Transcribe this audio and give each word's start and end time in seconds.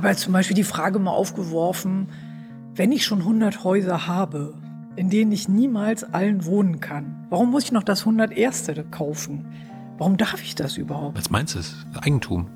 habe 0.00 0.08
halt 0.08 0.18
zum 0.18 0.32
Beispiel 0.32 0.54
die 0.56 0.64
Frage 0.64 0.98
mal 0.98 1.10
aufgeworfen, 1.10 2.08
wenn 2.74 2.90
ich 2.90 3.04
schon 3.04 3.18
100 3.18 3.64
Häuser 3.64 4.06
habe, 4.06 4.54
in 4.96 5.10
denen 5.10 5.30
ich 5.30 5.46
niemals 5.48 6.04
allen 6.04 6.46
wohnen 6.46 6.80
kann, 6.80 7.26
warum 7.28 7.50
muss 7.50 7.64
ich 7.64 7.72
noch 7.72 7.82
das 7.82 8.00
101. 8.06 8.70
kaufen? 8.90 9.44
Warum 9.98 10.16
darf 10.16 10.42
ich 10.42 10.54
das 10.54 10.78
überhaupt? 10.78 11.18
Was 11.18 11.28
meinst 11.28 11.54
du? 11.54 11.60
Eigentum. 12.00 12.46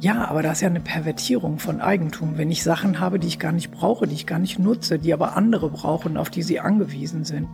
Ja, 0.00 0.28
aber 0.28 0.42
das 0.42 0.58
ist 0.58 0.60
ja 0.60 0.68
eine 0.68 0.80
Pervertierung 0.80 1.58
von 1.58 1.80
Eigentum, 1.80 2.36
wenn 2.36 2.50
ich 2.50 2.62
Sachen 2.62 3.00
habe, 3.00 3.18
die 3.18 3.28
ich 3.28 3.38
gar 3.38 3.52
nicht 3.52 3.70
brauche, 3.70 4.06
die 4.06 4.14
ich 4.14 4.26
gar 4.26 4.38
nicht 4.38 4.58
nutze, 4.58 4.98
die 4.98 5.14
aber 5.14 5.34
andere 5.36 5.70
brauchen, 5.70 6.18
auf 6.18 6.28
die 6.28 6.42
sie 6.42 6.60
angewiesen 6.60 7.24
sind. 7.24 7.48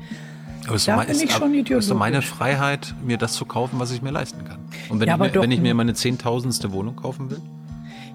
Aber 0.67 0.75
ist, 0.75 0.89
Da 0.89 0.97
mein- 0.97 1.07
bin 1.07 1.17
ich 1.17 1.23
ist, 1.25 1.33
schon 1.35 1.53
ist 1.55 1.61
ideologisch. 1.61 1.89
doch 1.89 1.97
meine 1.97 2.23
Freiheit, 2.23 2.95
mir 3.05 3.17
das 3.19 3.35
zu 3.35 3.45
kaufen, 3.45 3.79
was 3.79 3.93
ich 3.93 4.03
mir 4.03 4.11
leisten 4.11 4.45
kann. 4.45 4.59
Und 4.89 4.99
wenn, 4.99 5.07
Ja, 5.09 5.15
ich, 5.15 5.21
mir, 5.35 5.41
wenn 5.43 5.51
ich 5.53 5.61
mir 5.61 5.75
meine 5.75 5.95
zehntausendste 5.95 6.73
Wohnung 6.73 6.97
kaufen 6.97 7.31
will? 7.31 7.41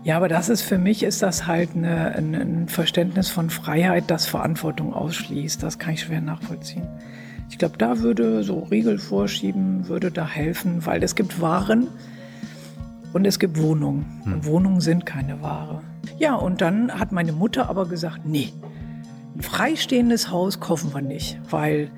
Ja, 0.03 0.17
aber 0.17 0.27
das 0.27 0.49
ist 0.49 0.63
für 0.63 0.77
mich 0.77 1.03
ist 1.03 1.21
das 1.21 1.47
halt 1.47 1.75
eine, 1.75 2.13
ein, 2.15 2.67
Verständnis 2.67 3.29
von 3.29 3.49
Freiheit, 3.49 4.05
das 4.07 4.25
Verantwortung 4.25 4.93
ausschließt. 4.93 5.63
Das 5.63 5.79
kann 5.79 5.93
ich 5.93 6.01
schwer 6.01 6.19
nachvollziehen. 6.19 6.87
Ich 7.49 7.57
glaube, 7.57 7.77
da 7.77 7.99
würde 7.99 8.43
so 8.43 8.59
Riegel 8.59 8.97
vorschieben, 8.97 9.87
würde 9.87 10.11
da 10.11 10.27
helfen, 10.27 10.85
weil 10.85 11.03
es 11.03 11.15
gibt 11.15 11.39
Waren 11.39 11.87
und 13.13 13.25
es 13.25 13.39
gibt 13.39 13.61
Wohnungen. 13.61 14.21
Und 14.25 14.45
Wohnungen 14.45 14.81
sind 14.81 15.05
keine 15.05 15.41
Ware. 15.41 15.81
Ja, 16.17 16.35
und 16.35 16.59
dann 16.59 16.91
hat 16.99 17.13
meine 17.13 17.31
Mutter 17.31 17.69
aber 17.69 17.87
gesagt, 17.87 18.25
nee, 18.25 18.51
ein 19.35 19.41
freistehendes 19.41 20.29
Haus 20.29 20.59
kaufen 20.59 20.93
wir 20.93 21.01
nicht, 21.01 21.39
weil 21.49 21.89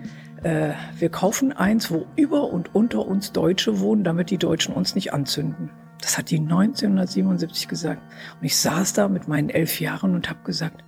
äh, 0.43 0.73
wir 0.99 1.09
kaufen 1.09 1.53
eins, 1.53 1.89
wo 1.89 2.05
über 2.15 2.51
und 2.51 2.75
unter 2.75 3.07
uns 3.07 3.31
Deutsche 3.31 3.79
wohnen, 3.79 4.03
damit 4.03 4.29
die 4.29 4.37
Deutschen 4.37 4.75
uns 4.75 4.93
nicht 4.93 5.11
anzünden. 5.11 5.71
Das 6.01 6.17
hat 6.17 6.29
die 6.29 6.39
1977 6.39 7.67
gesagt. 7.67 8.01
Und 8.39 8.45
ich 8.45 8.57
saß 8.57 8.93
da 8.93 9.07
mit 9.07 9.27
meinen 9.27 9.49
elf 9.49 9.79
Jahren 9.79 10.13
und 10.15 10.29
habe 10.29 10.43
gesagt, 10.43 10.83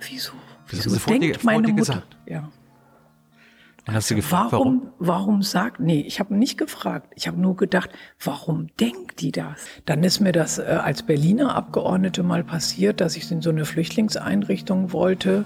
wieso? 0.00 0.32
Wieso 0.68 0.96
denkt 0.96 1.44
meine 1.44 1.68
Mutter? 1.68 1.74
gesagt. 1.74 2.16
Ja. 2.26 2.48
Und 3.86 3.94
hast 3.94 4.10
du 4.10 4.14
gefragt, 4.14 4.52
warum? 4.52 4.82
Warum, 4.82 4.92
warum 4.98 5.42
sagt, 5.42 5.80
nee, 5.80 6.00
ich 6.00 6.20
habe 6.20 6.34
nicht 6.34 6.58
gefragt. 6.58 7.12
Ich 7.16 7.26
habe 7.26 7.40
nur 7.40 7.56
gedacht, 7.56 7.90
warum 8.22 8.68
denkt 8.78 9.20
die 9.20 9.32
das? 9.32 9.66
Dann 9.86 10.04
ist 10.04 10.20
mir 10.20 10.32
das 10.32 10.58
äh, 10.58 10.62
als 10.62 11.02
Berliner 11.02 11.54
Abgeordnete 11.54 12.22
mal 12.22 12.44
passiert, 12.44 13.00
dass 13.00 13.16
ich 13.16 13.30
in 13.32 13.40
so 13.40 13.50
eine 13.50 13.64
Flüchtlingseinrichtung 13.64 14.92
wollte 14.92 15.44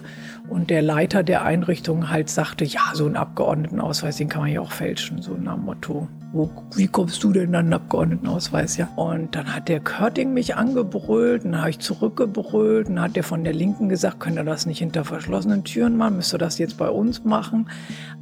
und 0.48 0.69
der 0.69 0.83
Leiter 0.83 1.23
der 1.23 1.42
Einrichtung 1.45 2.11
halt 2.11 2.29
sagte, 2.29 2.64
ja, 2.64 2.83
so 2.92 3.06
einen 3.06 3.17
Abgeordnetenausweis, 3.17 4.17
den 4.17 4.29
kann 4.29 4.42
man 4.42 4.51
ja 4.51 4.61
auch 4.61 4.73
fälschen, 4.73 5.23
so 5.23 5.34
nach 5.34 5.56
Motto. 5.56 6.08
Wo, 6.35 6.51
wie 6.75 6.89
kommst 6.89 7.23
du 7.23 7.33
denn 7.33 7.55
an 7.55 7.67
einen 7.67 7.73
Abgeordnetenausweis, 7.75 8.77
ja? 8.77 8.89
Und 8.97 9.37
dann 9.37 9.55
hat 9.55 9.69
der 9.69 9.79
Körting 9.79 10.35
mich 10.35 10.57
angebrüllt, 10.57 11.45
dann 11.45 11.59
habe 11.59 11.71
ich 11.71 11.79
zurückgebrüllt, 11.79 12.89
dann 12.89 13.01
hat 13.01 13.15
der 13.15 13.23
von 13.23 13.45
der 13.45 13.53
Linken 13.53 13.89
gesagt, 13.89 14.19
könnt 14.19 14.37
ihr 14.37 14.43
das 14.43 14.67
nicht 14.67 14.81
hinter 14.81 15.05
verschlossenen 15.05 15.63
Türen 15.63 15.97
machen, 15.97 16.17
müsst 16.17 16.35
ihr 16.35 16.39
das 16.39 16.59
jetzt 16.59 16.77
bei 16.77 16.91
uns 16.91 17.23
machen. 17.23 17.71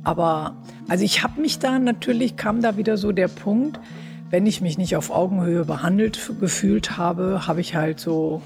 Aber, 0.04 0.56
also 0.88 1.04
ich 1.04 1.22
habe 1.22 1.40
mich 1.40 1.58
da 1.58 1.78
natürlich, 1.78 2.36
kam 2.36 2.60
da 2.60 2.76
wieder 2.76 2.98
so 2.98 3.12
der 3.12 3.28
Punkt, 3.28 3.80
wenn 4.28 4.44
ich 4.44 4.60
mich 4.60 4.76
nicht 4.76 4.94
auf 4.94 5.10
Augenhöhe 5.10 5.64
behandelt 5.64 6.20
gefühlt 6.38 6.98
habe, 6.98 7.46
habe 7.46 7.62
ich 7.62 7.74
halt 7.74 7.98
so, 7.98 8.42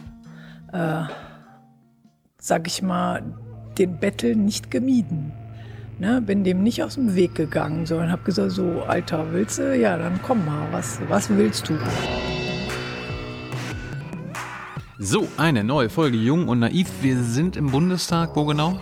äh, 0.73 1.03
sag 2.39 2.69
ich 2.69 2.83
mal, 2.83 3.23
den 3.79 3.99
Bettel 3.99 4.37
nicht 4.37 4.71
gemieden. 4.71 5.33
Ne, 5.99 6.21
bin 6.21 6.45
dem 6.45 6.63
nicht 6.63 6.83
aus 6.83 6.97
dem 6.97 7.15
Weg 7.15 7.35
gegangen, 7.35 7.87
sondern 7.87 8.13
habe 8.13 8.21
gesagt, 8.23 8.51
so, 8.51 8.83
Alter, 8.87 9.33
willst 9.33 9.59
du? 9.59 9.75
Ja, 9.75 9.97
dann 9.97 10.21
komm 10.23 10.45
mal, 10.45 10.69
was, 10.71 11.01
was 11.09 11.31
willst 11.31 11.71
du? 11.71 11.79
So, 14.99 15.27
eine 15.39 15.65
neue 15.65 15.89
Folge 15.89 16.19
Jung 16.19 16.49
und 16.49 16.59
Naiv. 16.59 16.89
Wir 17.01 17.17
sind 17.23 17.57
im 17.57 17.71
Bundestag. 17.71 18.37
Wo 18.37 18.45
genau? 18.45 18.79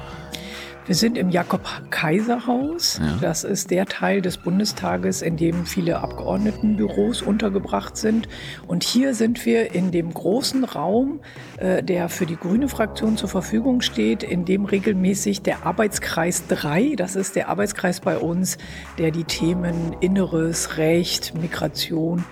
Wir 0.87 0.95
sind 0.95 1.17
im 1.17 1.31
Jakob-Kaiser-Haus. 1.31 3.01
Ja. 3.03 3.17
Das 3.21 3.43
ist 3.43 3.71
der 3.71 3.87
Teil 3.87 4.20
des 4.20 4.36
Bundestages, 4.36 5.23
in 5.23 5.39
dem 5.39 5.64
viele 5.64 6.01
Abgeordnetenbüros 6.01 7.23
untergebracht 7.23 7.97
sind. 7.97 8.29
Und 8.67 8.85
hier 8.85 9.14
sind 9.14 9.47
wir 9.47 9.75
in 9.75 9.92
dem 9.92 10.13
großen 10.13 10.63
Raum, 10.64 11.20
äh, 11.57 11.83
der 11.83 12.11
für 12.11 12.27
die 12.27 12.36
grüne 12.36 12.69
Fraktion 12.69 13.17
zur 13.17 13.31
Verfügung 13.31 13.81
steht, 13.81 14.23
in 14.23 14.45
dem 14.45 14.67
regelmäßig 14.67 15.41
der 15.41 15.64
Arbeitskreis 15.64 16.47
3, 16.48 16.97
das 16.97 17.17
ist 17.17 17.35
der 17.35 17.48
Arbeitskreis 17.48 18.01
bei 18.01 18.19
uns, 18.19 18.58
der 18.98 19.11
die 19.11 19.25
Themen 19.25 19.97
Inneres, 20.01 20.77
Recht, 20.77 21.35
Migration 21.35 22.25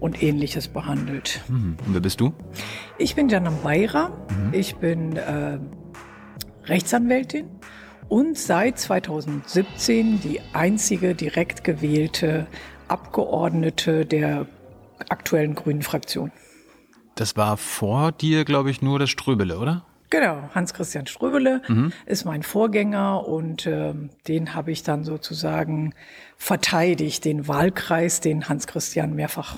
und 0.00 0.20
ähnliches 0.20 0.66
behandelt. 0.66 1.42
Mhm. 1.46 1.76
Und 1.86 1.94
wer 1.94 2.00
bist 2.00 2.20
du? 2.20 2.34
Ich 2.98 3.14
bin 3.14 3.28
Jana 3.28 3.50
Beira. 3.62 4.10
Ich 4.50 4.74
bin 4.76 5.16
äh, 5.16 5.58
Rechtsanwältin 6.66 7.46
und 8.08 8.38
seit 8.38 8.78
2017 8.78 10.20
die 10.20 10.40
einzige 10.52 11.14
direkt 11.14 11.64
gewählte 11.64 12.46
Abgeordnete 12.88 14.06
der 14.06 14.46
aktuellen 15.08 15.54
Grünen 15.54 15.82
Fraktion. 15.82 16.32
Das 17.14 17.36
war 17.36 17.56
vor 17.56 18.12
dir, 18.12 18.44
glaube 18.44 18.70
ich, 18.70 18.82
nur 18.82 18.98
das 18.98 19.10
Ströbele, 19.10 19.58
oder? 19.58 19.84
Genau, 20.10 20.48
Hans-Christian 20.54 21.06
Ströbele 21.06 21.62
ist 22.06 22.24
mein 22.24 22.42
Vorgänger 22.42 23.26
und 23.26 23.66
ähm, 23.66 24.10
den 24.28 24.54
habe 24.54 24.70
ich 24.70 24.82
dann 24.82 25.02
sozusagen 25.02 25.92
verteidigt, 26.36 27.24
den 27.24 27.48
Wahlkreis, 27.48 28.20
den 28.20 28.48
Hans-Christian 28.48 29.14
mehrfach 29.14 29.56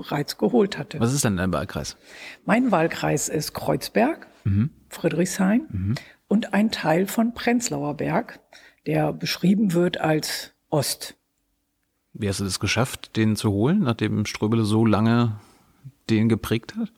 bereits 0.00 0.38
geholt 0.38 0.78
hatte. 0.78 1.00
Was 1.00 1.12
ist 1.12 1.24
denn 1.24 1.36
dein 1.36 1.52
Wahlkreis? 1.52 1.96
Mein 2.44 2.70
Wahlkreis 2.70 3.28
ist 3.28 3.52
Kreuzberg, 3.52 4.26
Friedrichshain 4.88 5.94
und 6.28 6.54
ein 6.54 6.70
Teil 6.70 7.06
von 7.06 7.34
Prenzlauer 7.34 7.94
Berg, 7.94 8.40
der 8.86 9.12
beschrieben 9.12 9.72
wird 9.72 10.00
als 10.00 10.52
Ost. 10.70 11.16
Wie 12.12 12.28
hast 12.28 12.40
du 12.40 12.44
das 12.44 12.60
geschafft, 12.60 13.16
den 13.16 13.36
zu 13.36 13.50
holen, 13.50 13.80
nachdem 13.80 14.24
Ströbele 14.26 14.64
so 14.64 14.84
lange 14.84 15.38
den 16.08 16.28
geprägt 16.28 16.74
hat? 16.76 16.92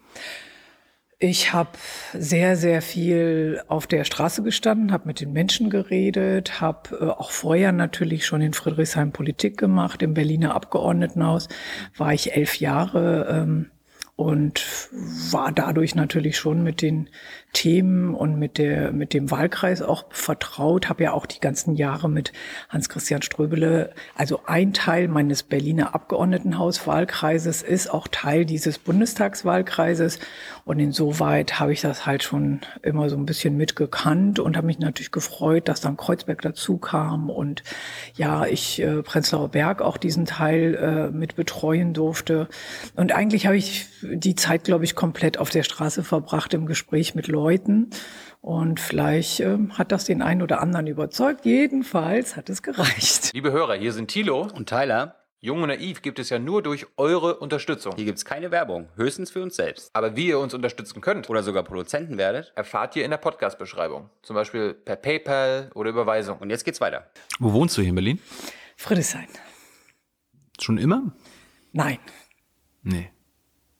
Ich 1.22 1.52
habe 1.52 1.70
sehr, 2.14 2.56
sehr 2.56 2.82
viel 2.82 3.62
auf 3.68 3.86
der 3.86 4.02
Straße 4.02 4.42
gestanden, 4.42 4.90
habe 4.90 5.06
mit 5.06 5.20
den 5.20 5.32
Menschen 5.32 5.70
geredet, 5.70 6.60
habe 6.60 6.96
äh, 7.00 7.04
auch 7.04 7.30
vorher 7.30 7.70
natürlich 7.70 8.26
schon 8.26 8.40
in 8.40 8.54
Friedrichshain 8.54 9.12
Politik 9.12 9.56
gemacht. 9.56 10.02
Im 10.02 10.14
Berliner 10.14 10.56
Abgeordnetenhaus 10.56 11.46
war 11.96 12.12
ich 12.12 12.34
elf 12.34 12.56
Jahre 12.56 13.28
ähm, 13.30 13.70
und 14.16 14.64
war 15.30 15.52
dadurch 15.52 15.94
natürlich 15.94 16.38
schon 16.38 16.64
mit 16.64 16.82
den 16.82 17.08
Themen 17.52 18.14
und 18.14 18.38
mit 18.38 18.56
der 18.56 18.92
mit 18.92 19.12
dem 19.12 19.30
Wahlkreis 19.30 19.82
auch 19.82 20.06
vertraut. 20.10 20.88
Habe 20.88 21.04
ja 21.04 21.12
auch 21.12 21.26
die 21.26 21.40
ganzen 21.40 21.74
Jahre 21.74 22.08
mit 22.08 22.32
Hans-Christian 22.70 23.22
Ströbele, 23.22 23.90
also 24.16 24.40
ein 24.46 24.72
Teil 24.72 25.08
meines 25.08 25.42
Berliner 25.42 25.94
Abgeordnetenhauswahlkreises 25.94 27.62
ist 27.62 27.92
auch 27.92 28.08
Teil 28.08 28.46
dieses 28.46 28.78
Bundestagswahlkreises 28.78 30.18
und 30.64 30.80
insoweit 30.80 31.60
habe 31.60 31.72
ich 31.72 31.82
das 31.82 32.06
halt 32.06 32.22
schon 32.22 32.60
immer 32.82 33.10
so 33.10 33.16
ein 33.16 33.26
bisschen 33.26 33.56
mitgekannt 33.56 34.38
und 34.38 34.56
habe 34.56 34.66
mich 34.66 34.78
natürlich 34.78 35.12
gefreut, 35.12 35.68
dass 35.68 35.80
dann 35.80 35.96
Kreuzberg 35.96 36.40
dazu 36.40 36.78
kam 36.78 37.28
und 37.28 37.62
ja, 38.14 38.46
ich 38.46 38.80
äh, 38.80 39.02
Prenzlauer 39.02 39.48
Berg 39.48 39.82
auch 39.82 39.98
diesen 39.98 40.24
Teil 40.24 40.74
äh, 40.74 41.16
mit 41.16 41.36
betreuen 41.36 41.92
durfte. 41.92 42.48
Und 42.96 43.12
eigentlich 43.12 43.46
habe 43.46 43.56
ich 43.56 43.86
die 44.02 44.34
Zeit, 44.34 44.64
glaube 44.64 44.84
ich, 44.84 44.94
komplett 44.94 45.38
auf 45.38 45.50
der 45.50 45.64
Straße 45.64 46.02
verbracht 46.02 46.54
im 46.54 46.66
Gespräch 46.66 47.14
mit 47.14 47.28
Leuten. 47.28 47.41
Und 48.40 48.80
vielleicht 48.80 49.40
ähm, 49.40 49.78
hat 49.78 49.92
das 49.92 50.04
den 50.04 50.20
einen 50.22 50.42
oder 50.42 50.60
anderen 50.60 50.86
überzeugt. 50.86 51.44
Jedenfalls 51.44 52.36
hat 52.36 52.48
es 52.50 52.62
gereicht. 52.62 53.32
Liebe 53.34 53.52
Hörer, 53.52 53.74
hier 53.74 53.92
sind 53.92 54.08
Thilo. 54.08 54.48
Und 54.54 54.68
Tyler, 54.68 55.16
Jung 55.38 55.62
und 55.62 55.68
Naiv 55.68 56.02
gibt 56.02 56.18
es 56.18 56.30
ja 56.30 56.38
nur 56.38 56.62
durch 56.62 56.86
eure 56.96 57.36
Unterstützung. 57.38 57.94
hier 57.96 58.04
gibt's 58.04 58.24
keine 58.24 58.50
Werbung, 58.50 58.88
höchstens 58.96 59.30
für 59.30 59.42
uns 59.42 59.56
selbst. 59.56 59.90
Aber 59.92 60.16
wie 60.16 60.28
ihr 60.28 60.38
uns 60.38 60.54
unterstützen 60.54 61.00
könnt, 61.00 61.28
Oder 61.30 61.42
sogar 61.42 61.62
Produzenten 61.64 62.18
werdet. 62.18 62.52
erfahrt 62.54 62.94
ihr 62.96 63.04
in 63.04 63.10
der 63.10 63.18
Podcast-Beschreibung. 63.18 64.08
Zum 64.22 64.34
Beispiel 64.34 64.74
per 64.74 64.96
PayPal 64.96 65.70
oder 65.74 65.90
Überweisung. 65.90 66.38
Und 66.38 66.50
jetzt 66.50 66.64
geht's 66.64 66.80
weiter. 66.80 67.10
Wo 67.38 67.52
wohnst 67.52 67.76
du 67.76 67.80
hier 67.82 67.90
in 67.90 67.94
Berlin? 67.96 68.18
Friedrichshain. 68.76 69.26
Schon 70.60 70.78
immer? 70.78 71.12
Nein. 71.72 71.98
Nee. 72.82 73.10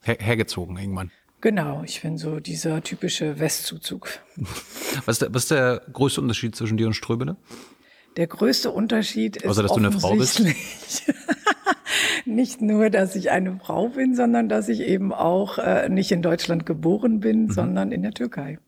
Her 0.00 0.17
hergezogen 0.19 0.76
irgendwann. 0.76 1.12
Genau, 1.43 1.83
ich 1.85 2.00
bin 2.03 2.17
so 2.19 2.39
dieser 2.41 2.83
typische 2.83 3.39
Westzuzug. 3.41 4.09
Was 5.05 5.17
ist, 5.17 5.23
der, 5.23 5.35
was 5.35 5.43
ist 5.43 5.50
der 5.50 5.83
größte 5.93 6.21
Unterschied 6.21 6.55
zwischen 6.56 6.77
dir 6.77 6.87
und 6.87 6.94
Ströbele? 6.94 7.37
Der 8.17 8.29
größte 8.29 8.71
Unterschied 8.71 9.37
ist 9.39 9.47
Außer, 9.47 9.62
dass 9.62 9.73
du 9.73 9.79
eine 9.79 9.91
Frau 9.93 10.15
bist? 10.15 10.41
nicht 12.27 12.61
nur, 12.62 12.91
dass 12.91 13.17
ich 13.17 13.31
eine 13.31 13.59
Frau 13.59 13.89
bin, 13.89 14.15
sondern 14.15 14.49
dass 14.49 14.69
ich 14.69 14.81
eben 14.81 15.12
auch 15.12 15.59
äh, 15.59 15.89
nicht 15.89 16.12
in 16.12 16.23
Deutschland 16.23 16.65
geboren 16.65 17.21
bin, 17.21 17.47
Mhm. 17.47 17.50
sondern 17.53 17.93
in 17.93 18.03
der 18.03 18.12
Türkei. 18.12 18.59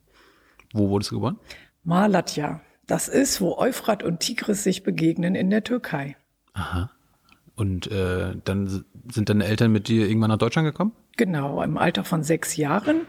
Wo 0.73 0.89
wurdest 0.89 1.13
du 1.13 1.17
geboren? 1.17 1.39
Malatya. 1.85 2.61
Das 2.87 3.09
ist, 3.09 3.41
wo 3.41 3.57
Euphrat 3.57 4.03
und 4.03 4.21
Tigris 4.21 4.65
sich 4.65 4.83
begegnen 4.83 5.35
in 5.37 5.49
der 5.49 5.63
Türkei. 5.63 6.17
Und 7.57 7.91
äh, 7.91 8.35
dann 8.45 8.85
sind 9.11 9.29
deine 9.29 9.45
Eltern 9.45 9.71
mit 9.71 9.89
dir 9.89 10.09
irgendwann 10.09 10.31
nach 10.31 10.39
Deutschland 10.39 10.67
gekommen? 10.67 10.93
Genau, 11.17 11.63
im 11.63 11.79
Alter 11.79 12.05
von 12.05 12.25
sechs 12.25 12.57
Jahren 12.57 13.03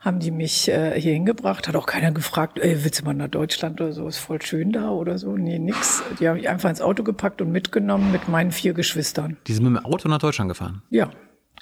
haben 0.00 0.20
die 0.20 0.30
mich 0.30 0.68
äh, 0.68 0.98
hier 1.00 1.12
hingebracht. 1.12 1.68
Hat 1.68 1.76
auch 1.76 1.86
keiner 1.86 2.12
gefragt, 2.12 2.58
ey, 2.58 2.84
willst 2.84 3.00
du 3.00 3.04
mal 3.04 3.12
nach 3.12 3.28
Deutschland 3.28 3.80
oder 3.80 3.92
so? 3.92 4.06
Ist 4.06 4.18
voll 4.18 4.40
schön 4.40 4.72
da 4.72 4.90
oder 4.90 5.18
so. 5.18 5.36
Nee, 5.36 5.58
nix. 5.58 6.02
Die 6.20 6.28
haben 6.28 6.36
mich 6.36 6.48
einfach 6.48 6.70
ins 6.70 6.80
Auto 6.80 7.02
gepackt 7.02 7.42
und 7.42 7.50
mitgenommen 7.50 8.12
mit 8.12 8.28
meinen 8.28 8.52
vier 8.52 8.72
Geschwistern. 8.72 9.36
Die 9.46 9.52
sind 9.52 9.64
mit 9.64 9.82
dem 9.82 9.84
Auto 9.84 10.08
nach 10.08 10.18
Deutschland 10.18 10.48
gefahren. 10.48 10.82
Ja, 10.90 11.10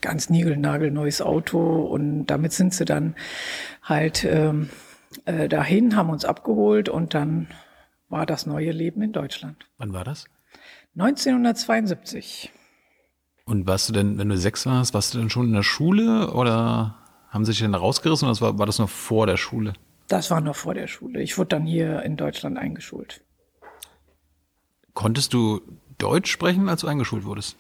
ganz 0.03 0.29
niegelnagelneues 0.29 1.23
Auto 1.23 1.83
und 1.85 2.27
damit 2.27 2.53
sind 2.53 2.75
sie 2.75 2.85
dann 2.85 3.15
halt 3.83 4.25
ähm, 4.25 4.69
äh, 5.25 5.49
dahin, 5.49 5.97
haben 5.97 6.11
uns 6.11 6.25
abgeholt 6.25 6.89
und 6.89 7.15
dann 7.15 7.49
war 8.09 8.27
das 8.27 8.45
neue 8.45 8.73
Leben 8.73 9.01
in 9.01 9.13
Deutschland. 9.13 9.67
Wann 9.79 9.93
war 9.93 10.05
das? 10.05 10.27
1972. 10.97 12.53
Und 13.47 13.67
warst 13.67 13.89
du 13.89 13.93
denn, 13.93 14.17
wenn 14.17 14.29
du 14.29 14.39
sechs 14.39 14.65
warst, 14.65 14.95
warst 14.95 15.13
du 15.13 15.19
denn 15.19 15.29
schon 15.29 15.49
in 15.49 15.53
der 15.53 15.63
Schule 15.63 16.33
oder 16.33 16.97
haben 17.31 17.45
sie 17.45 17.53
dich 17.53 17.61
denn 17.61 17.75
rausgerissen 17.75 18.29
oder 18.29 18.41
war, 18.41 18.59
war 18.59 18.67
das 18.67 18.79
noch 18.79 18.89
vor 18.89 19.27
der 19.27 19.37
Schule? 19.37 19.75
Das 20.09 20.31
war 20.31 20.41
noch 20.41 20.57
vor 20.57 20.75
der 20.75 20.87
Schule. 20.87 21.21
Ich 21.21 21.37
wurde 21.37 21.49
dann 21.49 21.67
hier 21.67 22.03
in 22.03 22.17
Deutschland 22.17 22.59
eingeschult. 22.59 23.23
Konntest 24.93 25.35
du 25.35 25.61
Deutsch 25.99 26.31
sprechen, 26.31 26.69
als 26.69 26.83
du 26.83 26.87
eingeschult 26.87 27.25
wurdest? 27.25 27.57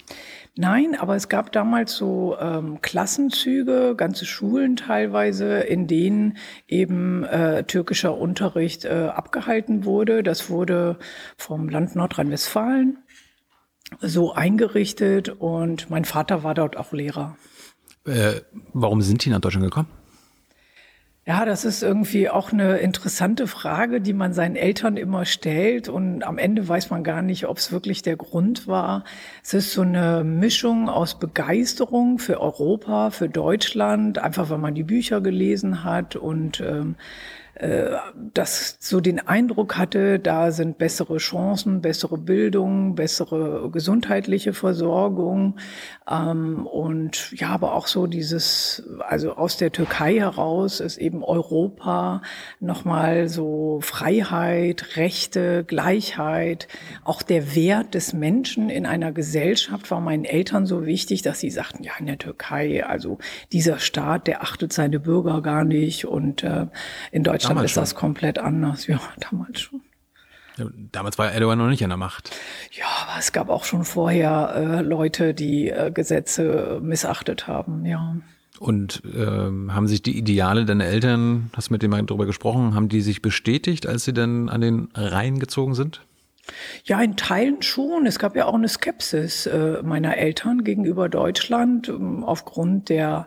Nein, 0.56 0.96
aber 0.98 1.16
es 1.16 1.28
gab 1.28 1.50
damals 1.50 1.96
so 1.96 2.36
ähm, 2.38 2.80
Klassenzüge, 2.80 3.94
ganze 3.96 4.24
Schulen 4.24 4.76
teilweise, 4.76 5.60
in 5.60 5.88
denen 5.88 6.36
eben 6.68 7.24
äh, 7.24 7.64
türkischer 7.64 8.16
Unterricht 8.16 8.84
äh, 8.84 9.10
abgehalten 9.12 9.84
wurde. 9.84 10.22
Das 10.22 10.50
wurde 10.50 10.98
vom 11.36 11.68
Land 11.68 11.96
Nordrhein-Westfalen 11.96 12.98
so 14.00 14.32
eingerichtet 14.32 15.28
und 15.28 15.90
mein 15.90 16.04
Vater 16.04 16.42
war 16.42 16.54
dort 16.54 16.76
auch 16.76 16.92
Lehrer. 16.92 17.36
Äh, 18.06 18.40
warum 18.72 19.02
sind 19.02 19.24
die 19.24 19.30
nach 19.30 19.40
Deutschland 19.40 19.64
gekommen? 19.64 19.88
Ja, 21.26 21.46
das 21.46 21.64
ist 21.64 21.82
irgendwie 21.82 22.28
auch 22.28 22.52
eine 22.52 22.76
interessante 22.78 23.46
Frage, 23.46 24.02
die 24.02 24.12
man 24.12 24.34
seinen 24.34 24.56
Eltern 24.56 24.98
immer 24.98 25.24
stellt. 25.24 25.88
Und 25.88 26.22
am 26.22 26.36
Ende 26.36 26.68
weiß 26.68 26.90
man 26.90 27.02
gar 27.02 27.22
nicht, 27.22 27.46
ob 27.46 27.56
es 27.56 27.72
wirklich 27.72 28.02
der 28.02 28.16
Grund 28.16 28.66
war. 28.66 29.04
Es 29.42 29.54
ist 29.54 29.72
so 29.72 29.80
eine 29.80 30.22
Mischung 30.22 30.90
aus 30.90 31.18
Begeisterung 31.18 32.18
für 32.18 32.42
Europa, 32.42 33.08
für 33.10 33.30
Deutschland, 33.30 34.18
einfach 34.18 34.50
weil 34.50 34.58
man 34.58 34.74
die 34.74 34.82
Bücher 34.82 35.22
gelesen 35.22 35.82
hat 35.82 36.14
und 36.14 36.60
ähm, 36.60 36.96
äh, 36.96 37.43
das 37.56 38.76
so 38.80 39.00
den 39.00 39.20
Eindruck 39.20 39.78
hatte, 39.78 40.18
da 40.18 40.50
sind 40.50 40.76
bessere 40.76 41.18
Chancen, 41.18 41.82
bessere 41.82 42.18
Bildung, 42.18 42.96
bessere 42.96 43.70
gesundheitliche 43.70 44.52
Versorgung. 44.52 45.56
Ähm, 46.10 46.66
und 46.66 47.30
ja, 47.38 47.50
aber 47.50 47.74
auch 47.74 47.86
so 47.86 48.08
dieses, 48.08 48.82
also 49.06 49.34
aus 49.34 49.56
der 49.56 49.70
Türkei 49.70 50.16
heraus 50.16 50.80
ist 50.80 50.98
eben 50.98 51.22
Europa 51.22 52.22
nochmal 52.58 53.28
so 53.28 53.78
Freiheit, 53.82 54.96
Rechte, 54.96 55.62
Gleichheit, 55.64 56.66
auch 57.04 57.22
der 57.22 57.54
Wert 57.54 57.94
des 57.94 58.12
Menschen 58.12 58.68
in 58.68 58.84
einer 58.84 59.12
Gesellschaft 59.12 59.90
war 59.92 60.00
meinen 60.00 60.24
Eltern 60.24 60.66
so 60.66 60.86
wichtig, 60.86 61.22
dass 61.22 61.38
sie 61.38 61.50
sagten, 61.50 61.84
ja, 61.84 61.92
in 62.00 62.06
der 62.06 62.18
Türkei, 62.18 62.84
also 62.84 63.18
dieser 63.52 63.78
Staat, 63.78 64.26
der 64.26 64.42
achtet 64.42 64.72
seine 64.72 64.98
Bürger 64.98 65.40
gar 65.40 65.64
nicht. 65.64 66.04
Und 66.04 66.42
äh, 66.42 66.66
in 67.12 67.22
Deutschland 67.22 67.43
Deutschland 67.44 67.58
damals 67.58 67.70
ist 67.70 67.76
das 67.76 67.94
komplett 67.94 68.38
anders. 68.38 68.86
Ja, 68.86 69.00
damals 69.30 69.60
schon. 69.60 69.80
Damals 70.92 71.18
war 71.18 71.32
Erdogan 71.32 71.58
noch 71.58 71.68
nicht 71.68 71.82
an 71.82 71.90
der 71.90 71.96
Macht. 71.96 72.30
Ja, 72.70 72.86
aber 73.02 73.18
es 73.18 73.32
gab 73.32 73.48
auch 73.48 73.64
schon 73.64 73.84
vorher 73.84 74.54
äh, 74.54 74.82
Leute, 74.82 75.34
die 75.34 75.68
äh, 75.70 75.90
Gesetze 75.90 76.78
missachtet 76.80 77.48
haben, 77.48 77.84
ja. 77.84 78.16
Und 78.60 79.02
ähm, 79.16 79.74
haben 79.74 79.88
sich 79.88 80.02
die 80.02 80.16
Ideale 80.16 80.64
deiner 80.64 80.84
Eltern, 80.84 81.50
hast 81.54 81.68
du 81.68 81.74
mit 81.74 81.82
denen 81.82 82.06
darüber 82.06 82.24
gesprochen, 82.24 82.74
haben 82.74 82.88
die 82.88 83.00
sich 83.00 83.20
bestätigt, 83.20 83.86
als 83.86 84.04
sie 84.04 84.12
dann 84.12 84.48
an 84.48 84.60
den 84.60 84.88
Rhein 84.94 85.40
gezogen 85.40 85.74
sind? 85.74 86.02
Ja, 86.84 87.00
in 87.00 87.16
Teilen 87.16 87.62
schon. 87.62 88.06
Es 88.06 88.18
gab 88.18 88.36
ja 88.36 88.44
auch 88.44 88.54
eine 88.54 88.68
Skepsis 88.68 89.46
äh, 89.46 89.82
meiner 89.82 90.16
Eltern 90.16 90.62
gegenüber 90.62 91.08
Deutschland 91.08 91.88
ähm, 91.88 92.22
aufgrund 92.22 92.90
der 92.90 93.26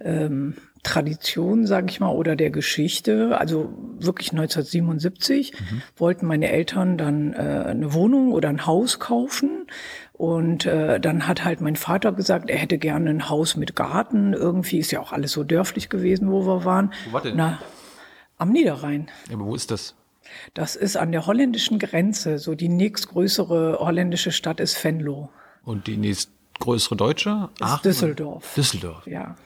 ähm, 0.00 0.54
Tradition, 0.88 1.66
sage 1.66 1.88
ich 1.90 2.00
mal, 2.00 2.10
oder 2.10 2.34
der 2.34 2.50
Geschichte. 2.50 3.38
Also 3.38 3.70
wirklich 3.98 4.30
1977 4.32 5.52
mhm. 5.52 5.82
wollten 5.96 6.26
meine 6.26 6.48
Eltern 6.48 6.96
dann 6.96 7.34
äh, 7.34 7.36
eine 7.36 7.92
Wohnung 7.92 8.32
oder 8.32 8.48
ein 8.48 8.64
Haus 8.66 8.98
kaufen. 8.98 9.66
Und 10.14 10.64
äh, 10.64 10.98
dann 10.98 11.28
hat 11.28 11.44
halt 11.44 11.60
mein 11.60 11.76
Vater 11.76 12.12
gesagt, 12.12 12.48
er 12.48 12.56
hätte 12.56 12.78
gerne 12.78 13.10
ein 13.10 13.28
Haus 13.28 13.54
mit 13.56 13.76
Garten. 13.76 14.32
Irgendwie 14.32 14.78
ist 14.78 14.90
ja 14.90 15.00
auch 15.00 15.12
alles 15.12 15.32
so 15.32 15.44
dörflich 15.44 15.90
gewesen, 15.90 16.30
wo 16.30 16.46
wir 16.46 16.64
waren. 16.64 16.92
Wo 17.06 17.12
war 17.12 17.20
denn? 17.20 17.36
Na, 17.36 17.58
am 18.38 18.50
Niederrhein. 18.50 19.08
Ja, 19.28 19.34
aber 19.34 19.44
wo 19.44 19.54
ist 19.54 19.70
das? 19.70 19.94
Das 20.54 20.74
ist 20.74 20.96
an 20.96 21.12
der 21.12 21.26
holländischen 21.26 21.78
Grenze. 21.78 22.38
So 22.38 22.54
die 22.54 22.68
nächstgrößere 22.68 23.78
holländische 23.80 24.32
Stadt 24.32 24.60
ist 24.60 24.82
Venlo. 24.82 25.28
Und 25.64 25.86
die 25.86 25.98
nächstgrößere 25.98 26.96
deutsche? 26.96 27.50
Ist 27.60 27.84
Düsseldorf. 27.84 28.54
Düsseldorf. 28.54 29.06
Ja. 29.06 29.36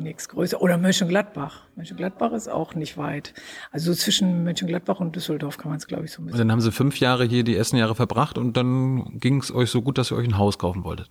Nichts 0.00 0.28
größer. 0.28 0.60
Oder 0.60 0.78
Mönchengladbach. 0.78 1.62
Mönchengladbach 1.76 2.32
ist 2.32 2.48
auch 2.48 2.74
nicht 2.74 2.96
weit. 2.96 3.34
Also 3.72 3.94
zwischen 3.94 4.44
Mönchengladbach 4.44 5.00
und 5.00 5.16
Düsseldorf 5.16 5.58
kann 5.58 5.70
man 5.70 5.78
es, 5.78 5.86
glaube 5.86 6.04
ich, 6.04 6.12
so 6.12 6.22
ein 6.22 6.26
bisschen. 6.26 6.40
Und 6.40 6.46
dann 6.46 6.52
haben 6.52 6.60
Sie 6.60 6.72
fünf 6.72 7.00
Jahre 7.00 7.24
hier 7.24 7.44
die 7.44 7.56
ersten 7.56 7.76
Jahre 7.76 7.94
verbracht 7.94 8.38
und 8.38 8.56
dann 8.56 9.18
ging 9.18 9.40
es 9.40 9.52
euch 9.54 9.70
so 9.70 9.82
gut, 9.82 9.98
dass 9.98 10.10
ihr 10.10 10.16
euch 10.16 10.28
ein 10.28 10.38
Haus 10.38 10.58
kaufen 10.58 10.84
wolltet. 10.84 11.10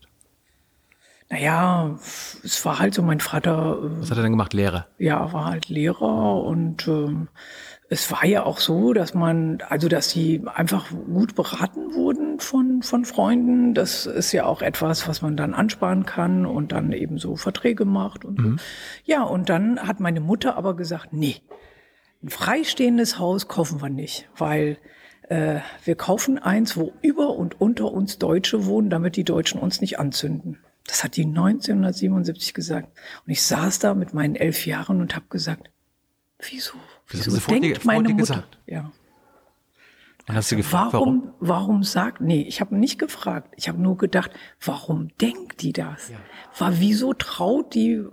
Naja, 1.29 1.97
es 2.43 2.63
war 2.65 2.79
halt 2.79 2.93
so 2.93 3.01
mein 3.01 3.19
Vater. 3.19 3.77
Was 3.99 4.11
hat 4.11 4.17
er 4.17 4.23
denn 4.23 4.33
gemacht? 4.33 4.53
Lehrer? 4.53 4.87
Ja, 4.99 5.33
war 5.33 5.45
halt 5.45 5.67
Lehrer 5.67 6.43
und 6.43 6.87
ähm, 6.87 7.27
es 7.93 8.11
war 8.11 8.25
ja 8.25 8.43
auch 8.43 8.59
so, 8.59 8.91
dass 8.93 9.13
man, 9.13 9.59
also 9.69 9.87
dass 9.87 10.09
sie 10.09 10.41
einfach 10.51 10.89
gut 10.89 11.35
beraten 11.35 11.93
wurden 11.93 12.39
von, 12.39 12.81
von 12.81 13.05
Freunden. 13.05 13.75
Das 13.75 14.07
ist 14.07 14.31
ja 14.31 14.45
auch 14.45 14.63
etwas, 14.63 15.07
was 15.07 15.21
man 15.21 15.37
dann 15.37 15.53
ansparen 15.53 16.03
kann 16.03 16.47
und 16.47 16.71
dann 16.71 16.91
eben 16.91 17.19
so 17.19 17.35
Verträge 17.35 17.85
macht 17.85 18.25
und 18.25 18.39
mhm. 18.39 18.57
so. 18.57 18.63
Ja, 19.05 19.21
und 19.21 19.49
dann 19.49 19.79
hat 19.79 19.99
meine 19.99 20.21
Mutter 20.21 20.57
aber 20.57 20.75
gesagt, 20.75 21.13
nee, 21.13 21.35
ein 22.23 22.29
freistehendes 22.29 23.19
Haus 23.19 23.47
kaufen 23.47 23.79
wir 23.79 23.89
nicht, 23.89 24.27
weil 24.35 24.77
äh, 25.29 25.59
wir 25.85 25.95
kaufen 25.95 26.39
eins, 26.39 26.75
wo 26.75 26.93
über 27.03 27.35
und 27.35 27.61
unter 27.61 27.91
uns 27.91 28.17
Deutsche 28.17 28.65
wohnen, 28.65 28.89
damit 28.89 29.17
die 29.17 29.23
Deutschen 29.23 29.59
uns 29.59 29.81
nicht 29.81 29.99
anzünden. 29.99 30.57
Das 30.87 31.03
hat 31.03 31.15
die 31.15 31.25
1977 31.25 32.55
gesagt. 32.55 32.87
Und 33.23 33.31
ich 33.31 33.43
saß 33.43 33.77
da 33.77 33.93
mit 33.93 34.15
meinen 34.15 34.35
elf 34.35 34.65
Jahren 34.65 34.99
und 34.99 35.15
habe 35.15 35.27
gesagt, 35.29 35.69
wieso? 36.39 36.73
Wieso 37.07 37.31
das 37.31 37.45
denkt 37.45 37.85
meine 37.85 38.09
Mutter? 38.09 38.17
Gesagt. 38.17 38.59
Ja. 38.65 38.91
Und 40.27 40.35
hast 40.35 40.51
du 40.51 40.55
gefragt, 40.55 40.93
warum? 40.93 41.23
Warum, 41.23 41.33
warum 41.39 41.83
sagt, 41.83 42.21
nee, 42.21 42.41
ich 42.41 42.61
habe 42.61 42.75
nicht 42.75 42.97
gefragt. 42.97 43.53
Ich 43.57 43.67
habe 43.67 43.81
nur 43.81 43.97
gedacht, 43.97 44.31
warum 44.63 45.09
denkt 45.19 45.61
die 45.61 45.73
das? 45.73 46.09
Ja. 46.09 46.17
War, 46.57 46.79
wieso 46.79 47.13
traut 47.13 47.73
die 47.73 48.05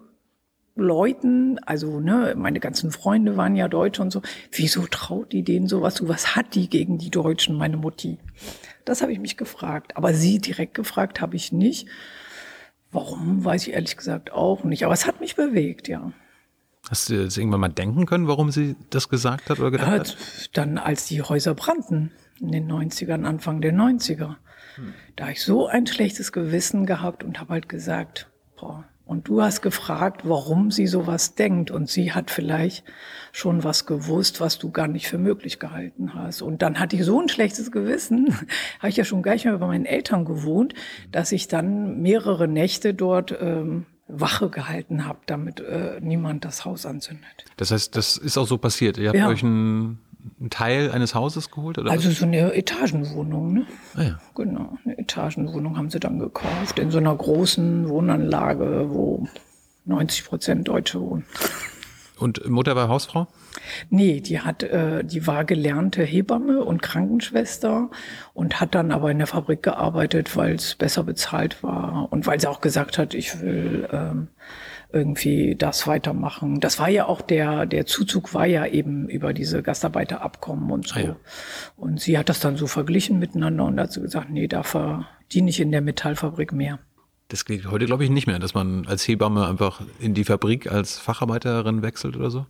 Leuten, 0.75 1.59
also 1.61 2.01
ne, 2.01 2.35
meine 2.37 2.59
ganzen 2.59 2.91
Freunde 2.91 3.37
waren 3.37 3.55
ja 3.55 3.69
Deutsche 3.69 4.03
und 4.03 4.11
so, 4.11 4.23
wieso 4.51 4.87
traut 4.87 5.33
die 5.33 5.45
denen 5.45 5.69
sowas 5.69 5.95
zu? 5.95 6.09
Was 6.09 6.35
hat 6.35 6.55
die 6.55 6.69
gegen 6.69 6.99
die 6.99 7.11
Deutschen, 7.11 7.57
meine 7.57 7.77
Mutti? 7.77 8.19
Das 8.85 9.03
habe 9.03 9.13
ich 9.13 9.21
mich 9.21 9.37
gefragt. 9.37 9.97
Aber 9.97 10.15
sie 10.15 10.41
direkt 10.41 10.75
gefragt 10.75 11.21
habe 11.21 11.37
ich 11.37 11.53
nicht. 11.53 11.87
Warum, 12.91 13.45
weiß 13.45 13.69
ich 13.69 13.75
ehrlich 13.75 13.97
gesagt 13.97 14.33
auch 14.33 14.65
nicht. 14.65 14.85
Aber 14.85 14.95
es 14.95 15.07
hat 15.07 15.21
mich 15.21 15.37
bewegt, 15.37 15.87
ja. 15.87 16.13
Hast 16.91 17.09
du 17.09 17.23
jetzt 17.23 17.39
irgendwann 17.39 17.61
mal 17.61 17.69
denken 17.69 18.05
können, 18.05 18.27
warum 18.27 18.51
sie 18.51 18.75
das 18.91 19.09
gesagt 19.09 19.49
hat 19.49 19.61
oder 19.61 19.71
gedacht 19.71 19.89
ja, 19.89 19.99
hat? 20.01 20.17
Dann, 20.55 20.77
als 20.77 21.07
die 21.07 21.23
Häuser 21.23 21.55
brannten 21.55 22.11
in 22.41 22.51
den 22.51 22.71
90ern, 22.71 23.25
Anfang 23.25 23.61
der 23.61 23.73
90er. 23.73 24.35
Hm. 24.75 24.95
Da 25.15 25.25
habe 25.25 25.33
ich 25.33 25.43
so 25.43 25.69
ein 25.69 25.87
schlechtes 25.87 26.33
Gewissen 26.33 26.87
gehabt 26.87 27.23
und 27.23 27.39
habe 27.39 27.53
halt 27.53 27.69
gesagt, 27.69 28.29
boah, 28.59 28.85
und 29.05 29.29
du 29.29 29.41
hast 29.41 29.61
gefragt, 29.61 30.23
warum 30.25 30.73
sie 30.73 30.89
sowas 30.89 31.37
denkt. 31.37 31.71
Und 31.71 31.89
sie 31.89 32.13
hat 32.13 32.31
vielleicht 32.31 32.85
schon 33.31 33.63
was 33.63 33.87
gewusst, 33.87 34.41
was 34.41 34.59
du 34.59 34.71
gar 34.71 34.89
nicht 34.89 35.09
für 35.09 35.19
möglich 35.19 35.59
gehalten 35.59 36.15
hast. 36.15 36.43
Und 36.43 36.63
dann 36.63 36.79
hatte 36.79 36.95
ich 36.97 37.05
so 37.05 37.21
ein 37.21 37.29
schlechtes 37.29 37.73
Gewissen, 37.73 38.37
habe 38.79 38.89
ich 38.89 38.97
ja 38.97 39.05
schon 39.05 39.23
gleich 39.23 39.45
mal 39.45 39.59
bei 39.59 39.67
meinen 39.67 39.85
Eltern 39.85 40.25
gewohnt, 40.25 40.75
dass 41.11 41.31
ich 41.33 41.47
dann 41.47 42.01
mehrere 42.03 42.49
Nächte 42.49 42.95
dort 42.95 43.37
ähm, 43.41 43.87
Wache 44.13 44.49
gehalten 44.49 45.07
habe, 45.07 45.19
damit 45.27 45.61
äh, 45.61 45.99
niemand 46.01 46.45
das 46.45 46.65
Haus 46.65 46.87
anzündet. 46.87 47.45
Das 47.57 47.71
heißt, 47.71 47.97
das 47.97 48.17
ist 48.17 48.39
auch 48.39 48.47
so 48.47 48.59
passiert. 48.59 48.99
Ihr 48.99 49.09
habt 49.09 49.19
ja. 49.19 49.29
euch 49.29 49.43
einen, 49.43 49.99
einen, 50.41 50.51
Teil 50.51 50.91
eines 50.91 51.15
Hauses 51.15 51.51
geholt? 51.51 51.79
Oder 51.79 51.91
also 51.91 52.09
was? 52.09 52.19
so 52.19 52.25
eine 52.25 52.53
Etagenwohnung, 52.55 53.53
ne? 53.53 53.67
Ah, 53.95 54.03
ja. 54.03 54.19
Genau, 54.35 54.79
eine 54.85 54.99
Etagenwohnung 54.99 55.77
haben 55.77 55.91
sie 55.91 56.01
dann 56.01 56.19
gekauft 56.19 56.79
in 56.79 56.91
so 56.91 56.99
einer 56.99 57.15
großen 57.15 57.89
Wohnanlage, 57.89 58.87
wo 58.89 59.27
90 59.85 60.25
Prozent 60.25 60.69
Deutsche 60.69 61.01
wohnen. 61.01 61.25
Und 62.19 62.49
Mutter 62.49 62.77
war 62.77 62.89
Hausfrau? 62.89 63.29
Nee, 63.89 64.21
die 64.21 64.41
hat, 64.41 64.63
äh, 64.63 65.05
die 65.05 65.27
war 65.27 65.45
gelernte 65.45 66.03
Hebamme 66.03 66.65
und 66.65 66.83
Krankenschwester 66.83 67.91
und 68.35 68.61
hat 68.61 68.75
dann 68.75 68.93
aber 68.93 69.11
in 69.11 69.19
der 69.19 69.27
Fabrik 69.27 69.63
gearbeitet, 69.63 70.37
weil 70.37 70.55
es 70.55 70.75
besser 70.75 71.05
bezahlt 71.05 71.63
war 71.63 72.13
und 72.13 72.27
weil 72.27 72.41
sie 72.41 72.49
auch 72.49 72.61
gesagt 72.61 72.99
hat, 72.99 73.15
ich 73.15 73.41
will 73.41 73.89
ähm, 73.93 74.29
irgendwie 74.93 75.55
das 75.57 75.87
weitermachen. 75.87 76.61
Das 76.61 76.79
war 76.79 76.89
ja 76.89 77.07
auch 77.07 77.21
der, 77.21 77.67
der 77.67 77.87
Zuzug 77.87 78.35
war 78.35 78.47
ja 78.47 78.67
eben 78.67 79.09
über 79.09 79.33
diese 79.33 79.63
Gastarbeiterabkommen 79.63 80.71
und 80.71 80.89
so. 80.89 80.97
Ah 80.97 81.03
ja. 81.03 81.17
Und 81.77 82.01
sie 82.01 82.19
hat 82.19 82.29
das 82.29 82.41
dann 82.41 82.57
so 82.57 82.67
verglichen 82.67 83.19
miteinander 83.19 83.65
und 83.65 83.79
hat 83.79 83.93
so 83.93 84.01
gesagt, 84.01 84.31
nee, 84.31 84.49
da 84.49 84.63
verdiene 84.63 85.51
ich 85.51 85.61
in 85.61 85.71
der 85.71 85.81
Metallfabrik 85.81 86.53
mehr. 86.53 86.79
Das 87.29 87.45
geht 87.45 87.71
heute, 87.71 87.87
glaube 87.87 88.03
ich, 88.03 88.11
nicht 88.11 88.27
mehr, 88.27 88.41
dass 88.41 88.55
man 88.55 88.87
als 88.87 89.07
Hebamme 89.07 89.47
einfach 89.47 89.81
in 90.01 90.15
die 90.15 90.25
Fabrik 90.25 90.71
als 90.71 90.99
Facharbeiterin 90.99 91.83
wechselt 91.83 92.17
oder 92.17 92.31
so. 92.31 92.47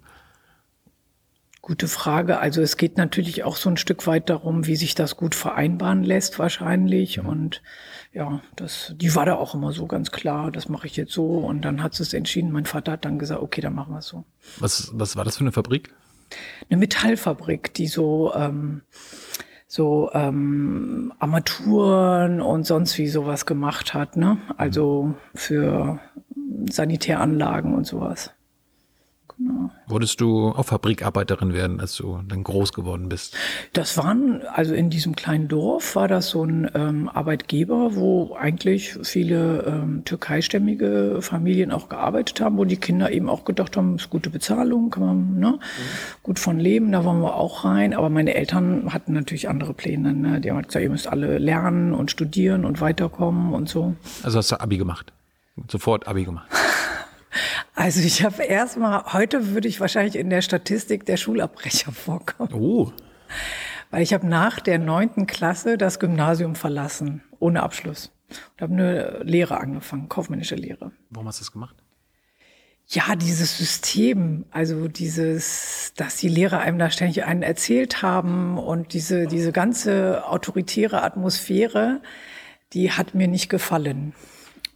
Gute 1.71 1.87
Frage. 1.87 2.41
Also 2.41 2.63
es 2.63 2.77
geht 2.77 2.97
natürlich 2.97 3.45
auch 3.45 3.55
so 3.55 3.71
ein 3.71 3.77
Stück 3.77 4.09
weit 4.09 4.29
darum, 4.29 4.67
wie 4.67 4.75
sich 4.75 4.97
das 4.97 5.17
gut 5.17 5.37
vereinbaren 5.37 6.03
lässt 6.03 6.41
wahrscheinlich. 6.41 7.21
Und 7.21 7.63
ja, 8.13 8.41
das, 8.57 8.93
die 8.97 9.15
war 9.15 9.25
da 9.25 9.37
auch 9.37 9.55
immer 9.55 9.71
so 9.71 9.87
ganz 9.87 10.11
klar, 10.11 10.51
das 10.51 10.69
mache 10.69 10.89
ich 10.89 10.97
jetzt 10.97 11.13
so. 11.13 11.27
Und 11.27 11.65
dann 11.65 11.81
hat 11.81 11.95
sie 11.95 12.03
es 12.03 12.13
entschieden. 12.13 12.51
Mein 12.51 12.67
Vater 12.67 12.91
hat 12.91 13.05
dann 13.05 13.21
gesagt, 13.21 13.41
okay, 13.41 13.61
dann 13.61 13.77
machen 13.77 13.95
wir 13.95 14.01
es 14.01 14.09
so. 14.09 14.25
Was, 14.59 14.91
was 14.95 15.15
war 15.15 15.23
das 15.23 15.37
für 15.37 15.43
eine 15.43 15.53
Fabrik? 15.53 15.95
Eine 16.69 16.79
Metallfabrik, 16.79 17.73
die 17.75 17.87
so 17.87 18.35
ähm, 18.35 18.83
so 19.69 20.11
ähm, 20.13 21.13
Armaturen 21.21 22.41
und 22.41 22.67
sonst 22.67 22.99
wie 22.99 23.07
sowas 23.07 23.47
gemacht 23.47 23.95
hat, 23.95 24.17
ne? 24.17 24.39
Also 24.57 25.15
für 25.37 26.01
Sanitäranlagen 26.69 27.73
und 27.77 27.87
sowas. 27.87 28.33
Genau. 29.41 29.71
Wolltest 29.87 30.21
du 30.21 30.51
auch 30.51 30.67
Fabrikarbeiterin 30.67 31.55
werden, 31.55 31.81
als 31.81 31.97
du 31.97 32.21
dann 32.29 32.45
groß 32.45 32.75
geworden 32.75 33.09
bist? 33.09 33.35
Das 33.73 33.97
waren, 33.97 34.43
also 34.53 34.75
in 34.75 34.91
diesem 34.91 35.17
kleinen 35.17 35.49
Dorf 35.49 35.97
war 35.97 36.09
das 36.09 36.29
so 36.29 36.45
ein 36.45 36.71
ähm, 36.75 37.09
Arbeitgeber, 37.09 37.95
wo 37.95 38.37
eigentlich 38.39 38.99
viele 39.03 39.65
ähm, 39.67 40.05
türkeistämmige 40.05 41.23
Familien 41.23 41.73
auch 41.73 41.89
gearbeitet 41.89 42.43
haben, 42.43 42.59
wo 42.59 42.67
die 42.67 42.77
Kinder 42.77 43.13
eben 43.13 43.31
auch 43.31 43.47
gedacht 43.47 43.79
haben, 43.79 43.97
ist 43.97 44.11
gute 44.11 44.29
Bezahlung, 44.29 44.91
kann 44.91 45.07
man 45.07 45.39
ne, 45.39 45.59
gut 46.23 46.39
von 46.39 46.59
leben, 46.61 46.93
da 46.93 47.07
wollen 47.07 47.23
wir 47.23 47.35
auch 47.35 47.65
rein. 47.65 47.95
Aber 47.95 48.11
meine 48.11 48.35
Eltern 48.35 48.93
hatten 48.93 49.15
natürlich 49.15 49.49
andere 49.49 49.73
Pläne. 49.73 50.13
Ne? 50.13 50.43
Die 50.43 50.51
haben 50.51 50.61
gesagt, 50.61 50.85
ihr 50.85 50.91
müsst 50.91 51.09
alle 51.09 51.39
lernen 51.39 51.95
und 51.95 52.11
studieren 52.11 52.67
und 52.67 52.83
weiterkommen 52.83 53.55
und 53.55 53.71
so. 53.71 53.95
Also 54.23 54.37
hast 54.37 54.53
du 54.53 54.61
Abi 54.61 54.77
gemacht? 54.77 55.15
Sofort 55.69 56.07
Abi 56.07 56.25
gemacht. 56.25 56.47
Also 57.75 58.01
ich 58.01 58.25
habe 58.25 58.43
erstmal, 58.43 59.13
heute 59.13 59.55
würde 59.55 59.69
ich 59.69 59.81
wahrscheinlich 59.81 60.17
in 60.17 60.31
der 60.31 60.43
Statistik 60.43 61.07
der 61.07 61.17
Schulabbrecher 61.17 61.93
vorkommen. 61.93 62.53
Oh. 62.53 62.93
Weil 63.91 64.03
ich 64.03 64.13
habe 64.13 64.27
nach 64.27 64.61
der 64.61 64.79
neunten 64.79 65.27
Klasse 65.27 65.79
das 65.79 65.99
Gymnasium 65.99 66.55
verlassen, 66.55 67.23
ohne 67.39 67.63
Abschluss. 67.63 68.13
Und 68.31 68.63
habe 68.63 68.73
eine 68.73 69.23
Lehre 69.23 69.59
angefangen, 69.59 70.09
kaufmännische 70.09 70.55
Lehre. 70.55 70.93
Warum 71.11 71.27
hast 71.27 71.41
du 71.41 71.43
das 71.43 71.53
gemacht? 71.53 71.77
Ja, 72.93 73.15
dieses 73.15 73.57
System, 73.57 74.47
also 74.51 74.89
dieses, 74.89 75.93
dass 75.97 76.17
die 76.17 76.29
Lehrer 76.29 76.59
einem 76.59 76.79
da 76.79 76.91
ständig 76.91 77.25
einen 77.25 77.43
erzählt 77.45 78.03
haben 78.03 78.59
und 78.59 78.95
diese, 78.95 79.29
diese 79.29 79.53
ganze 79.53 80.25
autoritäre 80.27 81.03
Atmosphäre, 81.03 82.01
die 82.73 82.91
hat 82.91 83.15
mir 83.15 83.29
nicht 83.29 83.49
gefallen. 83.49 84.13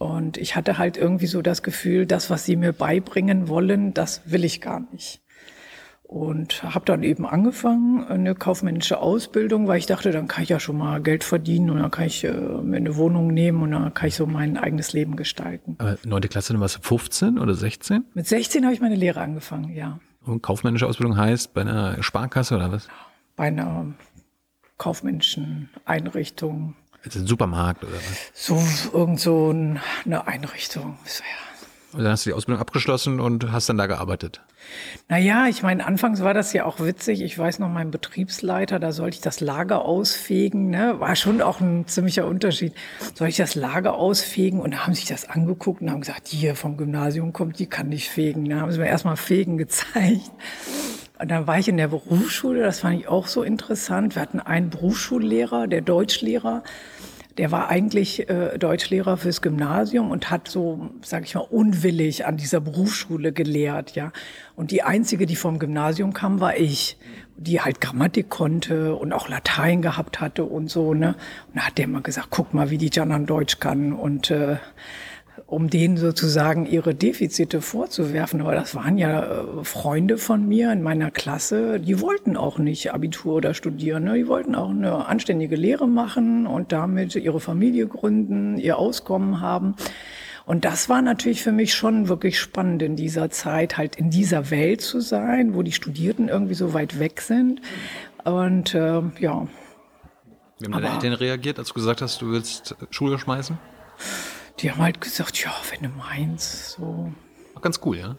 Und 0.05 0.37
ich 0.37 0.55
hatte 0.55 0.77
halt 0.77 0.97
irgendwie 0.97 1.25
so 1.25 1.41
das 1.41 1.63
Gefühl, 1.63 2.05
das, 2.05 2.29
was 2.29 2.45
sie 2.45 2.55
mir 2.55 2.73
beibringen 2.73 3.47
wollen, 3.47 3.93
das 3.95 4.21
will 4.25 4.45
ich 4.45 4.61
gar 4.61 4.81
nicht. 4.91 5.21
Und 6.03 6.61
habe 6.61 6.85
dann 6.85 7.01
eben 7.01 7.25
angefangen, 7.25 8.05
eine 8.05 8.35
kaufmännische 8.35 8.99
Ausbildung, 8.99 9.67
weil 9.67 9.79
ich 9.79 9.87
dachte, 9.87 10.11
dann 10.11 10.27
kann 10.27 10.43
ich 10.43 10.49
ja 10.49 10.59
schon 10.59 10.77
mal 10.77 11.01
Geld 11.01 11.23
verdienen 11.23 11.71
und 11.71 11.79
dann 11.79 11.89
kann 11.89 12.05
ich 12.05 12.23
äh, 12.23 12.31
mir 12.31 12.77
eine 12.77 12.95
Wohnung 12.95 13.33
nehmen 13.33 13.63
und 13.63 13.71
dann 13.71 13.91
kann 13.95 14.09
ich 14.09 14.15
so 14.15 14.27
mein 14.27 14.57
eigenes 14.57 14.93
Leben 14.93 15.15
gestalten. 15.15 15.75
Neunte 16.05 16.27
Klasse, 16.27 16.53
dann 16.53 16.61
warst 16.61 16.77
du 16.77 16.81
15 16.81 17.39
oder 17.39 17.55
16? 17.55 18.05
Mit 18.13 18.27
16 18.27 18.63
habe 18.63 18.75
ich 18.75 18.81
meine 18.81 18.95
Lehre 18.95 19.21
angefangen, 19.21 19.73
ja. 19.73 19.99
Und 20.23 20.43
kaufmännische 20.43 20.85
Ausbildung 20.85 21.17
heißt 21.17 21.55
bei 21.55 21.61
einer 21.61 22.01
Sparkasse 22.03 22.55
oder 22.55 22.71
was? 22.71 22.87
Bei 23.35 23.45
einer 23.45 23.87
kaufmännischen 24.77 25.69
Einrichtung. 25.85 26.75
Jetzt 27.05 27.15
ein 27.15 27.27
Supermarkt 27.27 27.83
oder 27.83 27.93
was? 27.93 28.31
So 28.33 28.61
irgend 28.97 29.19
so 29.19 29.51
ein- 29.51 29.79
eine 30.05 30.27
Einrichtung. 30.27 30.97
Und 31.93 32.03
dann 32.03 32.11
hast 32.11 32.25
du 32.25 32.31
die 32.31 32.33
Ausbildung 32.33 32.59
abgeschlossen 32.59 33.21
und 33.21 33.53
hast 33.53 33.69
dann 33.69 33.77
da 33.77 33.85
gearbeitet. 33.85 34.41
Naja, 35.07 35.47
ich 35.47 35.61
meine, 35.63 35.85
anfangs 35.85 36.21
war 36.23 36.33
das 36.33 36.51
ja 36.51 36.65
auch 36.65 36.79
witzig. 36.81 37.21
Ich 37.21 37.37
weiß 37.37 37.59
noch, 37.59 37.69
mein 37.69 37.89
Betriebsleiter, 37.91 38.79
da 38.79 38.91
sollte 38.91 39.15
ich 39.15 39.21
das 39.21 39.39
Lager 39.39 39.85
ausfegen. 39.85 40.69
Ne? 40.71 40.99
War 40.99 41.15
schon 41.15 41.41
auch 41.41 41.61
ein 41.61 41.87
ziemlicher 41.87 42.25
Unterschied. 42.27 42.73
Soll 43.13 43.29
ich 43.29 43.37
das 43.37 43.55
Lager 43.55 43.93
ausfegen? 43.93 44.59
Und 44.59 44.71
da 44.73 44.79
haben 44.79 44.93
sich 44.95 45.05
das 45.05 45.29
angeguckt 45.29 45.81
und 45.81 45.89
haben 45.91 46.01
gesagt, 46.01 46.31
die 46.33 46.37
hier 46.37 46.55
vom 46.55 46.75
Gymnasium 46.75 47.31
kommt, 47.31 47.59
die 47.59 47.67
kann 47.67 47.87
nicht 47.87 48.09
fegen. 48.09 48.49
Da 48.49 48.59
haben 48.59 48.71
sie 48.71 48.79
mir 48.79 48.87
erstmal 48.87 49.15
Fegen 49.15 49.57
gezeigt. 49.59 50.31
Und 51.19 51.31
dann 51.31 51.47
war 51.47 51.59
ich 51.59 51.67
in 51.67 51.77
der 51.77 51.87
Berufsschule, 51.87 52.61
das 52.61 52.81
fand 52.81 52.99
ich 52.99 53.07
auch 53.07 53.27
so 53.27 53.43
interessant. 53.43 54.15
Wir 54.15 54.21
hatten 54.21 54.39
einen 54.39 54.69
Berufsschullehrer, 54.69 55.67
der 55.67 55.81
Deutschlehrer, 55.81 56.63
der 57.37 57.51
war 57.51 57.69
eigentlich 57.69 58.29
äh, 58.29 58.57
Deutschlehrer 58.57 59.17
fürs 59.17 59.41
Gymnasium 59.41 60.11
und 60.11 60.31
hat 60.31 60.47
so, 60.47 60.89
sag 61.03 61.25
ich 61.25 61.35
mal, 61.35 61.41
unwillig 61.41 62.25
an 62.25 62.37
dieser 62.37 62.61
Berufsschule 62.61 63.33
gelehrt, 63.33 63.95
ja. 63.95 64.11
Und 64.55 64.71
die 64.71 64.83
einzige, 64.83 65.25
die 65.25 65.35
vom 65.35 65.59
Gymnasium 65.59 66.13
kam, 66.13 66.39
war 66.39 66.55
ich, 66.55 66.97
die 67.35 67.59
halt 67.59 67.81
Grammatik 67.81 68.29
konnte 68.29 68.95
und 68.95 69.11
auch 69.11 69.27
Latein 69.27 69.81
gehabt 69.81 70.21
hatte 70.21 70.45
und 70.45 70.69
so, 70.69 70.93
ne. 70.93 71.15
Und 71.47 71.57
da 71.57 71.67
hat 71.67 71.77
der 71.77 71.85
immer 71.85 72.01
gesagt, 72.01 72.27
guck 72.29 72.53
mal, 72.53 72.69
wie 72.69 72.77
die 72.77 72.89
Janan 72.91 73.25
Deutsch 73.25 73.59
kann 73.59 73.91
und 73.91 74.31
äh, 74.31 74.55
um 75.47 75.69
denen 75.69 75.97
sozusagen 75.97 76.65
ihre 76.65 76.95
Defizite 76.95 77.61
vorzuwerfen. 77.61 78.41
Aber 78.41 78.55
das 78.55 78.73
waren 78.73 78.97
ja 78.97 79.23
äh, 79.23 79.63
Freunde 79.63 80.17
von 80.17 80.47
mir 80.47 80.71
in 80.71 80.81
meiner 80.81 81.11
Klasse, 81.11 81.79
die 81.79 82.01
wollten 82.01 82.35
auch 82.35 82.57
nicht 82.57 82.93
Abitur 82.93 83.35
oder 83.35 83.53
studieren. 83.53 84.05
Ne? 84.05 84.15
Die 84.15 84.27
wollten 84.27 84.55
auch 84.55 84.71
eine 84.71 85.05
anständige 85.05 85.55
Lehre 85.55 85.87
machen 85.87 86.47
und 86.47 86.71
damit 86.71 87.15
ihre 87.15 87.39
Familie 87.39 87.87
gründen, 87.87 88.57
ihr 88.57 88.77
Auskommen 88.77 89.39
haben. 89.39 89.75
Und 90.47 90.65
das 90.65 90.89
war 90.89 91.01
natürlich 91.01 91.41
für 91.41 91.51
mich 91.51 91.73
schon 91.73 92.07
wirklich 92.07 92.39
spannend 92.39 92.81
in 92.81 92.95
dieser 92.95 93.29
Zeit, 93.31 93.77
halt 93.77 93.95
in 93.95 94.11
dieser 94.11 94.51
Welt 94.51 94.81
zu 94.81 94.99
sein, 94.99 95.55
wo 95.55 95.63
die 95.63 95.71
Studierten 95.71 96.27
irgendwie 96.27 96.53
so 96.53 96.73
weit 96.73 96.99
weg 96.99 97.21
sind. 97.21 97.61
Und 98.23 98.73
äh, 98.73 99.01
ja, 99.19 99.47
Wie 100.59 100.65
haben 100.65 100.71
deine 100.71 100.89
Eltern 100.89 101.13
reagiert, 101.13 101.59
als 101.59 101.69
du 101.69 101.73
gesagt 101.75 102.01
hast, 102.01 102.21
du 102.21 102.31
willst 102.31 102.75
Schule 102.89 103.19
schmeißen? 103.19 103.57
Die 104.59 104.71
haben 104.71 104.81
halt 104.81 105.01
gesagt, 105.01 105.43
ja, 105.43 105.51
wenn 105.71 105.89
du 105.89 105.97
meinst, 105.97 106.71
so. 106.71 107.11
War 107.53 107.61
ganz 107.61 107.79
cool, 107.83 107.97
ja. 107.97 108.15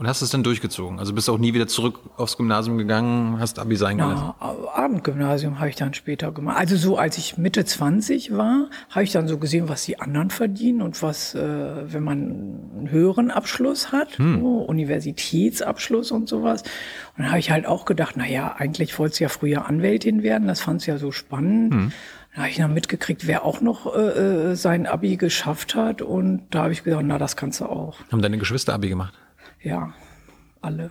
Und 0.00 0.08
hast 0.08 0.22
es 0.22 0.30
dann 0.30 0.42
durchgezogen? 0.42 0.98
Also 0.98 1.12
bist 1.12 1.28
auch 1.28 1.36
nie 1.36 1.52
wieder 1.52 1.66
zurück 1.66 2.00
aufs 2.16 2.38
Gymnasium 2.38 2.78
gegangen, 2.78 3.38
hast 3.38 3.58
Abi 3.58 3.76
sein 3.76 3.98
gelassen? 3.98 4.32
Na, 4.40 4.56
Abendgymnasium 4.72 5.58
habe 5.58 5.68
ich 5.68 5.76
dann 5.76 5.92
später 5.92 6.32
gemacht. 6.32 6.56
Also 6.56 6.78
so, 6.78 6.96
als 6.96 7.18
ich 7.18 7.36
Mitte 7.36 7.66
20 7.66 8.34
war, 8.34 8.70
habe 8.88 9.04
ich 9.04 9.12
dann 9.12 9.28
so 9.28 9.36
gesehen, 9.36 9.68
was 9.68 9.84
die 9.84 10.00
anderen 10.00 10.30
verdienen 10.30 10.80
und 10.80 11.02
was, 11.02 11.34
äh, 11.34 11.92
wenn 11.92 12.02
man 12.02 12.18
einen 12.78 12.88
höheren 12.90 13.30
Abschluss 13.30 13.92
hat, 13.92 14.18
so, 14.40 14.60
Universitätsabschluss 14.62 16.12
und 16.12 16.30
sowas. 16.30 16.62
Und 16.62 17.24
dann 17.24 17.28
habe 17.28 17.40
ich 17.40 17.50
halt 17.50 17.66
auch 17.66 17.84
gedacht, 17.84 18.14
na 18.16 18.26
ja, 18.26 18.54
eigentlich 18.56 18.98
wollte 18.98 19.18
du 19.18 19.24
ja 19.24 19.28
früher 19.28 19.66
Anwältin 19.66 20.22
werden, 20.22 20.48
das 20.48 20.62
fand 20.62 20.86
ja 20.86 20.96
so 20.96 21.12
spannend. 21.12 21.92
Dann 22.34 22.42
habe 22.44 22.50
ich 22.50 22.56
dann 22.58 22.72
mitgekriegt, 22.74 23.26
wer 23.26 23.44
auch 23.44 23.60
noch 23.60 23.92
äh, 23.94 23.98
äh, 24.50 24.54
sein 24.56 24.86
Abi 24.86 25.16
geschafft 25.16 25.74
hat. 25.74 26.00
Und 26.02 26.42
da 26.50 26.62
habe 26.64 26.72
ich 26.72 26.84
gedacht, 26.84 27.02
na, 27.04 27.18
das 27.18 27.36
kannst 27.36 27.60
du 27.60 27.66
auch. 27.66 27.96
Haben 28.12 28.22
deine 28.22 28.38
Geschwister 28.38 28.72
Abi 28.74 28.88
gemacht? 28.88 29.14
Ja, 29.62 29.92
alle. 30.60 30.90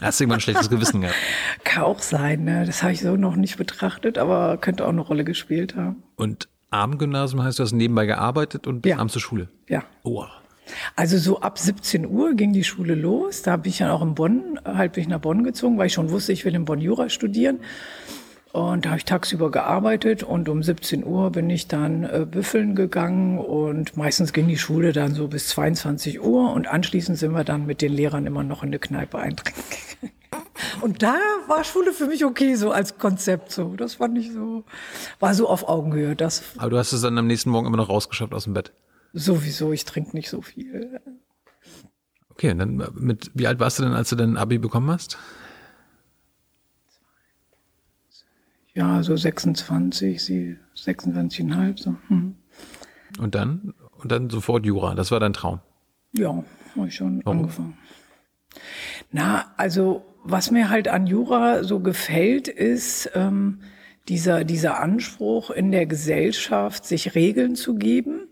Hast 0.00 0.20
du 0.20 0.24
irgendwann 0.24 0.38
ein 0.38 0.40
schlechtes 0.42 0.70
Gewissen 0.70 1.00
gehabt? 1.00 1.16
Kann 1.64 1.82
auch 1.82 1.98
sein, 2.00 2.44
ne? 2.44 2.64
Das 2.64 2.82
habe 2.84 2.92
ich 2.92 3.00
so 3.00 3.16
noch 3.16 3.34
nicht 3.34 3.56
betrachtet, 3.56 4.16
aber 4.16 4.56
könnte 4.58 4.84
auch 4.84 4.90
eine 4.90 5.00
Rolle 5.00 5.24
gespielt 5.24 5.74
haben. 5.74 6.04
Und 6.16 6.48
Abendgymnasium 6.70 7.42
heißt, 7.42 7.58
du 7.58 7.64
hast 7.64 7.72
nebenbei 7.72 8.06
gearbeitet 8.06 8.66
und 8.68 8.86
Ja. 8.86 8.98
abends 8.98 9.12
zur 9.14 9.22
Schule? 9.22 9.48
Ja. 9.68 9.82
Oh. 10.04 10.24
Also 10.94 11.18
so 11.18 11.40
ab 11.40 11.58
17 11.58 12.06
Uhr 12.06 12.34
ging 12.34 12.52
die 12.52 12.62
Schule 12.62 12.94
los. 12.94 13.42
Da 13.42 13.56
bin 13.56 13.70
ich 13.70 13.78
dann 13.78 13.90
auch 13.90 14.02
in 14.02 14.14
Bonn, 14.14 14.60
halt 14.64 14.92
bin 14.92 15.02
ich 15.02 15.08
nach 15.08 15.18
Bonn 15.18 15.42
gezogen, 15.42 15.78
weil 15.78 15.86
ich 15.86 15.94
schon 15.94 16.10
wusste, 16.10 16.32
ich 16.32 16.44
will 16.44 16.54
in 16.54 16.64
Bonn 16.64 16.80
Jura 16.80 17.08
studieren. 17.08 17.58
Und 18.52 18.84
da 18.84 18.90
habe 18.90 18.98
ich 18.98 19.04
tagsüber 19.04 19.50
gearbeitet 19.50 20.22
und 20.22 20.48
um 20.48 20.62
17 20.62 21.04
Uhr 21.04 21.30
bin 21.30 21.50
ich 21.50 21.68
dann 21.68 22.04
äh, 22.04 22.26
büffeln 22.28 22.74
gegangen 22.74 23.38
und 23.38 23.96
meistens 23.96 24.32
ging 24.32 24.48
die 24.48 24.56
Schule 24.56 24.92
dann 24.92 25.14
so 25.14 25.28
bis 25.28 25.48
22 25.48 26.22
Uhr 26.22 26.52
und 26.52 26.66
anschließend 26.66 27.18
sind 27.18 27.32
wir 27.32 27.44
dann 27.44 27.66
mit 27.66 27.82
den 27.82 27.92
Lehrern 27.92 28.26
immer 28.26 28.42
noch 28.44 28.62
in 28.62 28.70
eine 28.70 28.78
Kneipe 28.78 29.18
eintrinken. 29.18 29.62
Und 30.80 31.02
da 31.02 31.16
war 31.46 31.64
Schule 31.64 31.92
für 31.92 32.06
mich 32.06 32.24
okay, 32.24 32.54
so 32.54 32.70
als 32.70 32.98
Konzept 32.98 33.50
so. 33.50 33.74
Das 33.76 33.94
fand 33.94 34.18
ich 34.18 34.32
so, 34.32 34.64
war 35.18 35.34
so 35.34 35.48
auf 35.48 35.68
Augenhöhe. 35.68 36.14
Das 36.14 36.42
Aber 36.56 36.70
du 36.70 36.78
hast 36.78 36.92
es 36.92 37.00
dann 37.00 37.18
am 37.18 37.26
nächsten 37.26 37.50
Morgen 37.50 37.66
immer 37.66 37.76
noch 37.76 37.88
rausgeschafft 37.88 38.34
aus 38.34 38.44
dem 38.44 38.54
Bett. 38.54 38.72
sowieso, 39.12 39.72
ich 39.72 39.84
trinke 39.84 40.16
nicht 40.16 40.28
so 40.28 40.42
viel. 40.42 41.00
Okay, 42.30 42.52
und 42.52 42.58
dann 42.58 42.88
mit, 42.94 43.30
wie 43.34 43.46
alt 43.46 43.58
warst 43.58 43.78
du 43.78 43.82
denn, 43.82 43.92
als 43.92 44.10
du 44.10 44.16
dein 44.16 44.36
Abi 44.36 44.58
bekommen 44.58 44.90
hast? 44.90 45.18
Ja, 48.78 49.02
so 49.02 49.16
26, 49.16 50.24
sie 50.24 50.56
26,5 50.76 51.82
so. 51.82 51.96
Hm. 52.06 52.36
Und 53.18 53.34
dann? 53.34 53.74
Und 53.96 54.12
dann 54.12 54.30
sofort 54.30 54.64
Jura. 54.64 54.94
Das 54.94 55.10
war 55.10 55.18
dein 55.18 55.32
Traum. 55.32 55.58
Ja, 56.12 56.44
habe 56.76 56.86
ich 56.86 56.94
schon 56.94 57.20
Warum? 57.24 57.40
angefangen. 57.40 57.76
Na, 59.10 59.46
also 59.56 60.04
was 60.22 60.52
mir 60.52 60.70
halt 60.70 60.86
an 60.86 61.08
Jura 61.08 61.64
so 61.64 61.80
gefällt, 61.80 62.46
ist 62.46 63.10
ähm, 63.16 63.62
dieser, 64.06 64.44
dieser 64.44 64.78
Anspruch 64.78 65.50
in 65.50 65.72
der 65.72 65.86
Gesellschaft, 65.86 66.86
sich 66.86 67.16
Regeln 67.16 67.56
zu 67.56 67.74
geben 67.74 68.28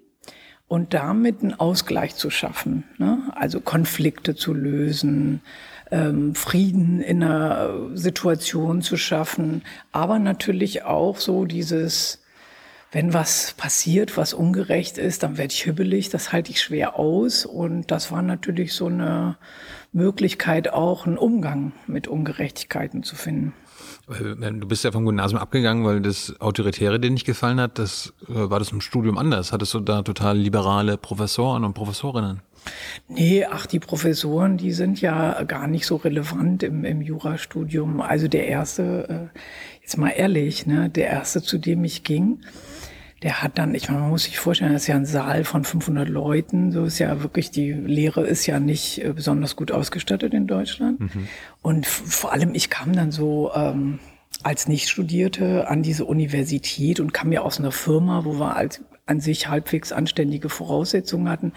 und 0.68 0.94
damit 0.94 1.42
einen 1.42 1.54
Ausgleich 1.54 2.14
zu 2.14 2.30
schaffen. 2.30 2.84
Ne? 2.98 3.32
Also 3.34 3.60
Konflikte 3.60 4.36
zu 4.36 4.54
lösen, 4.54 5.40
ähm, 5.90 6.34
Frieden 6.34 7.00
in 7.00 7.22
einer 7.22 7.96
Situation 7.96 8.82
zu 8.82 8.96
schaffen, 8.96 9.62
aber 9.92 10.18
natürlich 10.18 10.84
auch 10.84 11.18
so 11.18 11.44
dieses, 11.44 12.22
wenn 12.92 13.12
was 13.12 13.54
passiert, 13.56 14.16
was 14.16 14.32
ungerecht 14.32 14.98
ist, 14.98 15.22
dann 15.22 15.38
werde 15.38 15.52
ich 15.52 15.62
hibbelig, 15.62 16.08
das 16.08 16.32
halte 16.32 16.50
ich 16.50 16.60
schwer 16.60 16.98
aus. 16.98 17.44
Und 17.44 17.90
das 17.90 18.10
war 18.10 18.22
natürlich 18.22 18.72
so 18.72 18.86
eine 18.86 19.36
Möglichkeit, 19.92 20.72
auch 20.72 21.06
einen 21.06 21.18
Umgang 21.18 21.72
mit 21.86 22.08
Ungerechtigkeiten 22.08 23.02
zu 23.02 23.16
finden. 23.16 23.52
Du 24.08 24.68
bist 24.68 24.84
ja 24.84 24.92
vom 24.92 25.04
Gymnasium 25.04 25.40
abgegangen, 25.40 25.84
weil 25.84 26.00
das 26.00 26.40
Autoritäre 26.40 27.00
dir 27.00 27.10
nicht 27.10 27.26
gefallen 27.26 27.60
hat. 27.60 27.78
Das 27.78 28.12
äh, 28.28 28.34
war 28.34 28.60
das 28.60 28.70
im 28.70 28.80
Studium 28.80 29.18
anders. 29.18 29.52
Hattest 29.52 29.74
du 29.74 29.80
da 29.80 30.02
total 30.02 30.38
liberale 30.38 30.96
Professoren 30.96 31.64
und 31.64 31.74
Professorinnen? 31.74 32.40
Nee, 33.08 33.44
ach, 33.44 33.66
die 33.66 33.80
Professoren, 33.80 34.56
die 34.56 34.72
sind 34.72 35.00
ja 35.00 35.42
gar 35.44 35.66
nicht 35.66 35.86
so 35.86 35.96
relevant 35.96 36.62
im, 36.62 36.84
im 36.84 37.02
Jurastudium. 37.02 38.00
Also 38.00 38.28
der 38.28 38.48
erste, 38.48 39.30
äh, 39.34 39.38
jetzt 39.82 39.96
mal 39.96 40.10
ehrlich, 40.10 40.66
ne, 40.66 40.90
der 40.90 41.08
erste, 41.08 41.42
zu 41.42 41.58
dem 41.58 41.84
ich 41.84 42.04
ging, 42.04 42.40
der 43.22 43.42
hat 43.42 43.58
dann, 43.58 43.74
ich 43.74 43.88
meine, 43.88 44.02
man 44.02 44.10
muss 44.10 44.24
sich 44.24 44.38
vorstellen, 44.38 44.72
das 44.72 44.82
ist 44.82 44.88
ja 44.88 44.96
ein 44.96 45.06
Saal 45.06 45.44
von 45.44 45.64
500 45.64 46.08
Leuten. 46.08 46.70
So 46.70 46.84
ist 46.84 46.98
ja 46.98 47.22
wirklich, 47.22 47.50
die 47.50 47.72
Lehre 47.72 48.26
ist 48.26 48.46
ja 48.46 48.60
nicht 48.60 49.02
äh, 49.02 49.12
besonders 49.12 49.56
gut 49.56 49.72
ausgestattet 49.72 50.34
in 50.34 50.46
Deutschland. 50.46 51.00
Mhm. 51.00 51.28
Und 51.62 51.86
vor 51.86 52.32
allem, 52.32 52.54
ich 52.54 52.68
kam 52.68 52.92
dann 52.92 53.10
so 53.10 53.52
ähm, 53.54 53.98
als 54.42 54.68
Nichtstudierte 54.68 55.68
an 55.68 55.82
diese 55.82 56.04
Universität 56.04 57.00
und 57.00 57.14
kam 57.14 57.32
ja 57.32 57.40
aus 57.40 57.58
einer 57.58 57.72
Firma, 57.72 58.24
wo 58.24 58.38
wir 58.38 58.56
als 58.56 58.82
an 59.06 59.20
sich 59.20 59.48
halbwegs 59.48 59.92
anständige 59.92 60.48
Voraussetzungen 60.48 61.28
hatten 61.28 61.52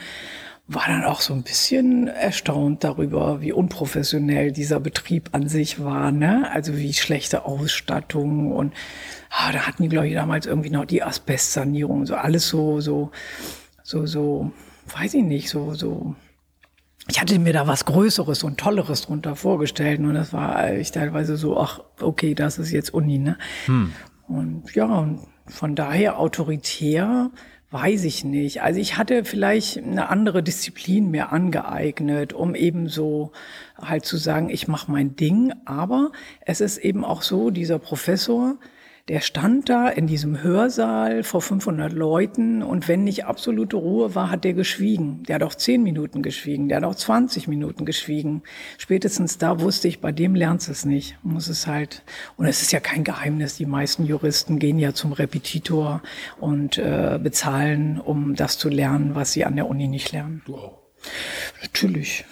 war 0.72 0.84
dann 0.86 1.04
auch 1.04 1.22
so 1.22 1.34
ein 1.34 1.42
bisschen 1.42 2.08
erstaunt 2.08 2.84
darüber, 2.84 3.42
wie 3.42 3.52
unprofessionell 3.52 4.52
dieser 4.52 4.80
Betrieb 4.80 5.30
an 5.32 5.50
sich 5.50 5.84
war, 5.84 6.12
ne? 6.12 6.48
Also 6.54 6.78
wie 6.78 6.94
schlechte 6.94 7.44
Ausstattung 7.46 8.52
und 8.52 8.76
ah, 9.32 9.52
da 9.52 9.66
hatten 9.66 9.82
die, 9.82 9.90
glaube 9.90 10.08
ich, 10.08 10.14
damals 10.14 10.46
irgendwie 10.46 10.70
noch 10.70 10.86
die 10.86 11.02
Asbestsanierung, 11.02 12.06
so 12.06 12.14
alles 12.14 12.48
so, 12.48 12.82
so, 12.82 13.10
so, 13.82 14.06
so, 14.06 14.52
weiß 14.96 15.16
ich 15.16 15.24
nicht, 15.24 15.50
so, 15.50 15.74
so. 15.74 16.16
Ich 17.08 17.20
hatte 17.20 17.40
mir 17.40 17.54
da 17.54 17.66
was 17.66 17.86
Größeres 17.86 18.44
und 18.44 18.60
Tolleres 18.60 19.02
drunter 19.02 19.36
vorgestellt 19.36 20.00
und 20.02 20.14
das 20.14 20.34
war 20.34 20.72
ich 20.74 20.92
teilweise 20.92 21.36
so, 21.36 21.60
ach, 21.60 21.80
okay, 22.00 22.36
das 22.36 22.60
ist 22.60 22.70
jetzt 22.70 22.94
Uni, 22.94 23.18
ne? 23.18 23.40
Hm. 23.66 23.92
Und 24.28 24.76
ja, 24.76 24.86
und 24.86 25.22
von 25.48 25.76
daher 25.76 26.20
autoritär 26.20 27.32
Weiß 27.72 28.04
ich 28.04 28.24
nicht. 28.24 28.64
Also 28.64 28.80
ich 28.80 28.98
hatte 28.98 29.24
vielleicht 29.24 29.78
eine 29.78 30.10
andere 30.10 30.42
Disziplin 30.42 31.12
mir 31.12 31.32
angeeignet, 31.32 32.34
um 32.34 32.56
eben 32.56 32.90
so 32.90 33.32
halt 33.80 34.06
zu 34.06 34.18
sagen, 34.18 34.50
ich 34.50 34.68
mache 34.68 34.92
mein 34.92 35.16
Ding. 35.16 35.54
Aber 35.66 36.12
es 36.42 36.62
ist 36.62 36.80
eben 36.80 37.06
auch 37.06 37.22
so, 37.22 37.52
dieser 37.52 37.78
Professor, 37.78 38.58
der 39.10 39.22
stand 39.22 39.70
da 39.70 39.90
in 39.90 40.06
diesem 40.06 40.44
Hörsaal 40.44 41.24
vor 41.24 41.42
500 41.42 41.92
Leuten 41.92 42.62
und 42.62 42.88
wenn 42.88 43.04
nicht 43.04 43.26
absolute 43.26 43.76
Ruhe 43.76 44.14
war, 44.14 44.30
hat 44.30 44.44
der 44.44 44.54
geschwiegen. 44.54 45.24
Der 45.24 45.36
hat 45.36 45.44
auch 45.44 45.56
10 45.56 45.82
Minuten 45.82 46.22
geschwiegen, 46.22 46.70
der 46.70 46.78
hat 46.78 46.84
auch 46.84 46.94
20 46.94 47.48
Minuten 47.48 47.86
geschwiegen. 47.86 48.44
Spätestens 48.78 49.40
da 49.40 49.62
wusste 49.62 49.88
ich, 49.88 50.00
bei 50.00 50.12
dem 50.12 50.36
lernst 50.36 50.68
du 50.68 50.72
es 50.74 50.86
nicht. 50.86 51.18
Muss 51.24 51.48
es 51.48 51.66
halt, 51.66 52.04
und 52.38 52.46
es 52.46 52.62
ist 52.62 52.72
ja 52.72 52.80
kein 52.80 53.04
Geheimnis, 53.04 53.58
die 53.58 53.66
meisten 53.66 54.06
Juristen 54.06 54.60
gehen 54.60 54.78
ja 54.78 54.94
zum 54.94 55.12
Repetitor 55.12 56.04
und 56.40 56.78
äh, 56.78 57.20
bezahlen, 57.22 58.00
um 58.00 58.36
das 58.36 58.60
zu 58.60 58.70
lernen, 58.70 59.16
was 59.16 59.32
sie 59.32 59.44
an 59.44 59.56
der 59.56 59.68
Uni 59.68 59.88
nicht 59.88 60.12
lernen. 60.12 60.44
Du 60.46 60.56
auch? 60.56 60.78
Natürlich. 61.64 62.26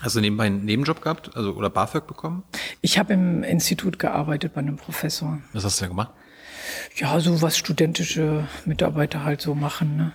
Hast 0.00 0.16
du 0.16 0.20
nebenbei 0.20 0.46
einen 0.46 0.64
Nebenjob 0.64 1.02
gehabt, 1.02 1.36
also 1.36 1.52
oder 1.52 1.68
BAföG 1.68 2.06
bekommen? 2.06 2.42
Ich 2.80 2.98
habe 2.98 3.12
im 3.12 3.42
Institut 3.42 3.98
gearbeitet 3.98 4.54
bei 4.54 4.60
einem 4.60 4.76
Professor. 4.76 5.38
Was 5.52 5.64
hast 5.64 5.80
du 5.80 5.84
denn 5.84 5.90
gemacht? 5.90 6.12
Ja, 6.96 7.20
so 7.20 7.42
was 7.42 7.58
studentische 7.58 8.46
Mitarbeiter 8.64 9.24
halt 9.24 9.40
so 9.40 9.54
machen. 9.54 9.96
Ne? 9.96 10.12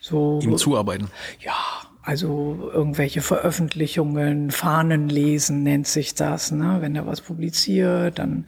So. 0.00 0.40
Ihm 0.42 0.56
zuarbeiten. 0.58 1.08
Ja, 1.40 1.54
also 2.02 2.70
irgendwelche 2.72 3.22
Veröffentlichungen, 3.22 4.50
Fahnen 4.50 5.08
lesen 5.08 5.62
nennt 5.62 5.86
sich 5.86 6.14
das. 6.14 6.52
Ne? 6.52 6.78
Wenn 6.80 6.94
er 6.94 7.06
was 7.06 7.20
publiziert, 7.20 8.18
dann 8.18 8.46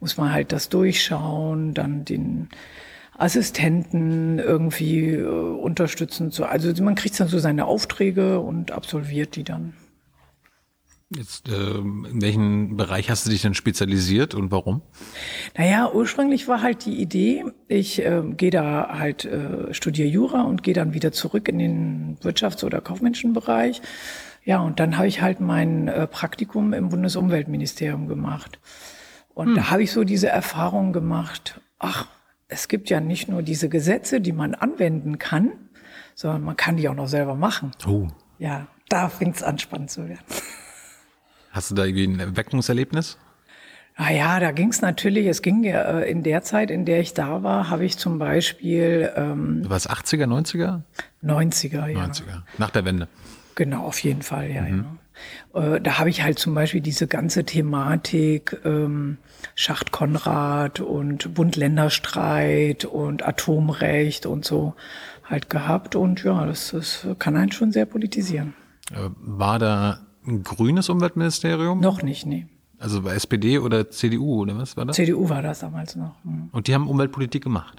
muss 0.00 0.16
man 0.16 0.32
halt 0.32 0.52
das 0.52 0.68
durchschauen, 0.68 1.74
dann 1.74 2.04
den 2.04 2.48
Assistenten 3.20 4.38
irgendwie 4.38 5.10
äh, 5.10 5.26
unterstützen. 5.26 6.30
So. 6.30 6.44
Also 6.44 6.82
man 6.82 6.94
kriegt 6.94 7.18
dann 7.20 7.28
so 7.28 7.38
seine 7.38 7.66
Aufträge 7.66 8.40
und 8.40 8.72
absolviert 8.72 9.36
die 9.36 9.44
dann. 9.44 9.74
Jetzt, 11.14 11.48
äh, 11.48 11.52
in 11.52 12.22
welchen 12.22 12.76
Bereich 12.76 13.10
hast 13.10 13.26
du 13.26 13.30
dich 13.30 13.42
denn 13.42 13.54
spezialisiert 13.54 14.34
und 14.34 14.52
warum? 14.52 14.80
Naja, 15.58 15.90
ursprünglich 15.92 16.46
war 16.46 16.62
halt 16.62 16.86
die 16.86 17.00
Idee, 17.00 17.44
ich 17.66 18.00
äh, 18.00 18.22
gehe 18.36 18.52
da 18.52 18.96
halt, 18.96 19.24
äh, 19.24 19.74
studiere 19.74 20.08
Jura 20.08 20.42
und 20.42 20.62
gehe 20.62 20.74
dann 20.74 20.94
wieder 20.94 21.10
zurück 21.10 21.48
in 21.48 21.58
den 21.58 22.18
Wirtschafts- 22.22 22.64
oder 22.64 22.80
Kaufmenschenbereich. 22.80 23.82
Ja, 24.44 24.60
und 24.60 24.80
dann 24.80 24.96
habe 24.96 25.08
ich 25.08 25.20
halt 25.20 25.40
mein 25.40 25.88
äh, 25.88 26.06
Praktikum 26.06 26.72
im 26.72 26.88
Bundesumweltministerium 26.88 28.06
gemacht. 28.06 28.60
Und 29.34 29.48
hm. 29.48 29.54
da 29.56 29.70
habe 29.70 29.82
ich 29.82 29.92
so 29.92 30.04
diese 30.04 30.28
Erfahrung 30.28 30.92
gemacht, 30.92 31.60
ach, 31.80 32.06
es 32.50 32.68
gibt 32.68 32.90
ja 32.90 33.00
nicht 33.00 33.28
nur 33.28 33.42
diese 33.42 33.68
Gesetze, 33.68 34.20
die 34.20 34.32
man 34.32 34.54
anwenden 34.54 35.18
kann, 35.18 35.52
sondern 36.14 36.42
man 36.42 36.56
kann 36.56 36.76
die 36.76 36.88
auch 36.88 36.94
noch 36.94 37.08
selber 37.08 37.34
machen. 37.34 37.72
Oh. 37.86 38.08
Ja, 38.38 38.66
da 38.88 39.08
fängt 39.08 39.36
es 39.36 39.42
an, 39.42 39.58
spannend 39.58 39.90
zu 39.90 40.08
werden. 40.08 40.24
Hast 41.50 41.70
du 41.70 41.74
da 41.74 41.84
irgendwie 41.84 42.06
ein 42.06 42.20
Erweckungserlebnis? 42.20 43.18
Ah 43.96 44.10
ja, 44.10 44.40
da 44.40 44.52
ging 44.52 44.68
es 44.68 44.80
natürlich, 44.80 45.26
es 45.26 45.42
ging 45.42 45.62
ja 45.62 46.00
äh, 46.00 46.10
in 46.10 46.22
der 46.22 46.42
Zeit, 46.42 46.70
in 46.70 46.84
der 46.84 47.00
ich 47.00 47.12
da 47.12 47.42
war, 47.42 47.68
habe 47.68 47.84
ich 47.84 47.98
zum 47.98 48.18
Beispiel. 48.18 49.12
Ähm, 49.14 49.62
du 49.62 49.70
warst 49.70 49.90
80er, 49.90 50.24
90er? 50.24 50.80
90er, 51.22 51.86
ja. 51.88 52.04
90er, 52.06 52.42
nach 52.56 52.70
der 52.70 52.84
Wende. 52.84 53.08
Genau, 53.56 53.84
auf 53.84 53.98
jeden 53.98 54.22
Fall, 54.22 54.50
ja, 54.50 54.62
mhm. 54.62 54.78
ja. 54.78 54.84
Äh, 55.54 55.80
da 55.80 55.98
habe 55.98 56.10
ich 56.10 56.22
halt 56.22 56.38
zum 56.38 56.54
Beispiel 56.54 56.80
diese 56.80 57.06
ganze 57.06 57.44
Thematik 57.44 58.58
ähm, 58.64 59.18
Schacht 59.54 59.92
Konrad 59.92 60.80
und 60.80 61.34
Bund-Länder-Streit 61.34 62.84
und 62.84 63.26
Atomrecht 63.26 64.26
und 64.26 64.44
so 64.44 64.74
halt 65.24 65.50
gehabt. 65.50 65.96
Und 65.96 66.22
ja, 66.24 66.44
das, 66.46 66.70
das 66.70 67.06
kann 67.18 67.36
einen 67.36 67.52
schon 67.52 67.72
sehr 67.72 67.86
politisieren. 67.86 68.54
Äh, 68.92 69.10
war 69.20 69.58
da 69.58 70.00
ein 70.26 70.42
grünes 70.42 70.88
Umweltministerium? 70.88 71.80
Noch 71.80 72.02
nicht, 72.02 72.26
nee. 72.26 72.46
Also 72.78 73.02
bei 73.02 73.12
SPD 73.12 73.58
oder 73.58 73.90
CDU 73.90 74.40
oder 74.40 74.56
was 74.56 74.76
war 74.76 74.86
das? 74.86 74.96
CDU 74.96 75.28
war 75.28 75.42
das 75.42 75.60
damals 75.60 75.96
noch. 75.96 76.14
Mhm. 76.24 76.48
Und 76.52 76.66
die 76.66 76.74
haben 76.74 76.88
Umweltpolitik 76.88 77.44
gemacht? 77.44 77.76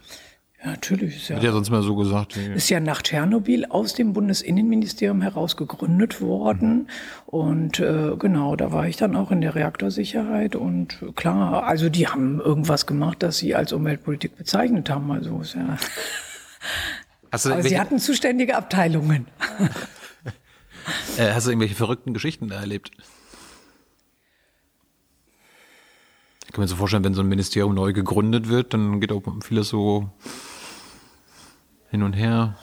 Ja, 0.63 0.71
natürlich. 0.71 1.15
Ist 1.15 1.29
ja, 1.29 1.35
Wird 1.35 1.45
ja 1.45 1.51
sonst 1.51 1.71
mal 1.71 1.81
so 1.81 1.95
gesagt. 1.95 2.37
Ist 2.37 2.69
ja 2.69 2.79
nach 2.79 3.01
Tschernobyl 3.01 3.65
aus 3.65 3.95
dem 3.95 4.13
Bundesinnenministerium 4.13 5.21
heraus 5.21 5.57
gegründet 5.57 6.21
worden. 6.21 6.73
Mhm. 6.73 6.87
Und 7.25 7.79
äh, 7.79 8.15
genau, 8.17 8.55
da 8.55 8.71
war 8.71 8.87
ich 8.87 8.97
dann 8.97 9.15
auch 9.15 9.31
in 9.31 9.41
der 9.41 9.55
Reaktorsicherheit. 9.55 10.55
Und 10.55 10.99
klar, 11.15 11.63
also 11.63 11.89
die 11.89 12.07
haben 12.07 12.39
irgendwas 12.39 12.85
gemacht, 12.85 13.23
das 13.23 13.37
sie 13.39 13.55
als 13.55 13.73
Umweltpolitik 13.73 14.37
bezeichnet 14.37 14.89
haben. 14.89 15.11
Also 15.11 15.41
ist 15.41 15.55
ja. 15.55 15.77
Hast 17.31 17.45
du 17.45 17.53
Aber 17.53 17.63
sie 17.63 17.79
hatten 17.79 17.97
zuständige 17.97 18.57
Abteilungen. 18.57 19.25
äh, 21.17 21.31
hast 21.31 21.47
du 21.47 21.51
irgendwelche 21.51 21.75
verrückten 21.75 22.13
Geschichten 22.13 22.49
da 22.49 22.59
erlebt? 22.59 22.91
Ich 26.45 26.51
kann 26.51 26.61
mir 26.61 26.67
so 26.67 26.75
vorstellen, 26.75 27.05
wenn 27.05 27.13
so 27.13 27.21
ein 27.21 27.29
Ministerium 27.29 27.73
neu 27.73 27.93
gegründet 27.93 28.49
wird, 28.49 28.73
dann 28.73 28.99
geht 28.99 29.13
auch 29.13 29.23
vieles 29.41 29.69
so 29.69 30.09
hin 31.91 32.03
und 32.03 32.13
her. 32.13 32.55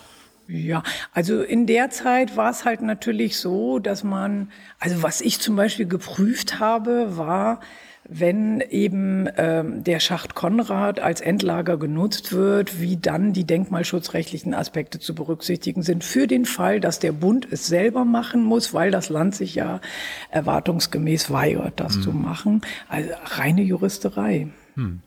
Ja, 0.48 0.82
also 1.12 1.42
in 1.42 1.66
der 1.66 1.90
Zeit 1.90 2.36
war 2.36 2.50
es 2.50 2.64
halt 2.64 2.80
natürlich 2.80 3.36
so, 3.36 3.78
dass 3.78 4.02
man, 4.02 4.50
also 4.80 5.02
was 5.02 5.20
ich 5.20 5.40
zum 5.40 5.56
Beispiel 5.56 5.86
geprüft 5.86 6.58
habe, 6.58 7.18
war, 7.18 7.60
wenn 8.08 8.62
eben 8.62 9.28
ähm, 9.36 9.84
der 9.84 10.00
Schacht 10.00 10.34
Konrad 10.34 10.98
als 10.98 11.20
Endlager 11.20 11.76
genutzt 11.76 12.32
wird, 12.32 12.80
wie 12.80 12.96
dann 12.96 13.34
die 13.34 13.44
denkmalschutzrechtlichen 13.44 14.54
Aspekte 14.54 14.98
zu 14.98 15.14
berücksichtigen 15.14 15.82
sind 15.82 16.02
für 16.02 16.26
den 16.26 16.46
Fall, 16.46 16.80
dass 16.80 16.98
der 16.98 17.12
Bund 17.12 17.46
es 17.50 17.66
selber 17.66 18.06
machen 18.06 18.42
muss, 18.42 18.72
weil 18.72 18.90
das 18.90 19.10
Land 19.10 19.34
sich 19.34 19.54
ja 19.54 19.82
erwartungsgemäß 20.30 21.30
weigert, 21.30 21.78
das 21.78 21.96
hm. 21.96 22.02
zu 22.02 22.12
machen. 22.12 22.62
Also 22.88 23.10
reine 23.24 23.60
Juristerei. 23.60 24.48
Hm. 24.74 25.00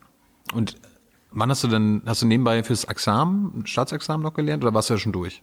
Und 0.53 0.75
Wann 1.31 1.49
hast 1.49 1.63
du 1.63 1.67
denn, 1.67 2.01
hast 2.05 2.21
du 2.21 2.27
nebenbei 2.27 2.63
fürs 2.63 2.83
Examen, 2.83 3.63
Staatsexamen 3.65 4.23
noch 4.23 4.33
gelernt 4.33 4.63
oder 4.63 4.73
warst 4.73 4.89
du 4.89 4.95
ja 4.95 4.99
schon 4.99 5.13
durch? 5.13 5.41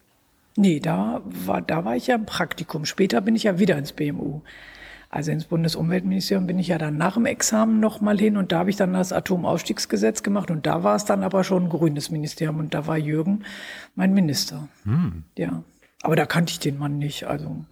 Nee, 0.57 0.81
da 0.81 1.22
war, 1.24 1.62
da 1.62 1.85
war 1.85 1.96
ich 1.96 2.09
ja 2.09 2.16
im 2.16 2.27
Praktikum. 2.27 2.85
Später 2.85 3.20
bin 3.20 3.37
ich 3.37 3.44
ja 3.44 3.59
wieder 3.59 3.79
ins 3.79 3.92
BMU. 3.92 4.40
Also 5.11 5.31
ins 5.31 5.46
Bundesumweltministerium 5.46 6.46
bin 6.46 6.59
ich 6.59 6.68
ja 6.68 6.77
dann 6.77 6.98
nach 6.98 7.14
dem 7.14 7.24
Examen 7.24 7.81
noch 7.81 8.03
mal 8.03 8.18
hin 8.18 8.37
und 8.37 8.53
da 8.53 8.59
habe 8.59 8.70
ich 8.70 8.77
dann 8.77 8.92
das 8.92 9.12
Atomausstiegsgesetz 9.12 10.22
gemacht 10.22 10.51
und 10.51 10.66
da 10.66 10.83
war 10.85 10.96
es 10.96 11.07
dann 11.07 11.22
aber 11.22 11.44
schon 11.44 11.64
ein 11.64 11.68
grünes 11.70 12.11
Ministerium 12.11 12.59
und 12.59 12.74
da 12.74 12.87
war 12.87 12.98
Jürgen 12.98 13.44
mein 13.94 14.12
Minister. 14.12 14.68
Hm. 14.85 15.22
Ja. 15.38 15.62
Aber 16.02 16.14
da 16.14 16.26
kannte 16.26 16.52
ich 16.52 16.61
den 16.61 16.78
Mann 16.78 16.98
nicht, 16.98 17.24
also. 17.24 17.64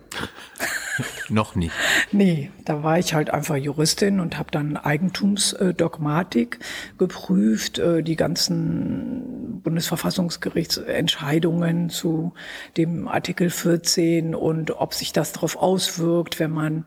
Noch 1.28 1.54
nicht. 1.54 1.70
Nee, 2.10 2.50
da 2.64 2.82
war 2.82 2.98
ich 2.98 3.14
halt 3.14 3.30
einfach 3.30 3.54
Juristin 3.56 4.18
und 4.18 4.36
habe 4.38 4.50
dann 4.50 4.76
Eigentumsdogmatik 4.76 6.58
geprüft, 6.98 7.78
äh, 7.78 8.02
die 8.02 8.16
ganzen 8.16 9.60
Bundesverfassungsgerichtsentscheidungen 9.62 11.90
zu 11.90 12.32
dem 12.76 13.06
Artikel 13.08 13.50
14 13.50 14.34
und 14.34 14.72
ob 14.72 14.94
sich 14.94 15.12
das 15.12 15.32
darauf 15.32 15.54
auswirkt, 15.56 16.40
wenn 16.40 16.50
man 16.50 16.86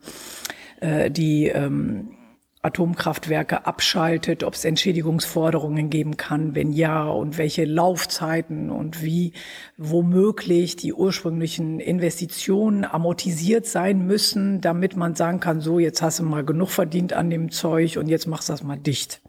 äh, 0.80 1.10
die 1.10 1.46
ähm, 1.46 2.10
Atomkraftwerke 2.62 3.64
abschaltet, 3.64 4.44
ob 4.44 4.52
es 4.52 4.66
Entschädigungsforderungen 4.66 5.88
geben 5.88 6.18
kann, 6.18 6.54
wenn 6.54 6.72
ja, 6.72 7.08
und 7.08 7.38
welche 7.38 7.64
Laufzeiten 7.64 8.70
und 8.70 9.02
wie 9.02 9.32
womöglich 9.78 10.76
die 10.76 10.92
ursprünglichen 10.92 11.80
Investitionen 11.80 12.84
amortisiert 12.84 13.66
sein 13.66 14.06
müssen, 14.06 14.60
damit 14.60 14.94
man 14.94 15.14
sagen 15.14 15.40
kann, 15.40 15.62
so, 15.62 15.78
jetzt 15.78 16.02
hast 16.02 16.18
du 16.18 16.24
mal 16.24 16.44
genug 16.44 16.68
verdient 16.68 17.14
an 17.14 17.30
dem 17.30 17.50
Zeug 17.50 17.96
und 17.96 18.08
jetzt 18.08 18.26
machst 18.26 18.50
du 18.50 18.52
das 18.52 18.62
mal 18.62 18.76
dicht. 18.76 19.22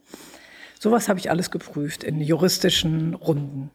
Sowas 0.83 1.09
habe 1.09 1.19
ich 1.19 1.29
alles 1.29 1.51
geprüft 1.51 2.03
in 2.03 2.19
juristischen 2.21 3.13
Runden. 3.13 3.69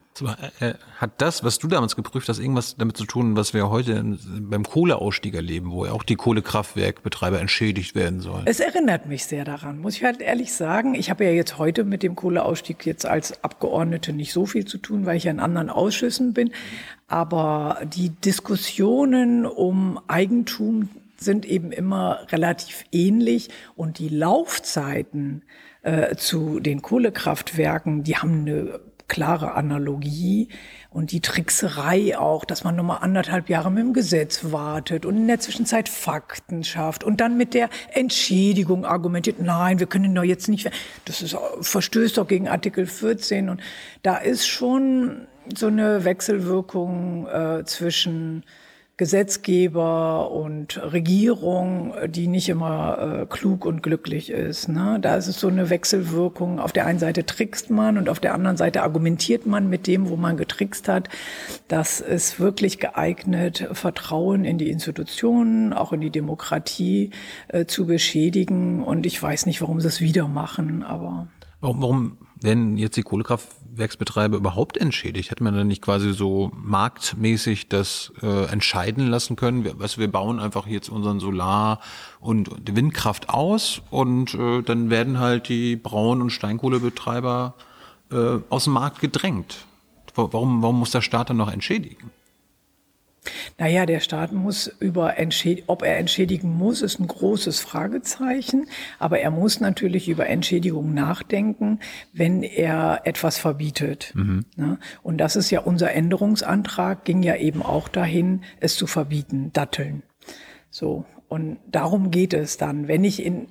Äh, 0.59 0.73
hat 0.97 1.11
das, 1.19 1.41
was 1.41 1.57
du 1.57 1.69
damals 1.69 1.95
geprüft 1.95 2.27
hast, 2.27 2.37
irgendwas 2.37 2.75
damit 2.75 2.97
zu 2.97 3.05
tun, 3.05 3.37
was 3.37 3.53
wir 3.53 3.69
heute 3.69 4.17
beim 4.41 4.65
Kohleausstieg 4.65 5.33
erleben, 5.33 5.71
wo 5.71 5.85
ja 5.85 5.93
auch 5.93 6.03
die 6.03 6.17
Kohlekraftwerkbetreiber 6.17 7.39
entschädigt 7.39 7.95
werden 7.95 8.19
sollen? 8.19 8.43
Es 8.43 8.59
erinnert 8.59 9.05
mich 9.05 9.23
sehr 9.23 9.45
daran, 9.45 9.79
muss 9.79 9.95
ich 9.95 10.03
halt 10.03 10.19
ehrlich 10.19 10.51
sagen. 10.51 10.95
Ich 10.95 11.09
habe 11.09 11.23
ja 11.23 11.31
jetzt 11.31 11.57
heute 11.57 11.85
mit 11.85 12.03
dem 12.03 12.17
Kohleausstieg 12.17 12.85
jetzt 12.85 13.05
als 13.05 13.41
Abgeordnete 13.41 14.11
nicht 14.11 14.33
so 14.33 14.45
viel 14.45 14.65
zu 14.65 14.77
tun, 14.77 15.05
weil 15.05 15.15
ich 15.15 15.23
ja 15.23 15.31
in 15.31 15.39
anderen 15.39 15.69
Ausschüssen 15.69 16.33
bin. 16.33 16.51
Aber 17.07 17.79
die 17.85 18.09
Diskussionen 18.09 19.45
um 19.45 19.97
Eigentum 20.09 20.89
sind 21.15 21.45
eben 21.45 21.71
immer 21.71 22.27
relativ 22.33 22.83
ähnlich 22.91 23.47
und 23.77 23.97
die 23.97 24.09
Laufzeiten 24.09 25.43
äh, 25.87 26.17
zu 26.17 26.59
den 26.59 26.81
Kohlekraftwerken, 26.81 28.03
die 28.03 28.17
haben 28.17 28.41
eine 28.41 28.79
klare 29.07 29.53
Analogie 29.53 30.49
und 30.89 31.13
die 31.13 31.21
Trickserei 31.21 32.17
auch, 32.17 32.43
dass 32.43 32.65
man 32.65 32.75
nochmal 32.75 32.97
anderthalb 33.01 33.47
Jahre 33.47 33.71
mit 33.71 33.83
dem 33.83 33.93
Gesetz 33.93 34.51
wartet 34.51 35.05
und 35.05 35.15
in 35.15 35.27
der 35.27 35.39
Zwischenzeit 35.39 35.87
Fakten 35.87 36.65
schafft 36.65 37.05
und 37.05 37.21
dann 37.21 37.37
mit 37.37 37.53
der 37.53 37.69
Entschädigung 37.93 38.83
argumentiert, 38.83 39.41
nein, 39.41 39.79
wir 39.79 39.87
können 39.87 40.13
doch 40.13 40.23
jetzt 40.23 40.49
nicht, 40.49 40.69
das 41.05 41.21
ist, 41.21 41.37
verstößt 41.61 42.17
doch 42.17 42.27
gegen 42.27 42.49
Artikel 42.49 42.85
14 42.85 43.47
und 43.47 43.61
da 44.03 44.17
ist 44.17 44.45
schon 44.45 45.27
so 45.55 45.67
eine 45.67 46.03
Wechselwirkung 46.03 47.27
äh, 47.27 47.63
zwischen 47.63 48.43
Gesetzgeber 48.97 50.31
und 50.31 50.81
Regierung, 50.91 51.93
die 52.07 52.27
nicht 52.27 52.49
immer 52.49 52.97
äh, 52.97 53.25
klug 53.27 53.63
und 53.63 53.83
glücklich 53.83 54.31
ist. 54.31 54.69
Ne? 54.69 54.97
Da 54.99 55.15
ist 55.15 55.27
es 55.27 55.39
so 55.39 55.49
eine 55.49 55.69
Wechselwirkung. 55.69 56.59
Auf 56.59 56.71
der 56.71 56.87
einen 56.87 56.97
Seite 56.97 57.23
trickst 57.23 57.69
man 57.69 57.99
und 57.99 58.09
auf 58.09 58.19
der 58.19 58.33
anderen 58.33 58.57
Seite 58.57 58.81
argumentiert 58.81 59.45
man 59.45 59.69
mit 59.69 59.85
dem, 59.85 60.09
wo 60.09 60.15
man 60.15 60.35
getrickst 60.35 60.87
hat. 60.87 61.09
Das 61.67 61.99
ist 61.99 62.39
wirklich 62.39 62.79
geeignet, 62.79 63.69
Vertrauen 63.71 64.45
in 64.45 64.57
die 64.57 64.71
Institutionen, 64.71 65.73
auch 65.73 65.93
in 65.93 66.01
die 66.01 66.09
Demokratie 66.09 67.11
äh, 67.49 67.65
zu 67.65 67.85
beschädigen. 67.85 68.83
Und 68.83 69.05
ich 69.05 69.21
weiß 69.21 69.45
nicht, 69.45 69.61
warum 69.61 69.79
sie 69.79 69.89
es 69.89 70.01
wieder 70.01 70.27
machen, 70.27 70.81
aber. 70.81 71.27
Warum, 71.61 71.81
warum 71.83 72.17
werden 72.41 72.77
jetzt 72.77 72.97
die 72.97 73.03
Kohlekraftwerksbetreiber 73.77 74.37
überhaupt 74.37 74.77
entschädigt? 74.77 75.31
Hätte 75.31 75.43
man 75.43 75.55
dann 75.55 75.67
nicht 75.67 75.81
quasi 75.81 76.13
so 76.13 76.51
marktmäßig 76.55 77.69
das 77.69 78.11
äh, 78.21 78.45
entscheiden 78.45 79.07
lassen 79.07 79.35
können? 79.35 79.63
Wir, 79.63 79.79
weißt, 79.79 79.97
wir 79.97 80.11
bauen 80.11 80.39
einfach 80.39 80.67
jetzt 80.67 80.89
unseren 80.89 81.19
Solar- 81.19 81.79
und 82.19 82.49
Windkraft 82.65 83.29
aus 83.29 83.81
und 83.89 84.33
äh, 84.33 84.61
dann 84.63 84.89
werden 84.89 85.19
halt 85.19 85.49
die 85.49 85.75
Braun- 85.75 86.21
und 86.21 86.31
Steinkohlebetreiber 86.31 87.53
äh, 88.11 88.39
aus 88.49 88.65
dem 88.65 88.73
Markt 88.73 88.99
gedrängt. 88.99 89.65
Warum, 90.15 90.63
warum 90.63 90.79
muss 90.79 90.91
der 90.91 91.01
Staat 91.01 91.29
dann 91.29 91.37
noch 91.37 91.51
entschädigen? 91.51 92.09
Naja, 93.57 93.85
der 93.85 93.99
Staat 93.99 94.31
muss 94.31 94.67
über 94.79 95.17
Entschäd 95.17 95.63
ob 95.67 95.83
er 95.83 95.97
entschädigen 95.97 96.51
muss, 96.53 96.81
ist 96.81 96.99
ein 96.99 97.07
großes 97.07 97.59
Fragezeichen. 97.59 98.67
Aber 98.99 99.19
er 99.19 99.31
muss 99.31 99.59
natürlich 99.59 100.09
über 100.09 100.27
Entschädigung 100.27 100.93
nachdenken, 100.93 101.79
wenn 102.13 102.43
er 102.43 103.01
etwas 103.05 103.37
verbietet. 103.37 104.13
Mhm. 104.15 104.45
Ne? 104.55 104.79
Und 105.03 105.17
das 105.17 105.35
ist 105.35 105.49
ja 105.51 105.61
unser 105.61 105.91
Änderungsantrag, 105.91 107.05
ging 107.05 107.23
ja 107.23 107.35
eben 107.35 107.61
auch 107.61 107.87
dahin, 107.87 108.41
es 108.59 108.75
zu 108.75 108.87
verbieten, 108.87 109.51
Datteln. 109.53 110.03
So. 110.69 111.05
Und 111.27 111.57
darum 111.69 112.11
geht 112.11 112.33
es 112.33 112.57
dann. 112.57 112.87
Wenn 112.87 113.03
ich 113.03 113.25
in 113.25 113.47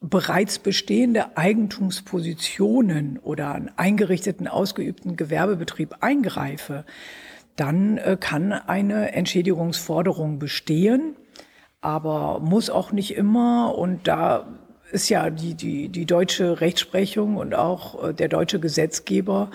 bereits 0.00 0.58
bestehende 0.58 1.36
Eigentumspositionen 1.36 3.18
oder 3.18 3.54
einen 3.54 3.70
eingerichteten, 3.76 4.46
ausgeübten 4.46 5.16
Gewerbebetrieb 5.16 5.96
eingreife, 6.00 6.84
dann 7.56 7.98
äh, 7.98 8.16
kann 8.18 8.52
eine 8.52 9.12
Entschädigungsforderung 9.12 10.38
bestehen, 10.38 11.16
aber 11.80 12.40
muss 12.40 12.70
auch 12.70 12.92
nicht 12.92 13.16
immer. 13.16 13.74
Und 13.76 14.06
da 14.06 14.46
ist 14.92 15.08
ja 15.08 15.30
die, 15.30 15.54
die, 15.54 15.88
die 15.88 16.06
deutsche 16.06 16.60
Rechtsprechung 16.60 17.36
und 17.36 17.54
auch 17.54 18.08
äh, 18.08 18.14
der 18.14 18.28
deutsche 18.28 18.60
Gesetzgeber 18.60 19.50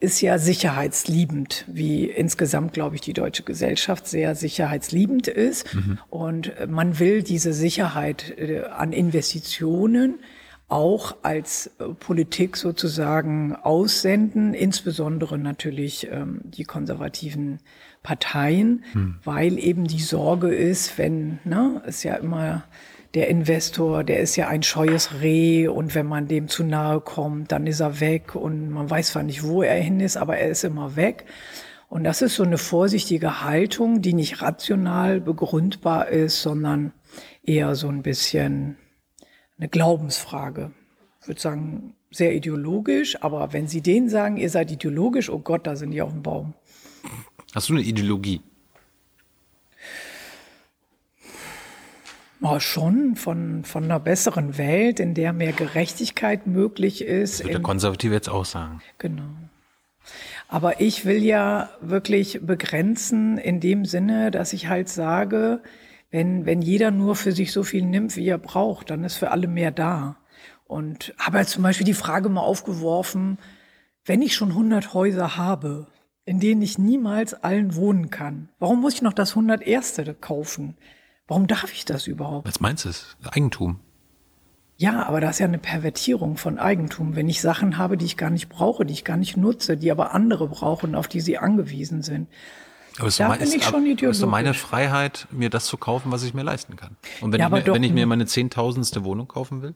ist 0.00 0.22
ja 0.22 0.38
sicherheitsliebend, 0.38 1.66
wie 1.68 2.06
insgesamt, 2.06 2.72
glaube 2.72 2.94
ich, 2.94 3.02
die 3.02 3.12
deutsche 3.12 3.42
Gesellschaft 3.42 4.08
sehr 4.08 4.34
sicherheitsliebend 4.34 5.28
ist. 5.28 5.74
Mhm. 5.74 5.98
Und 6.08 6.52
man 6.68 6.98
will 6.98 7.22
diese 7.22 7.52
Sicherheit 7.52 8.34
äh, 8.38 8.62
an 8.62 8.92
Investitionen 8.92 10.20
auch 10.70 11.16
als 11.22 11.70
äh, 11.78 11.88
Politik 11.88 12.56
sozusagen 12.56 13.56
aussenden, 13.56 14.54
insbesondere 14.54 15.38
natürlich 15.38 16.08
ähm, 16.10 16.40
die 16.44 16.64
konservativen 16.64 17.58
Parteien, 18.02 18.84
hm. 18.92 19.16
weil 19.24 19.58
eben 19.58 19.84
die 19.84 20.00
Sorge 20.00 20.54
ist, 20.54 20.96
wenn, 20.96 21.38
ne, 21.44 21.82
ist 21.86 22.02
ja 22.02 22.14
immer 22.14 22.64
der 23.14 23.28
Investor, 23.28 24.04
der 24.04 24.20
ist 24.20 24.36
ja 24.36 24.48
ein 24.48 24.62
scheues 24.62 25.20
Reh 25.20 25.66
und 25.66 25.94
wenn 25.94 26.06
man 26.06 26.28
dem 26.28 26.46
zu 26.46 26.62
nahe 26.62 27.00
kommt, 27.00 27.50
dann 27.50 27.66
ist 27.66 27.80
er 27.80 27.98
weg 28.00 28.36
und 28.36 28.70
man 28.70 28.88
weiß 28.88 29.08
zwar 29.08 29.24
nicht, 29.24 29.42
wo 29.42 29.62
er 29.62 29.74
hin 29.74 29.98
ist, 29.98 30.16
aber 30.16 30.36
er 30.36 30.48
ist 30.48 30.64
immer 30.64 30.94
weg. 30.94 31.24
Und 31.88 32.04
das 32.04 32.22
ist 32.22 32.36
so 32.36 32.44
eine 32.44 32.58
vorsichtige 32.58 33.42
Haltung, 33.42 34.00
die 34.00 34.14
nicht 34.14 34.42
rational 34.42 35.20
begründbar 35.20 36.08
ist, 36.08 36.40
sondern 36.40 36.92
eher 37.42 37.74
so 37.74 37.88
ein 37.88 38.02
bisschen 38.02 38.76
eine 39.60 39.68
Glaubensfrage. 39.68 40.72
Ich 41.20 41.28
würde 41.28 41.40
sagen, 41.40 41.94
sehr 42.10 42.34
ideologisch, 42.34 43.22
aber 43.22 43.52
wenn 43.52 43.68
Sie 43.68 43.82
denen 43.82 44.08
sagen, 44.08 44.36
ihr 44.38 44.50
seid 44.50 44.70
ideologisch, 44.70 45.28
oh 45.30 45.38
Gott, 45.38 45.66
da 45.66 45.76
sind 45.76 45.90
die 45.90 46.02
auf 46.02 46.10
dem 46.10 46.22
Baum. 46.22 46.54
Hast 47.54 47.68
du 47.68 47.74
eine 47.74 47.82
Ideologie? 47.82 48.40
Ja, 52.40 52.58
schon 52.58 53.16
von, 53.16 53.64
von 53.64 53.84
einer 53.84 54.00
besseren 54.00 54.56
Welt, 54.56 54.98
in 54.98 55.12
der 55.12 55.34
mehr 55.34 55.52
Gerechtigkeit 55.52 56.46
möglich 56.46 57.02
ist. 57.02 57.40
Das 57.40 57.44
wird 57.44 57.54
der 57.54 57.62
Konservative 57.62 58.14
jetzt 58.14 58.30
auch 58.30 58.46
sagen. 58.46 58.80
Genau. 58.96 59.28
Aber 60.48 60.80
ich 60.80 61.04
will 61.04 61.22
ja 61.22 61.68
wirklich 61.82 62.40
begrenzen 62.42 63.36
in 63.36 63.60
dem 63.60 63.84
Sinne, 63.84 64.30
dass 64.30 64.54
ich 64.54 64.68
halt 64.68 64.88
sage, 64.88 65.62
wenn, 66.10 66.46
wenn 66.46 66.62
jeder 66.62 66.90
nur 66.90 67.16
für 67.16 67.32
sich 67.32 67.52
so 67.52 67.62
viel 67.62 67.84
nimmt, 67.84 68.16
wie 68.16 68.26
er 68.26 68.38
braucht, 68.38 68.90
dann 68.90 69.04
ist 69.04 69.16
für 69.16 69.30
alle 69.30 69.46
mehr 69.46 69.70
da. 69.70 70.16
Und 70.64 71.14
habe 71.18 71.38
halt 71.38 71.48
zum 71.48 71.62
Beispiel 71.62 71.86
die 71.86 71.94
Frage 71.94 72.28
mal 72.28 72.42
aufgeworfen, 72.42 73.38
wenn 74.04 74.22
ich 74.22 74.34
schon 74.34 74.50
100 74.50 74.94
Häuser 74.94 75.36
habe, 75.36 75.88
in 76.24 76.40
denen 76.40 76.62
ich 76.62 76.78
niemals 76.78 77.34
allen 77.34 77.74
wohnen 77.74 78.10
kann, 78.10 78.48
warum 78.58 78.80
muss 78.80 78.94
ich 78.94 79.02
noch 79.02 79.12
das 79.12 79.30
101. 79.30 80.02
kaufen? 80.20 80.76
Warum 81.26 81.46
darf 81.46 81.72
ich 81.72 81.84
das 81.84 82.06
überhaupt? 82.06 82.46
Was 82.48 82.60
meinst 82.60 82.84
du? 82.84 82.90
Eigentum. 83.28 83.80
Ja, 84.76 85.06
aber 85.06 85.20
das 85.20 85.32
ist 85.32 85.38
ja 85.40 85.46
eine 85.46 85.58
Pervertierung 85.58 86.38
von 86.38 86.58
Eigentum, 86.58 87.14
wenn 87.14 87.28
ich 87.28 87.40
Sachen 87.40 87.76
habe, 87.76 87.96
die 87.96 88.06
ich 88.06 88.16
gar 88.16 88.30
nicht 88.30 88.48
brauche, 88.48 88.86
die 88.86 88.94
ich 88.94 89.04
gar 89.04 89.16
nicht 89.16 89.36
nutze, 89.36 89.76
die 89.76 89.90
aber 89.90 90.14
andere 90.14 90.48
brauchen, 90.48 90.94
auf 90.94 91.06
die 91.06 91.20
sie 91.20 91.36
angewiesen 91.36 92.02
sind. 92.02 92.28
Aber 93.00 93.36
da 93.36 93.44
ist, 93.44 93.54
doch 93.54 93.72
mein, 93.72 93.86
ist 93.86 94.22
doch 94.22 94.28
meine 94.28 94.54
Freiheit, 94.54 95.26
mir 95.30 95.50
das 95.50 95.66
zu 95.66 95.76
kaufen, 95.76 96.12
was 96.12 96.22
ich 96.22 96.34
mir 96.34 96.42
leisten 96.42 96.76
kann. 96.76 96.96
Und 97.20 97.32
wenn, 97.32 97.40
ja, 97.40 97.46
ich, 97.46 97.66
mir, 97.66 97.74
wenn 97.74 97.82
ich 97.82 97.92
mir 97.92 98.06
meine 98.06 98.26
zehntausendste 98.26 99.04
Wohnung 99.04 99.28
kaufen 99.28 99.62
will? 99.62 99.74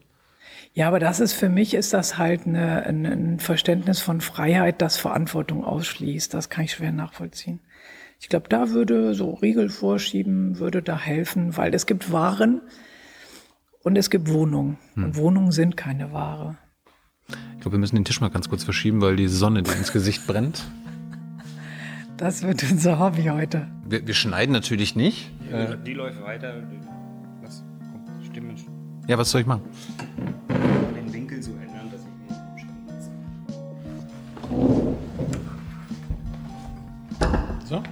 Ja, 0.74 0.88
aber 0.88 0.98
das 0.98 1.20
ist 1.20 1.34
für 1.34 1.48
mich 1.48 1.74
ist 1.74 1.92
das 1.92 2.18
halt 2.18 2.46
eine, 2.46 2.84
ein, 2.84 3.06
ein 3.06 3.38
Verständnis 3.38 4.00
von 4.00 4.20
Freiheit, 4.20 4.82
das 4.82 4.96
Verantwortung 4.96 5.64
ausschließt. 5.64 6.34
Das 6.34 6.48
kann 6.48 6.64
ich 6.64 6.72
schwer 6.72 6.92
nachvollziehen. 6.92 7.60
Ich 8.20 8.28
glaube, 8.28 8.48
da 8.48 8.70
würde 8.70 9.14
so 9.14 9.34
Riegel 9.34 9.68
vorschieben, 9.68 10.58
würde 10.58 10.82
da 10.82 10.98
helfen, 10.98 11.56
weil 11.56 11.74
es 11.74 11.86
gibt 11.86 12.10
Waren 12.10 12.60
und 13.82 13.96
es 13.96 14.10
gibt 14.10 14.28
Wohnungen. 14.30 14.78
Hm. 14.94 15.04
Und 15.04 15.16
Wohnungen 15.16 15.52
sind 15.52 15.76
keine 15.76 16.12
Ware. 16.12 16.56
Ich 17.28 17.60
glaube, 17.60 17.76
wir 17.76 17.78
müssen 17.78 17.96
den 17.96 18.04
Tisch 18.04 18.20
mal 18.20 18.30
ganz 18.30 18.48
kurz 18.48 18.64
verschieben, 18.64 19.00
weil 19.00 19.16
die 19.16 19.28
Sonne 19.28 19.62
dir 19.62 19.76
ins 19.76 19.92
Gesicht 19.92 20.26
brennt. 20.26 20.64
Das 22.16 22.42
wird 22.42 22.62
unser 22.70 22.98
Hobby 23.00 23.24
heute. 23.24 23.66
Wir, 23.86 24.06
wir 24.06 24.14
schneiden 24.14 24.52
natürlich 24.52 24.94
nicht. 24.94 25.30
Äh, 25.50 25.76
die 25.84 25.94
läuft 25.94 26.22
weiter. 26.22 26.62
Was? 27.42 27.64
Stimmen. 28.24 28.54
Ja, 29.08 29.18
was 29.18 29.30
soll 29.30 29.40
ich 29.40 29.46
machen? 29.46 29.62
Den 30.96 31.12
Winkel 31.12 31.42
so 31.42 31.50
ändern, 31.52 31.90
dass 31.90 32.00
ich 32.02 32.06
nicht 32.16 33.04
So? 37.68 37.82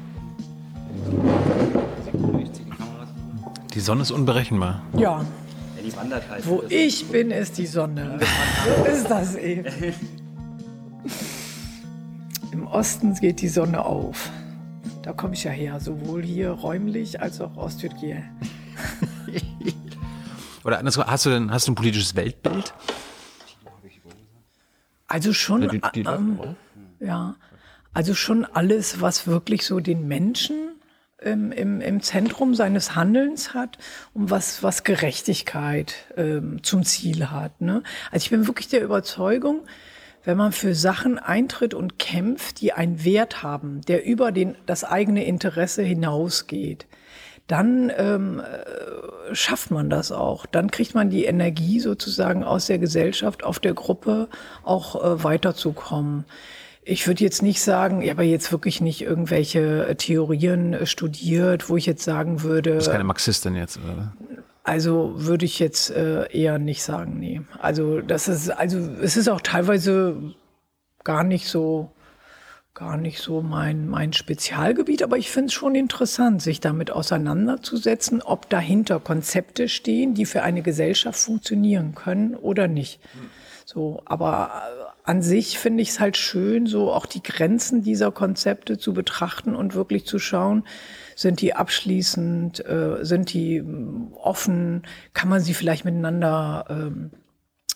Die 3.74 3.80
Sonne 3.80 4.02
ist 4.02 4.11
unberechenbar. 4.12 4.82
Ja. 4.96 5.00
Ja, 5.20 5.24
die 5.85 5.96
wandert 5.96 6.30
halt. 6.30 6.46
Wo 6.46 6.62
ich 6.68 7.08
bin, 7.08 7.30
ist 7.32 7.58
die 7.58 7.66
Sonne. 7.66 8.20
So 8.64 8.85
ist 8.85 9.11
das 9.11 9.35
eben. 9.35 9.66
Osten 12.72 13.14
geht 13.14 13.40
die 13.40 13.48
Sonne 13.48 13.85
auf. 13.85 14.30
Da 15.02 15.12
komme 15.12 15.35
ich 15.35 15.44
ja 15.44 15.50
her, 15.50 15.78
sowohl 15.80 16.22
hier 16.22 16.50
räumlich 16.50 17.20
als 17.20 17.40
auch 17.40 17.56
aus 17.56 17.76
Türkei. 17.78 18.24
Oder 20.64 20.78
andersrum, 20.78 21.04
hast 21.06 21.26
du 21.26 21.30
denn 21.30 21.50
hast 21.50 21.66
du 21.68 21.72
ein 21.72 21.74
politisches 21.74 22.14
Weltbild? 22.14 22.72
Also 25.08 25.32
schon, 25.32 25.68
Die- 25.68 25.80
die- 25.94 26.00
ähm, 26.02 26.38
ja, 27.00 27.35
also 27.92 28.14
schon 28.14 28.44
alles, 28.46 29.00
was 29.02 29.26
wirklich 29.26 29.66
so 29.66 29.80
den 29.80 30.08
Menschen 30.08 30.56
im, 31.20 31.52
im, 31.52 31.80
im 31.82 32.00
Zentrum 32.00 32.54
seines 32.54 32.94
Handelns 32.96 33.52
hat 33.52 33.76
und 34.14 34.30
was, 34.30 34.62
was 34.62 34.82
Gerechtigkeit 34.85 35.94
ähm, 36.16 36.62
zum 36.62 36.85
Ziel 36.85 37.30
hat. 37.30 37.61
Ne? 37.61 37.82
Also 38.11 38.24
ich 38.24 38.30
bin 38.30 38.46
wirklich 38.46 38.68
der 38.68 38.82
Überzeugung, 38.82 39.61
wenn 40.24 40.37
man 40.37 40.52
für 40.52 40.74
Sachen 40.74 41.18
eintritt 41.18 41.74
und 41.74 41.98
kämpft, 41.98 42.61
die 42.61 42.72
einen 42.72 43.04
Wert 43.04 43.42
haben, 43.42 43.80
der 43.82 44.04
über 44.04 44.32
den, 44.32 44.56
das 44.66 44.85
eigene 44.85 45.24
Interesse 45.24 45.82
hinausgeht, 45.82 46.87
dann 47.48 47.92
ähm, 47.96 48.40
äh, 48.40 49.35
schafft 49.35 49.70
man 49.70 49.90
das 49.90 50.12
auch. 50.12 50.46
Dann 50.46 50.70
kriegt 50.70 50.94
man 50.94 51.11
die 51.11 51.24
Energie 51.24 51.80
sozusagen 51.80 52.44
aus 52.44 52.66
der 52.66 52.78
Gesellschaft, 52.78 53.44
auf 53.44 53.58
der 53.58 53.74
Gruppe 53.74 54.28
auch 54.62 54.94
äh, 54.94 55.24
weiterzukommen. 55.24 56.24
Ich 56.85 57.06
würde 57.06 57.22
jetzt 57.22 57.42
nicht 57.42 57.61
sagen, 57.61 58.02
ich 58.02 58.11
habe 58.11 58.24
jetzt 58.24 58.50
wirklich 58.52 58.80
nicht 58.80 59.02
irgendwelche 59.02 59.87
äh, 59.87 59.94
Theorien 59.96 60.72
äh, 60.72 60.87
studiert, 60.87 61.68
wo 61.68 61.76
ich 61.76 61.87
jetzt 61.87 62.04
sagen 62.04 62.42
würde, 62.42 62.70
Du 62.70 62.76
bist 62.76 62.90
keine 62.90 63.04
Marxistin 63.04 63.54
jetzt, 63.54 63.78
oder? 63.78 64.14
Also 64.64 65.12
würde 65.16 65.44
ich 65.44 65.59
jetzt 65.59 65.90
äh, 65.90 66.31
eher 66.31 66.59
nicht 66.59 66.83
sagen, 66.83 67.18
nee. 67.18 67.40
Also 67.59 68.01
das 68.01 68.29
ist, 68.29 68.51
also 68.51 68.79
es 68.79 69.16
ist 69.16 69.29
auch 69.29 69.40
teilweise 69.40 70.35
gar 71.03 71.25
nicht 71.25 71.48
so, 71.48 71.90
gar 72.75 72.96
nicht 72.96 73.18
so 73.18 73.42
mein, 73.42 73.88
mein 73.88 74.12
Spezialgebiet, 74.12 75.03
aber 75.03 75.18
ich 75.18 75.31
finde 75.31 75.46
es 75.46 75.53
schon 75.53 75.75
interessant, 75.75 76.42
sich 76.42 76.61
damit 76.61 76.90
auseinanderzusetzen, 76.90 78.22
ob 78.22 78.48
dahinter 78.48 79.01
Konzepte 79.01 79.68
stehen, 79.68 80.14
die 80.14 80.27
für 80.27 80.42
eine 80.42 80.62
Gesellschaft 80.62 81.18
funktionieren 81.18 81.94
können 81.94 82.35
oder 82.37 82.68
nicht. 82.68 83.01
So, 83.64 84.03
aber 84.05 84.51
äh, 84.53 85.11
an 85.11 85.22
sich 85.22 85.59
finde 85.59 85.83
ich 85.83 85.90
es 85.90 86.01
halt 86.01 86.16
schön, 86.16 86.66
so 86.66 86.92
auch 86.92 87.07
die 87.07 87.22
Grenzen 87.22 87.83
dieser 87.83 88.12
Konzepte 88.12 88.79
zu 88.79 88.92
betrachten 88.92 89.55
und 89.55 89.75
wirklich 89.75 90.07
zu 90.07 90.18
schauen, 90.18 90.64
sind 91.16 91.40
die 91.40 91.55
abschließend, 91.55 92.64
äh, 92.66 92.98
sind 93.03 93.33
die 93.33 93.57
ähm, 93.57 94.12
offen, 94.14 94.83
kann 95.12 95.29
man 95.29 95.40
sie 95.40 95.55
vielleicht 95.55 95.85
miteinander 95.85 96.66
ähm, 96.68 97.11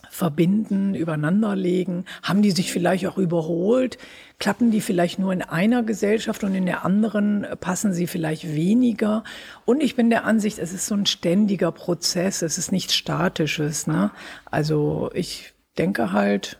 verbinden, 0.09 0.95
übereinanderlegen? 0.95 2.05
Haben 2.23 2.41
die 2.41 2.51
sich 2.51 2.71
vielleicht 2.71 3.05
auch 3.07 3.17
überholt? 3.17 3.97
Klappen 4.39 4.71
die 4.71 4.81
vielleicht 4.81 5.19
nur 5.19 5.33
in 5.33 5.41
einer 5.41 5.83
Gesellschaft 5.83 6.43
und 6.43 6.55
in 6.55 6.65
der 6.65 6.85
anderen 6.85 7.43
äh, 7.43 7.55
passen 7.55 7.93
sie 7.93 8.07
vielleicht 8.07 8.55
weniger? 8.55 9.23
Und 9.65 9.81
ich 9.81 9.95
bin 9.95 10.09
der 10.09 10.25
Ansicht, 10.25 10.59
es 10.59 10.73
ist 10.73 10.87
so 10.87 10.95
ein 10.95 11.05
ständiger 11.05 11.71
Prozess, 11.71 12.41
es 12.41 12.57
ist 12.57 12.71
nichts 12.71 12.95
Statisches. 12.95 13.87
Ne? 13.87 14.11
Also 14.45 15.09
ich 15.13 15.53
denke 15.77 16.11
halt, 16.11 16.59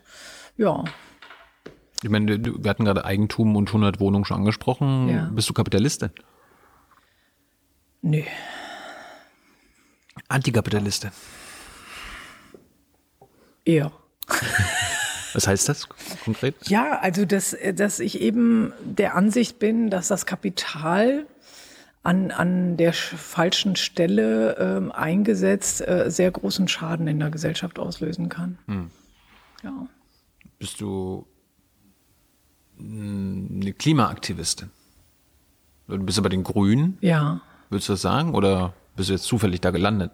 ja, 0.57 0.83
Ich 2.03 2.09
meine, 2.09 2.37
wir 2.43 2.69
hatten 2.69 2.85
gerade 2.85 3.05
Eigentum 3.05 3.55
und 3.55 3.69
100 3.69 3.99
Wohnungen 3.99 4.25
schon 4.25 4.37
angesprochen. 4.37 5.09
Ja. 5.09 5.29
Bist 5.33 5.49
du 5.49 5.53
Kapitalistin? 5.53 6.09
nö. 8.01 8.21
Antikapitalistin. 10.29 11.11
Eher. 13.65 13.91
Was 15.33 15.47
heißt 15.47 15.69
das 15.69 15.87
konkret? 16.23 16.55
Ja, 16.67 16.99
also 16.99 17.25
dass, 17.25 17.55
dass 17.75 17.99
ich 17.99 18.21
eben 18.21 18.73
der 18.83 19.15
Ansicht 19.15 19.59
bin, 19.59 19.89
dass 19.89 20.07
das 20.07 20.25
Kapital 20.25 21.25
an, 22.03 22.31
an 22.31 22.77
der 22.77 22.93
sch- 22.93 23.15
falschen 23.17 23.75
Stelle 23.75 24.55
ähm, 24.57 24.91
eingesetzt 24.91 25.81
äh, 25.87 26.05
sehr 26.09 26.31
großen 26.31 26.67
Schaden 26.67 27.07
in 27.07 27.19
der 27.19 27.29
Gesellschaft 27.29 27.77
auslösen 27.77 28.29
kann. 28.29 28.57
Ja. 29.63 29.87
Bist 30.59 30.81
du 30.81 31.25
mh, 32.77 33.61
eine 33.61 33.73
Klimaaktivistin? 33.73 34.71
Du 35.87 35.97
bist 35.99 36.17
aber 36.19 36.29
den 36.29 36.43
Grünen, 36.43 36.97
Ja. 37.01 37.39
würdest 37.69 37.87
du 37.89 37.93
das 37.93 38.01
sagen? 38.01 38.35
Oder 38.35 38.73
bist 38.95 39.09
du 39.09 39.13
jetzt 39.13 39.23
zufällig 39.25 39.61
da 39.61 39.71
gelandet? 39.71 40.11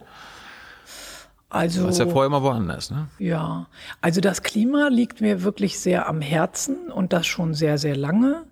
Also. 1.50 1.82
Du 1.82 1.86
warst 1.88 2.00
ja 2.00 2.08
vorher 2.08 2.28
immer 2.28 2.42
woanders, 2.42 2.90
ne? 2.92 3.08
Ja, 3.20 3.68
also 4.02 4.22
das 4.22 4.42
Klima 4.42 4.88
liegt 4.88 5.22
mir 5.22 5.44
wirklich 5.44 5.80
sehr 5.80 6.08
am 6.08 6.20
Herzen 6.22 6.92
und 6.92 7.14
das 7.14 7.28
schon 7.28 7.54
sehr, 7.54 7.78
sehr 7.78 7.96
lange. 7.96 8.44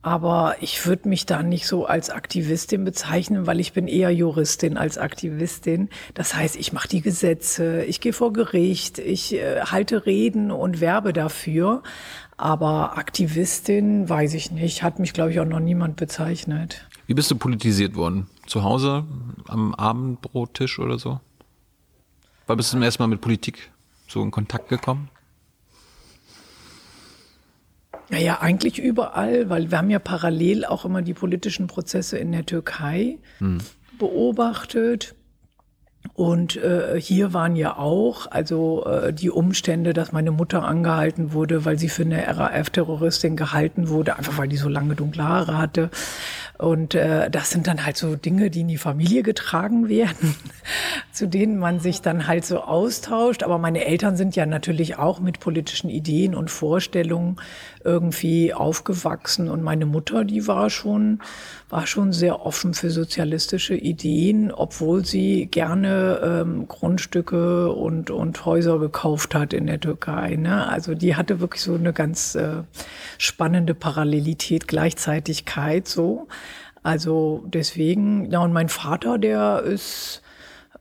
Aber 0.00 0.56
ich 0.60 0.86
würde 0.86 1.08
mich 1.08 1.26
da 1.26 1.42
nicht 1.42 1.66
so 1.66 1.84
als 1.84 2.08
Aktivistin 2.08 2.84
bezeichnen, 2.84 3.46
weil 3.46 3.58
ich 3.58 3.72
bin 3.72 3.88
eher 3.88 4.10
Juristin 4.10 4.76
als 4.76 4.96
Aktivistin. 4.96 5.88
Das 6.14 6.34
heißt, 6.34 6.54
ich 6.56 6.72
mache 6.72 6.88
die 6.88 7.00
Gesetze, 7.00 7.84
ich 7.84 8.00
gehe 8.00 8.12
vor 8.12 8.32
Gericht, 8.32 8.98
ich 9.00 9.34
äh, 9.34 9.60
halte 9.62 10.06
Reden 10.06 10.52
und 10.52 10.80
werbe 10.80 11.12
dafür. 11.12 11.82
Aber 12.36 12.96
Aktivistin, 12.96 14.08
weiß 14.08 14.34
ich 14.34 14.52
nicht, 14.52 14.84
hat 14.84 15.00
mich, 15.00 15.12
glaube 15.12 15.32
ich, 15.32 15.40
auch 15.40 15.44
noch 15.44 15.58
niemand 15.58 15.96
bezeichnet. 15.96 16.86
Wie 17.08 17.14
bist 17.14 17.30
du 17.30 17.36
politisiert 17.36 17.96
worden? 17.96 18.28
Zu 18.46 18.62
Hause 18.62 19.04
am 19.48 19.74
Abendbrottisch 19.74 20.78
oder 20.78 21.00
so? 21.00 21.20
Wann 22.46 22.56
bist 22.56 22.70
du 22.70 22.76
zum 22.76 22.82
ersten 22.82 23.02
Mal 23.02 23.08
mit 23.08 23.20
Politik 23.20 23.72
so 24.06 24.22
in 24.22 24.30
Kontakt 24.30 24.68
gekommen? 24.68 25.10
Naja, 28.10 28.38
eigentlich 28.40 28.78
überall, 28.78 29.50
weil 29.50 29.70
wir 29.70 29.78
haben 29.78 29.90
ja 29.90 29.98
parallel 29.98 30.64
auch 30.64 30.84
immer 30.84 31.02
die 31.02 31.14
politischen 31.14 31.66
Prozesse 31.66 32.16
in 32.18 32.32
der 32.32 32.46
Türkei 32.46 33.18
beobachtet. 33.98 35.14
Und 36.14 36.56
äh, 36.56 36.98
hier 36.98 37.34
waren 37.34 37.54
ja 37.54 37.76
auch, 37.76 38.30
also 38.30 38.86
äh, 38.86 39.12
die 39.12 39.30
Umstände, 39.30 39.92
dass 39.92 40.12
meine 40.12 40.30
Mutter 40.30 40.64
angehalten 40.64 41.32
wurde, 41.32 41.64
weil 41.64 41.78
sie 41.78 41.88
für 41.88 42.02
eine 42.02 42.24
RAF-Terroristin 42.26 43.36
gehalten 43.36 43.88
wurde, 43.88 44.16
einfach 44.16 44.38
weil 44.38 44.48
die 44.48 44.56
so 44.56 44.68
lange 44.68 44.94
dunkle 44.94 45.24
Haare 45.24 45.58
hatte. 45.58 45.90
Und 46.58 46.96
äh, 46.96 47.30
das 47.30 47.50
sind 47.50 47.68
dann 47.68 47.86
halt 47.86 47.96
so 47.96 48.16
Dinge, 48.16 48.50
die 48.50 48.62
in 48.62 48.68
die 48.68 48.78
Familie 48.78 49.22
getragen 49.22 49.88
werden, 49.88 50.34
zu 51.12 51.28
denen 51.28 51.56
man 51.56 51.78
sich 51.78 52.02
dann 52.02 52.26
halt 52.26 52.44
so 52.44 52.60
austauscht. 52.60 53.44
Aber 53.44 53.58
meine 53.58 53.84
Eltern 53.84 54.16
sind 54.16 54.34
ja 54.34 54.44
natürlich 54.44 54.98
auch 54.98 55.20
mit 55.20 55.38
politischen 55.38 55.88
Ideen 55.88 56.34
und 56.34 56.50
Vorstellungen 56.50 57.36
irgendwie 57.84 58.52
aufgewachsen. 58.52 59.48
Und 59.48 59.62
meine 59.62 59.86
Mutter, 59.86 60.24
die 60.24 60.48
war 60.48 60.68
schon, 60.68 61.20
war 61.68 61.86
schon 61.86 62.12
sehr 62.12 62.44
offen 62.44 62.74
für 62.74 62.90
sozialistische 62.90 63.76
Ideen, 63.76 64.50
obwohl 64.50 65.04
sie 65.04 65.46
gerne 65.46 66.42
ähm, 66.42 66.66
Grundstücke 66.66 67.72
und, 67.72 68.10
und 68.10 68.44
Häuser 68.44 68.80
gekauft 68.80 69.36
hat 69.36 69.52
in 69.52 69.68
der 69.68 69.78
Türkei. 69.78 70.34
Ne? 70.34 70.68
Also 70.68 70.94
die 70.94 71.14
hatte 71.14 71.38
wirklich 71.38 71.62
so 71.62 71.74
eine 71.74 71.92
ganz 71.92 72.34
äh, 72.34 72.62
spannende 73.16 73.74
Parallelität, 73.74 74.66
Gleichzeitigkeit 74.66 75.86
so. 75.86 76.26
Also 76.82 77.44
deswegen, 77.46 78.30
ja, 78.30 78.40
und 78.40 78.52
mein 78.52 78.68
Vater, 78.68 79.18
der 79.18 79.62
ist, 79.62 80.22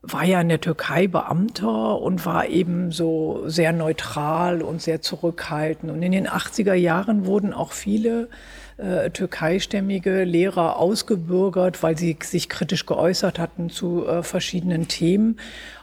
war 0.01 0.23
ja 0.23 0.39
in 0.41 0.49
der 0.49 0.62
Türkei 0.62 1.07
Beamter 1.07 1.99
und 1.99 2.25
war 2.25 2.47
eben 2.47 2.91
so 2.91 3.43
sehr 3.47 3.73
neutral 3.73 4.62
und 4.62 4.81
sehr 4.81 5.01
zurückhaltend. 5.01 5.91
Und 5.91 6.01
in 6.03 6.12
den 6.12 6.27
80er 6.27 6.73
Jahren 6.73 7.25
wurden 7.25 7.53
auch 7.53 7.71
viele 7.71 8.29
äh, 8.77 9.10
türkeistämmige 9.10 10.23
Lehrer 10.23 10.77
ausgebürgert, 10.77 11.81
weil 11.81 11.97
sie 11.97 12.17
sich 12.21 12.47
kritisch 12.47 12.86
geäußert 12.86 13.39
hatten 13.39 13.69
zu 13.69 14.05
äh, 14.05 14.23
verschiedenen 14.23 14.88
Themen. 14.88 15.39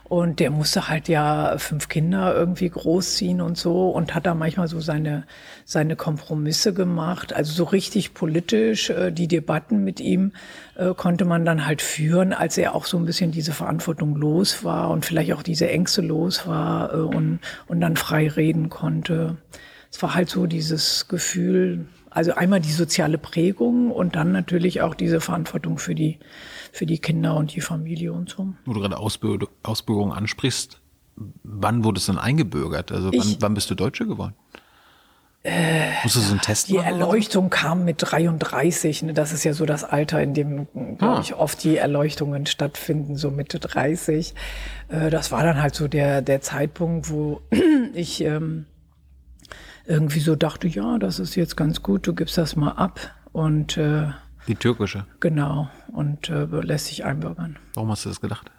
Und 0.07 0.39
der 0.39 0.51
musste 0.51 0.87
halt 0.87 1.07
ja 1.07 1.57
fünf 1.57 1.89
Kinder 1.89 2.35
irgendwie 2.35 2.69
großziehen 2.69 3.41
und 3.41 3.57
so 3.57 3.89
und 3.89 4.13
hat 4.13 4.27
da 4.27 4.35
manchmal 4.35 4.67
so 4.67 4.79
seine, 4.79 5.25
seine 5.65 5.95
Kompromisse 5.95 6.75
gemacht. 6.75 7.33
Also 7.33 7.53
so 7.53 7.63
richtig 7.63 8.13
politisch, 8.13 8.91
äh, 8.91 9.11
die 9.11 9.27
Debatten 9.27 9.83
mit 9.83 9.99
ihm 9.99 10.33
äh, 10.75 10.93
konnte 10.93 11.25
man 11.25 11.43
dann 11.43 11.65
halt 11.65 11.81
führen, 11.81 12.33
als 12.33 12.55
er 12.59 12.75
auch 12.75 12.85
so 12.85 12.97
ein 12.97 13.05
bisschen 13.05 13.31
diese 13.31 13.51
Verantwortung 13.51 14.15
los 14.15 14.63
war 14.63 14.91
und 14.91 15.05
vielleicht 15.05 15.33
auch 15.33 15.41
diese 15.41 15.69
Ängste 15.69 16.03
los 16.03 16.45
war 16.45 16.93
äh, 16.93 16.97
und, 16.97 17.39
und 17.65 17.81
dann 17.81 17.95
frei 17.95 18.27
reden 18.27 18.69
konnte. 18.69 19.37
Es 19.91 20.03
war 20.03 20.13
halt 20.13 20.29
so 20.29 20.45
dieses 20.45 21.07
Gefühl, 21.07 21.87
also 22.11 22.33
einmal 22.33 22.59
die 22.59 22.71
soziale 22.71 23.17
Prägung 23.17 23.89
und 23.89 24.15
dann 24.15 24.31
natürlich 24.31 24.81
auch 24.81 24.93
diese 24.93 25.19
Verantwortung 25.19 25.79
für 25.79 25.95
die, 25.95 26.19
für 26.75 26.85
die 26.85 26.99
Kinder 26.99 27.35
und 27.35 27.55
die 27.55 27.61
Familie 27.61 28.11
und 28.11 28.29
so. 28.29 28.53
Wo 28.65 28.73
du 28.73 28.81
gerade 28.81 28.97
Ausbürgerung 28.97 30.11
ansprichst, 30.13 30.81
wann 31.43 31.83
wurde 31.85 31.99
es 31.99 32.07
denn 32.07 32.17
eingebürgert? 32.17 32.91
Also 32.91 33.07
wann, 33.07 33.13
Ich- 33.15 33.37
wann 33.39 33.53
bist 33.53 33.69
du 33.69 33.75
Deutsche 33.75 34.05
geworden? 34.05 34.33
Äh, 35.43 35.91
Musst 36.03 36.15
du 36.15 36.19
so 36.21 36.31
einen 36.31 36.41
Test 36.41 36.69
Die 36.69 36.73
machen? 36.73 36.95
so? 36.95 36.99
Erleuchtung 36.99 37.49
kam 37.51 37.85
mit 37.85 37.97
33. 37.99 39.03
Ne? 39.03 39.13
Das 39.13 39.31
ist 39.31 39.43
ja 39.43 39.53
so 39.53 39.65
das 39.65 39.83
Alter, 39.83 40.21
in 40.21 40.33
dem, 40.33 40.67
glaube 40.97 41.17
Ah. 41.17 41.19
ich, 41.21 41.35
oft 41.35 41.63
die 41.63 41.77
Erleuchtungen 41.77 42.45
stattfinden, 42.47 43.15
so 43.15 43.29
Mitte 43.31 43.59
30. 43.59 44.33
Äh, 44.89 45.09
das 45.11 45.31
war 45.31 45.43
dann 45.43 45.61
halt 45.61 45.75
so 45.75 45.87
der, 45.87 46.21
der 46.23 46.41
Zeitpunkt, 46.41 47.09
wo 47.11 47.41
ich 47.93 48.21
ähm, 48.21 48.65
irgendwie 49.85 50.19
so 50.19 50.35
dachte, 50.35 50.67
ja, 50.67 50.97
das 50.97 51.19
ist 51.19 51.35
jetzt 51.35 51.55
ganz 51.55 51.83
gut, 51.83 52.07
du 52.07 52.13
gibst 52.15 52.37
das 52.39 52.55
mal 52.55 52.71
ab. 52.71 52.99
Und 53.31 53.77
äh, 53.77 54.07
Die 54.47 54.55
türkische. 54.55 55.05
genau, 55.19 55.69
und 55.91 56.29
äh, 56.29 56.45
lässt 56.45 56.87
sich 56.87 57.03
einbürgern. 57.05 57.57
Warum 57.73 57.89
hast 57.91 58.05
du 58.05 58.09
das 58.09 58.21
gedacht? 58.21 58.51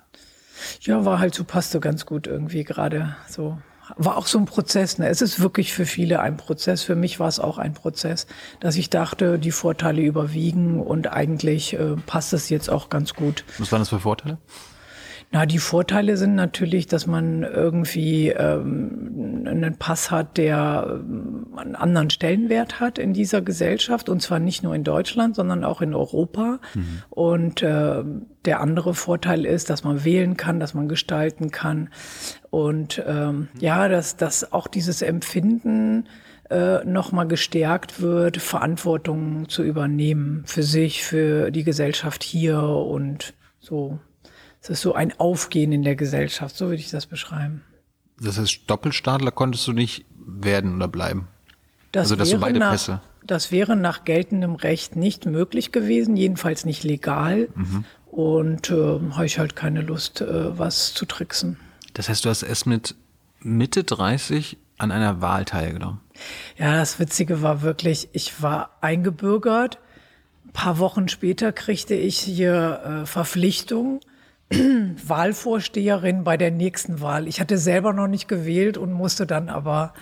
Ja, 0.80 1.04
war 1.04 1.18
halt 1.18 1.34
so, 1.34 1.44
passte 1.44 1.80
ganz 1.80 2.06
gut 2.06 2.26
irgendwie 2.26 2.64
gerade 2.64 3.16
so. 3.28 3.58
War 3.96 4.16
auch 4.16 4.26
so 4.26 4.38
ein 4.38 4.46
Prozess. 4.46 4.98
Ne? 4.98 5.08
Es 5.08 5.22
ist 5.22 5.38
wirklich 5.38 5.72
für 5.72 5.86
viele 5.86 6.18
ein 6.18 6.36
Prozess. 6.36 6.82
Für 6.82 6.96
mich 6.96 7.20
war 7.20 7.28
es 7.28 7.38
auch 7.38 7.58
ein 7.58 7.72
Prozess, 7.72 8.26
dass 8.58 8.74
ich 8.74 8.90
dachte, 8.90 9.38
die 9.38 9.52
Vorteile 9.52 10.02
überwiegen 10.02 10.80
und 10.80 11.12
eigentlich 11.12 11.74
äh, 11.74 11.94
passt 12.04 12.32
es 12.32 12.48
jetzt 12.48 12.68
auch 12.68 12.88
ganz 12.88 13.14
gut. 13.14 13.44
Was 13.58 13.70
waren 13.70 13.80
das 13.80 13.90
für 13.90 14.00
Vorteile? 14.00 14.38
Na, 15.32 15.44
die 15.44 15.58
Vorteile 15.58 16.16
sind 16.16 16.34
natürlich, 16.36 16.86
dass 16.86 17.06
man 17.06 17.42
irgendwie 17.42 18.28
ähm, 18.28 19.44
einen 19.46 19.76
Pass 19.76 20.10
hat, 20.10 20.38
der 20.38 21.00
ähm, 21.00 21.48
einen 21.56 21.74
anderen 21.74 22.10
Stellenwert 22.10 22.78
hat 22.80 22.98
in 22.98 23.12
dieser 23.12 23.42
Gesellschaft 23.42 24.08
und 24.08 24.22
zwar 24.22 24.38
nicht 24.38 24.62
nur 24.62 24.74
in 24.74 24.84
Deutschland, 24.84 25.34
sondern 25.34 25.64
auch 25.64 25.82
in 25.82 25.94
Europa. 25.94 26.60
Und 27.10 27.62
äh, 27.62 28.04
der 28.44 28.60
andere 28.60 28.94
Vorteil 28.94 29.44
ist, 29.44 29.68
dass 29.68 29.82
man 29.82 30.04
wählen 30.04 30.36
kann, 30.36 30.60
dass 30.60 30.74
man 30.74 30.88
gestalten 30.88 31.50
kann 31.50 31.90
und 32.50 33.02
ähm, 33.06 33.48
ja, 33.58 33.88
dass, 33.88 34.16
dass 34.16 34.52
auch 34.52 34.68
dieses 34.68 35.02
Empfinden 35.02 36.08
äh, 36.50 36.84
nochmal 36.84 37.26
gestärkt 37.26 38.00
wird, 38.00 38.36
Verantwortung 38.36 39.48
zu 39.48 39.64
übernehmen 39.64 40.44
für 40.46 40.62
sich, 40.62 41.04
für 41.04 41.50
die 41.50 41.64
Gesellschaft 41.64 42.22
hier 42.22 42.62
und 42.62 43.34
so. 43.58 43.98
Es 44.66 44.70
ist 44.78 44.80
so 44.82 44.94
ein 44.94 45.12
Aufgehen 45.20 45.70
in 45.70 45.82
der 45.84 45.94
Gesellschaft, 45.94 46.56
so 46.56 46.66
würde 46.66 46.76
ich 46.80 46.90
das 46.90 47.06
beschreiben. 47.06 47.62
Das 48.20 48.36
heißt, 48.38 48.62
Doppelstaatler 48.66 49.30
konntest 49.30 49.66
du 49.68 49.72
nicht 49.72 50.04
werden 50.26 50.74
oder 50.76 50.88
bleiben. 50.88 51.28
Das 51.92 52.06
Also, 52.06 52.16
dass 52.16 52.30
du 52.30 52.38
beide 52.38 52.58
nach, 52.58 52.72
Pässe- 52.72 53.00
Das 53.24 53.52
wäre 53.52 53.76
nach 53.76 54.04
geltendem 54.04 54.56
Recht 54.56 54.96
nicht 54.96 55.24
möglich 55.26 55.70
gewesen, 55.70 56.16
jedenfalls 56.16 56.64
nicht 56.64 56.82
legal. 56.82 57.48
Mhm. 57.54 57.84
Und 58.10 58.70
äh, 58.70 58.98
habe 59.12 59.26
ich 59.26 59.38
halt 59.38 59.54
keine 59.54 59.82
Lust, 59.82 60.20
äh, 60.20 60.58
was 60.58 60.94
zu 60.94 61.06
tricksen. 61.06 61.58
Das 61.94 62.08
heißt, 62.08 62.24
du 62.24 62.28
hast 62.30 62.42
erst 62.42 62.66
mit 62.66 62.94
Mitte 63.40 63.84
30 63.84 64.56
an 64.78 64.90
einer 64.90 65.20
Wahl 65.20 65.44
teilgenommen. 65.44 66.00
Ja, 66.58 66.72
das 66.78 66.98
Witzige 66.98 67.40
war 67.42 67.62
wirklich, 67.62 68.08
ich 68.12 68.42
war 68.42 68.70
eingebürgert. 68.80 69.78
Ein 70.46 70.52
paar 70.52 70.78
Wochen 70.78 71.08
später 71.08 71.52
kriegte 71.52 71.94
ich 71.94 72.18
hier 72.18 73.02
äh, 73.02 73.06
Verpflichtung, 73.06 74.00
Wahlvorsteherin 74.50 76.24
bei 76.24 76.36
der 76.36 76.50
nächsten 76.50 77.00
Wahl. 77.00 77.26
Ich 77.26 77.40
hatte 77.40 77.58
selber 77.58 77.92
noch 77.92 78.06
nicht 78.06 78.28
gewählt 78.28 78.78
und 78.78 78.92
musste 78.92 79.26
dann 79.26 79.48
aber 79.48 79.92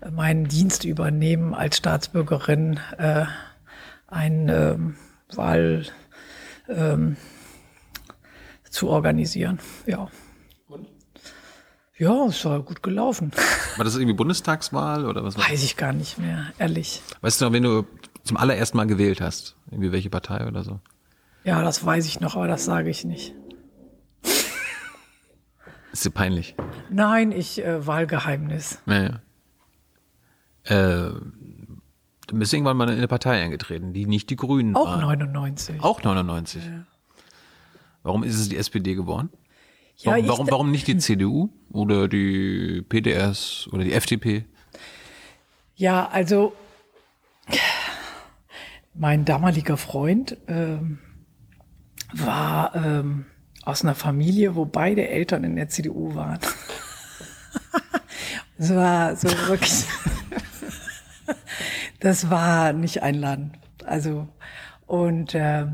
äh, 0.00 0.10
meinen 0.10 0.46
Dienst 0.46 0.84
übernehmen 0.84 1.54
als 1.54 1.76
Staatsbürgerin, 1.76 2.78
äh, 2.98 3.24
ein 4.06 4.48
ähm, 4.48 4.96
Wahl 5.34 5.86
ähm, 6.68 7.16
zu 8.68 8.88
organisieren. 8.88 9.58
Ja. 9.86 10.08
Ja, 11.98 12.24
es 12.24 12.42
war 12.46 12.62
gut 12.62 12.82
gelaufen. 12.82 13.30
War 13.76 13.84
das 13.84 13.94
irgendwie 13.94 14.14
Bundestagswahl 14.14 15.04
oder 15.04 15.22
was? 15.22 15.36
Weiß 15.36 15.62
ich 15.62 15.76
gar 15.76 15.92
nicht 15.92 16.16
mehr, 16.16 16.46
ehrlich. 16.58 17.02
Weißt 17.20 17.40
du 17.40 17.44
noch, 17.44 17.52
wenn 17.52 17.62
du 17.62 17.84
zum 18.24 18.38
allerersten 18.38 18.78
Mal 18.78 18.86
gewählt 18.86 19.20
hast? 19.20 19.54
Irgendwie 19.70 19.92
welche 19.92 20.08
Partei 20.08 20.46
oder 20.46 20.64
so? 20.64 20.80
Ja, 21.44 21.62
das 21.62 21.84
weiß 21.84 22.06
ich 22.06 22.20
noch, 22.20 22.36
aber 22.36 22.48
das 22.48 22.64
sage 22.64 22.88
ich 22.88 23.04
nicht. 23.04 23.34
Ist 26.00 26.06
dir 26.06 26.12
peinlich? 26.12 26.54
Nein, 26.88 27.30
ich 27.30 27.62
äh, 27.62 27.86
Wahlgeheimnis. 27.86 28.80
Naja. 28.86 29.20
Äh, 30.64 30.72
du 30.72 32.38
bist 32.38 32.54
irgendwann 32.54 32.78
mal 32.78 32.88
in 32.88 32.96
eine 32.96 33.06
Partei 33.06 33.42
eingetreten, 33.42 33.92
die 33.92 34.06
nicht 34.06 34.30
die 34.30 34.36
Grünen 34.36 34.76
Auch 34.76 34.86
waren. 34.86 35.00
99. 35.02 35.82
Auch 35.82 36.02
99. 36.02 36.62
Warum 38.02 38.24
ist 38.24 38.36
es 38.40 38.48
die 38.48 38.56
SPD 38.56 38.94
geworden? 38.94 39.28
Ja, 39.98 40.12
Warum, 40.12 40.28
warum, 40.28 40.50
warum 40.50 40.70
nicht 40.70 40.86
die 40.86 40.96
CDU 40.96 41.50
oder 41.70 42.08
die 42.08 42.80
PDS 42.88 43.68
oder 43.70 43.84
die 43.84 43.92
FDP? 43.92 44.46
Ja, 45.74 46.08
also 46.08 46.54
mein 48.94 49.26
damaliger 49.26 49.76
Freund 49.76 50.38
ähm, 50.48 50.98
war 52.14 52.74
ähm, 52.74 53.26
aus 53.70 53.82
einer 53.82 53.94
Familie, 53.94 54.56
wo 54.56 54.64
beide 54.64 55.08
Eltern 55.08 55.44
in 55.44 55.56
der 55.56 55.68
CDU 55.68 56.14
waren. 56.14 56.38
Es 58.58 58.74
war 58.74 59.16
so 59.16 59.26
wirklich, 59.48 59.86
das 62.00 62.28
war 62.28 62.74
nicht 62.74 63.02
einladend. 63.02 63.58
Also 63.86 64.28
und 64.86 65.34
äh, 65.34 65.64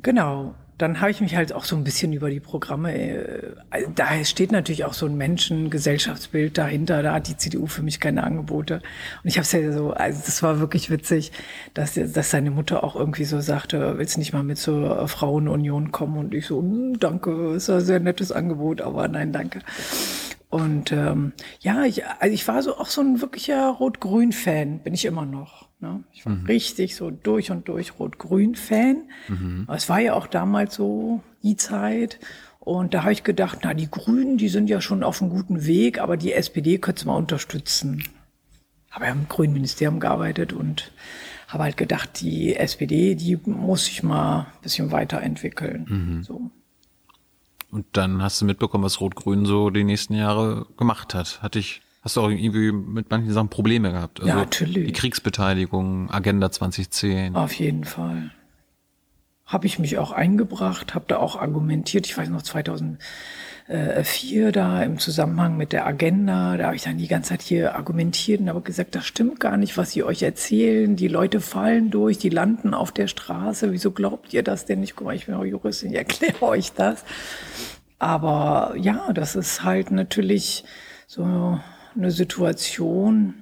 genau, 0.00 0.54
dann 0.80 1.00
habe 1.00 1.10
ich 1.10 1.20
mich 1.20 1.36
halt 1.36 1.52
auch 1.52 1.64
so 1.64 1.76
ein 1.76 1.84
bisschen 1.84 2.12
über 2.12 2.30
die 2.30 2.40
Programme, 2.40 2.94
äh, 2.94 3.52
da 3.94 4.24
steht 4.24 4.52
natürlich 4.52 4.84
auch 4.84 4.94
so 4.94 5.06
ein 5.06 5.16
Menschen-Gesellschaftsbild 5.16 6.56
dahinter, 6.56 7.02
da 7.02 7.14
hat 7.14 7.28
die 7.28 7.36
CDU 7.36 7.66
für 7.66 7.82
mich 7.82 8.00
keine 8.00 8.24
Angebote. 8.24 8.76
Und 9.22 9.28
ich 9.28 9.36
habe 9.36 9.42
es 9.42 9.52
ja 9.52 9.72
so, 9.72 9.92
also 9.92 10.22
das 10.24 10.42
war 10.42 10.60
wirklich 10.60 10.90
witzig, 10.90 11.32
dass, 11.74 11.94
dass 11.94 12.30
seine 12.30 12.50
Mutter 12.50 12.82
auch 12.84 12.96
irgendwie 12.96 13.24
so 13.24 13.40
sagte, 13.40 13.98
willst 13.98 14.18
nicht 14.18 14.32
mal 14.32 14.42
mit 14.42 14.58
zur 14.58 15.06
Frauenunion 15.08 15.92
kommen? 15.92 16.16
Und 16.18 16.34
ich 16.34 16.46
so, 16.46 16.60
"Hm, 16.60 16.98
danke, 16.98 17.54
ist 17.54 17.70
ein 17.70 17.80
sehr 17.80 18.00
nettes 18.00 18.32
Angebot, 18.32 18.80
aber 18.80 19.08
nein, 19.08 19.32
danke. 19.32 19.60
Und 20.50 20.92
ähm, 20.92 21.32
ja, 21.60 21.84
ich, 21.84 22.04
also 22.06 22.34
ich 22.34 22.46
war 22.48 22.62
so 22.62 22.76
auch 22.76 22.86
so 22.86 23.00
ein 23.00 23.20
wirklicher 23.20 23.68
Rot-Grün-Fan, 23.70 24.80
bin 24.80 24.94
ich 24.94 25.04
immer 25.04 25.24
noch. 25.24 25.69
Ne? 25.80 26.04
Ich 26.12 26.26
war 26.26 26.36
richtig 26.46 26.94
so 26.94 27.10
durch 27.10 27.50
und 27.50 27.68
durch 27.68 27.98
Rot-Grün-Fan. 27.98 29.02
Aber 29.66 29.76
es 29.76 29.88
war 29.88 30.00
ja 30.00 30.14
auch 30.14 30.26
damals 30.26 30.74
so 30.74 31.22
die 31.42 31.56
Zeit. 31.56 32.18
Und 32.58 32.92
da 32.92 33.02
habe 33.02 33.12
ich 33.12 33.24
gedacht, 33.24 33.60
na, 33.62 33.72
die 33.72 33.90
Grünen, 33.90 34.36
die 34.36 34.48
sind 34.48 34.68
ja 34.68 34.80
schon 34.80 35.02
auf 35.02 35.22
einem 35.22 35.30
guten 35.30 35.64
Weg, 35.64 35.98
aber 35.98 36.16
die 36.16 36.32
SPD 36.34 36.78
könnte 36.78 37.06
mal 37.06 37.16
unterstützen. 37.16 38.04
Habe 38.90 39.06
ja 39.06 39.12
im 39.12 39.28
grünen 39.28 39.54
Ministerium 39.54 40.00
gearbeitet 40.00 40.52
und 40.52 40.92
habe 41.48 41.64
halt 41.64 41.76
gedacht, 41.76 42.20
die 42.20 42.54
SPD, 42.54 43.14
die 43.14 43.38
muss 43.44 43.86
sich 43.86 44.02
mal 44.02 44.40
ein 44.40 44.62
bisschen 44.62 44.92
weiterentwickeln. 44.92 46.22
So. 46.26 46.50
Und 47.70 47.86
dann 47.92 48.22
hast 48.22 48.40
du 48.40 48.44
mitbekommen, 48.44 48.84
was 48.84 49.00
Rot-Grün 49.00 49.46
so 49.46 49.70
die 49.70 49.84
nächsten 49.84 50.14
Jahre 50.14 50.66
gemacht 50.76 51.14
hat. 51.14 51.40
Hatte 51.42 51.58
ich, 51.58 51.82
hast 52.02 52.16
du 52.16 52.22
auch 52.22 52.30
irgendwie 52.30 52.72
mit 52.72 53.10
manchen 53.10 53.32
Sachen 53.32 53.48
Probleme 53.48 53.92
gehabt? 53.92 54.20
Also 54.20 54.28
Ja, 54.28 54.36
natürlich. 54.36 54.86
Die 54.86 54.92
Kriegsbeteiligung, 54.92 56.10
Agenda 56.10 56.50
2010. 56.50 57.36
Auf 57.36 57.52
jeden 57.54 57.84
Fall. 57.84 58.30
Habe 59.44 59.66
ich 59.66 59.78
mich 59.78 59.98
auch 59.98 60.12
eingebracht, 60.12 60.94
habe 60.94 61.04
da 61.08 61.18
auch 61.18 61.36
argumentiert. 61.36 62.06
Ich 62.06 62.16
weiß 62.16 62.28
noch 62.28 62.42
2004 62.42 64.52
da 64.52 64.82
im 64.82 64.98
Zusammenhang 65.00 65.56
mit 65.56 65.72
der 65.72 65.86
Agenda, 65.86 66.56
da 66.56 66.66
habe 66.66 66.76
ich 66.76 66.82
dann 66.82 66.98
die 66.98 67.08
ganze 67.08 67.30
Zeit 67.30 67.42
hier 67.42 67.74
argumentiert 67.74 68.40
und 68.40 68.48
habe 68.48 68.60
gesagt, 68.60 68.94
das 68.94 69.04
stimmt 69.04 69.40
gar 69.40 69.56
nicht, 69.56 69.76
was 69.76 69.90
sie 69.90 70.04
euch 70.04 70.22
erzählen. 70.22 70.94
Die 70.94 71.08
Leute 71.08 71.40
fallen 71.40 71.90
durch, 71.90 72.16
die 72.16 72.28
landen 72.28 72.74
auf 72.74 72.92
der 72.92 73.08
Straße. 73.08 73.72
Wieso 73.72 73.90
glaubt 73.90 74.32
ihr 74.32 74.44
das 74.44 74.66
denn 74.66 74.80
nicht? 74.80 74.94
Guck 74.94 75.08
mal, 75.08 75.16
ich 75.16 75.26
bin 75.26 75.34
auch 75.34 75.44
Juristin, 75.44 75.90
ich 75.90 75.96
erkläre 75.96 76.42
euch 76.42 76.72
das. 76.72 77.04
Aber 77.98 78.74
ja, 78.78 79.12
das 79.12 79.34
ist 79.34 79.64
halt 79.64 79.90
natürlich 79.90 80.64
so 81.08 81.58
eine 81.94 82.10
Situation, 82.10 83.34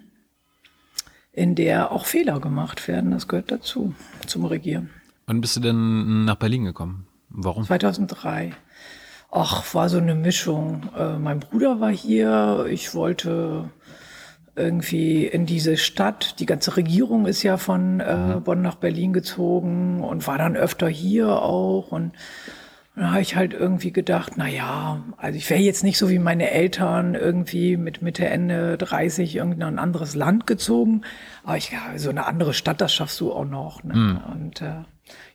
in 1.33 1.55
der 1.55 1.93
auch 1.93 2.07
Fehler 2.07 2.41
gemacht 2.41 2.89
werden. 2.89 3.11
Das 3.11 3.29
gehört 3.29 3.51
dazu, 3.51 3.95
zum 4.27 4.45
Regieren. 4.45 4.91
Wann 5.27 5.41
bist 5.41 5.57
du 5.57 5.61
denn 5.61 6.25
nach 6.25 6.37
Berlin 6.37 6.65
gekommen? 6.65 7.07
Warum? 7.29 7.65
2003. 7.65 8.53
Ach, 9.31 9.75
war 9.75 9.89
so 9.89 9.99
eine 9.99 10.15
Mischung. 10.15 10.89
Äh, 10.97 11.19
mein 11.19 11.41
Bruder 11.41 11.81
war 11.81 11.91
hier. 11.91 12.67
Ich 12.71 12.95
wollte 12.95 13.71
irgendwie 14.57 15.27
in 15.27 15.47
diese 15.47 15.77
Stadt. 15.77 16.41
Die 16.41 16.47
ganze 16.47 16.77
Regierung 16.77 17.27
ist 17.27 17.43
ja 17.43 17.59
von 17.59 18.01
äh, 18.01 18.41
Bonn 18.43 18.63
nach 18.63 18.77
Berlin 18.77 19.13
gezogen 19.13 20.03
und 20.03 20.27
war 20.27 20.39
dann 20.39 20.57
öfter 20.57 20.89
hier 20.89 21.43
auch. 21.43 21.93
Und 21.93 22.13
dann 22.99 23.13
habe 23.13 23.21
ich 23.21 23.37
halt 23.37 23.55
irgendwie 23.55 23.93
gedacht, 23.93 24.33
na 24.37 24.49
ja, 24.49 25.05
also 25.17 25.37
ich 25.37 25.49
wäre 25.51 25.61
jetzt 25.61 25.85
nicht 25.85 25.99
so 25.99 26.11
wie 26.11 26.19
meine 26.19 26.51
Eltern 26.51 27.15
irgendwie 27.15 27.77
mit 27.77 28.03
Mitte, 28.03 28.27
Ende 28.27 28.77
30 28.77 29.37
irgendein 29.37 29.79
anderes 29.79 30.15
Land 30.15 30.47
gezogen. 30.47 31.03
Aber 31.45 31.57
ich, 31.57 31.71
ja, 31.71 31.97
so 31.97 32.11
eine 32.11 32.27
andere 32.27 32.55
Stadt, 32.55 32.81
das 32.81 32.93
schaffst 32.93 33.21
du 33.21 33.33
auch 33.33 33.45
noch. 33.45 33.85
Ne? 33.85 33.95
Mhm. 33.95 34.21
Und 34.33 34.63
äh, 34.63 34.83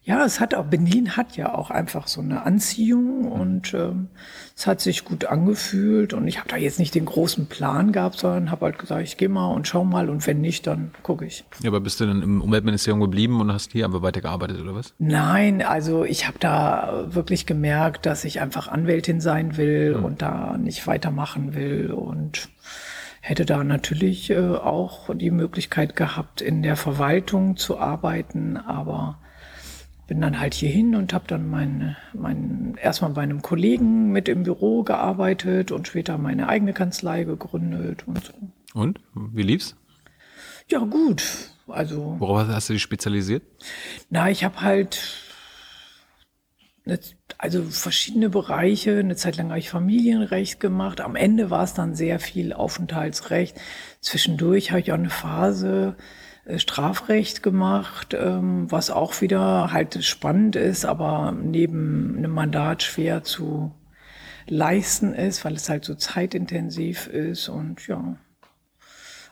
ja, 0.06 0.26
es 0.26 0.42
hat 0.42 0.54
auch, 0.54 0.66
Berlin 0.66 1.16
hat 1.16 1.38
ja 1.38 1.56
auch 1.56 1.72
einfach 1.72 2.08
so 2.08 2.20
eine 2.20 2.46
Anziehung 2.46 3.32
und 3.32 3.74
ähm, 3.74 4.10
es 4.54 4.68
hat 4.68 4.82
sich 4.82 5.06
gut 5.06 5.24
angefühlt 5.24 6.14
und 6.14 6.28
ich 6.28 6.40
habe 6.40 6.50
da 6.50 6.58
jetzt 6.58 6.78
nicht 6.78 6.94
den 6.94 7.06
großen 7.06 7.46
Plan 7.46 7.94
gehabt, 7.94 8.20
sondern 8.20 8.52
habe 8.52 8.66
halt 8.66 8.80
gesagt, 8.80 9.02
ich 9.04 9.16
gehe 9.16 9.30
mal 9.30 9.48
und 9.48 9.66
schau 9.66 9.86
mal 9.86 10.10
und 10.10 10.28
wenn 10.28 10.42
nicht, 10.42 10.68
dann 10.68 10.92
gucke 11.04 11.26
ich. 11.26 11.46
Ja, 11.62 11.70
aber 11.70 11.80
bist 11.80 12.02
du 12.02 12.06
dann 12.06 12.22
im 12.22 12.42
Umweltministerium 12.42 13.00
geblieben 13.00 13.40
und 13.40 13.54
hast 13.54 13.72
hier 13.72 13.86
aber 13.86 14.02
weitergearbeitet 14.02 14.60
oder 14.60 14.76
was? 14.76 14.94
Nein, 15.00 15.62
also 15.62 16.04
ich 16.04 16.28
habe 16.28 16.38
da 16.38 17.06
wirklich 17.08 17.46
gemerkt, 17.46 18.06
dass 18.06 18.26
ich 18.26 18.42
einfach 18.42 18.68
Anwältin 18.68 19.22
sein 19.22 19.56
will 19.56 19.94
und 19.96 20.22
da 20.22 20.58
nicht 20.58 20.86
weitermachen 20.86 21.56
will 21.56 21.92
und 21.92 22.50
hätte 23.22 23.46
da 23.46 23.64
natürlich 23.64 24.32
äh, 24.32 24.38
auch 24.38 25.10
die 25.16 25.32
Möglichkeit 25.32 25.96
gehabt, 25.96 26.42
in 26.42 26.62
der 26.62 26.76
Verwaltung 26.76 27.56
zu 27.56 27.80
arbeiten, 27.80 28.58
aber 28.58 29.20
bin 30.08 30.22
dann 30.22 30.40
halt 30.40 30.54
hierhin 30.54 30.96
und 30.96 31.14
habe 31.14 31.26
dann 31.28 31.50
mein, 31.50 31.96
mein, 32.14 32.76
erstmal 32.82 33.12
bei 33.12 33.22
einem 33.22 33.42
Kollegen 33.42 34.12
mit 34.12 34.28
im 34.28 34.44
Büro 34.44 34.84
gearbeitet 34.84 35.72
und 35.72 35.88
später 35.88 36.18
meine 36.18 36.50
eigene 36.50 36.74
Kanzlei 36.74 37.24
gegründet 37.24 38.08
und 38.08 38.24
so. 38.24 38.34
Und? 38.74 39.00
Wie 39.14 39.44
lief's? 39.44 39.76
Ja, 40.68 40.80
gut. 40.80 41.24
Also, 41.68 42.16
Worauf 42.20 42.48
hast 42.48 42.70
du 42.70 42.74
dich 42.74 42.82
spezialisiert? 42.82 43.44
na, 44.10 44.30
ich 44.30 44.44
habe 44.44 44.62
halt 44.62 45.00
also 47.38 47.64
verschiedene 47.64 48.30
Bereiche. 48.30 49.00
Eine 49.00 49.16
Zeit 49.16 49.38
lang 49.38 49.50
habe 49.50 49.60
ich 49.60 49.70
Familienrecht 49.70 50.60
gemacht. 50.60 51.00
Am 51.02 51.16
Ende 51.16 51.50
war 51.50 51.64
es 51.64 51.74
dann 51.74 51.96
sehr 51.96 52.20
viel 52.20 52.52
Aufenthaltsrecht. 52.52 53.56
Zwischendurch 54.02 54.72
habe 54.72 54.82
ich 54.82 54.92
auch 54.92 54.98
eine 54.98 55.10
Phase 55.10 55.96
Strafrecht 56.58 57.42
gemacht, 57.42 58.14
ähm, 58.20 58.70
was 58.70 58.90
auch 58.90 59.22
wieder 59.22 59.72
halt 59.72 60.04
spannend 60.04 60.56
ist, 60.56 60.86
aber 60.86 61.32
neben 61.32 62.18
einem 62.18 62.32
Mandat 62.32 62.84
schwer 62.84 63.24
zu 63.24 63.74
leisten 64.48 65.14
ist, 65.14 65.46
weil 65.46 65.54
es 65.54 65.70
halt 65.70 65.86
so 65.86 65.96
zeitintensiv 65.96 67.08
ist 67.08 67.48
und 67.48 67.88
ja. 67.88 68.18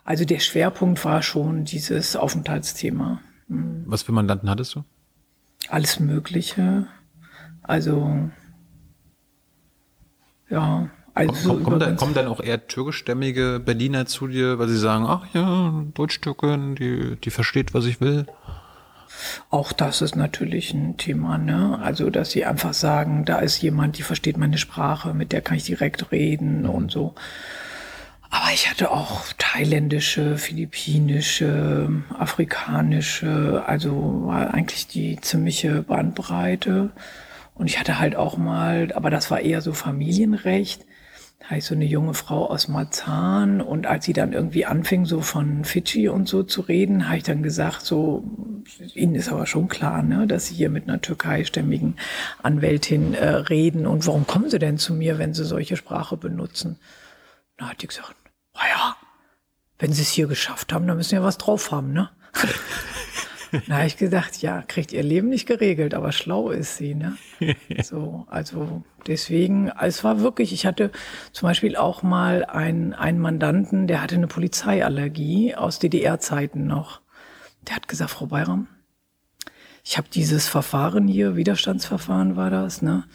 Also 0.04 0.26
der 0.26 0.40
Schwerpunkt 0.40 1.04
war 1.04 1.22
schon 1.22 1.66
dieses 1.66 2.16
Aufenthaltsthema. 2.16 3.22
Was 3.48 4.04
für 4.04 4.14
Mandanten 4.14 4.50
hattest 4.50 4.76
du? 4.76 4.84
Alles 5.68 6.00
Mögliche. 6.00 6.88
Also, 7.62 8.30
ja, 10.50 10.90
also 11.14 11.34
so 11.34 11.50
Kommen, 11.50 11.64
kommen, 11.64 11.80
dann, 11.80 11.96
kommen 11.96 12.14
dann 12.14 12.28
auch 12.28 12.42
eher 12.42 12.68
türkischstämmige 12.68 13.62
Berliner 13.64 14.06
zu 14.06 14.28
dir, 14.28 14.60
weil 14.60 14.68
sie 14.68 14.78
sagen, 14.78 15.06
ach 15.08 15.26
ja, 15.34 15.84
Deutsch-Türkin, 15.94 16.76
die, 16.76 17.18
die 17.18 17.30
versteht, 17.30 17.74
was 17.74 17.86
ich 17.86 18.02
will. 18.02 18.26
Auch 19.50 19.74
das 19.74 20.02
ist 20.02 20.16
natürlich 20.16 20.74
ein 20.74 20.98
Thema, 20.98 21.38
ne? 21.38 21.78
Also, 21.82 22.10
dass 22.10 22.32
sie 22.32 22.46
einfach 22.46 22.74
sagen, 22.74 23.26
da 23.26 23.40
ist 23.40 23.62
jemand, 23.62 23.98
die 23.98 24.04
versteht 24.04 24.38
meine 24.38 24.58
Sprache, 24.58 25.14
mit 25.14 25.32
der 25.32 25.42
kann 25.42 25.58
ich 25.58 25.64
direkt 25.66 26.12
reden 26.12 26.66
und 26.66 26.92
so. 26.92 27.14
Aber 28.30 28.54
ich 28.54 28.70
hatte 28.70 28.92
auch 28.92 29.26
thailändische, 29.38 30.38
philippinische, 30.38 31.90
afrikanische, 32.18 33.64
also 33.68 34.24
war 34.26 34.54
eigentlich 34.54 34.88
die 34.88 35.20
ziemliche 35.20 35.84
Bandbreite. 35.84 36.92
Und 37.54 37.68
ich 37.68 37.78
hatte 37.78 38.00
halt 38.00 38.16
auch 38.16 38.38
mal, 38.38 38.94
aber 38.94 39.10
das 39.10 39.30
war 39.30 39.42
eher 39.42 39.62
so 39.62 39.74
Familienrecht, 39.74 40.86
ich 41.58 41.66
so 41.66 41.76
eine 41.76 41.86
junge 41.86 42.14
Frau 42.14 42.50
aus 42.50 42.68
Marzahn 42.68 43.62
und 43.62 43.86
als 43.86 44.06
sie 44.06 44.14
dann 44.14 44.34
irgendwie 44.34 44.66
anfing, 44.66 45.06
so 45.06 45.22
von 45.22 45.66
Fidschi 45.66 46.08
und 46.08 46.28
so 46.28 46.44
zu 46.44 46.62
reden, 46.62 47.08
habe 47.08 47.18
ich 47.18 47.24
dann 47.24 47.44
gesagt, 47.44 47.82
so, 47.82 48.24
Ihnen 48.94 49.16
ist 49.16 49.30
aber 49.32 49.46
schon 49.46 49.68
klar, 49.68 50.04
ne, 50.04 50.28
dass 50.28 50.48
Sie 50.48 50.56
hier 50.56 50.70
mit 50.70 50.88
einer 50.88 51.02
türkeistämmigen 51.02 51.98
Anwältin 52.42 53.14
äh, 53.14 53.28
reden 53.28 53.86
und 53.86 54.08
warum 54.08 54.28
kommen 54.28 54.50
Sie 54.50 54.60
denn 54.60 54.78
zu 54.78 54.94
mir, 54.94 55.18
wenn 55.18 55.34
Sie 55.34 55.44
solche 55.44 55.78
Sprache 55.78 56.16
benutzen? 56.16 56.78
Da 57.58 57.70
hat 57.70 57.82
die 57.82 57.88
gesagt, 57.88 58.16
na 58.54 58.62
ja, 58.70 58.96
wenn 59.80 59.94
Sie 59.94 60.04
es 60.04 60.10
hier 60.10 60.28
geschafft 60.28 60.72
haben, 60.72 60.88
dann 60.88 60.98
müssen 60.98 61.10
Sie 61.10 61.16
ja 61.16 61.24
was 61.24 61.38
drauf 61.38 61.72
haben, 61.72 61.92
ne? 61.92 62.10
Na, 63.68 63.86
ich 63.86 63.98
gedacht, 63.98 64.42
ja, 64.42 64.62
kriegt 64.62 64.94
ihr 64.94 65.04
Leben 65.04 65.30
nicht 65.30 65.46
geregelt, 65.46 65.94
aber 65.94 66.12
schlau 66.12 66.52
ist 66.52 66.78
sie, 66.78 66.96
ne? 66.96 67.18
So, 67.84 68.26
also 68.30 68.84
deswegen, 69.08 69.70
es 69.82 70.04
war 70.04 70.22
wirklich, 70.22 70.54
ich 70.54 70.66
hatte 70.66 70.92
zum 71.34 71.48
Beispiel 71.48 71.76
auch 71.76 72.04
mal 72.04 72.46
einen, 72.46 72.94
einen 72.94 73.20
Mandanten, 73.20 73.88
der 73.88 74.02
hatte 74.02 74.16
eine 74.16 74.28
Polizeiallergie 74.28 75.56
aus 75.56 75.80
DDR-Zeiten 75.80 76.66
noch. 76.66 77.02
Der 77.68 77.76
hat 77.76 77.88
gesagt, 77.88 78.12
Frau 78.12 78.28
Bayram, 78.28 78.68
ich 79.84 79.98
habe 79.98 80.08
dieses 80.14 80.48
Verfahren 80.48 81.08
hier, 81.08 81.36
Widerstandsverfahren 81.36 82.36
war 82.36 82.50
das, 82.50 82.82
ne? 82.82 83.06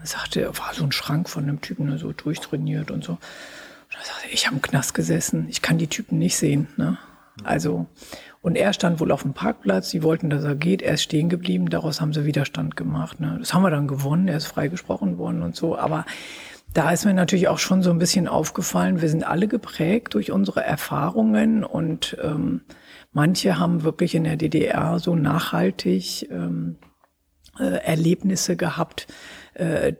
Er 0.00 0.06
sagte, 0.06 0.46
war 0.58 0.72
so 0.72 0.84
ein 0.84 0.92
Schrank 0.92 1.28
von 1.28 1.44
einem 1.44 1.60
Typen, 1.60 1.86
ne, 1.86 1.98
so 1.98 2.12
durchtrainiert 2.12 2.90
und 2.90 3.04
so. 3.04 3.12
Und 3.12 3.98
er 3.98 4.04
sagte, 4.04 4.28
ich 4.30 4.46
habe 4.46 4.56
im 4.56 4.62
Knast 4.62 4.94
gesessen, 4.94 5.46
ich 5.48 5.62
kann 5.62 5.78
die 5.78 5.88
Typen 5.88 6.18
nicht 6.18 6.36
sehen, 6.36 6.68
ne? 6.76 6.98
Also, 7.44 7.86
und 8.46 8.54
er 8.54 8.72
stand 8.72 9.00
wohl 9.00 9.10
auf 9.10 9.22
dem 9.22 9.32
Parkplatz, 9.32 9.90
sie 9.90 10.04
wollten, 10.04 10.30
dass 10.30 10.44
er 10.44 10.54
geht, 10.54 10.80
er 10.80 10.94
ist 10.94 11.02
stehen 11.02 11.28
geblieben, 11.28 11.68
daraus 11.68 12.00
haben 12.00 12.12
sie 12.12 12.26
Widerstand 12.26 12.76
gemacht. 12.76 13.18
Ne? 13.18 13.34
Das 13.40 13.52
haben 13.52 13.62
wir 13.62 13.72
dann 13.72 13.88
gewonnen, 13.88 14.28
er 14.28 14.36
ist 14.36 14.46
freigesprochen 14.46 15.18
worden 15.18 15.42
und 15.42 15.56
so, 15.56 15.76
aber 15.76 16.06
da 16.72 16.92
ist 16.92 17.04
mir 17.04 17.12
natürlich 17.12 17.48
auch 17.48 17.58
schon 17.58 17.82
so 17.82 17.90
ein 17.90 17.98
bisschen 17.98 18.28
aufgefallen, 18.28 19.02
wir 19.02 19.08
sind 19.08 19.24
alle 19.24 19.48
geprägt 19.48 20.14
durch 20.14 20.30
unsere 20.30 20.62
Erfahrungen 20.62 21.64
und 21.64 22.16
ähm, 22.22 22.60
manche 23.12 23.58
haben 23.58 23.82
wirklich 23.82 24.14
in 24.14 24.22
der 24.22 24.36
DDR 24.36 25.00
so 25.00 25.16
nachhaltig 25.16 26.30
ähm, 26.30 26.76
äh, 27.58 27.64
Erlebnisse 27.64 28.56
gehabt, 28.56 29.08
äh, 29.54 29.94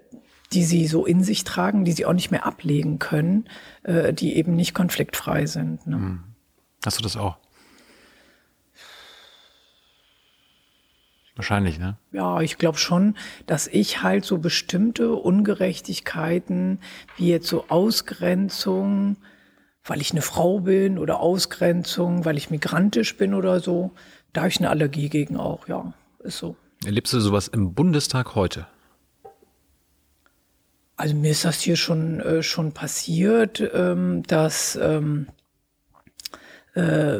die 0.52 0.62
sie 0.62 0.86
so 0.86 1.04
in 1.04 1.24
sich 1.24 1.42
tragen, 1.42 1.84
die 1.84 1.90
sie 1.90 2.06
auch 2.06 2.12
nicht 2.12 2.30
mehr 2.30 2.46
ablegen 2.46 3.00
können, 3.00 3.48
äh, 3.82 4.12
die 4.14 4.36
eben 4.36 4.54
nicht 4.54 4.72
konfliktfrei 4.72 5.46
sind. 5.46 5.84
Ne? 5.88 5.96
Hast 6.84 7.00
du 7.00 7.02
das 7.02 7.16
auch? 7.16 7.38
Wahrscheinlich, 11.36 11.78
ne? 11.78 11.98
Ja, 12.12 12.40
ich 12.40 12.56
glaube 12.56 12.78
schon, 12.78 13.14
dass 13.46 13.66
ich 13.66 14.02
halt 14.02 14.24
so 14.24 14.38
bestimmte 14.38 15.12
Ungerechtigkeiten, 15.12 16.80
wie 17.16 17.28
jetzt 17.28 17.46
so 17.46 17.66
Ausgrenzung, 17.68 19.18
weil 19.84 20.00
ich 20.00 20.12
eine 20.12 20.22
Frau 20.22 20.60
bin 20.60 20.98
oder 20.98 21.20
Ausgrenzung, 21.20 22.24
weil 22.24 22.38
ich 22.38 22.50
migrantisch 22.50 23.18
bin 23.18 23.34
oder 23.34 23.60
so, 23.60 23.92
da 24.32 24.42
habe 24.42 24.48
ich 24.48 24.58
eine 24.58 24.70
Allergie 24.70 25.10
gegen 25.10 25.36
auch, 25.36 25.68
ja, 25.68 25.92
ist 26.20 26.38
so. 26.38 26.56
Erlebst 26.84 27.12
du 27.12 27.20
sowas 27.20 27.48
im 27.48 27.74
Bundestag 27.74 28.34
heute? 28.34 28.66
Also 30.96 31.14
mir 31.14 31.32
ist 31.32 31.44
das 31.44 31.60
hier 31.60 31.76
schon, 31.76 32.20
äh, 32.20 32.42
schon 32.42 32.72
passiert, 32.72 33.62
ähm, 33.74 34.22
dass 34.26 34.76
ähm, 34.76 35.26
äh, 36.74 37.18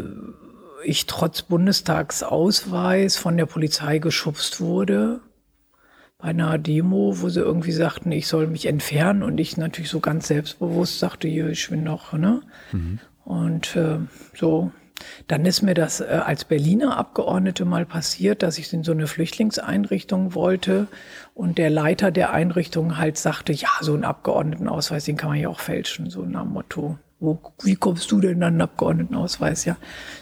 ich 0.84 1.06
trotz 1.06 1.42
Bundestagsausweis 1.42 3.16
von 3.16 3.36
der 3.36 3.46
Polizei 3.46 3.98
geschubst 3.98 4.60
wurde 4.60 5.20
bei 6.18 6.28
einer 6.28 6.58
Demo, 6.58 7.20
wo 7.20 7.28
sie 7.28 7.40
irgendwie 7.40 7.72
sagten, 7.72 8.10
ich 8.10 8.26
soll 8.26 8.46
mich 8.46 8.66
entfernen 8.66 9.22
und 9.22 9.38
ich 9.38 9.56
natürlich 9.56 9.90
so 9.90 10.00
ganz 10.00 10.28
selbstbewusst 10.28 10.98
sagte, 10.98 11.28
hier, 11.28 11.48
ich 11.48 11.68
bin 11.68 11.84
doch, 11.84 12.14
ne? 12.14 12.40
Und 13.24 13.76
äh, 13.76 13.98
so, 14.34 14.70
dann 15.26 15.44
ist 15.44 15.62
mir 15.62 15.74
das 15.74 16.00
äh, 16.00 16.20
als 16.24 16.44
Berliner 16.44 16.96
Abgeordnete 16.96 17.64
mal 17.64 17.84
passiert, 17.84 18.42
dass 18.42 18.58
ich 18.58 18.72
in 18.72 18.84
so 18.84 18.92
eine 18.92 19.06
Flüchtlingseinrichtung 19.06 20.34
wollte 20.34 20.86
und 21.34 21.58
der 21.58 21.70
Leiter 21.70 22.10
der 22.10 22.32
Einrichtung 22.32 22.96
halt 22.96 23.18
sagte, 23.18 23.52
ja, 23.52 23.68
so 23.80 23.92
einen 23.92 24.04
Abgeordnetenausweis, 24.04 25.04
den 25.04 25.16
kann 25.16 25.30
man 25.30 25.38
ja 25.38 25.48
auch 25.48 25.60
fälschen, 25.60 26.08
so 26.08 26.22
nach 26.22 26.44
Motto. 26.44 26.98
Wo, 27.18 27.40
wie 27.62 27.76
kommst 27.76 28.10
du 28.12 28.20
denn 28.20 28.42
an 28.42 28.54
einen 28.54 28.60
Abgeordnetenausweis? 28.60 29.64
Ja, 29.64 29.76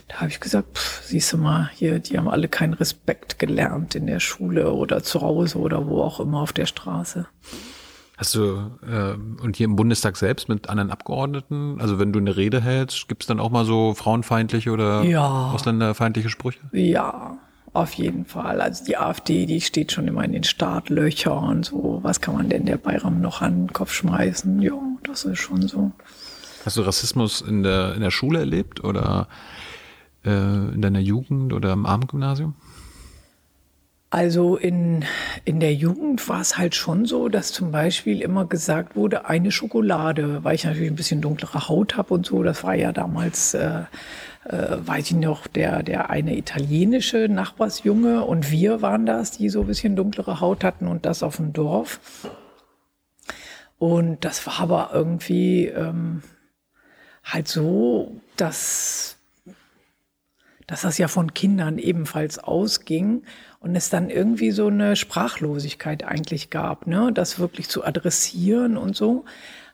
da 0.06 0.16
habe 0.16 0.28
ich 0.28 0.38
gesagt, 0.38 0.78
pff, 0.78 1.02
siehst 1.02 1.32
du 1.32 1.38
mal, 1.38 1.68
hier, 1.74 1.98
die 1.98 2.16
haben 2.16 2.28
alle 2.28 2.46
keinen 2.48 2.74
Respekt 2.74 3.40
gelernt 3.40 3.96
in 3.96 4.06
der 4.06 4.20
Schule 4.20 4.72
oder 4.72 5.02
zu 5.02 5.20
Hause 5.20 5.58
oder 5.58 5.88
wo 5.88 6.02
auch 6.02 6.20
immer 6.20 6.40
auf 6.40 6.52
der 6.52 6.66
Straße. 6.66 7.26
Hast 8.16 8.36
du, 8.36 8.70
äh, 8.88 9.14
und 9.42 9.56
hier 9.56 9.64
im 9.64 9.74
Bundestag 9.74 10.16
selbst 10.16 10.48
mit 10.48 10.68
anderen 10.68 10.92
Abgeordneten, 10.92 11.80
also 11.80 11.98
wenn 11.98 12.12
du 12.12 12.20
eine 12.20 12.36
Rede 12.36 12.60
hältst, 12.60 13.08
gibt's 13.08 13.26
dann 13.26 13.40
auch 13.40 13.50
mal 13.50 13.64
so 13.64 13.94
frauenfeindliche 13.94 14.70
oder 14.70 15.02
Ja. 15.02 15.50
ausländerfeindliche 15.52 16.28
Sprüche? 16.28 16.60
Ja, 16.70 17.38
auf 17.72 17.92
jeden 17.94 18.24
Fall. 18.24 18.60
Also 18.60 18.84
die 18.84 18.96
AfD, 18.96 19.46
die 19.46 19.60
steht 19.60 19.90
schon 19.90 20.06
immer 20.06 20.22
in 20.24 20.30
den 20.30 20.44
Startlöchern. 20.44 21.64
So, 21.64 21.98
was 22.02 22.20
kann 22.20 22.36
man 22.36 22.48
denn 22.48 22.66
der 22.66 22.76
Bayram 22.76 23.20
noch 23.20 23.42
an 23.42 23.66
den 23.66 23.72
Kopf 23.72 23.92
schmeißen? 23.92 24.62
Ja, 24.62 24.74
das 25.02 25.24
ist 25.24 25.40
schon 25.40 25.62
so. 25.66 25.90
Hast 26.64 26.78
du 26.78 26.82
Rassismus 26.82 27.42
in 27.42 27.62
der, 27.62 27.94
in 27.94 28.00
der 28.00 28.10
Schule 28.10 28.38
erlebt 28.38 28.82
oder 28.82 29.28
äh, 30.24 30.30
in 30.30 30.80
deiner 30.80 31.00
Jugend 31.00 31.52
oder 31.52 31.72
im 31.72 31.84
Abendgymnasium? 31.84 32.54
Also 34.08 34.56
in, 34.56 35.04
in 35.44 35.60
der 35.60 35.74
Jugend 35.74 36.26
war 36.28 36.40
es 36.40 36.56
halt 36.56 36.74
schon 36.74 37.04
so, 37.04 37.28
dass 37.28 37.52
zum 37.52 37.72
Beispiel 37.72 38.22
immer 38.22 38.46
gesagt 38.46 38.94
wurde, 38.94 39.26
eine 39.26 39.50
Schokolade, 39.50 40.42
weil 40.44 40.54
ich 40.54 40.64
natürlich 40.64 40.88
ein 40.88 40.96
bisschen 40.96 41.20
dunklere 41.20 41.68
Haut 41.68 41.96
habe 41.96 42.14
und 42.14 42.24
so. 42.24 42.42
Das 42.42 42.62
war 42.62 42.74
ja 42.74 42.92
damals, 42.92 43.54
äh, 43.54 43.82
äh, 44.44 44.76
weiß 44.78 45.10
ich 45.10 45.16
noch, 45.16 45.48
der, 45.48 45.82
der 45.82 46.10
eine 46.10 46.38
italienische 46.38 47.28
Nachbarsjunge 47.28 48.24
und 48.24 48.50
wir 48.52 48.80
waren 48.80 49.04
das, 49.04 49.32
die 49.32 49.48
so 49.48 49.62
ein 49.62 49.66
bisschen 49.66 49.96
dunklere 49.96 50.40
Haut 50.40 50.64
hatten 50.64 50.86
und 50.86 51.04
das 51.04 51.22
auf 51.22 51.36
dem 51.36 51.52
Dorf. 51.52 52.00
Und 53.78 54.24
das 54.24 54.46
war 54.46 54.60
aber 54.60 54.90
irgendwie 54.94 55.66
ähm, 55.66 56.22
halt 57.24 57.48
so, 57.48 58.20
dass 58.36 59.16
dass 60.66 60.82
das 60.82 60.98
ja 60.98 61.08
von 61.08 61.34
Kindern 61.34 61.78
ebenfalls 61.78 62.38
ausging 62.38 63.22
und 63.60 63.76
es 63.76 63.90
dann 63.90 64.08
irgendwie 64.08 64.50
so 64.50 64.68
eine 64.68 64.96
Sprachlosigkeit 64.96 66.04
eigentlich 66.04 66.50
gab, 66.50 66.86
ne, 66.86 67.10
das 67.12 67.38
wirklich 67.38 67.68
zu 67.68 67.84
adressieren 67.84 68.76
und 68.76 68.96
so. 68.96 69.24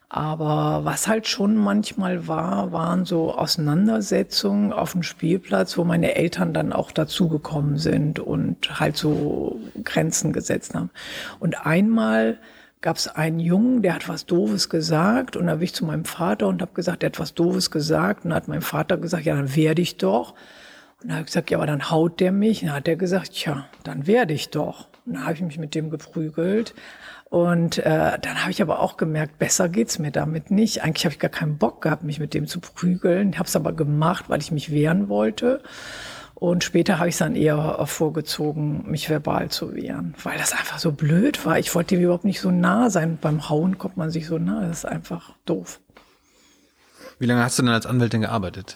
Aber 0.09 0.85
was 0.85 1.07
halt 1.07 1.29
schon 1.29 1.55
manchmal 1.57 2.27
war, 2.27 2.73
waren 2.73 3.05
so 3.05 3.33
Auseinandersetzungen 3.33 4.73
auf 4.73 4.91
dem 4.93 5.05
Spielplatz, 5.05 5.79
wo 5.79 5.85
meine 5.85 6.17
Eltern 6.17 6.53
dann 6.53 6.73
auch 6.73 6.91
dazugekommen 6.91 7.79
sind 7.79 8.19
und 8.19 8.81
halt 8.81 8.97
so 8.97 9.61
Grenzen 9.85 10.33
gesetzt 10.33 10.75
haben. 10.75 10.91
Und 11.39 11.65
einmal 11.65 12.39
gab 12.81 12.97
es 12.97 13.09
einen 13.09 13.41
Jungen, 13.41 13.83
der 13.83 13.95
hat 13.95 14.09
was 14.09 14.27
Doofes 14.27 14.69
gesagt 14.69 15.37
und 15.37 15.47
da 15.47 15.57
bin 15.57 15.65
ich 15.65 15.75
zu 15.75 15.85
meinem 15.85 16.05
Vater 16.05 16.49
und 16.49 16.63
habe 16.63 16.73
gesagt, 16.73 17.03
der 17.03 17.11
hat 17.11 17.21
was 17.21 17.35
Doofes 17.35 17.71
gesagt 17.71 18.25
und 18.25 18.31
dann 18.31 18.37
hat 18.37 18.49
mein 18.49 18.63
Vater 18.63 18.97
gesagt, 18.97 19.25
ja, 19.25 19.35
dann 19.35 19.55
werde 19.55 19.83
ich 19.83 19.99
doch. 19.99 20.35
Und 21.03 21.09
dann 21.09 21.13
habe 21.13 21.21
ich 21.23 21.27
gesagt, 21.27 21.51
ja, 21.51 21.59
aber 21.59 21.67
dann 21.67 21.91
haut 21.91 22.21
der 22.21 22.33
mich. 22.33 22.63
Und 22.63 22.69
dann 22.69 22.77
hat 22.77 22.89
er 22.89 22.97
gesagt, 22.97 23.33
tja, 23.33 23.67
dann 23.85 24.07
werde 24.07 24.35
ich 24.35 24.51
doch. 24.51 24.89
Und 25.07 25.15
dann 25.15 25.25
habe 25.25 25.35
ich 25.35 25.41
mich 25.43 25.59
mit 25.59 25.75
dem 25.75 25.91
geprügelt. 25.91 26.75
Und 27.31 27.79
äh, 27.79 28.19
dann 28.19 28.43
habe 28.43 28.51
ich 28.51 28.61
aber 28.61 28.81
auch 28.81 28.97
gemerkt, 28.97 29.39
besser 29.39 29.69
geht's 29.69 29.99
mir 29.99 30.11
damit 30.11 30.51
nicht. 30.51 30.83
Eigentlich 30.83 31.05
habe 31.05 31.15
ich 31.15 31.21
gar 31.21 31.31
keinen 31.31 31.59
Bock 31.59 31.81
gehabt, 31.83 32.03
mich 32.03 32.19
mit 32.19 32.35
dem 32.35 32.47
zu 32.47 32.61
prügeln. 32.61 33.31
Ich 33.31 33.39
habe 33.39 33.47
es 33.47 33.57
aber 33.57 33.73
gemacht, 33.73 34.25
weil 34.29 34.41
ich 34.41 34.51
mich 34.51 34.73
wehren 34.73 35.09
wollte. 35.09 35.63
Und 36.41 36.65
später 36.65 36.99
habe 36.99 37.11
ich 37.11 37.15
es 37.15 37.19
dann 37.19 37.37
eher 37.37 37.87
vorgezogen, 37.87 38.91
mich 38.91 39.11
verbal 39.11 39.51
zu 39.51 39.75
wehren, 39.75 40.15
weil 40.23 40.39
das 40.39 40.53
einfach 40.53 40.79
so 40.79 40.91
blöd 40.91 41.45
war. 41.45 41.59
Ich 41.59 41.75
wollte 41.75 41.95
dem 41.95 42.03
überhaupt 42.03 42.25
nicht 42.25 42.41
so 42.41 42.51
nah 42.51 42.89
sein. 42.89 43.19
Beim 43.21 43.51
Hauen 43.51 43.77
kommt 43.77 43.99
man 43.99 44.11
sich 44.11 44.27
so 44.27 44.39
nah. 44.39 44.63
Das 44.63 44.79
ist 44.79 44.85
einfach 44.87 45.35
doof. 45.45 45.81
Wie 47.19 47.27
lange 47.27 47.45
hast 47.45 47.59
du 47.59 47.63
denn 47.63 47.71
als 47.71 47.85
Anwältin 47.85 48.23
gearbeitet? 48.23 48.75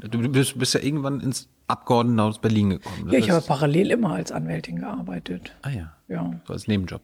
Du 0.00 0.18
bist, 0.30 0.58
bist 0.58 0.74
ja 0.74 0.80
irgendwann 0.80 1.20
ins 1.20 1.48
Abgeordnetenhaus 1.66 2.38
Berlin 2.40 2.68
gekommen. 2.68 3.04
Das 3.06 3.12
Ja, 3.14 3.18
ich 3.20 3.30
habe 3.30 3.40
parallel 3.46 3.90
immer 3.90 4.12
als 4.12 4.30
Anwältin 4.30 4.80
gearbeitet. 4.80 5.52
Ah 5.62 5.70
ja, 5.70 5.92
Ja. 6.08 6.30
so 6.46 6.52
als 6.52 6.68
Nebenjob. 6.68 7.00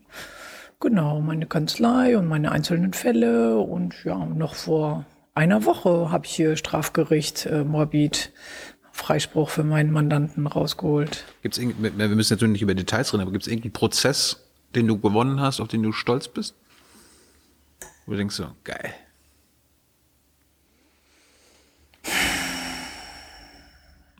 Genau, 0.81 1.21
meine 1.23 1.47
Kanzlei 1.47 2.19
und 2.19 2.27
meine 2.27 2.53
einzelnen 2.53 2.93
Fälle. 2.93 3.57
Und 3.59 3.95
ja, 4.05 4.19
noch 4.27 4.55
vor 4.55 5.07
einer 5.35 5.65
Woche 5.65 6.11
habe 6.11 6.27
ich 6.27 6.33
hier 6.33 6.57
Strafgericht 6.57 7.47
äh, 7.47 7.65
Morbid 7.65 8.33
Freispruch 8.99 9.49
für 9.49 9.63
meinen 9.63 9.93
Mandanten 9.93 10.47
rausgeholt. 10.47 11.25
Gibt's 11.43 11.59
wir 11.59 12.09
müssen 12.09 12.33
natürlich 12.33 12.53
nicht 12.53 12.63
über 12.63 12.75
Details 12.75 13.13
reden, 13.13 13.23
aber 13.23 13.31
gibt 13.31 13.43
es 13.43 13.49
irgendeinen 13.49 13.73
Prozess, 13.73 14.45
den 14.75 14.89
du 14.89 14.99
gewonnen 14.99 15.41
hast, 15.41 15.61
auf 15.61 15.69
den 15.69 15.83
du 15.85 15.93
stolz 15.93 16.27
bist? 16.27 16.55
Wo 18.05 18.13
du 18.13 18.19
denkst 18.19 18.35
so, 18.35 18.49
geil. 18.65 18.93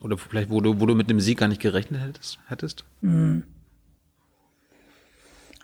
Oder 0.01 0.17
vielleicht, 0.17 0.49
wo 0.49 0.61
du, 0.61 0.79
wo 0.79 0.85
du 0.85 0.95
mit 0.95 1.09
dem 1.09 1.19
Sieg 1.19 1.39
gar 1.39 1.49
nicht 1.49 1.61
gerechnet 1.61 2.01
hättest? 2.01 2.39
hättest? 2.47 2.85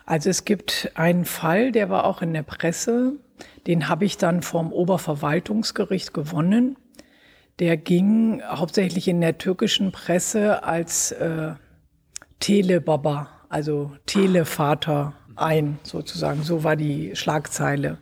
Also 0.04 0.28
es 0.28 0.44
gibt 0.44 0.90
einen 0.94 1.24
Fall, 1.24 1.72
der 1.72 1.88
war 1.88 2.04
auch 2.04 2.20
in 2.20 2.34
der 2.34 2.42
Presse. 2.42 3.14
Den 3.66 3.88
habe 3.88 4.04
ich 4.04 4.18
dann 4.18 4.42
vom 4.42 4.72
Oberverwaltungsgericht 4.72 6.12
gewonnen. 6.12 6.76
Der 7.58 7.76
ging 7.76 8.42
hauptsächlich 8.42 9.08
in 9.08 9.20
der 9.20 9.38
türkischen 9.38 9.92
Presse 9.92 10.64
als 10.64 11.12
äh, 11.12 11.54
Telebaba, 12.40 13.28
also 13.48 13.92
Televater 14.06 15.14
ein, 15.36 15.78
sozusagen. 15.82 16.42
So 16.42 16.64
war 16.64 16.76
die 16.76 17.16
Schlagzeile. 17.16 17.98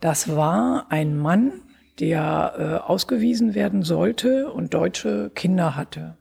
Das 0.00 0.34
war 0.34 0.86
ein 0.88 1.18
Mann, 1.18 1.52
der 1.98 2.54
äh, 2.86 2.90
ausgewiesen 2.90 3.54
werden 3.54 3.82
sollte 3.82 4.50
und 4.50 4.72
deutsche 4.72 5.30
Kinder 5.34 5.76
hatte 5.76 6.16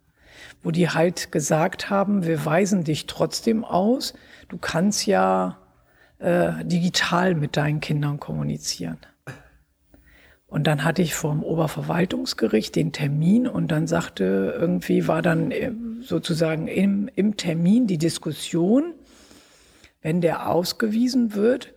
wo 0.61 0.71
die 0.71 0.89
halt 0.89 1.31
gesagt 1.31 1.89
haben, 1.89 2.25
wir 2.25 2.45
weisen 2.45 2.83
dich 2.83 3.05
trotzdem 3.07 3.63
aus, 3.63 4.13
du 4.49 4.57
kannst 4.57 5.05
ja 5.05 5.57
äh, 6.19 6.65
digital 6.65 7.35
mit 7.35 7.57
deinen 7.57 7.79
Kindern 7.79 8.19
kommunizieren. 8.19 8.97
Und 10.49 10.65
dann 10.65 10.83
hatte 10.83 11.03
ich 11.03 11.13
vom 11.13 11.43
Oberverwaltungsgericht 11.43 12.75
den 12.75 12.91
Termin 12.91 13.47
und 13.47 13.71
dann 13.71 13.85
sagte 13.85 14.55
irgendwie, 14.59 15.07
war 15.07 15.21
dann 15.21 15.51
äh, 15.51 15.71
sozusagen 16.01 16.67
im, 16.67 17.09
im 17.15 17.37
Termin 17.37 17.85
die 17.85 17.99
Diskussion, 17.99 18.95
wenn 20.01 20.21
der 20.21 20.49
ausgewiesen 20.49 21.35
wird, 21.35 21.73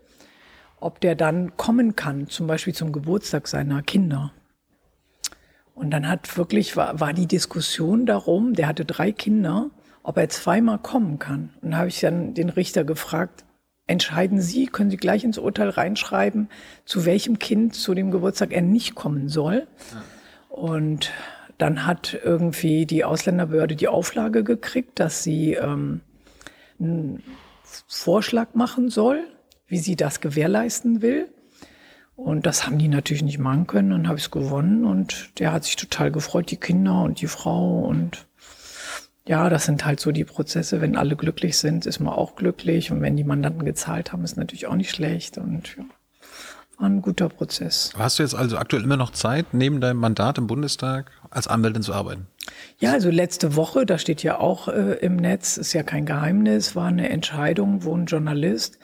ob 0.80 1.00
der 1.00 1.14
dann 1.14 1.56
kommen 1.58 1.96
kann, 1.96 2.28
zum 2.28 2.46
Beispiel 2.46 2.74
zum 2.74 2.92
Geburtstag 2.92 3.46
seiner 3.46 3.82
Kinder. 3.82 4.32
Und 5.74 5.90
dann 5.90 6.08
hat 6.08 6.36
wirklich, 6.38 6.76
war, 6.76 6.98
war 6.98 7.12
die 7.12 7.26
Diskussion 7.26 8.06
darum, 8.06 8.54
der 8.54 8.68
hatte 8.68 8.86
drei 8.86 9.12
Kinder, 9.12 9.70
ob 10.02 10.16
er 10.16 10.30
zweimal 10.30 10.78
kommen 10.78 11.18
kann. 11.18 11.50
Und 11.60 11.76
habe 11.76 11.88
ich 11.88 12.00
dann 12.00 12.32
den 12.34 12.48
Richter 12.48 12.84
gefragt, 12.84 13.44
entscheiden 13.92 14.40
Sie, 14.40 14.66
können 14.66 14.90
Sie 14.90 14.96
gleich 14.96 15.22
ins 15.22 15.38
Urteil 15.38 15.68
reinschreiben, 15.68 16.48
zu 16.84 17.04
welchem 17.04 17.38
Kind 17.38 17.74
zu 17.74 17.94
dem 17.94 18.10
Geburtstag 18.10 18.52
er 18.52 18.62
nicht 18.62 18.94
kommen 18.94 19.28
soll. 19.28 19.66
Und 20.48 21.12
dann 21.58 21.86
hat 21.86 22.18
irgendwie 22.24 22.86
die 22.86 23.04
Ausländerbehörde 23.04 23.76
die 23.76 23.88
Auflage 23.88 24.42
gekriegt, 24.42 24.98
dass 24.98 25.22
sie 25.22 25.52
ähm, 25.52 26.00
einen 26.80 27.22
Vorschlag 27.86 28.54
machen 28.54 28.90
soll, 28.90 29.24
wie 29.68 29.78
sie 29.78 29.94
das 29.94 30.20
gewährleisten 30.20 31.02
will. 31.02 31.28
Und 32.16 32.46
das 32.46 32.66
haben 32.66 32.78
die 32.78 32.88
natürlich 32.88 33.22
nicht 33.22 33.38
machen 33.38 33.66
können. 33.66 33.90
Dann 33.90 34.08
habe 34.08 34.18
ich 34.18 34.24
es 34.24 34.30
gewonnen 34.30 34.84
und 34.84 35.38
der 35.38 35.52
hat 35.52 35.64
sich 35.64 35.76
total 35.76 36.10
gefreut, 36.10 36.50
die 36.50 36.56
Kinder 36.56 37.02
und 37.02 37.20
die 37.20 37.26
Frau. 37.26 37.80
Und 37.80 38.26
ja, 39.26 39.48
das 39.48 39.66
sind 39.66 39.84
halt 39.84 40.00
so 40.00 40.10
die 40.10 40.24
Prozesse. 40.24 40.80
Wenn 40.80 40.96
alle 40.96 41.16
glücklich 41.16 41.56
sind, 41.56 41.86
ist 41.86 42.00
man 42.00 42.12
auch 42.12 42.34
glücklich. 42.34 42.90
Und 42.90 43.00
wenn 43.00 43.16
die 43.16 43.24
Mandanten 43.24 43.64
gezahlt 43.64 44.12
haben, 44.12 44.24
ist 44.24 44.36
natürlich 44.36 44.66
auch 44.66 44.74
nicht 44.74 44.90
schlecht. 44.90 45.38
Und 45.38 45.76
ja, 45.76 45.84
war 46.78 46.88
ein 46.88 47.02
guter 47.02 47.28
Prozess. 47.28 47.92
Hast 47.96 48.18
du 48.18 48.24
jetzt 48.24 48.34
also 48.34 48.58
aktuell 48.58 48.82
immer 48.82 48.96
noch 48.96 49.10
Zeit, 49.10 49.54
neben 49.54 49.80
deinem 49.80 49.98
Mandat 49.98 50.38
im 50.38 50.48
Bundestag 50.48 51.12
als 51.30 51.46
Anwältin 51.46 51.82
zu 51.82 51.94
arbeiten? 51.94 52.26
Ja, 52.78 52.92
also 52.92 53.10
letzte 53.10 53.54
Woche, 53.54 53.86
da 53.86 53.98
steht 53.98 54.24
ja 54.24 54.40
auch 54.40 54.66
äh, 54.66 54.94
im 54.94 55.14
Netz, 55.14 55.56
ist 55.56 55.72
ja 55.72 55.84
kein 55.84 56.04
Geheimnis, 56.04 56.74
war 56.74 56.88
eine 56.88 57.08
Entscheidung, 57.08 57.84
wo 57.84 57.96
ein 57.96 58.06
Journalist, 58.06 58.80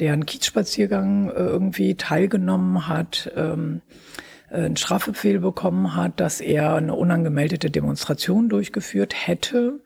der 0.00 0.12
einen 0.12 0.26
Kiezspaziergang 0.26 1.30
äh, 1.30 1.32
irgendwie 1.32 1.94
teilgenommen 1.94 2.86
hat, 2.88 3.32
ähm, 3.34 3.80
äh, 3.80 4.27
einen 4.50 4.76
Strafbefehl 4.76 5.40
bekommen 5.40 5.94
hat, 5.94 6.20
dass 6.20 6.40
er 6.40 6.74
eine 6.74 6.94
unangemeldete 6.94 7.70
Demonstration 7.70 8.48
durchgeführt 8.48 9.14
hätte. 9.14 9.80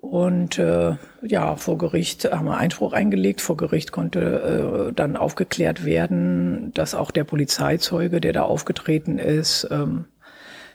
Und 0.00 0.58
äh, 0.58 0.96
ja, 1.22 1.54
vor 1.54 1.78
Gericht 1.78 2.24
haben 2.32 2.46
wir 2.46 2.56
Einspruch 2.56 2.92
eingelegt. 2.92 3.40
Vor 3.40 3.56
Gericht 3.56 3.92
konnte 3.92 4.88
äh, 4.90 4.92
dann 4.92 5.16
aufgeklärt 5.16 5.84
werden, 5.84 6.72
dass 6.74 6.94
auch 6.94 7.12
der 7.12 7.22
Polizeizeuge, 7.24 8.20
der 8.20 8.32
da 8.32 8.42
aufgetreten 8.42 9.18
ist, 9.18 9.68
ähm, 9.70 10.06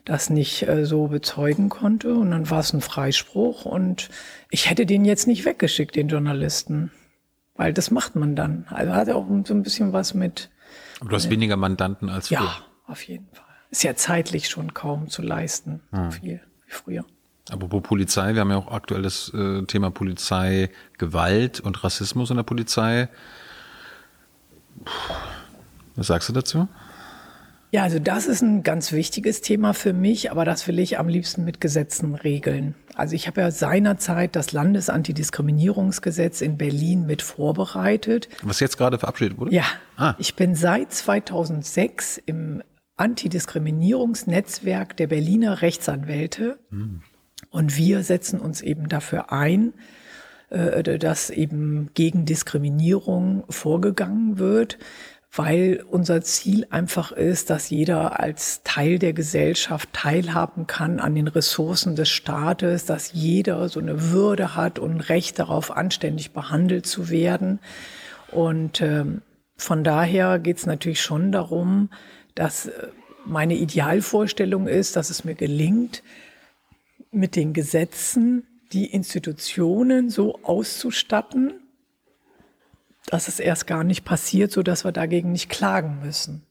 das 0.05 0.29
nicht 0.29 0.65
äh, 0.67 0.85
so 0.85 1.07
bezeugen 1.07 1.67
konnte. 1.67 2.13
Und 2.13 2.31
dann 2.31 2.49
war 2.49 2.59
es 2.59 2.71
ein 2.71 2.79
Freispruch. 2.79 3.65
Und 3.65 4.09
ich 4.49 4.69
hätte 4.69 4.85
den 4.85 5.03
jetzt 5.03 5.27
nicht 5.27 5.43
weggeschickt, 5.43 5.97
den 5.97 6.07
Journalisten. 6.07 6.91
Weil 7.55 7.73
das 7.73 7.91
macht 7.91 8.15
man 8.15 8.35
dann. 8.35 8.65
Also 8.69 8.93
hat 8.93 9.09
auch 9.09 9.25
so 9.45 9.53
ein 9.53 9.63
bisschen 9.63 9.91
was 9.91 10.13
mit, 10.13 10.49
Aber 11.01 11.09
du 11.09 11.15
hast 11.17 11.29
weniger 11.29 11.57
Mandanten 11.57 12.07
als 12.07 12.29
früher. 12.29 12.37
ja, 12.37 12.55
auf 12.87 13.03
jeden 13.03 13.27
Fall. 13.33 13.45
Ist 13.69 13.83
ja 13.83 13.95
zeitlich 13.95 14.47
schon 14.49 14.73
kaum 14.73 15.09
zu 15.09 15.21
leisten. 15.21 15.81
So 15.91 16.11
viel 16.11 16.39
wie 16.65 16.71
früher. 16.71 17.05
Apropos 17.49 17.81
Polizei, 17.83 18.33
wir 18.33 18.41
haben 18.41 18.49
ja 18.51 18.57
auch 18.57 18.71
aktuell 18.71 19.01
das 19.03 19.31
äh, 19.33 19.61
Thema 19.63 19.89
Polizei, 19.91 20.69
Gewalt 20.97 21.59
und 21.59 21.83
Rassismus 21.83 22.29
in 22.29 22.37
der 22.37 22.43
Polizei. 22.43 23.07
Was 25.95 26.07
sagst 26.07 26.29
du 26.29 26.33
dazu? 26.33 26.67
Ja, 27.71 27.83
also 27.83 27.99
das 27.99 28.27
ist 28.27 28.41
ein 28.41 28.63
ganz 28.63 28.93
wichtiges 28.93 29.41
Thema 29.41 29.73
für 29.73 29.91
mich, 29.91 30.31
aber 30.31 30.45
das 30.45 30.67
will 30.67 30.79
ich 30.79 30.99
am 30.99 31.09
liebsten 31.09 31.43
mit 31.43 31.59
Gesetzen 31.59 32.15
regeln. 32.15 32.75
Also 32.95 33.13
ich 33.15 33.27
habe 33.27 33.41
ja 33.41 33.51
seinerzeit 33.51 34.35
das 34.37 34.53
Landesantidiskriminierungsgesetz 34.53 36.39
in 36.41 36.57
Berlin 36.57 37.05
mit 37.05 37.21
vorbereitet. 37.21 38.29
Was 38.41 38.61
jetzt 38.61 38.77
gerade 38.77 38.97
verabschiedet 38.99 39.37
wurde? 39.37 39.53
Ja, 39.53 39.65
Ah. 39.97 40.15
ich 40.17 40.35
bin 40.35 40.55
seit 40.55 40.93
2006 40.93 42.21
im 42.25 42.63
Antidiskriminierungsnetzwerk 42.97 44.97
der 44.97 45.07
Berliner 45.07 45.61
Rechtsanwälte 45.61 46.59
und 47.49 47.77
wir 47.77 48.03
setzen 48.03 48.39
uns 48.39 48.61
eben 48.61 48.89
dafür 48.89 49.31
ein, 49.31 49.73
äh, 50.49 50.97
dass 50.97 51.29
eben 51.29 51.89
gegen 51.93 52.25
Diskriminierung 52.25 53.43
vorgegangen 53.49 54.39
wird, 54.39 54.77
weil 55.31 55.83
unser 55.89 56.21
Ziel 56.21 56.65
einfach 56.69 57.11
ist, 57.11 57.49
dass 57.49 57.69
jeder 57.69 58.19
als 58.19 58.63
Teil 58.63 58.97
der 58.97 59.13
Gesellschaft 59.13 59.89
teilhaben 59.93 60.67
kann 60.67 60.99
an 60.99 61.15
den 61.15 61.27
Ressourcen 61.27 61.95
des 61.95 62.09
Staates, 62.09 62.85
dass 62.85 63.13
jeder 63.13 63.69
so 63.69 63.79
eine 63.79 64.11
Würde 64.11 64.55
hat 64.55 64.79
und 64.79 65.01
Recht 65.01 65.37
darauf, 65.37 65.75
anständig 65.75 66.31
behandelt 66.31 66.85
zu 66.85 67.09
werden. 67.09 67.59
Und 68.31 68.81
ähm, 68.81 69.21
von 69.57 69.83
daher 69.83 70.39
geht 70.39 70.57
es 70.57 70.65
natürlich 70.65 71.01
schon 71.01 71.31
darum, 71.31 71.89
dass 72.37 72.67
äh, 72.67 72.87
meine 73.25 73.55
Idealvorstellung 73.55 74.67
ist, 74.67 74.95
dass 74.95 75.09
es 75.09 75.25
mir 75.25 75.35
gelingt, 75.35 76.03
mit 77.11 77.35
den 77.35 77.53
Gesetzen 77.53 78.45
die 78.71 78.85
Institutionen 78.85 80.09
so 80.09 80.39
auszustatten, 80.43 81.53
dass 83.07 83.27
es 83.27 83.39
erst 83.39 83.67
gar 83.67 83.83
nicht 83.83 84.05
passiert, 84.05 84.51
so 84.51 84.63
dass 84.63 84.85
wir 84.85 84.91
dagegen 84.91 85.31
nicht 85.31 85.49
klagen 85.49 85.99
müssen. 86.03 86.43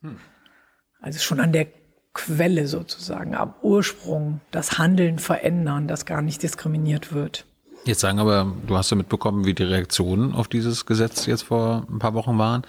Also 1.00 1.18
schon 1.18 1.40
an 1.40 1.52
der 1.52 1.66
Quelle 2.14 2.66
sozusagen, 2.66 3.34
am 3.34 3.54
Ursprung 3.62 4.40
das 4.50 4.78
Handeln 4.78 5.18
verändern, 5.18 5.86
dass 5.86 6.06
gar 6.06 6.22
nicht 6.22 6.42
diskriminiert 6.42 7.12
wird. 7.12 7.44
Jetzt 7.84 8.00
sagen 8.00 8.18
aber, 8.18 8.52
du 8.66 8.76
hast 8.76 8.90
ja 8.90 8.96
mitbekommen, 8.96 9.44
wie 9.44 9.54
die 9.54 9.62
Reaktionen 9.62 10.34
auf 10.34 10.48
dieses 10.48 10.86
Gesetz 10.86 11.26
jetzt 11.26 11.42
vor 11.42 11.86
ein 11.88 12.00
paar 12.00 12.14
Wochen 12.14 12.36
waren. 12.38 12.62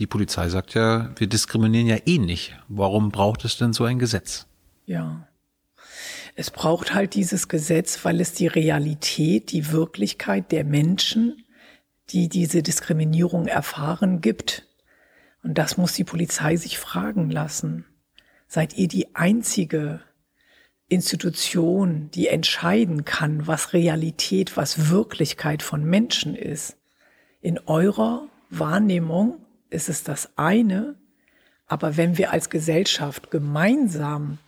Die 0.00 0.06
Polizei 0.06 0.48
sagt 0.48 0.72
ja, 0.72 1.10
wir 1.16 1.26
diskriminieren 1.26 1.86
ja 1.86 1.98
eh 2.06 2.16
nicht. 2.16 2.56
Warum 2.68 3.10
braucht 3.10 3.44
es 3.44 3.58
denn 3.58 3.74
so 3.74 3.84
ein 3.84 3.98
Gesetz? 3.98 4.46
Ja. 4.86 5.28
Es 6.34 6.50
braucht 6.50 6.94
halt 6.94 7.14
dieses 7.14 7.48
Gesetz, 7.48 8.02
weil 8.02 8.18
es 8.22 8.32
die 8.32 8.46
Realität, 8.46 9.52
die 9.52 9.72
Wirklichkeit 9.72 10.52
der 10.52 10.64
Menschen, 10.64 11.44
die 12.08 12.30
diese 12.30 12.62
Diskriminierung 12.62 13.46
erfahren, 13.46 14.22
gibt. 14.22 14.66
Und 15.42 15.58
das 15.58 15.76
muss 15.76 15.92
die 15.92 16.04
Polizei 16.04 16.56
sich 16.56 16.78
fragen 16.78 17.28
lassen. 17.28 17.84
Seid 18.48 18.78
ihr 18.78 18.88
die 18.88 19.14
einzige 19.14 20.00
Institution, 20.88 22.10
die 22.14 22.28
entscheiden 22.28 23.04
kann, 23.04 23.46
was 23.46 23.74
Realität, 23.74 24.56
was 24.56 24.88
Wirklichkeit 24.88 25.62
von 25.62 25.84
Menschen 25.84 26.34
ist? 26.34 26.78
In 27.42 27.58
eurer 27.58 28.28
Wahrnehmung 28.48 29.44
ist 29.70 29.88
es 29.88 30.02
das 30.02 30.30
eine, 30.36 30.96
aber 31.66 31.96
wenn 31.96 32.18
wir 32.18 32.32
als 32.32 32.50
Gesellschaft 32.50 33.30
gemeinsam 33.30 34.38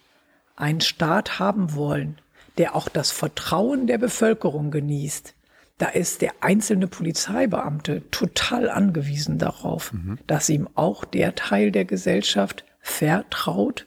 einen 0.57 0.81
Staat 0.81 1.39
haben 1.39 1.75
wollen, 1.75 2.21
der 2.59 2.75
auch 2.75 2.89
das 2.89 3.11
Vertrauen 3.11 3.87
der 3.87 3.99
Bevölkerung 3.99 4.71
genießt, 4.71 5.35
da 5.79 5.89
ist 5.89 6.21
der 6.21 6.33
einzelne 6.41 6.87
Polizeibeamte 6.87 8.09
total 8.11 8.69
angewiesen 8.69 9.39
darauf, 9.39 9.93
dass 10.27 10.49
ihm 10.49 10.69
auch 10.75 11.05
der 11.05 11.35
Teil 11.35 11.73
der 11.73 11.85
Gesellschaft 11.85 12.65
vertraut, 12.81 13.87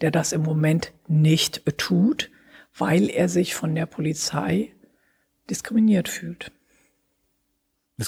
der 0.00 0.10
das 0.10 0.32
im 0.32 0.42
Moment 0.42 0.92
nicht 1.06 1.62
tut, 1.78 2.30
weil 2.76 3.08
er 3.08 3.28
sich 3.28 3.54
von 3.54 3.74
der 3.74 3.86
Polizei 3.86 4.72
diskriminiert 5.48 6.08
fühlt 6.08 6.52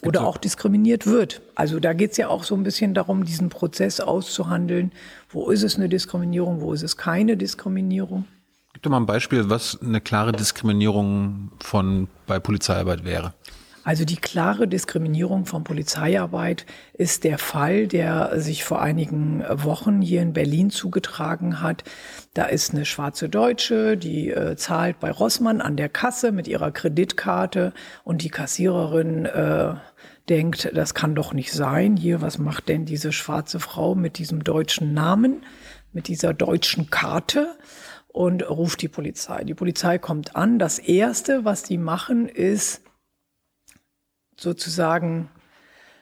oder 0.02 0.20
so- 0.20 0.26
auch 0.26 0.36
diskriminiert 0.38 1.06
wird. 1.06 1.42
Also 1.54 1.78
da 1.80 1.92
geht 1.92 2.12
es 2.12 2.16
ja 2.16 2.28
auch 2.28 2.44
so 2.44 2.54
ein 2.54 2.62
bisschen 2.62 2.94
darum, 2.94 3.24
diesen 3.24 3.48
Prozess 3.48 4.00
auszuhandeln. 4.00 4.92
Wo 5.28 5.50
ist 5.50 5.62
es 5.62 5.76
eine 5.76 5.88
Diskriminierung, 5.88 6.60
wo 6.60 6.72
ist 6.72 6.82
es 6.82 6.96
keine 6.96 7.36
Diskriminierung? 7.36 8.24
Gib 8.72 8.82
doch 8.82 8.90
mal 8.90 8.96
ein 8.98 9.06
Beispiel, 9.06 9.48
was 9.50 9.78
eine 9.80 10.00
klare 10.00 10.32
Diskriminierung 10.32 11.52
von 11.60 12.08
bei 12.26 12.40
Polizeiarbeit 12.40 13.04
wäre. 13.04 13.34
Also 13.84 14.06
die 14.06 14.16
klare 14.16 14.66
Diskriminierung 14.66 15.44
von 15.44 15.62
Polizeiarbeit 15.62 16.64
ist 16.94 17.22
der 17.22 17.36
Fall, 17.36 17.86
der 17.86 18.40
sich 18.40 18.64
vor 18.64 18.80
einigen 18.80 19.44
Wochen 19.48 20.00
hier 20.00 20.22
in 20.22 20.32
Berlin 20.32 20.70
zugetragen 20.70 21.60
hat. 21.60 21.84
Da 22.32 22.46
ist 22.46 22.72
eine 22.72 22.86
schwarze 22.86 23.28
Deutsche, 23.28 23.98
die 23.98 24.30
äh, 24.30 24.56
zahlt 24.56 25.00
bei 25.00 25.10
Rossmann 25.10 25.60
an 25.60 25.76
der 25.76 25.90
Kasse 25.90 26.32
mit 26.32 26.48
ihrer 26.48 26.70
Kreditkarte 26.70 27.74
und 28.04 28.22
die 28.22 28.30
Kassiererin 28.30 29.26
äh, 29.26 29.74
denkt, 30.30 30.70
das 30.74 30.94
kann 30.94 31.14
doch 31.14 31.34
nicht 31.34 31.52
sein. 31.52 31.98
Hier, 31.98 32.22
was 32.22 32.38
macht 32.38 32.70
denn 32.70 32.86
diese 32.86 33.12
schwarze 33.12 33.60
Frau 33.60 33.94
mit 33.94 34.16
diesem 34.16 34.44
deutschen 34.44 34.94
Namen, 34.94 35.44
mit 35.92 36.08
dieser 36.08 36.32
deutschen 36.32 36.90
Karte? 36.90 37.54
Und 38.08 38.48
ruft 38.48 38.80
die 38.80 38.86
Polizei. 38.86 39.42
Die 39.42 39.54
Polizei 39.54 39.98
kommt 39.98 40.36
an. 40.36 40.60
Das 40.60 40.78
Erste, 40.78 41.44
was 41.44 41.64
die 41.64 41.78
machen, 41.78 42.28
ist 42.28 42.80
sozusagen 44.36 45.28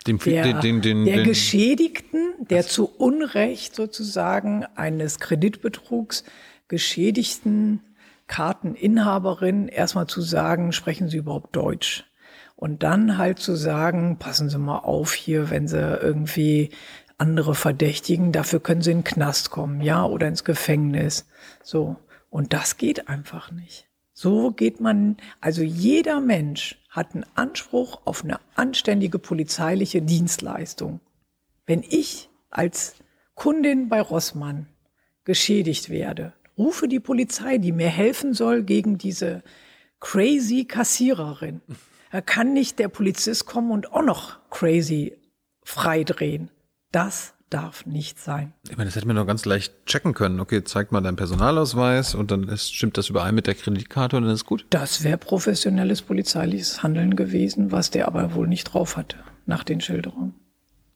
Den, 0.07 0.19
der, 0.19 0.61
den, 0.61 0.81
den, 0.81 1.05
der 1.05 1.23
Geschädigten, 1.23 2.35
der 2.41 2.67
zu 2.67 2.87
Unrecht 2.87 3.75
sozusagen 3.75 4.65
eines 4.75 5.21
Kreditbetrugs 5.21 6.25
geschädigten 6.69 7.81
Karteninhaberin 8.27 9.69
erstmal 9.69 10.07
zu 10.07 10.23
sagen, 10.23 10.73
sprechen 10.73 11.09
Sie 11.09 11.19
überhaupt 11.19 11.55
Deutsch? 11.55 12.05
Und 12.57 12.83
dann 12.83 13.19
halt 13.19 13.39
zu 13.41 13.57
sagen, 13.57 14.19
passen 14.19 14.49
Sie 14.49 14.59
mal 14.59 14.79
auf 14.79 15.13
hier, 15.13 15.51
wenn 15.51 15.69
Sie 15.69 15.79
irgendwie 15.79 16.71
andere 17.19 17.55
verdächtigen, 17.55 18.33
dafür 18.33 18.61
können 18.61 18.83
Sie 18.83 18.91
in 18.91 18.99
den 18.99 19.05
Knast 19.05 19.51
kommen, 19.51 19.81
ja, 19.81 20.05
oder 20.05 20.29
ins 20.29 20.45
Gefängnis. 20.45 21.27
So. 21.63 21.97
Und 22.31 22.53
das 22.53 22.79
geht 22.79 23.09
einfach 23.09 23.51
nicht. 23.51 23.89
So 24.13 24.51
geht 24.51 24.81
man, 24.81 25.17
also 25.41 25.63
jeder 25.63 26.21
Mensch 26.21 26.79
hat 26.91 27.15
einen 27.15 27.25
Anspruch 27.35 28.03
auf 28.05 28.25
eine 28.25 28.39
anständige 28.55 29.19
polizeiliche 29.19 30.03
Dienstleistung. 30.03 31.01
Wenn 31.67 31.83
ich 31.83 32.29
als 32.51 32.97
Kundin 33.35 33.89
bei 33.89 34.01
Rossmann 34.01 34.67
geschädigt 35.25 35.89
werde, 35.89 36.35
rufe 36.59 36.89
die 36.89 37.01
Polizei, 37.01 37.59
die 37.59 37.73
mir 37.73 37.89
helfen 37.89 38.35
soll 38.35 38.63
gegen 38.63 38.99
diese 38.99 39.43
crazy 40.01 40.65
Kassiererin. 40.65 41.63
Da 42.11 42.21
kann 42.21 42.53
nicht 42.53 42.79
der 42.79 42.89
Polizist 42.89 43.47
kommen 43.47 43.71
und 43.71 43.93
auch 43.93 44.03
noch 44.03 44.39
crazy 44.51 45.17
freidrehen. 45.63 46.51
Das 46.91 47.33
darf 47.53 47.87
nicht 47.87 48.19
sein. 48.19 48.53
ich 48.69 48.77
meine, 48.77 48.89
das 48.89 48.97
hätte 48.97 49.07
man 49.07 49.17
doch 49.17 49.27
ganz 49.27 49.45
leicht 49.45 49.87
checken 49.87 50.15
können. 50.15 50.41
Okay, 50.41 50.65
zeig 50.65 50.93
mal 50.93 51.01
deinen 51.01 51.17
Personalausweis 51.17 52.15
und 52.15 52.31
dann 52.31 52.45
ist, 52.49 52.75
stimmt 52.75 52.97
das 52.97 53.09
überein 53.09 53.35
mit 53.35 53.47
der 53.47 53.55
Kreditkarte 53.55 54.17
und 54.17 54.25
dann 54.25 54.33
ist 54.33 54.47
gut. 54.47 54.67
Das 54.71 55.05
wäre 55.05 55.19
professionelles 55.19 56.03
polizeiliches 56.03 56.83
Handeln 56.83 57.17
gewesen, 57.17 57.73
was 57.73 57.91
der 57.91 58.09
aber 58.09 58.35
wohl 58.35 58.49
nicht 58.49 58.65
drauf 58.65 58.97
hatte, 58.97 59.17
nach 59.47 59.65
den 59.65 59.81
Schilderungen. 59.81 60.35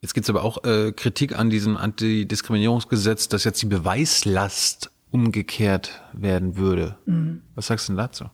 Jetzt 0.01 0.13
gibt's 0.13 0.29
aber 0.29 0.43
auch 0.43 0.63
äh, 0.63 0.91
Kritik 0.91 1.37
an 1.37 1.49
diesem 1.49 1.75
Antidiskriminierungsgesetz, 1.75 3.29
dass 3.29 3.43
jetzt 3.43 3.61
die 3.61 3.67
Beweislast 3.67 4.91
umgekehrt 5.11 6.01
werden 6.13 6.57
würde. 6.57 6.97
Mhm. 7.05 7.41
Was 7.55 7.67
sagst 7.67 7.87
du 7.87 7.93
denn 7.93 7.97
dazu? 7.97 8.25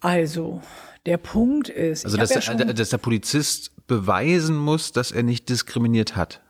Also, 0.00 0.60
der 1.06 1.16
Punkt 1.16 1.68
ist, 1.68 2.04
Also, 2.04 2.16
dass, 2.16 2.30
ja 2.30 2.54
der, 2.54 2.72
dass 2.72 2.90
der 2.90 2.98
Polizist 2.98 3.72
beweisen 3.86 4.56
muss, 4.56 4.92
dass 4.92 5.10
er 5.10 5.22
nicht 5.22 5.48
diskriminiert 5.48 6.16
hat. 6.16 6.40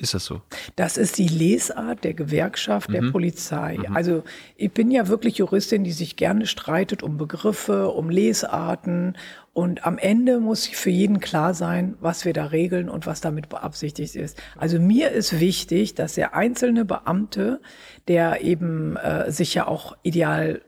Ist 0.00 0.14
das 0.14 0.24
so? 0.24 0.42
das 0.76 0.96
ist 0.96 1.18
die 1.18 1.26
Lesart 1.28 2.04
der 2.04 2.14
Gewerkschaft 2.14 2.88
Mhm. 2.88 2.92
der 2.92 3.02
Polizei. 3.10 3.78
Also 3.92 4.22
ich 4.56 4.70
bin 4.72 4.90
ja 4.92 5.08
wirklich 5.08 5.38
Juristin, 5.38 5.82
die 5.84 5.92
sich 5.92 6.16
gerne 6.16 6.46
streitet 6.46 7.02
um 7.02 7.16
Begriffe, 7.18 7.88
um 7.88 8.08
Lesarten. 8.08 9.16
Und 9.52 9.84
am 9.84 9.98
Ende 9.98 10.38
muss 10.38 10.68
für 10.68 10.90
jeden 10.90 11.18
klar 11.18 11.52
sein, 11.52 11.96
was 12.00 12.24
wir 12.24 12.32
da 12.32 12.46
regeln 12.46 12.88
und 12.88 13.06
was 13.06 13.20
damit 13.20 13.48
beabsichtigt 13.48 14.14
ist. 14.14 14.40
Also 14.56 14.78
mir 14.78 15.10
ist 15.10 15.40
wichtig, 15.40 15.94
dass 15.94 16.14
der 16.14 16.34
einzelne 16.34 16.84
Beamte, 16.84 17.60
der 18.06 18.42
eben 18.42 18.96
äh, 18.96 19.32
sich 19.32 19.54
ja 19.54 19.66
auch 19.66 19.96
ideal 20.04 20.62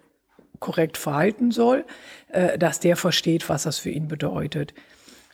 korrekt 0.59 0.97
verhalten 0.99 1.53
soll, 1.53 1.85
äh, 2.31 2.59
dass 2.59 2.81
der 2.81 2.97
versteht, 2.97 3.49
was 3.49 3.63
das 3.63 3.79
für 3.79 3.91
ihn 3.91 4.09
bedeutet. 4.09 4.75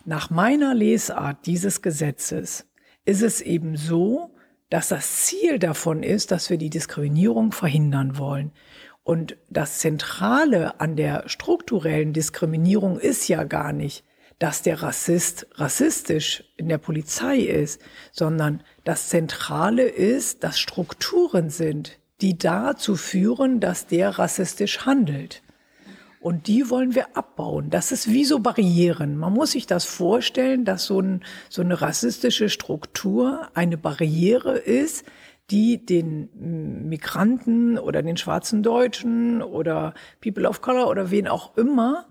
Nach 0.04 0.28
meiner 0.30 0.74
Lesart 0.74 1.46
dieses 1.46 1.80
Gesetzes 1.80 2.66
ist 3.06 3.22
es 3.22 3.40
eben 3.40 3.76
so, 3.76 4.30
dass 4.68 4.88
das 4.88 5.24
Ziel 5.24 5.58
davon 5.58 6.02
ist, 6.02 6.30
dass 6.32 6.50
wir 6.50 6.58
die 6.58 6.70
Diskriminierung 6.70 7.52
verhindern 7.52 8.18
wollen. 8.18 8.52
Und 9.04 9.36
das 9.48 9.78
Zentrale 9.78 10.80
an 10.80 10.96
der 10.96 11.28
strukturellen 11.28 12.12
Diskriminierung 12.12 12.98
ist 12.98 13.28
ja 13.28 13.44
gar 13.44 13.72
nicht, 13.72 14.04
dass 14.40 14.62
der 14.62 14.82
Rassist 14.82 15.46
rassistisch 15.54 16.44
in 16.56 16.68
der 16.68 16.78
Polizei 16.78 17.38
ist, 17.38 17.80
sondern 18.12 18.62
das 18.84 19.08
Zentrale 19.08 19.84
ist, 19.84 20.42
dass 20.44 20.58
Strukturen 20.58 21.48
sind, 21.48 21.98
die 22.20 22.36
dazu 22.36 22.96
führen, 22.96 23.60
dass 23.60 23.86
der 23.86 24.18
rassistisch 24.18 24.84
handelt. 24.84 25.42
Und 26.26 26.48
die 26.48 26.70
wollen 26.70 26.96
wir 26.96 27.16
abbauen. 27.16 27.70
Das 27.70 27.92
ist 27.92 28.10
wie 28.10 28.24
so 28.24 28.40
Barrieren. 28.40 29.16
Man 29.16 29.32
muss 29.32 29.52
sich 29.52 29.68
das 29.68 29.84
vorstellen, 29.84 30.64
dass 30.64 30.84
so, 30.84 30.98
ein, 30.98 31.22
so 31.48 31.62
eine 31.62 31.80
rassistische 31.80 32.48
Struktur 32.48 33.48
eine 33.54 33.78
Barriere 33.78 34.58
ist, 34.58 35.06
die 35.52 35.86
den 35.86 36.88
Migranten 36.88 37.78
oder 37.78 38.02
den 38.02 38.16
schwarzen 38.16 38.64
Deutschen 38.64 39.40
oder 39.40 39.94
People 40.20 40.48
of 40.48 40.62
Color 40.62 40.88
oder 40.88 41.12
wen 41.12 41.28
auch 41.28 41.56
immer 41.56 42.08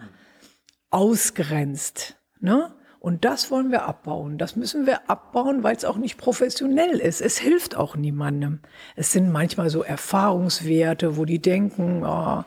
ausgrenzt. 0.91 2.16
Ne? 2.39 2.74
Und 3.01 3.26
das 3.26 3.51
wollen 3.51 3.70
wir 3.72 3.84
abbauen. 3.84 4.38
Das 4.38 4.55
müssen 4.55 4.86
wir 4.86 5.09
abbauen, 5.09 5.61
weil 5.61 5.76
es 5.76 5.84
auch 5.84 5.97
nicht 5.97 6.16
professionell 6.16 6.99
ist. 6.99 7.20
Es 7.20 7.38
hilft 7.38 7.76
auch 7.76 7.97
niemandem. 7.97 8.61
Es 8.95 9.11
sind 9.11 9.30
manchmal 9.30 9.70
so 9.70 9.84
Erfahrungswerte, 9.84 11.18
wo 11.18 11.26
die 11.26 11.41
denken, 11.41 12.05
oh, 12.05 12.45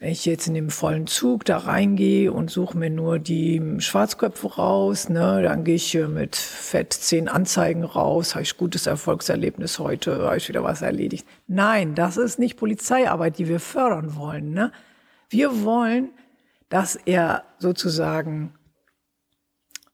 wenn 0.00 0.12
ich 0.12 0.24
jetzt 0.24 0.46
in 0.48 0.54
dem 0.54 0.70
vollen 0.70 1.06
Zug 1.06 1.44
da 1.44 1.58
reingehe 1.58 2.32
und 2.32 2.50
suche 2.50 2.76
mir 2.76 2.88
nur 2.88 3.18
die 3.18 3.60
Schwarzköpfe 3.80 4.54
raus, 4.54 5.10
ne, 5.10 5.42
dann 5.42 5.62
gehe 5.62 5.74
ich 5.74 5.94
mit 5.94 6.36
fett 6.36 6.94
zehn 6.94 7.28
Anzeigen 7.28 7.84
raus, 7.84 8.34
habe 8.34 8.42
ich 8.42 8.56
gutes 8.56 8.86
Erfolgserlebnis 8.86 9.78
heute, 9.78 10.22
habe 10.22 10.38
ich 10.38 10.48
wieder 10.48 10.64
was 10.64 10.80
erledigt. 10.80 11.26
Nein, 11.46 11.94
das 11.94 12.16
ist 12.16 12.38
nicht 12.38 12.56
Polizeiarbeit, 12.56 13.36
die 13.36 13.46
wir 13.46 13.60
fördern 13.60 14.16
wollen. 14.16 14.54
Ne? 14.54 14.72
Wir 15.28 15.64
wollen, 15.64 16.08
dass 16.70 16.96
er 16.96 17.44
sozusagen 17.58 18.54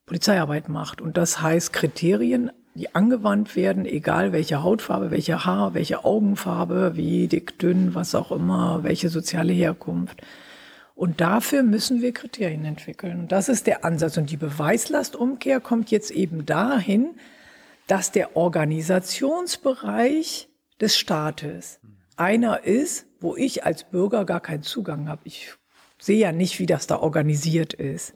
Polizeiarbeit 0.07 0.69
macht. 0.69 1.01
Und 1.01 1.17
das 1.17 1.43
heißt 1.43 1.73
Kriterien 1.73 2.53
die 2.77 2.95
angewandt 2.95 3.57
werden, 3.57 3.87
egal 3.87 4.33
welche 4.33 4.62
Hautfarbe, 4.62 5.11
welche 5.11 5.45
Haar, 5.45 5.74
welche 5.74 6.05
Augenfarbe, 6.05 6.93
wie 6.95 7.27
dick, 7.27 7.59
dünn, 7.59 7.95
was 7.95 8.14
auch 8.14 8.31
immer, 8.31 8.85
welche 8.85 9.09
soziale 9.09 9.53
Herkunft. 9.53 10.22
Und 10.95 11.20
dafür 11.20 11.62
müssen 11.62 12.01
wir 12.01 12.12
Kriterien 12.12 12.64
entwickeln. 12.64 13.18
Und 13.20 13.31
das 13.33 13.51
ist 13.51 13.66
der 13.66 13.85
Ansatz. 13.85 14.16
Und 14.16 14.31
die 14.31 14.39
Beweislastumkehr 14.39 15.61
kommt 15.61 15.91
jetzt 15.91 16.11
eben 16.11 16.47
dahin, 16.47 17.16
dass 17.87 18.12
der 18.12 18.37
Organisationsbereich 18.37 20.49
des 20.81 20.97
Staates 20.97 21.81
einer 22.16 22.64
ist, 22.64 23.07
wo 23.20 23.37
ich 23.37 23.64
als 23.64 23.85
Bürger 23.85 24.24
gar 24.24 24.41
keinen 24.41 24.62
Zugang 24.62 25.09
habe. 25.09 25.22
Ich 25.24 25.53
sehe 25.99 26.18
ja 26.18 26.33
nicht, 26.33 26.59
wie 26.59 26.66
das 26.66 26.87
da 26.87 26.99
organisiert 26.99 27.74
ist. 27.74 28.14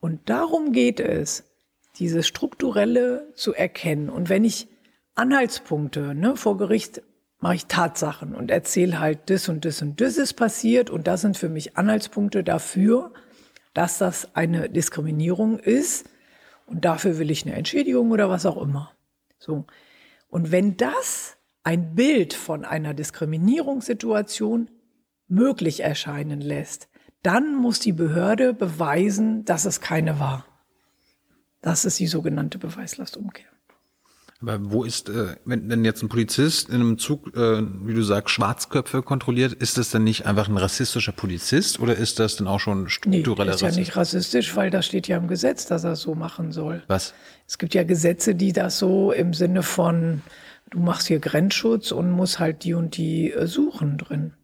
Und 0.00 0.28
darum 0.28 0.72
geht 0.72 1.00
es, 1.00 1.44
dieses 1.98 2.26
Strukturelle 2.26 3.32
zu 3.34 3.54
erkennen. 3.54 4.08
Und 4.08 4.28
wenn 4.28 4.44
ich 4.44 4.68
Anhaltspunkte 5.14 6.14
ne, 6.14 6.36
vor 6.36 6.58
Gericht 6.58 7.02
mache 7.38 7.54
ich 7.54 7.66
Tatsachen 7.66 8.34
und 8.34 8.50
erzähle 8.50 8.98
halt, 8.98 9.30
das 9.30 9.48
und 9.48 9.64
das 9.64 9.82
und 9.82 10.00
das 10.00 10.16
ist 10.16 10.34
passiert 10.34 10.90
und 10.90 11.06
das 11.06 11.20
sind 11.20 11.36
für 11.36 11.48
mich 11.48 11.76
Anhaltspunkte 11.76 12.42
dafür, 12.42 13.12
dass 13.74 13.98
das 13.98 14.34
eine 14.34 14.70
Diskriminierung 14.70 15.58
ist 15.58 16.08
und 16.66 16.84
dafür 16.84 17.18
will 17.18 17.30
ich 17.30 17.44
eine 17.44 17.54
Entschädigung 17.54 18.10
oder 18.10 18.30
was 18.30 18.46
auch 18.46 18.60
immer. 18.60 18.92
So. 19.38 19.66
Und 20.28 20.50
wenn 20.50 20.76
das 20.76 21.36
ein 21.62 21.94
Bild 21.94 22.32
von 22.32 22.64
einer 22.64 22.94
Diskriminierungssituation 22.94 24.70
möglich 25.28 25.80
erscheinen 25.80 26.40
lässt, 26.40 26.88
dann 27.22 27.54
muss 27.54 27.80
die 27.80 27.92
Behörde 27.92 28.54
beweisen, 28.54 29.44
dass 29.44 29.64
es 29.64 29.80
keine 29.80 30.20
war. 30.20 30.46
Das 31.62 31.84
ist 31.84 31.98
die 31.98 32.06
sogenannte 32.06 32.58
Beweislastumkehr. 32.58 33.46
Aber 34.42 34.58
wo 34.70 34.84
ist, 34.84 35.08
äh, 35.08 35.36
wenn 35.46 35.68
denn 35.68 35.84
jetzt 35.84 36.02
ein 36.02 36.10
Polizist 36.10 36.68
in 36.68 36.74
einem 36.74 36.98
Zug, 36.98 37.34
äh, 37.34 37.62
wie 37.62 37.94
du 37.94 38.02
sagst, 38.02 38.34
Schwarzköpfe 38.34 39.02
kontrolliert, 39.02 39.54
ist 39.54 39.78
das 39.78 39.90
dann 39.90 40.04
nicht 40.04 40.26
einfach 40.26 40.48
ein 40.48 40.58
rassistischer 40.58 41.12
Polizist 41.12 41.80
oder 41.80 41.96
ist 41.96 42.18
das 42.18 42.36
dann 42.36 42.46
auch 42.46 42.60
schon 42.60 42.90
struktureller 42.90 43.52
nee, 43.52 43.54
ist 43.54 43.62
ja 43.62 43.70
nicht 43.70 43.96
rassistisch, 43.96 44.54
weil 44.54 44.70
das 44.70 44.84
steht 44.84 45.08
ja 45.08 45.16
im 45.16 45.26
Gesetz, 45.26 45.66
dass 45.66 45.84
er 45.84 45.92
es 45.92 46.02
so 46.02 46.14
machen 46.14 46.52
soll. 46.52 46.82
Was? 46.86 47.14
Es 47.46 47.56
gibt 47.56 47.72
ja 47.74 47.82
Gesetze, 47.84 48.34
die 48.34 48.52
das 48.52 48.78
so 48.78 49.10
im 49.10 49.32
Sinne 49.32 49.62
von, 49.62 50.22
du 50.70 50.80
machst 50.80 51.06
hier 51.06 51.18
Grenzschutz 51.18 51.90
und 51.90 52.10
musst 52.10 52.38
halt 52.38 52.64
die 52.64 52.74
und 52.74 52.98
die 52.98 53.32
äh, 53.32 53.46
suchen 53.46 53.96
drin. 53.96 54.34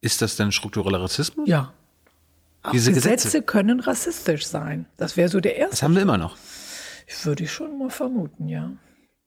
Ist 0.00 0.22
das 0.22 0.34
denn 0.34 0.50
struktureller 0.50 1.00
Rassismus? 1.00 1.48
Ja. 1.48 1.72
Auch 2.62 2.70
Diese 2.70 2.92
Gesetze, 2.92 3.26
Gesetze? 3.26 3.42
können 3.42 3.80
rassistisch 3.80 4.46
sein. 4.46 4.86
Das 4.96 5.16
wäre 5.16 5.28
so 5.28 5.40
der 5.40 5.56
erste. 5.56 5.70
Das 5.70 5.82
haben 5.82 5.94
wir 5.94 6.02
immer 6.02 6.18
noch. 6.18 6.36
Würde 7.24 7.44
ich 7.44 7.52
schon 7.52 7.78
mal 7.78 7.90
vermuten, 7.90 8.48
ja. 8.48 8.70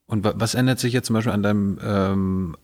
Und 0.07 0.23
wa- 0.23 0.33
was 0.37 0.55
ändert 0.55 0.79
sich 0.79 0.93
jetzt 0.93 1.07
zum 1.07 1.15
Beispiel 1.15 1.33
an 1.33 1.43
deinem 1.43 1.79
ähm, 1.83 2.55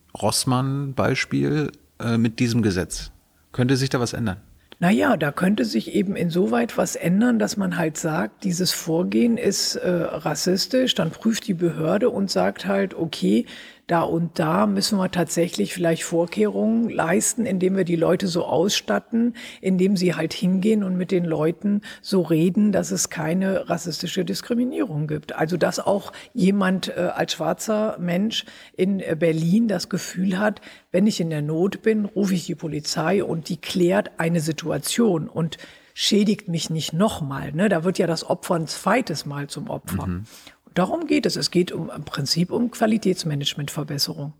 Rossmann-Beispiel 0.65 1.71
äh, 1.99 2.17
mit 2.17 2.39
diesem 2.39 2.61
Gesetz? 2.61 3.11
Könnte 3.51 3.75
sich 3.75 3.89
da 3.89 3.99
was 3.99 4.13
ändern? 4.13 4.37
Naja, 4.79 5.15
da 5.15 5.31
könnte 5.31 5.63
sich 5.65 5.93
eben 5.93 6.15
insoweit 6.15 6.75
was 6.77 6.95
ändern, 6.95 7.37
dass 7.37 7.55
man 7.55 7.77
halt 7.77 7.97
sagt, 7.97 8.43
dieses 8.43 8.71
Vorgehen 8.71 9.37
ist 9.37 9.75
äh, 9.75 9.89
rassistisch, 9.89 10.95
dann 10.95 11.11
prüft 11.11 11.47
die 11.47 11.53
Behörde 11.53 12.09
und 12.09 12.31
sagt 12.31 12.65
halt, 12.65 12.95
okay, 12.95 13.45
da 13.91 14.01
und 14.01 14.39
da 14.39 14.67
müssen 14.67 14.97
wir 14.97 15.11
tatsächlich 15.11 15.73
vielleicht 15.73 16.03
Vorkehrungen 16.03 16.89
leisten, 16.89 17.45
indem 17.45 17.75
wir 17.75 17.83
die 17.83 17.97
Leute 17.97 18.27
so 18.27 18.45
ausstatten, 18.45 19.35
indem 19.59 19.97
sie 19.97 20.15
halt 20.15 20.33
hingehen 20.33 20.83
und 20.83 20.95
mit 20.95 21.11
den 21.11 21.25
Leuten 21.25 21.81
so 22.01 22.21
reden, 22.21 22.71
dass 22.71 22.91
es 22.91 23.09
keine 23.09 23.69
rassistische 23.69 24.23
Diskriminierung 24.23 25.07
gibt. 25.07 25.35
Also 25.35 25.57
dass 25.57 25.79
auch 25.79 26.13
jemand 26.33 26.87
äh, 26.89 27.09
als 27.13 27.33
schwarzer 27.33 27.97
Mensch 27.99 28.45
in 28.77 29.01
äh, 29.01 29.17
Berlin 29.19 29.67
das 29.67 29.89
Gefühl 29.89 30.39
hat, 30.39 30.61
wenn 30.91 31.05
ich 31.05 31.19
in 31.19 31.29
der 31.29 31.41
Not 31.41 31.81
bin, 31.81 32.05
rufe 32.05 32.33
ich 32.33 32.45
die 32.45 32.55
Polizei 32.55 33.23
und 33.23 33.49
die 33.49 33.57
klärt 33.57 34.11
eine 34.17 34.39
Situation 34.39 35.27
und 35.27 35.57
schädigt 35.93 36.47
mich 36.47 36.69
nicht 36.69 36.93
nochmal. 36.93 37.51
Ne? 37.51 37.67
Da 37.67 37.83
wird 37.83 37.97
ja 37.97 38.07
das 38.07 38.29
Opfer 38.29 38.55
ein 38.55 38.67
zweites 38.67 39.25
Mal 39.25 39.47
zum 39.47 39.69
Opfer. 39.69 40.03
Und 40.03 40.25
darum 40.73 41.07
geht 41.07 41.25
es. 41.25 41.35
Es 41.35 41.51
geht 41.51 41.71
um, 41.71 41.89
im 41.89 42.03
Prinzip 42.03 42.51
um 42.51 42.71
Qualitätsmanagementverbesserung. 42.71 44.33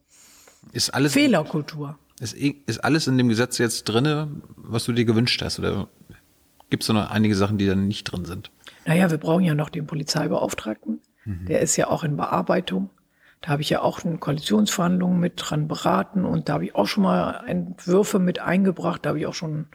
Ist 0.71 0.93
alles, 0.93 1.13
Fehlerkultur. 1.13 1.97
ist, 2.19 2.34
ist 2.34 2.84
alles 2.84 3.07
in 3.07 3.17
dem 3.17 3.29
Gesetz 3.29 3.57
jetzt 3.57 3.86
drinne, 3.86 4.29
was 4.55 4.86
du 4.86 4.93
dir 4.93 5.05
gewünscht 5.05 5.41
hast? 5.41 5.59
Oder 5.59 5.88
gibt 6.69 6.84
es 6.84 6.89
noch 6.89 7.09
einige 7.09 7.36
Sachen, 7.36 7.57
die 7.57 7.65
dann 7.65 7.88
nicht 7.88 8.03
drin 8.05 8.25
sind? 8.25 8.51
Naja, 8.86 9.09
wir 9.09 9.17
brauchen 9.17 9.43
ja 9.43 9.55
noch 9.55 9.69
den 9.69 9.88
Polizeibeauftragten. 9.88 11.01
Der 11.25 11.61
ist 11.61 11.75
ja 11.77 11.88
auch 11.88 12.03
in 12.03 12.17
Bearbeitung. 12.17 12.89
Da 13.41 13.49
habe 13.49 13.61
ich 13.61 13.69
ja 13.69 13.82
auch 13.82 14.03
in 14.03 14.19
Koalitionsverhandlungen 14.19 15.19
mit 15.19 15.34
dran 15.38 15.67
beraten 15.67 16.25
und 16.25 16.49
da 16.49 16.53
habe 16.53 16.65
ich 16.65 16.75
auch 16.75 16.88
schon 16.88 17.03
mal 17.03 17.43
Entwürfe 17.47 18.19
mit 18.19 18.39
eingebracht. 18.39 19.05
Da 19.05 19.09
habe 19.09 19.19
ich 19.19 19.27
auch 19.27 19.34
schon 19.34 19.67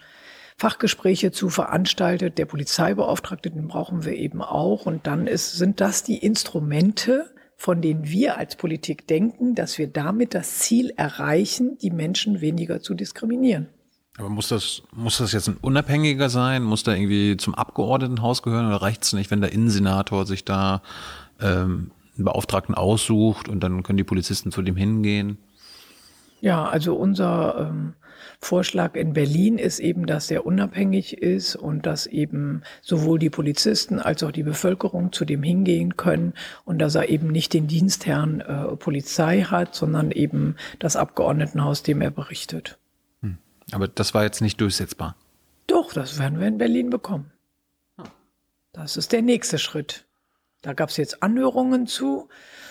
Fachgespräche 0.58 1.32
zu 1.32 1.50
veranstaltet. 1.50 2.38
Der 2.38 2.46
Polizeibeauftragte, 2.46 3.50
den 3.50 3.68
brauchen 3.68 4.04
wir 4.04 4.14
eben 4.14 4.40
auch. 4.42 4.86
Und 4.86 5.06
dann 5.06 5.26
ist, 5.26 5.56
sind 5.56 5.80
das 5.80 6.02
die 6.02 6.18
Instrumente, 6.18 7.30
von 7.56 7.82
denen 7.82 8.08
wir 8.08 8.38
als 8.38 8.56
Politik 8.56 9.06
denken, 9.06 9.54
dass 9.54 9.78
wir 9.78 9.86
damit 9.86 10.34
das 10.34 10.58
Ziel 10.58 10.92
erreichen, 10.96 11.78
die 11.78 11.90
Menschen 11.90 12.40
weniger 12.40 12.80
zu 12.80 12.94
diskriminieren. 12.94 13.68
Aber 14.18 14.30
muss 14.30 14.48
das, 14.48 14.82
muss 14.92 15.18
das 15.18 15.32
jetzt 15.32 15.48
ein 15.48 15.58
Unabhängiger 15.60 16.30
sein? 16.30 16.62
Muss 16.62 16.82
da 16.82 16.94
irgendwie 16.94 17.36
zum 17.36 17.54
Abgeordnetenhaus 17.54 18.42
gehören 18.42 18.66
oder 18.66 18.80
reicht 18.80 19.04
es 19.04 19.12
nicht, 19.12 19.30
wenn 19.30 19.42
der 19.42 19.52
Innensenator 19.52 20.24
sich 20.24 20.44
da 20.44 20.80
ähm, 21.38 21.90
einen 22.16 22.24
Beauftragten 22.24 22.74
aussucht 22.74 23.48
und 23.48 23.60
dann 23.60 23.82
können 23.82 23.98
die 23.98 24.04
Polizisten 24.04 24.52
zu 24.52 24.62
dem 24.62 24.76
hingehen? 24.76 25.36
Ja, 26.40 26.64
also 26.64 26.94
unser 26.94 27.68
ähm, 27.70 27.94
Vorschlag 28.40 28.94
in 28.94 29.12
Berlin 29.12 29.58
ist 29.58 29.78
eben, 29.78 30.06
dass 30.06 30.30
er 30.30 30.46
unabhängig 30.46 31.18
ist 31.18 31.56
und 31.56 31.86
dass 31.86 32.06
eben 32.06 32.62
sowohl 32.82 33.18
die 33.18 33.30
Polizisten 33.30 33.98
als 33.98 34.22
auch 34.22 34.32
die 34.32 34.42
Bevölkerung 34.42 35.12
zu 35.12 35.24
dem 35.24 35.42
hingehen 35.42 35.96
können 35.96 36.34
und 36.64 36.78
dass 36.78 36.94
er 36.94 37.08
eben 37.08 37.28
nicht 37.28 37.52
den 37.52 37.66
Dienstherrn 37.66 38.40
äh, 38.40 38.76
Polizei 38.76 39.42
hat, 39.42 39.74
sondern 39.74 40.10
eben 40.10 40.56
das 40.78 40.96
Abgeordnetenhaus, 40.96 41.82
dem 41.82 42.00
er 42.00 42.10
berichtet. 42.10 42.78
Aber 43.72 43.88
das 43.88 44.14
war 44.14 44.22
jetzt 44.22 44.40
nicht 44.40 44.60
durchsetzbar. 44.60 45.16
Doch, 45.66 45.92
das 45.92 46.18
werden 46.18 46.38
wir 46.38 46.46
in 46.46 46.58
Berlin 46.58 46.90
bekommen. 46.90 47.32
Das 48.72 48.96
ist 48.96 49.12
der 49.12 49.22
nächste 49.22 49.58
Schritt. 49.58 50.06
Da 50.62 50.72
gab 50.72 50.90
es 50.90 50.96
jetzt 50.96 51.22
Anhörungen 51.22 51.86
zu 51.86 52.28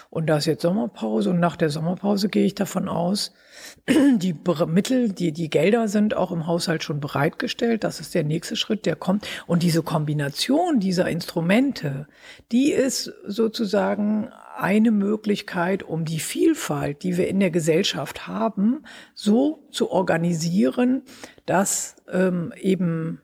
und 0.10 0.28
da 0.28 0.38
ist 0.38 0.46
jetzt 0.46 0.62
Sommerpause 0.62 1.32
und 1.32 1.40
nach 1.40 1.56
der 1.56 1.70
Sommerpause 1.70 2.30
gehe 2.30 2.46
ich 2.46 2.56
davon 2.56 2.88
aus, 2.88 3.34
die 3.88 4.36
Mittel, 4.68 5.12
die, 5.12 5.32
die 5.32 5.50
Gelder 5.50 5.88
sind 5.88 6.16
auch 6.16 6.32
im 6.32 6.48
Haushalt 6.48 6.84
schon 6.84 7.00
bereitgestellt. 7.00 7.84
Das 7.84 8.00
ist 8.00 8.16
der 8.16 8.24
nächste 8.24 8.56
Schritt, 8.56 8.86
der 8.86 8.96
kommt. 8.96 9.28
Und 9.48 9.64
diese 9.64 9.84
Kombination 9.84 10.80
dieser 10.80 11.10
Instrumente, 11.10 12.08
die 12.52 12.72
ist 12.72 13.12
sozusagen 13.26 14.30
eine 14.58 14.92
Möglichkeit, 14.92 15.84
um 15.84 16.06
die 16.06 16.20
Vielfalt, 16.20 17.04
die 17.04 17.18
wir 17.18 17.28
in 17.28 17.40
der 17.40 17.52
Gesellschaft 17.52 18.28
haben, 18.28 18.84
so 19.14 19.68
zu 19.72 19.92
organisieren, 19.92 21.04
dass 21.46 21.98
ähm, 22.12 22.54
eben 22.60 23.22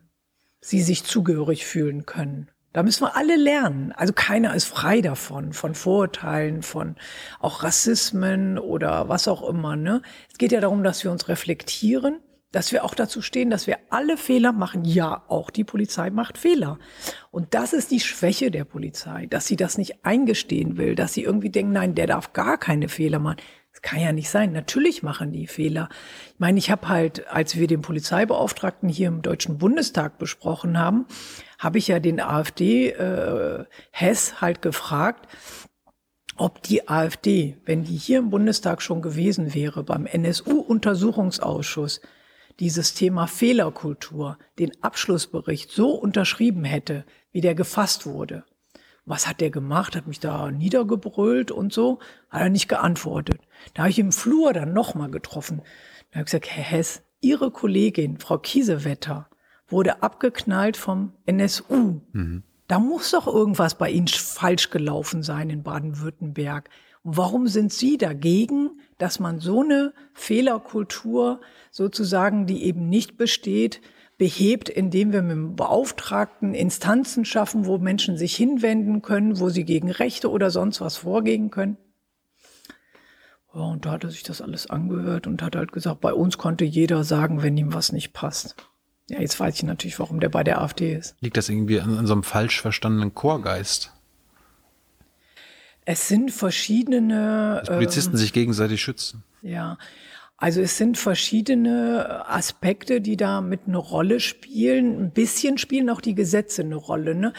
sie 0.60 0.82
sich 0.82 1.04
zugehörig 1.04 1.66
fühlen 1.66 2.06
können. 2.06 2.52
Da 2.74 2.84
müssen 2.84 3.03
wir 3.03 3.17
alle 3.17 3.36
lernen. 3.36 3.91
Also 3.91 4.13
keiner 4.13 4.55
ist 4.55 4.65
frei 4.65 5.01
davon, 5.01 5.51
von 5.51 5.76
Vorurteilen, 5.76 6.63
von 6.63 6.95
auch 7.39 7.63
Rassismen 7.63 8.57
oder 8.57 9.09
was 9.09 9.28
auch 9.28 9.47
immer. 9.47 9.76
Ne? 9.76 10.01
Es 10.32 10.38
geht 10.38 10.53
ja 10.53 10.61
darum, 10.61 10.84
dass 10.84 11.03
wir 11.03 11.11
uns 11.11 11.28
reflektieren, 11.28 12.19
dass 12.51 12.72
wir 12.72 12.86
auch 12.86 12.95
dazu 12.95 13.22
stehen, 13.22 13.49
dass 13.49 13.67
wir 13.67 13.78
alle 13.89 14.17
Fehler 14.17 14.53
machen. 14.53 14.86
Ja, 14.86 15.24
auch 15.28 15.49
die 15.49 15.63
Polizei 15.63 16.09
macht 16.09 16.38
Fehler. 16.38 16.80
Und 17.30 17.53
das 17.53 17.74
ist 17.74 17.91
die 17.91 17.99
Schwäche 17.99 18.51
der 18.51 18.65
Polizei, 18.65 19.26
dass 19.26 19.47
sie 19.47 19.55
das 19.55 19.78
nicht 19.78 20.05
eingestehen 20.05 20.78
will, 20.78 20.95
dass 20.95 21.13
sie 21.13 21.24
irgendwie 21.24 21.49
denken, 21.49 21.74
nein, 21.74 21.95
der 21.95 22.07
darf 22.07 22.34
gar 22.34 22.57
keine 22.57 22.88
Fehler 22.89 23.19
machen. 23.19 23.38
Kann 23.82 24.00
ja 24.00 24.12
nicht 24.12 24.30
sein. 24.30 24.52
Natürlich 24.52 25.02
machen 25.02 25.32
die 25.32 25.48
Fehler. 25.48 25.90
Ich 26.34 26.40
meine, 26.40 26.60
ich 26.60 26.70
habe 26.70 26.88
halt, 26.88 27.28
als 27.28 27.56
wir 27.56 27.66
den 27.66 27.82
Polizeibeauftragten 27.82 28.90
hier 28.90 29.08
im 29.08 29.24
Deutschen 29.24 29.58
Bundestag 29.58 30.20
besprochen 30.20 30.78
haben, 30.78 31.08
habe 31.58 31.80
ich 31.80 31.88
ja 31.88 32.00
den 32.00 32.20
AfD 32.20 32.90
äh, 32.90 33.66
Hess 33.90 34.40
halt 34.40 34.62
gefragt, 34.62 35.28
ob 36.38 36.62
die 36.62 36.88
AfD, 36.90 37.58
wenn 37.66 37.84
die 37.84 37.98
hier 37.98 38.20
im 38.20 38.30
Bundestag 38.30 38.82
schon 38.82 39.02
gewesen 39.02 39.54
wäre, 39.54 39.84
beim 39.84 40.06
NSU-Untersuchungsausschuss, 40.06 42.02
dieses 42.60 42.94
Thema 42.94 43.26
Fehlerkultur, 43.28 44.38
den 44.60 44.72
Abschlussbericht 44.84 45.72
so 45.72 45.92
unterschrieben 45.92 46.64
hätte, 46.64 47.06
wie 47.32 47.42
der 47.42 47.56
gefasst 47.56 48.06
wurde. 48.06 48.44
Was 49.06 49.28
hat 49.28 49.42
der 49.42 49.50
gemacht? 49.50 49.96
Hat 49.96 50.08
mich 50.08 50.20
da 50.20 50.52
niedergebrüllt 50.52 51.52
und 51.52 51.74
so? 51.74 52.00
Hat 52.30 52.42
er 52.42 52.50
nicht 52.50 52.68
geantwortet. 52.68 53.40
Da 53.74 53.84
habe 53.84 53.91
ich 53.91 53.99
im 53.99 54.12
Flur 54.12 54.53
dann 54.53 54.74
nochmal 54.74 55.09
getroffen. 55.09 55.62
Da 56.12 56.16
habe 56.16 56.22
ich 56.22 56.26
gesagt, 56.26 56.49
Herr 56.49 56.64
Hess, 56.64 57.03
Ihre 57.22 57.51
Kollegin, 57.51 58.18
Frau 58.20 58.38
Kiesewetter, 58.38 59.30
wurde 59.68 60.03
abgeknallt 60.03 60.78
vom 60.78 61.14
NSU. 61.26 62.01
Mhm. 62.12 62.43
Da 62.68 62.80
muss 62.80 63.12
doch 63.12 63.28
irgendwas 63.28 63.76
bei 63.76 63.89
Ihnen 63.89 64.07
falsch 64.07 64.70
gelaufen 64.70 65.24
sein 65.24 65.49
in 65.49 65.64
Baden-Württemberg. 65.64 66.70
Warum 67.03 67.47
sind 67.47 67.74
Sie 67.74 67.97
dagegen, 67.97 68.80
dass 68.97 69.20
man 69.20 69.39
so 69.39 69.62
eine 69.62 69.93
Fehlerkultur 70.14 71.41
sozusagen, 71.72 72.45
die 72.45 72.64
eben 72.64 72.88
nicht 72.89 73.18
besteht, 73.18 73.82
behebt, 74.18 74.70
indem 74.70 75.12
wir 75.12 75.24
mit 75.24 75.32
dem 75.32 75.55
Beauftragten 75.55 76.53
Instanzen 76.53 77.26
schaffen, 77.26 77.66
wo 77.66 77.80
Menschen 77.80 78.18
sich 78.18 78.36
hinwenden 78.36 79.01
können, 79.01 79.39
wo 79.39 79.49
sie 79.49 79.66
gegen 79.66 79.89
Rechte 79.89 80.30
oder 80.30 80.51
sonst 80.51 80.80
was 80.80 80.97
vorgehen 80.97 81.49
können? 81.49 81.78
Ja, 83.54 83.62
und 83.62 83.86
da 83.86 83.91
hat 83.91 84.04
er 84.04 84.10
sich 84.10 84.24
das 84.24 84.41
alles 84.41 84.70
angehört 84.70 85.28
und 85.28 85.41
hat 85.41 85.56
halt 85.56 85.72
gesagt, 85.72 85.99
bei 86.02 86.14
uns 86.14 86.38
konnte 86.38 86.64
jeder 86.64 87.04
sagen, 87.04 87.43
wenn 87.43 87.58
ihm 87.58 87.74
was 87.74 87.91
nicht 87.91 88.14
passt. 88.14 88.56
Ja, 89.10 89.20
jetzt 89.20 89.38
weiß 89.39 89.56
ich 89.56 89.64
natürlich, 89.64 89.99
warum 89.99 90.22
der 90.22 90.30
bei 90.30 90.43
der 90.43 90.62
AfD 90.62 90.95
ist. 90.95 91.16
Liegt 91.20 91.36
das 91.36 91.49
irgendwie 91.49 91.82
an, 91.82 91.97
an 91.97 92.08
so 92.08 92.14
einem 92.14 92.24
falsch 92.24 92.62
verstandenen 92.62 93.14
Chorgeist? 93.14 93.91
Es 95.84 96.08
sind 96.08 96.32
verschiedene. 96.32 97.62
Dass 97.66 97.76
Polizisten 97.76 98.14
ähm, 98.14 98.18
sich 98.18 98.32
gegenseitig 98.32 98.82
schützen. 98.82 99.24
Ja. 99.41 99.78
Also 100.38 100.62
es 100.62 100.78
sind 100.78 100.97
verschiedene 100.97 102.26
Aspekte, 102.28 103.02
die 103.02 103.18
da 103.18 103.41
mit 103.41 103.62
eine 103.68 103.78
Rolle 103.78 104.20
spielen. 104.20 104.97
Ein 104.99 105.12
bisschen 105.12 105.58
spielen 105.58 105.89
auch 105.89 106.02
die 106.02 106.16
Gesetze 106.16 106.62
eine 106.62 106.76
Rolle. 106.76 107.14
Ne? 107.14 107.34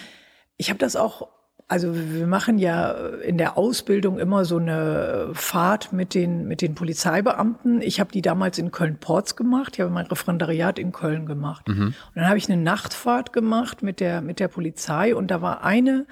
Ich 0.56 0.68
habe 0.68 0.78
das 0.78 0.94
auch 0.94 1.28
also 1.72 1.94
wir 1.94 2.26
machen 2.26 2.58
ja 2.58 2.90
in 3.24 3.38
der 3.38 3.56
Ausbildung 3.56 4.18
immer 4.18 4.44
so 4.44 4.58
eine 4.58 5.30
Fahrt 5.32 5.90
mit 5.90 6.12
den, 6.12 6.46
mit 6.46 6.60
den 6.60 6.74
Polizeibeamten. 6.74 7.80
Ich 7.80 7.98
habe 7.98 8.12
die 8.12 8.20
damals 8.20 8.58
in 8.58 8.72
Köln-Porz 8.72 9.36
gemacht. 9.36 9.76
Ich 9.76 9.80
habe 9.80 9.90
mein 9.90 10.04
Referendariat 10.04 10.78
in 10.78 10.92
Köln 10.92 11.24
gemacht. 11.24 11.66
Mhm. 11.66 11.86
Und 11.86 11.94
dann 12.14 12.28
habe 12.28 12.36
ich 12.36 12.50
eine 12.50 12.60
Nachtfahrt 12.62 13.32
gemacht 13.32 13.82
mit 13.82 14.00
der, 14.00 14.20
mit 14.20 14.38
der 14.38 14.48
Polizei. 14.48 15.16
Und 15.16 15.30
da 15.30 15.40
war 15.40 15.64
eine 15.64 16.04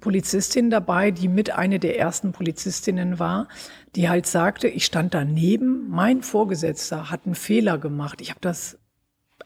Polizistin 0.00 0.70
dabei, 0.70 1.10
die 1.10 1.28
mit 1.28 1.50
eine 1.50 1.78
der 1.78 1.98
ersten 1.98 2.32
Polizistinnen 2.32 3.18
war, 3.18 3.48
die 3.94 4.08
halt 4.08 4.26
sagte, 4.26 4.66
ich 4.66 4.86
stand 4.86 5.12
daneben, 5.12 5.90
mein 5.90 6.22
Vorgesetzter 6.22 7.10
hat 7.10 7.26
einen 7.26 7.34
Fehler 7.34 7.76
gemacht. 7.76 8.22
Ich 8.22 8.30
habe 8.30 8.40
das 8.40 8.78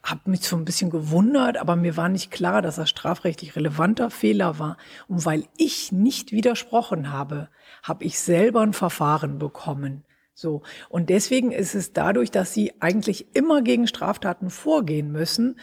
habe 0.07 0.31
mich 0.31 0.43
so 0.43 0.57
ein 0.57 0.65
bisschen 0.65 0.91
gewundert, 0.91 1.57
aber 1.57 1.75
mir 1.75 1.97
war 1.97 2.09
nicht 2.09 2.31
klar, 2.31 2.63
dass 2.63 2.77
das 2.77 2.89
strafrechtlich 2.89 3.57
relevanter 3.57 4.09
Fehler 4.11 4.59
war. 4.61 4.77
Und 5.09 5.27
weil 5.27 5.45
ich 5.57 5.91
nicht 5.91 6.31
widersprochen 6.31 7.13
habe, 7.13 7.49
habe 7.83 8.05
ich 8.05 8.19
selber 8.21 8.61
ein 8.61 8.73
Verfahren 8.73 9.39
bekommen. 9.39 10.05
So. 10.33 10.63
Und 10.89 11.11
deswegen 11.11 11.51
ist 11.51 11.75
es 11.75 11.93
dadurch, 11.93 12.31
dass 12.31 12.55
sie 12.55 12.73
eigentlich 12.79 13.35
immer 13.35 13.63
gegen 13.63 13.89
Straftaten 13.89 14.51
vorgehen 14.51 15.11
müssen. 15.11 15.59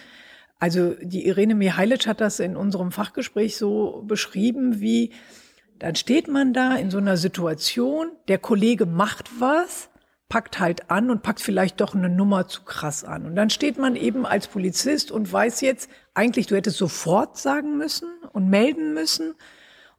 Also 0.59 0.95
die 1.01 1.25
Irene 1.25 1.55
Mihailic 1.55 2.05
hat 2.05 2.19
das 2.19 2.39
in 2.39 2.57
unserem 2.57 2.91
Fachgespräch 2.91 3.55
so 3.55 4.03
beschrieben, 4.05 4.81
wie 4.81 5.11
dann 5.79 5.95
steht 5.95 6.27
man 6.27 6.53
da 6.53 6.75
in 6.75 6.91
so 6.91 6.97
einer 6.97 7.17
Situation, 7.17 8.11
der 8.27 8.39
Kollege 8.39 8.85
macht 8.85 9.29
was, 9.39 9.89
packt 10.33 10.59
halt 10.59 10.89
an 10.89 11.11
und 11.11 11.21
packt 11.21 11.41
vielleicht 11.41 11.79
doch 11.79 11.93
eine 11.93 12.09
Nummer 12.09 12.47
zu 12.47 12.63
krass 12.63 13.03
an. 13.03 13.27
Und 13.27 13.35
dann 13.35 13.51
steht 13.51 13.77
man 13.77 13.95
eben 13.95 14.25
als 14.25 14.47
Polizist 14.47 15.11
und 15.11 15.31
weiß 15.31 15.61
jetzt, 15.61 15.91
eigentlich 16.15 16.47
du 16.47 16.55
hättest 16.55 16.79
sofort 16.79 17.37
sagen 17.37 17.77
müssen 17.77 18.09
und 18.31 18.49
melden 18.49 18.95
müssen. 18.95 19.35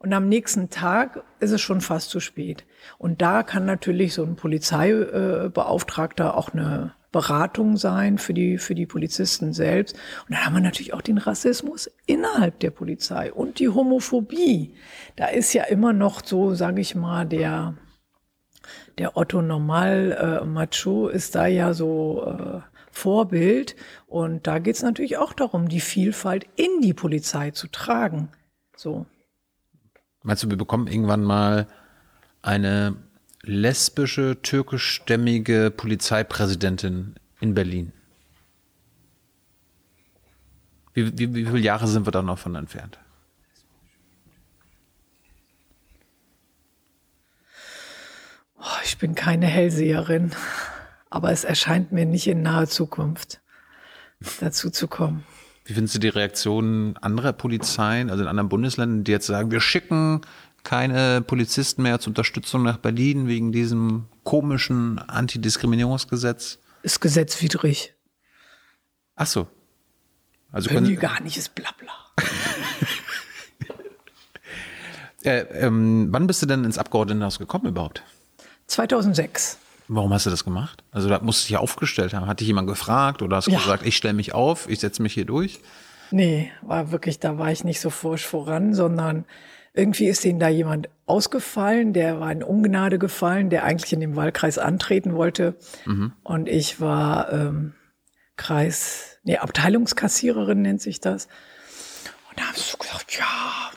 Und 0.00 0.12
am 0.12 0.28
nächsten 0.28 0.70
Tag 0.70 1.22
ist 1.38 1.52
es 1.52 1.60
schon 1.60 1.80
fast 1.80 2.10
zu 2.10 2.18
spät. 2.18 2.64
Und 2.98 3.22
da 3.22 3.44
kann 3.44 3.64
natürlich 3.64 4.12
so 4.12 4.24
ein 4.24 4.34
Polizeibeauftragter 4.34 6.36
auch 6.36 6.52
eine 6.52 6.94
Beratung 7.12 7.76
sein 7.76 8.18
für 8.18 8.34
die, 8.34 8.58
für 8.58 8.74
die 8.74 8.86
Polizisten 8.86 9.52
selbst. 9.52 9.94
Und 10.26 10.34
dann 10.34 10.44
haben 10.44 10.54
wir 10.54 10.62
natürlich 10.62 10.94
auch 10.94 11.02
den 11.02 11.18
Rassismus 11.18 11.88
innerhalb 12.06 12.58
der 12.58 12.72
Polizei 12.72 13.32
und 13.32 13.60
die 13.60 13.68
Homophobie. 13.68 14.74
Da 15.14 15.28
ist 15.28 15.52
ja 15.52 15.62
immer 15.62 15.92
noch 15.92 16.24
so, 16.24 16.56
sage 16.56 16.80
ich 16.80 16.96
mal, 16.96 17.24
der, 17.24 17.76
der 18.98 19.16
Otto 19.16 19.42
Normal 19.42 20.40
äh, 20.42 20.44
Macho 20.44 21.08
ist 21.08 21.34
da 21.34 21.46
ja 21.46 21.74
so 21.74 22.24
äh, 22.26 22.60
Vorbild. 22.90 23.76
Und 24.06 24.46
da 24.46 24.58
geht 24.58 24.76
es 24.76 24.82
natürlich 24.82 25.18
auch 25.18 25.32
darum, 25.32 25.68
die 25.68 25.80
Vielfalt 25.80 26.46
in 26.56 26.80
die 26.80 26.94
Polizei 26.94 27.50
zu 27.50 27.68
tragen. 27.68 28.28
So. 28.76 29.06
Meinst 30.22 30.42
du, 30.42 30.50
wir 30.50 30.56
bekommen 30.56 30.86
irgendwann 30.86 31.22
mal 31.22 31.66
eine 32.42 32.96
lesbische, 33.42 34.40
türkischstämmige 34.40 35.72
Polizeipräsidentin 35.76 37.14
in 37.40 37.54
Berlin? 37.54 37.92
Wie, 40.94 41.18
wie, 41.18 41.34
wie 41.34 41.44
viele 41.44 41.58
Jahre 41.58 41.88
sind 41.88 42.06
wir 42.06 42.12
da 42.12 42.22
noch 42.22 42.38
von 42.38 42.54
entfernt? 42.54 42.98
Oh, 48.64 48.80
ich 48.82 48.96
bin 48.96 49.14
keine 49.14 49.46
Hellseherin, 49.46 50.30
aber 51.10 51.30
es 51.30 51.44
erscheint 51.44 51.92
mir 51.92 52.06
nicht 52.06 52.26
in 52.26 52.40
naher 52.40 52.66
Zukunft 52.66 53.42
dazu 54.40 54.70
zu 54.70 54.88
kommen. 54.88 55.24
Wie 55.66 55.74
findest 55.74 55.96
du 55.96 55.98
die 55.98 56.08
Reaktionen 56.08 56.96
anderer 56.96 57.34
Polizeien, 57.34 58.08
also 58.08 58.22
in 58.22 58.28
anderen 58.28 58.48
Bundesländern, 58.48 59.04
die 59.04 59.12
jetzt 59.12 59.26
sagen, 59.26 59.50
wir 59.50 59.60
schicken 59.60 60.22
keine 60.62 61.20
Polizisten 61.20 61.82
mehr 61.82 62.00
zur 62.00 62.12
Unterstützung 62.12 62.62
nach 62.62 62.78
Berlin 62.78 63.28
wegen 63.28 63.52
diesem 63.52 64.06
komischen 64.22 64.98
Antidiskriminierungsgesetz? 64.98 66.58
Ist 66.82 67.00
gesetzwidrig. 67.00 67.92
Ach 69.14 69.26
so. 69.26 69.46
Also 70.52 70.70
können 70.70 70.86
die 70.86 70.96
gar 70.96 71.20
nicht, 71.20 71.36
ist 71.36 71.54
Blabla. 71.54 71.92
äh, 75.24 75.40
ähm, 75.40 76.08
wann 76.10 76.26
bist 76.26 76.40
du 76.40 76.46
denn 76.46 76.64
ins 76.64 76.78
Abgeordnetenhaus 76.78 77.38
gekommen 77.38 77.66
überhaupt? 77.66 78.02
2006. 78.66 79.58
Warum 79.88 80.12
hast 80.14 80.26
du 80.26 80.30
das 80.30 80.44
gemacht? 80.44 80.82
Also 80.92 81.08
da 81.08 81.20
musst 81.20 81.44
du 81.44 81.48
dich 81.48 81.56
aufgestellt 81.56 82.14
haben. 82.14 82.26
Hat 82.26 82.40
dich 82.40 82.46
jemand 82.46 82.68
gefragt 82.68 83.20
oder 83.20 83.36
hast 83.36 83.46
du 83.46 83.52
ja. 83.52 83.58
gesagt, 83.58 83.84
ich 83.86 83.96
stelle 83.96 84.14
mich 84.14 84.32
auf, 84.32 84.68
ich 84.68 84.80
setze 84.80 85.02
mich 85.02 85.12
hier 85.12 85.26
durch? 85.26 85.60
Nee, 86.10 86.50
war 86.62 86.90
wirklich, 86.90 87.18
da 87.18 87.38
war 87.38 87.50
ich 87.50 87.64
nicht 87.64 87.80
so 87.80 87.90
forsch 87.90 88.26
voran, 88.26 88.74
sondern 88.74 89.24
irgendwie 89.74 90.06
ist 90.06 90.24
ihnen 90.24 90.38
da 90.38 90.48
jemand 90.48 90.88
ausgefallen, 91.04 91.92
der 91.92 92.20
war 92.20 92.30
in 92.30 92.42
Ungnade 92.42 92.98
gefallen, 92.98 93.50
der 93.50 93.64
eigentlich 93.64 93.92
in 93.92 94.00
dem 94.00 94.16
Wahlkreis 94.16 94.56
antreten 94.56 95.14
wollte. 95.14 95.56
Mhm. 95.84 96.12
Und 96.22 96.48
ich 96.48 96.80
war 96.80 97.32
ähm, 97.32 97.74
Kreis, 98.36 99.18
nee, 99.24 99.36
Abteilungskassiererin 99.36 100.62
nennt 100.62 100.80
sich 100.80 101.00
das. 101.00 101.26
Und 102.30 102.38
da 102.38 102.44
haben 102.44 102.54
sie 102.54 102.70
so 102.70 102.78
gesagt, 102.78 103.18
ja, 103.18 103.70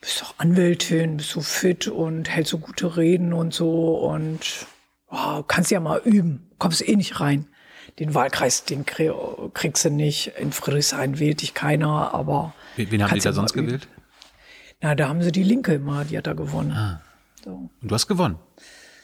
bist 0.00 0.22
doch 0.22 0.34
Anwältin, 0.38 1.18
bist 1.18 1.30
so 1.30 1.40
fit 1.40 1.88
und 1.88 2.28
hältst 2.28 2.50
so 2.50 2.58
gute 2.58 2.96
Reden 2.96 3.32
und 3.32 3.52
so 3.52 3.96
und 3.98 4.66
wow, 5.08 5.44
kannst 5.46 5.70
ja 5.70 5.80
mal 5.80 6.00
üben, 6.04 6.50
kommst 6.58 6.86
eh 6.86 6.96
nicht 6.96 7.20
rein. 7.20 7.46
Den 7.98 8.14
Wahlkreis, 8.14 8.64
den 8.64 8.86
kriegst 8.86 9.84
du 9.84 9.90
nicht. 9.90 10.28
In 10.38 10.52
Friedrichshain 10.52 11.18
wählt 11.18 11.42
dich 11.42 11.54
keiner, 11.54 12.14
aber. 12.14 12.54
Wen 12.76 13.02
haben 13.02 13.14
die 13.14 13.20
da 13.20 13.32
sonst 13.32 13.54
üben. 13.54 13.66
gewählt? 13.66 13.88
Na, 14.80 14.94
da 14.94 15.08
haben 15.08 15.22
sie 15.22 15.32
die 15.32 15.42
Linke 15.42 15.74
immer, 15.74 16.04
die 16.04 16.16
hat 16.16 16.26
da 16.26 16.32
gewonnen. 16.32 16.72
Ah. 16.72 17.02
So. 17.44 17.50
Und 17.50 17.90
du 17.90 17.94
hast 17.94 18.06
gewonnen? 18.06 18.38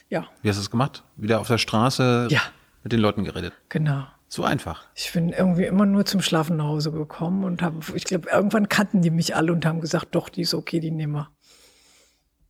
Ja. 0.08 0.28
Wie 0.42 0.48
hast 0.48 0.56
du 0.56 0.60
das 0.60 0.70
gemacht? 0.70 1.02
Wieder 1.16 1.40
auf 1.40 1.48
der 1.48 1.58
Straße 1.58 2.28
ja. 2.30 2.40
mit 2.82 2.92
den 2.92 3.00
Leuten 3.00 3.24
geredet? 3.24 3.52
Genau. 3.68 4.06
So 4.28 4.42
einfach. 4.44 4.84
Ich 4.94 5.12
bin 5.12 5.30
irgendwie 5.30 5.64
immer 5.64 5.86
nur 5.86 6.04
zum 6.04 6.20
Schlafen 6.20 6.56
nach 6.56 6.64
Hause 6.66 6.90
gekommen 6.92 7.44
und 7.44 7.62
habe, 7.62 7.76
ich 7.94 8.04
glaube, 8.04 8.28
irgendwann 8.30 8.68
kannten 8.68 9.00
die 9.00 9.10
mich 9.10 9.36
alle 9.36 9.52
und 9.52 9.64
haben 9.64 9.80
gesagt, 9.80 10.08
doch, 10.14 10.28
die 10.28 10.42
ist 10.42 10.52
okay, 10.54 10.80
die 10.80 10.90
nehmen 10.90 11.12
wir. 11.14 11.30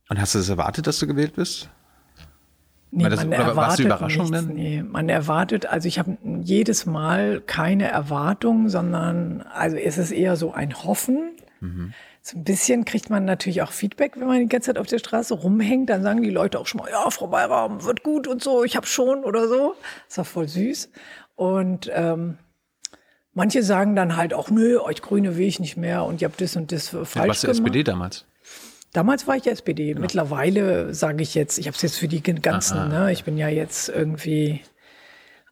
Und 0.09 0.19
hast 0.19 0.35
du 0.35 0.39
es 0.39 0.49
erwartet, 0.49 0.87
dass 0.87 0.99
du 0.99 1.07
gewählt 1.07 1.33
bist? 1.35 1.69
Nee, 2.89 3.09
das- 3.09 3.17
man 3.19 3.27
oder 3.27 3.55
war 3.55 3.69
es 3.69 3.75
die 3.75 3.83
erwartet 3.83 3.85
Überraschung 3.85 4.29
nichts. 4.31 4.47
denn? 4.47 4.55
Nee, 4.55 4.81
man 4.83 5.09
erwartet, 5.09 5.65
also 5.67 5.87
ich 5.87 5.99
habe 5.99 6.17
jedes 6.41 6.85
Mal 6.85 7.41
keine 7.41 7.89
Erwartung, 7.89 8.69
sondern 8.69 9.41
also 9.41 9.75
es 9.75 9.97
ist 9.97 10.11
eher 10.11 10.35
so 10.37 10.53
ein 10.53 10.83
Hoffen. 10.83 11.31
Mhm. 11.59 11.93
So 12.21 12.37
ein 12.37 12.43
bisschen 12.43 12.85
kriegt 12.85 13.09
man 13.09 13.23
natürlich 13.25 13.61
auch 13.61 13.71
Feedback, 13.71 14.13
wenn 14.17 14.27
man 14.27 14.39
die 14.39 14.47
ganze 14.47 14.67
Zeit 14.67 14.77
auf 14.77 14.87
der 14.87 14.99
Straße 14.99 15.33
rumhängt. 15.33 15.89
Dann 15.89 16.01
sagen 16.03 16.21
die 16.23 16.29
Leute 16.29 16.59
auch 16.59 16.67
schon 16.67 16.79
mal, 16.81 16.89
ja, 16.89 17.09
Frau 17.09 17.27
Bayram, 17.27 17.83
wird 17.83 18.03
gut 18.03 18.27
und 18.27 18.41
so, 18.43 18.63
ich 18.63 18.75
habe 18.75 18.87
schon 18.87 19.23
oder 19.23 19.47
so. 19.47 19.75
Das 20.07 20.17
war 20.19 20.25
voll 20.25 20.47
süß. 20.47 20.89
Und 21.37 21.89
ähm, 21.93 22.39
manche 23.33 23.61
sagen 23.61 23.95
dann 23.95 24.17
halt 24.17 24.33
auch, 24.33 24.49
nö, 24.49 24.79
euch 24.79 25.03
Grüne 25.03 25.37
will 25.37 25.45
ich 25.45 25.59
nicht 25.59 25.77
mehr 25.77 26.03
und 26.03 26.19
ihr 26.21 26.27
habt 26.27 26.41
das 26.41 26.55
und 26.55 26.71
das 26.71 26.91
Ja, 26.91 27.05
falsch 27.05 27.27
warst 27.27 27.43
du 27.43 27.47
gemacht. 27.47 27.59
SPD 27.59 27.83
damals? 27.83 28.25
Damals 28.91 29.27
war 29.27 29.35
ich 29.35 29.45
SPD. 29.45 29.93
Mittlerweile 29.93 30.93
sage 30.95 31.21
ich 31.21 31.35
jetzt, 31.35 31.59
ich 31.59 31.67
habe 31.67 31.75
es 31.75 31.83
jetzt 31.83 31.97
für 31.97 32.07
die 32.07 32.23
ganzen, 32.23 32.89
ne? 32.89 33.11
ich 33.11 33.23
bin 33.23 33.37
ja 33.37 33.47
jetzt 33.47 33.89
irgendwie 33.89 34.61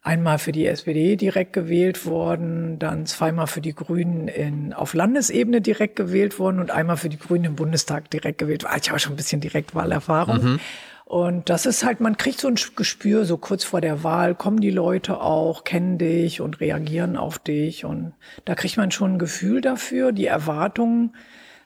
einmal 0.02 0.40
für 0.40 0.52
die 0.52 0.66
SPD 0.66 1.16
direkt 1.18 1.54
gewählt 1.54 2.08
worden, 2.08 2.80
dann 2.80 3.06
zweimal 3.06 3.46
für 3.46 3.62
die 3.62 3.76
Grünen 3.76 4.28
in, 4.28 4.74
auf 4.74 4.96
Landesebene 4.96 5.62
direkt 5.62 5.96
gewählt 5.96 6.40
worden 6.40 6.60
und 6.60 6.72
einmal 6.72 6.98
für 6.98 7.10
die 7.10 7.20
Grünen 7.20 7.46
im 7.46 7.56
Bundestag 7.56 8.10
direkt 8.10 8.40
gewählt 8.40 8.64
worden. 8.64 8.80
Ich 8.82 8.90
habe 8.90 9.00
schon 9.00 9.14
ein 9.14 9.18
bisschen 9.18 9.42
Direktwahlerfahrung. 9.42 10.60
Und 11.06 11.50
das 11.52 11.68
ist 11.68 11.86
halt, 11.86 12.00
man 12.00 12.18
kriegt 12.18 12.42
so 12.42 12.48
ein 12.48 12.56
Gespür, 12.76 13.26
so 13.26 13.38
kurz 13.38 13.64
vor 13.64 13.80
der 13.80 14.04
Wahl 14.04 14.34
kommen 14.34 14.60
die 14.60 14.72
Leute 14.72 15.22
auch, 15.22 15.64
kennen 15.64 16.00
dich 16.00 16.42
und 16.42 16.60
reagieren 16.60 17.16
auf 17.16 17.38
dich. 17.38 17.86
Und 17.86 18.14
da 18.44 18.56
kriegt 18.56 18.76
man 18.76 18.90
schon 18.90 19.14
ein 19.14 19.20
Gefühl 19.20 19.62
dafür. 19.62 20.12
Die 20.12 20.26
Erwartung 20.26 21.14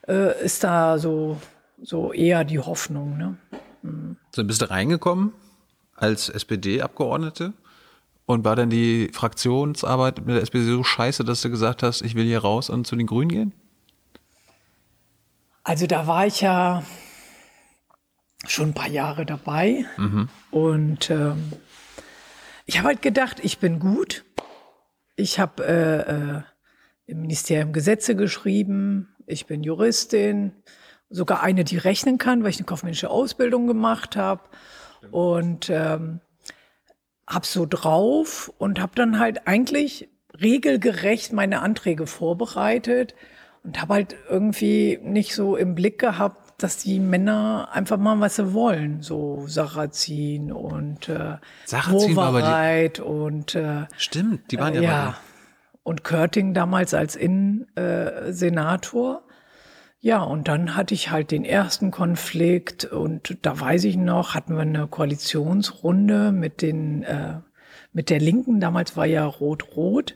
äh, 0.10 0.44
ist 0.44 0.66
da 0.66 0.98
so, 0.98 1.38
so 1.82 2.12
eher 2.12 2.44
die 2.44 2.60
Hoffnung. 2.60 3.18
Ne? 3.18 3.38
So, 4.36 4.44
bist 4.44 4.62
du 4.62 4.70
reingekommen 4.70 5.32
als 5.96 6.28
SPD-Abgeordnete 6.28 7.54
und 8.26 8.44
war 8.44 8.58
dann 8.58 8.70
die 8.70 9.10
Fraktionsarbeit 9.14 10.20
mit 10.20 10.36
der 10.36 10.42
SPD 10.42 10.66
so 10.66 10.84
scheiße, 10.84 11.24
dass 11.24 11.42
du 11.42 11.50
gesagt 11.50 11.82
hast, 11.82 12.02
ich 12.02 12.14
will 12.14 12.26
hier 12.26 12.40
raus 12.40 12.70
und 12.70 12.86
zu 12.86 12.98
den 12.98 13.08
Grünen 13.08 13.30
gehen? 13.30 13.54
Also 15.64 15.88
da 15.88 16.08
war 16.08 16.28
ich 16.28 16.42
ja 16.42 16.84
schon 18.48 18.70
ein 18.70 18.74
paar 18.74 18.90
Jahre 18.90 19.26
dabei. 19.26 19.86
Und 20.52 21.10
ähm, 21.10 21.54
ich 22.66 22.78
habe 22.78 22.90
halt 22.90 23.02
gedacht, 23.02 23.40
ich 23.44 23.60
bin 23.60 23.80
gut. 23.80 24.24
Ich 25.16 25.40
habe 25.40 25.66
äh, 25.66 26.38
äh, 26.38 26.42
im 27.08 27.22
Ministerium 27.22 27.74
Gesetze 27.74 28.16
geschrieben. 28.16 29.16
Ich 29.26 29.46
bin 29.46 29.64
Juristin, 29.64 30.54
sogar 31.10 31.42
eine, 31.42 31.64
die 31.64 31.78
rechnen 31.78 32.18
kann, 32.18 32.44
weil 32.44 32.52
ich 32.52 32.58
eine 32.58 32.66
kaufmännische 32.66 33.10
Ausbildung 33.10 33.68
gemacht 33.68 34.16
habe 34.16 34.44
und 35.12 35.70
ähm, 35.70 36.22
hab 37.28 37.46
so 37.46 37.66
drauf 37.66 38.52
und 38.58 38.80
habe 38.80 38.94
dann 38.96 39.20
halt 39.20 39.48
eigentlich 39.48 40.10
regelgerecht 40.40 41.34
meine 41.34 41.62
Anträge 41.62 42.08
vorbereitet 42.08 43.16
und 43.64 43.82
habe 43.82 43.96
halt 43.96 44.16
irgendwie 44.30 45.00
nicht 45.02 45.36
so 45.36 45.56
im 45.56 45.76
Blick 45.76 46.00
gehabt, 46.00 46.49
dass 46.64 46.78
die 46.78 47.00
Männer 47.00 47.70
einfach 47.72 47.98
mal 47.98 48.20
was 48.20 48.36
sie 48.36 48.54
wollen, 48.54 49.02
so 49.02 49.46
Sarrazin 49.48 50.52
und 50.52 51.10
äh, 51.10 51.38
Sarrazin 51.66 52.16
die- 52.96 53.02
und 53.02 53.56
äh, 53.56 53.86
Stimmt, 53.98 54.52
die 54.52 54.60
waren 54.60 54.76
ja, 54.76 54.82
ja. 54.82 55.18
Und 55.84 56.04
Körting 56.04 56.54
damals 56.54 56.94
als 56.94 57.16
Innensenator. 57.16 58.28
Äh, 58.28 58.34
Senator. 58.34 59.24
ja, 60.02 60.22
und 60.22 60.48
dann 60.48 60.76
hatte 60.76 60.94
ich 60.94 61.10
halt 61.10 61.32
den 61.32 61.46
ersten 61.46 61.90
Konflikt 61.90 62.86
und 62.86 63.38
da 63.42 63.60
weiß 63.60 63.86
ich 63.86 63.98
noch, 63.98 64.36
hatten 64.36 64.54
wir 64.54 64.62
eine 64.62 64.88
Koalitionsrunde 64.88 66.32
mit 66.32 66.62
den, 66.62 67.04
äh, 67.04 67.40
mit 67.92 68.10
der 68.10 68.20
Linken. 68.20 68.60
Damals 68.60 68.96
war 68.96 69.06
ja 69.06 69.26
Rot-Rot 69.26 70.16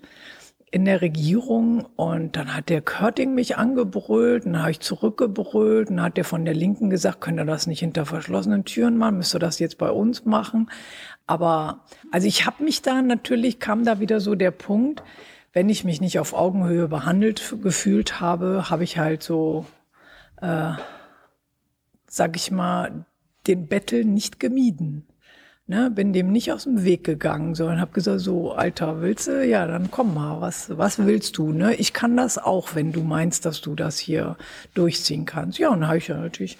in 0.73 0.85
der 0.85 1.03
Regierung 1.03 1.85
und 1.97 2.35
dann 2.35 2.55
hat 2.55 2.69
der 2.69 2.81
Körting 2.81 3.35
mich 3.35 3.57
angebrüllt, 3.57 4.47
dann 4.47 4.59
habe 4.59 4.71
ich 4.71 4.79
zurückgebrüllt 4.79 5.91
dann 5.91 6.01
hat 6.01 6.17
der 6.17 6.25
von 6.25 6.45
der 6.45 6.55
Linken 6.55 6.89
gesagt, 6.89 7.21
könnt 7.21 7.39
ihr 7.39 7.45
das 7.45 7.67
nicht 7.67 7.81
hinter 7.81 8.07
verschlossenen 8.07 8.65
Türen 8.65 8.97
machen, 8.97 9.17
müsst 9.17 9.35
ihr 9.35 9.39
das 9.39 9.59
jetzt 9.59 9.77
bei 9.77 9.91
uns 9.91 10.25
machen. 10.25 10.71
Aber 11.27 11.83
also 12.11 12.25
ich 12.27 12.47
habe 12.47 12.63
mich 12.63 12.81
da 12.81 13.03
natürlich, 13.03 13.59
kam 13.59 13.85
da 13.85 13.99
wieder 13.99 14.19
so 14.19 14.33
der 14.33 14.49
Punkt, 14.49 15.03
wenn 15.51 15.69
ich 15.69 15.83
mich 15.83 16.01
nicht 16.01 16.17
auf 16.17 16.33
Augenhöhe 16.33 16.87
behandelt 16.87 17.55
gefühlt 17.61 18.19
habe, 18.19 18.71
habe 18.71 18.83
ich 18.83 18.97
halt 18.97 19.21
so, 19.21 19.67
äh, 20.41 20.71
sag 22.07 22.35
ich 22.35 22.49
mal, 22.49 23.05
den 23.45 23.67
Bettel 23.67 24.05
nicht 24.05 24.39
gemieden. 24.39 25.05
Ne, 25.65 25.89
bin 25.89 26.11
dem 26.11 26.29
nicht 26.29 26.51
aus 26.51 26.65
dem 26.65 26.83
Weg 26.83 27.05
gegangen, 27.05 27.55
sondern 27.55 27.79
habe 27.79 27.93
gesagt, 27.93 28.19
so, 28.19 28.51
Alter, 28.51 28.99
willst 29.01 29.27
du? 29.27 29.45
Ja, 29.45 29.65
dann 29.65 29.89
komm 29.91 30.13
mal, 30.13 30.41
was, 30.41 30.77
was 30.77 30.99
willst 31.05 31.37
du? 31.37 31.53
Ne? 31.53 31.73
Ich 31.75 31.93
kann 31.93 32.17
das 32.17 32.37
auch, 32.37 32.75
wenn 32.75 32.91
du 32.91 33.01
meinst, 33.01 33.45
dass 33.45 33.61
du 33.61 33.73
das 33.73 33.97
hier 33.97 34.35
durchziehen 34.73 35.23
kannst. 35.23 35.59
Ja, 35.59 35.69
und 35.69 35.79
dann 35.79 35.87
habe 35.87 35.99
ich 35.99 36.09
ja 36.09 36.17
natürlich 36.17 36.57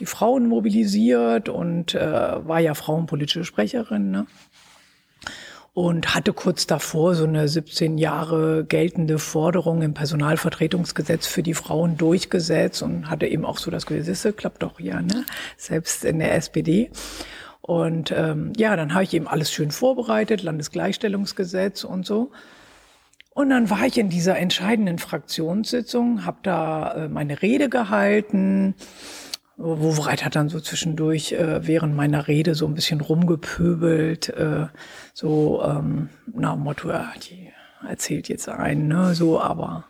die 0.00 0.06
Frauen 0.06 0.48
mobilisiert 0.48 1.48
und 1.48 1.94
äh, 1.94 2.00
war 2.00 2.58
ja 2.58 2.74
frauenpolitische 2.74 3.44
Sprecherin. 3.44 4.10
Ne? 4.10 4.26
und 5.72 6.14
hatte 6.14 6.32
kurz 6.32 6.66
davor 6.66 7.14
so 7.14 7.24
eine 7.24 7.46
17 7.46 7.96
Jahre 7.96 8.64
geltende 8.64 9.18
Forderung 9.18 9.82
im 9.82 9.94
Personalvertretungsgesetz 9.94 11.26
für 11.26 11.42
die 11.42 11.54
Frauen 11.54 11.96
durchgesetzt 11.96 12.82
und 12.82 13.08
hatte 13.08 13.26
eben 13.26 13.44
auch 13.44 13.58
so 13.58 13.70
das 13.70 13.84
siehste, 13.88 14.32
klappt 14.32 14.62
doch 14.62 14.80
ja, 14.80 15.00
ne? 15.00 15.24
selbst 15.56 16.04
in 16.04 16.18
der 16.18 16.34
SPD. 16.34 16.90
Und 17.62 18.12
ähm, 18.12 18.52
ja, 18.56 18.74
dann 18.76 18.94
habe 18.94 19.04
ich 19.04 19.14
eben 19.14 19.28
alles 19.28 19.52
schön 19.52 19.70
vorbereitet, 19.70 20.42
Landesgleichstellungsgesetz 20.42 21.84
und 21.84 22.06
so. 22.06 22.30
Und 23.32 23.50
dann 23.50 23.70
war 23.70 23.86
ich 23.86 23.96
in 23.98 24.10
dieser 24.10 24.38
entscheidenden 24.38 24.98
Fraktionssitzung, 24.98 26.26
habe 26.26 26.38
da 26.42 26.92
äh, 26.92 27.08
meine 27.08 27.42
Rede 27.42 27.68
gehalten. 27.68 28.74
Wowereit 29.56 30.24
hat 30.24 30.36
dann 30.36 30.48
so 30.48 30.58
zwischendurch 30.58 31.32
äh, 31.32 31.66
während 31.66 31.94
meiner 31.94 32.28
Rede 32.28 32.54
so 32.54 32.66
ein 32.66 32.74
bisschen 32.74 33.00
rumgepöbelt, 33.00 34.30
äh, 34.30 34.66
so 35.12 35.62
ähm, 35.62 36.08
dem 36.26 36.60
Motto, 36.60 36.88
ja, 36.88 37.12
die 37.22 37.52
erzählt 37.86 38.28
jetzt 38.28 38.48
einen, 38.48 38.88
ne, 38.88 39.14
so, 39.14 39.40
aber 39.40 39.84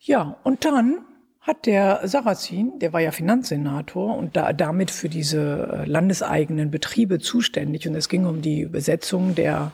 ja, 0.00 0.36
und 0.42 0.64
dann 0.64 0.98
hat 1.40 1.64
der 1.64 2.06
Sarrazin, 2.06 2.78
der 2.80 2.92
war 2.92 3.00
ja 3.00 3.12
Finanzsenator 3.12 4.16
und 4.16 4.36
da, 4.36 4.52
damit 4.52 4.90
für 4.90 5.08
diese 5.08 5.68
äh, 5.72 5.84
landeseigenen 5.86 6.70
Betriebe 6.70 7.18
zuständig 7.18 7.88
und 7.88 7.94
es 7.94 8.10
ging 8.10 8.26
um 8.26 8.42
die 8.42 8.66
Besetzung 8.66 9.34
der, 9.34 9.72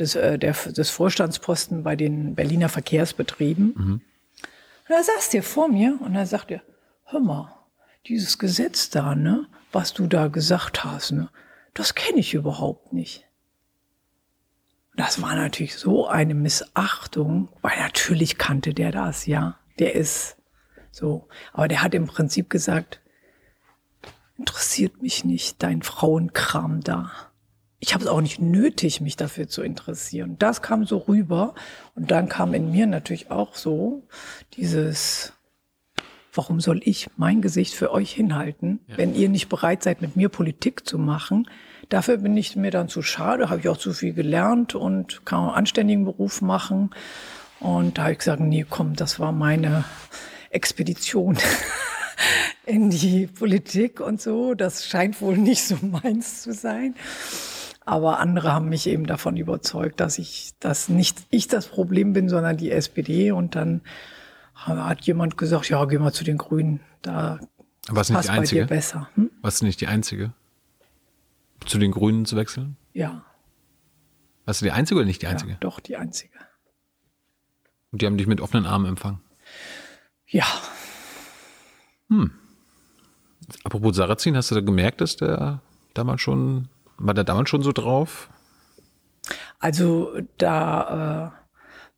des, 0.00 0.16
äh, 0.16 0.38
der, 0.38 0.52
des 0.52 0.90
Vorstandsposten 0.90 1.84
bei 1.84 1.94
den 1.94 2.34
Berliner 2.34 2.68
Verkehrsbetrieben. 2.68 3.72
Und 4.88 4.90
da 4.90 5.02
saß 5.02 5.30
der 5.30 5.44
vor 5.44 5.68
mir 5.68 5.98
und 6.00 6.14
da 6.14 6.26
sagt 6.26 6.50
er, 6.50 6.62
hör 7.04 7.20
mal, 7.20 7.54
dieses 8.06 8.38
Gesetz 8.38 8.90
da, 8.90 9.14
ne, 9.14 9.46
was 9.70 9.94
du 9.94 10.08
da 10.08 10.26
gesagt 10.26 10.84
hast, 10.84 11.12
ne, 11.12 11.28
das 11.74 11.94
kenne 11.94 12.18
ich 12.18 12.34
überhaupt 12.34 12.92
nicht. 12.92 13.24
Das 14.96 15.22
war 15.22 15.34
natürlich 15.34 15.76
so 15.76 16.06
eine 16.06 16.34
Missachtung, 16.34 17.48
weil 17.62 17.78
natürlich 17.78 18.36
kannte 18.36 18.74
der 18.74 18.92
das, 18.92 19.26
ja. 19.26 19.58
Der 19.80 19.94
ist 19.94 20.36
so. 20.94 21.28
Aber 21.52 21.68
der 21.68 21.82
hat 21.82 21.94
im 21.94 22.06
Prinzip 22.06 22.50
gesagt, 22.50 23.00
interessiert 24.38 25.02
mich 25.02 25.24
nicht 25.24 25.62
dein 25.62 25.82
Frauenkram 25.82 26.80
da. 26.80 27.10
Ich 27.78 27.92
habe 27.92 28.04
es 28.04 28.10
auch 28.10 28.20
nicht 28.20 28.40
nötig, 28.40 29.00
mich 29.00 29.16
dafür 29.16 29.46
zu 29.46 29.62
interessieren. 29.62 30.36
Das 30.38 30.62
kam 30.62 30.86
so 30.86 30.98
rüber. 30.98 31.54
Und 31.94 32.10
dann 32.10 32.28
kam 32.28 32.54
in 32.54 32.70
mir 32.70 32.86
natürlich 32.86 33.30
auch 33.30 33.54
so 33.54 34.02
dieses, 34.54 35.34
warum 36.32 36.60
soll 36.60 36.80
ich 36.84 37.08
mein 37.16 37.42
Gesicht 37.42 37.74
für 37.74 37.92
euch 37.92 38.12
hinhalten, 38.12 38.80
wenn 38.96 39.14
ihr 39.14 39.28
nicht 39.28 39.48
bereit 39.48 39.82
seid, 39.82 40.00
mit 40.00 40.16
mir 40.16 40.30
Politik 40.30 40.86
zu 40.88 40.98
machen? 40.98 41.48
Dafür 41.90 42.16
bin 42.16 42.36
ich 42.36 42.56
mir 42.56 42.70
dann 42.70 42.88
zu 42.88 43.02
schade, 43.02 43.50
habe 43.50 43.60
ich 43.60 43.68
auch 43.68 43.76
zu 43.76 43.92
viel 43.92 44.14
gelernt 44.14 44.74
und 44.74 45.26
kann 45.26 45.40
einen 45.40 45.50
anständigen 45.50 46.04
Beruf 46.04 46.40
machen. 46.40 46.90
Und 47.60 47.98
da 47.98 48.04
habe 48.04 48.12
ich 48.12 48.18
gesagt, 48.18 48.40
nee, 48.40 48.64
komm, 48.68 48.96
das 48.96 49.20
war 49.20 49.32
meine 49.32 49.84
Expedition 50.54 51.36
in 52.66 52.90
die 52.90 53.26
Politik 53.26 54.00
und 54.00 54.20
so. 54.20 54.54
Das 54.54 54.86
scheint 54.86 55.20
wohl 55.20 55.36
nicht 55.36 55.64
so 55.64 55.76
meins 55.82 56.42
zu 56.42 56.52
sein. 56.52 56.94
Aber 57.84 58.18
andere 58.18 58.52
haben 58.52 58.68
mich 58.68 58.86
eben 58.86 59.06
davon 59.06 59.36
überzeugt, 59.36 60.00
dass 60.00 60.18
ich, 60.18 60.52
dass 60.58 60.88
nicht 60.88 61.26
ich 61.30 61.48
das 61.48 61.66
Problem 61.66 62.14
bin, 62.14 62.28
sondern 62.28 62.56
die 62.56 62.70
SPD. 62.70 63.30
Und 63.30 63.54
dann 63.56 63.82
hat 64.54 65.02
jemand 65.02 65.36
gesagt, 65.36 65.68
ja, 65.68 65.84
geh 65.84 65.98
mal 65.98 66.12
zu 66.12 66.24
den 66.24 66.38
Grünen. 66.38 66.80
Da 67.02 67.40
nicht 67.90 67.94
passt 67.94 68.10
die 68.10 68.14
bei 68.14 68.22
dir 68.22 68.30
Einzige? 68.30 68.66
besser. 68.66 69.08
Hm? 69.16 69.30
Warst 69.42 69.60
du 69.60 69.66
nicht 69.66 69.80
die 69.80 69.88
Einzige? 69.88 70.32
Zu 71.66 71.78
den 71.78 71.90
Grünen 71.90 72.24
zu 72.24 72.36
wechseln? 72.36 72.76
Ja. 72.94 73.24
Warst 74.46 74.62
du 74.62 74.64
die 74.64 74.72
Einzige 74.72 75.00
oder 75.00 75.06
nicht 75.06 75.20
die 75.20 75.26
Einzige? 75.26 75.52
Ja, 75.52 75.58
doch, 75.60 75.80
die 75.80 75.96
Einzige. 75.96 76.34
Und 77.90 78.02
die 78.02 78.06
haben 78.06 78.16
dich 78.16 78.26
mit 78.26 78.40
offenen 78.40 78.66
Armen 78.66 78.86
empfangen. 78.86 79.20
Ja, 80.26 80.46
Apropos 83.64 83.96
Sarrazin, 83.96 84.36
hast 84.36 84.50
du 84.50 84.54
da 84.54 84.60
gemerkt, 84.60 85.00
dass 85.00 85.16
der 85.16 85.60
damals 85.94 86.20
schon, 86.20 86.68
war 86.98 87.14
der 87.14 87.24
damals 87.24 87.50
schon 87.50 87.62
so 87.62 87.72
drauf? 87.72 88.28
Also 89.58 90.18
da 90.38 91.32
äh, 91.32 91.43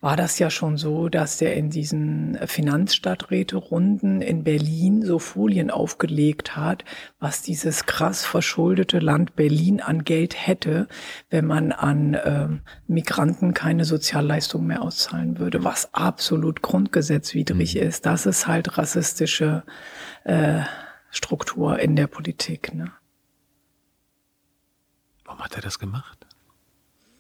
war 0.07 0.17
das 0.17 0.39
ja 0.39 0.51
schon 0.51 0.77
so, 0.77 1.09
dass 1.09 1.39
der 1.39 1.57
in 1.57 1.69
diesen 1.69 2.39
Finanzstadträte-Runden 2.47 4.21
in 4.21 4.45
Berlin 4.45 5.03
so 5.05 5.19
Folien 5.19 5.69
aufgelegt 5.69 6.55
hat, 6.55 6.85
was 7.19 7.43
dieses 7.43 7.87
krass 7.87 8.25
verschuldete 8.25 9.01
Land 9.01 9.35
Berlin 9.35 9.81
an 9.81 10.05
Geld 10.05 10.47
hätte, 10.47 10.87
wenn 11.29 11.45
man 11.45 11.73
an 11.73 12.17
ähm, 12.25 12.61
Migranten 12.87 13.53
keine 13.53 13.85
Sozialleistung 13.85 14.65
mehr 14.65 14.81
auszahlen 14.83 15.41
würde, 15.41 15.65
was 15.65 15.93
absolut 15.93 16.63
grundgesetzwidrig 16.63 17.75
ist. 17.77 18.07
Das 18.07 18.27
ist 18.27 18.47
halt 18.47 18.79
rassistische 18.79 19.65
äh, 20.23 20.61
Struktur 21.11 21.81
in 21.81 21.97
der 21.97 22.07
Politik. 22.07 22.73
Ne? 22.73 22.93
Warum 25.25 25.41
hat 25.41 25.57
er 25.57 25.63
das 25.63 25.81
gemacht? 25.81 26.29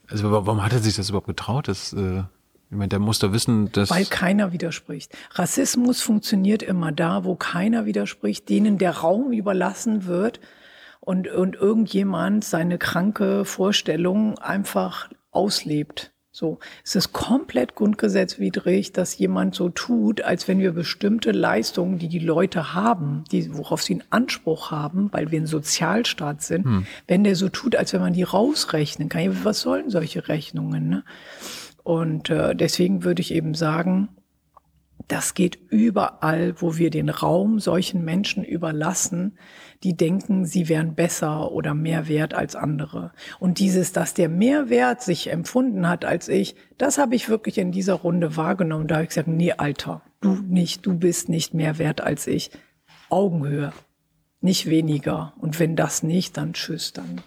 Also 0.08 0.30
wa- 0.30 0.46
warum 0.46 0.62
hat 0.62 0.72
er 0.72 0.78
sich 0.78 0.94
das 0.94 1.08
überhaupt 1.08 1.26
getraut? 1.26 1.66
Das, 1.66 1.92
äh, 1.92 2.22
ich 2.70 2.76
meine, 2.76 2.88
der 2.88 2.98
muss 2.98 3.20
doch 3.20 3.32
wissen, 3.32 3.70
dass. 3.72 3.90
Weil 3.90 4.06
keiner 4.06 4.52
widerspricht. 4.52 5.16
Rassismus 5.32 6.02
funktioniert 6.02 6.62
immer 6.62 6.90
da, 6.90 7.24
wo 7.24 7.36
keiner 7.36 7.86
widerspricht, 7.86 8.48
denen 8.48 8.78
der 8.78 8.90
Raum 8.90 9.32
überlassen 9.32 10.06
wird 10.06 10.40
und, 11.00 11.28
und 11.28 11.54
irgendjemand 11.54 12.44
seine 12.44 12.78
kranke 12.78 13.44
Vorstellung 13.44 14.38
einfach 14.38 15.08
auslebt. 15.30 16.12
So, 16.32 16.58
es 16.84 16.94
ist 16.94 17.14
komplett 17.14 17.76
grundgesetzwidrig, 17.76 18.92
dass 18.92 19.16
jemand 19.16 19.54
so 19.54 19.70
tut, 19.70 20.20
als 20.20 20.48
wenn 20.48 20.58
wir 20.58 20.72
bestimmte 20.72 21.32
Leistungen, 21.32 21.98
die 21.98 22.08
die 22.08 22.18
Leute 22.18 22.74
haben, 22.74 23.24
die, 23.32 23.56
worauf 23.56 23.82
sie 23.82 23.94
einen 23.94 24.04
Anspruch 24.10 24.70
haben, 24.70 25.10
weil 25.12 25.30
wir 25.30 25.40
ein 25.40 25.46
Sozialstaat 25.46 26.42
sind, 26.42 26.86
wenn 27.06 27.24
der 27.24 27.36
so 27.36 27.48
tut, 27.48 27.74
als 27.74 27.94
wenn 27.94 28.02
man 28.02 28.12
die 28.12 28.22
rausrechnen 28.22 29.08
kann. 29.08 29.44
Was 29.44 29.60
sollen 29.60 29.88
solche 29.88 30.28
Rechnungen? 30.28 30.90
Ne? 30.90 31.04
Und 31.86 32.30
äh, 32.30 32.56
deswegen 32.56 33.04
würde 33.04 33.22
ich 33.22 33.32
eben 33.32 33.54
sagen, 33.54 34.08
das 35.06 35.34
geht 35.34 35.56
überall, 35.70 36.60
wo 36.60 36.76
wir 36.76 36.90
den 36.90 37.08
Raum 37.10 37.60
solchen 37.60 38.04
Menschen 38.04 38.42
überlassen, 38.42 39.38
die 39.84 39.96
denken, 39.96 40.46
sie 40.46 40.68
wären 40.68 40.96
besser 40.96 41.52
oder 41.52 41.74
mehr 41.74 42.08
wert 42.08 42.34
als 42.34 42.56
andere. 42.56 43.12
Und 43.38 43.60
dieses, 43.60 43.92
dass 43.92 44.14
der 44.14 44.28
mehr 44.28 44.68
Wert 44.68 45.00
sich 45.00 45.30
empfunden 45.30 45.88
hat 45.88 46.04
als 46.04 46.28
ich, 46.28 46.56
das 46.76 46.98
habe 46.98 47.14
ich 47.14 47.28
wirklich 47.28 47.56
in 47.56 47.70
dieser 47.70 47.94
Runde 47.94 48.36
wahrgenommen. 48.36 48.88
Da 48.88 48.96
habe 48.96 49.04
ich 49.04 49.10
gesagt, 49.10 49.28
nee, 49.28 49.52
Alter, 49.52 50.02
du 50.20 50.34
nicht, 50.34 50.84
du 50.86 50.98
bist 50.98 51.28
nicht 51.28 51.54
mehr 51.54 51.78
wert 51.78 52.00
als 52.00 52.26
ich. 52.26 52.50
Augenhöhe, 53.10 53.72
nicht 54.40 54.68
weniger. 54.68 55.34
Und 55.38 55.60
wenn 55.60 55.76
das 55.76 56.02
nicht, 56.02 56.36
dann 56.36 56.52
tschüss, 56.52 56.92
dann 56.92 57.20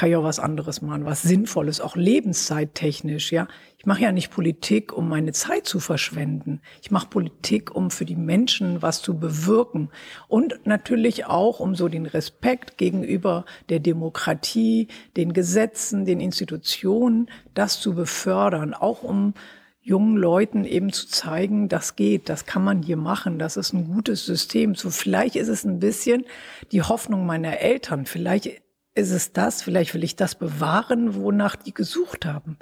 kann 0.00 0.08
ich 0.08 0.16
auch 0.16 0.24
was 0.24 0.38
anderes 0.38 0.80
machen, 0.80 1.04
was 1.04 1.20
Sinnvolles, 1.20 1.82
auch 1.82 1.94
lebenszeittechnisch, 1.94 3.32
ja. 3.32 3.48
Ich 3.76 3.84
mache 3.84 4.00
ja 4.00 4.12
nicht 4.12 4.30
Politik, 4.30 4.94
um 4.94 5.10
meine 5.10 5.32
Zeit 5.32 5.66
zu 5.66 5.78
verschwenden. 5.78 6.62
Ich 6.80 6.90
mache 6.90 7.08
Politik, 7.08 7.74
um 7.74 7.90
für 7.90 8.06
die 8.06 8.16
Menschen 8.16 8.80
was 8.80 9.02
zu 9.02 9.18
bewirken. 9.18 9.90
Und 10.26 10.58
natürlich 10.64 11.26
auch, 11.26 11.60
um 11.60 11.74
so 11.74 11.88
den 11.88 12.06
Respekt 12.06 12.78
gegenüber 12.78 13.44
der 13.68 13.78
Demokratie, 13.78 14.88
den 15.18 15.34
Gesetzen, 15.34 16.06
den 16.06 16.20
Institutionen, 16.20 17.28
das 17.52 17.78
zu 17.78 17.94
befördern. 17.94 18.72
Auch 18.72 19.02
um 19.02 19.34
jungen 19.82 20.16
Leuten 20.16 20.64
eben 20.64 20.94
zu 20.94 21.08
zeigen, 21.08 21.68
das 21.68 21.94
geht, 21.94 22.30
das 22.30 22.46
kann 22.46 22.64
man 22.64 22.82
hier 22.82 22.96
machen, 22.96 23.38
das 23.38 23.58
ist 23.58 23.74
ein 23.74 23.84
gutes 23.84 24.24
System. 24.24 24.74
So 24.74 24.88
vielleicht 24.88 25.36
ist 25.36 25.48
es 25.48 25.66
ein 25.66 25.78
bisschen 25.78 26.24
die 26.72 26.80
Hoffnung 26.80 27.26
meiner 27.26 27.58
Eltern, 27.58 28.06
vielleicht 28.06 28.62
ist 28.94 29.10
es 29.12 29.32
das, 29.32 29.62
vielleicht 29.62 29.94
will 29.94 30.02
ich 30.02 30.16
das 30.16 30.34
bewahren, 30.34 31.14
wonach 31.14 31.56
die 31.56 31.72
gesucht 31.72 32.26
haben. 32.26 32.56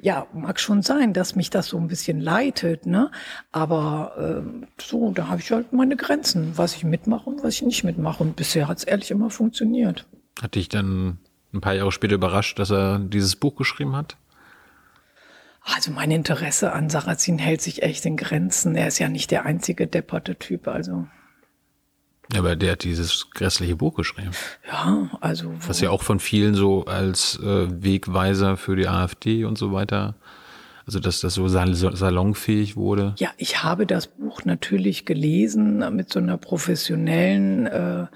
Ja, 0.00 0.26
mag 0.32 0.60
schon 0.60 0.82
sein, 0.82 1.12
dass 1.12 1.34
mich 1.34 1.50
das 1.50 1.66
so 1.66 1.76
ein 1.76 1.88
bisschen 1.88 2.20
leitet, 2.20 2.86
ne? 2.86 3.10
Aber 3.50 4.12
ähm, 4.18 4.68
so, 4.80 5.10
da 5.10 5.28
habe 5.28 5.40
ich 5.40 5.50
halt 5.50 5.72
meine 5.72 5.96
Grenzen, 5.96 6.56
was 6.56 6.76
ich 6.76 6.84
mitmache 6.84 7.28
und 7.28 7.42
was 7.42 7.54
ich 7.54 7.62
nicht 7.62 7.82
mitmache. 7.82 8.22
Und 8.22 8.36
bisher 8.36 8.68
hat 8.68 8.78
es 8.78 8.84
ehrlich 8.84 9.10
immer 9.10 9.28
funktioniert. 9.28 10.06
Hat 10.40 10.54
dich 10.54 10.68
dann 10.68 11.18
ein 11.52 11.60
paar 11.60 11.74
Jahre 11.74 11.92
später 11.92 12.14
überrascht, 12.14 12.58
dass 12.58 12.70
er 12.70 13.00
dieses 13.00 13.34
Buch 13.34 13.56
geschrieben 13.56 13.96
hat? 13.96 14.16
Also 15.74 15.90
mein 15.90 16.12
Interesse 16.12 16.72
an 16.72 16.90
Sarrazin 16.90 17.38
hält 17.38 17.60
sich 17.60 17.82
echt 17.82 18.06
in 18.06 18.16
Grenzen. 18.16 18.76
Er 18.76 18.86
ist 18.86 19.00
ja 19.00 19.08
nicht 19.08 19.32
der 19.32 19.46
einzige 19.46 19.88
depperte 19.88 20.36
Typ. 20.36 20.68
Also 20.68 21.08
aber 22.34 22.56
der 22.56 22.72
hat 22.72 22.84
dieses 22.84 23.30
grässliche 23.30 23.76
Buch 23.76 23.94
geschrieben. 23.94 24.30
ja, 24.66 25.10
also 25.20 25.52
Was 25.66 25.80
ja 25.80 25.90
auch 25.90 26.02
von 26.02 26.18
vielen 26.18 26.54
so 26.54 26.84
als 26.86 27.38
äh, 27.40 27.68
Wegweiser 27.82 28.56
für 28.56 28.76
die 28.76 28.88
AfD 28.88 29.44
und 29.44 29.58
so 29.58 29.72
weiter, 29.72 30.14
also 30.86 31.00
dass 31.00 31.20
das 31.20 31.34
so 31.34 31.48
sal 31.48 31.74
salonfähig 31.74 32.76
wurde. 32.76 33.14
ja, 33.18 33.30
ich 33.36 33.62
habe 33.62 33.86
das 33.86 34.06
Buch 34.06 34.44
natürlich 34.44 35.04
gelesen 35.04 35.84
mit 35.94 36.12
so 36.12 36.18
einer 36.18 36.36
professionellen 36.36 37.66
äh, 37.66 38.06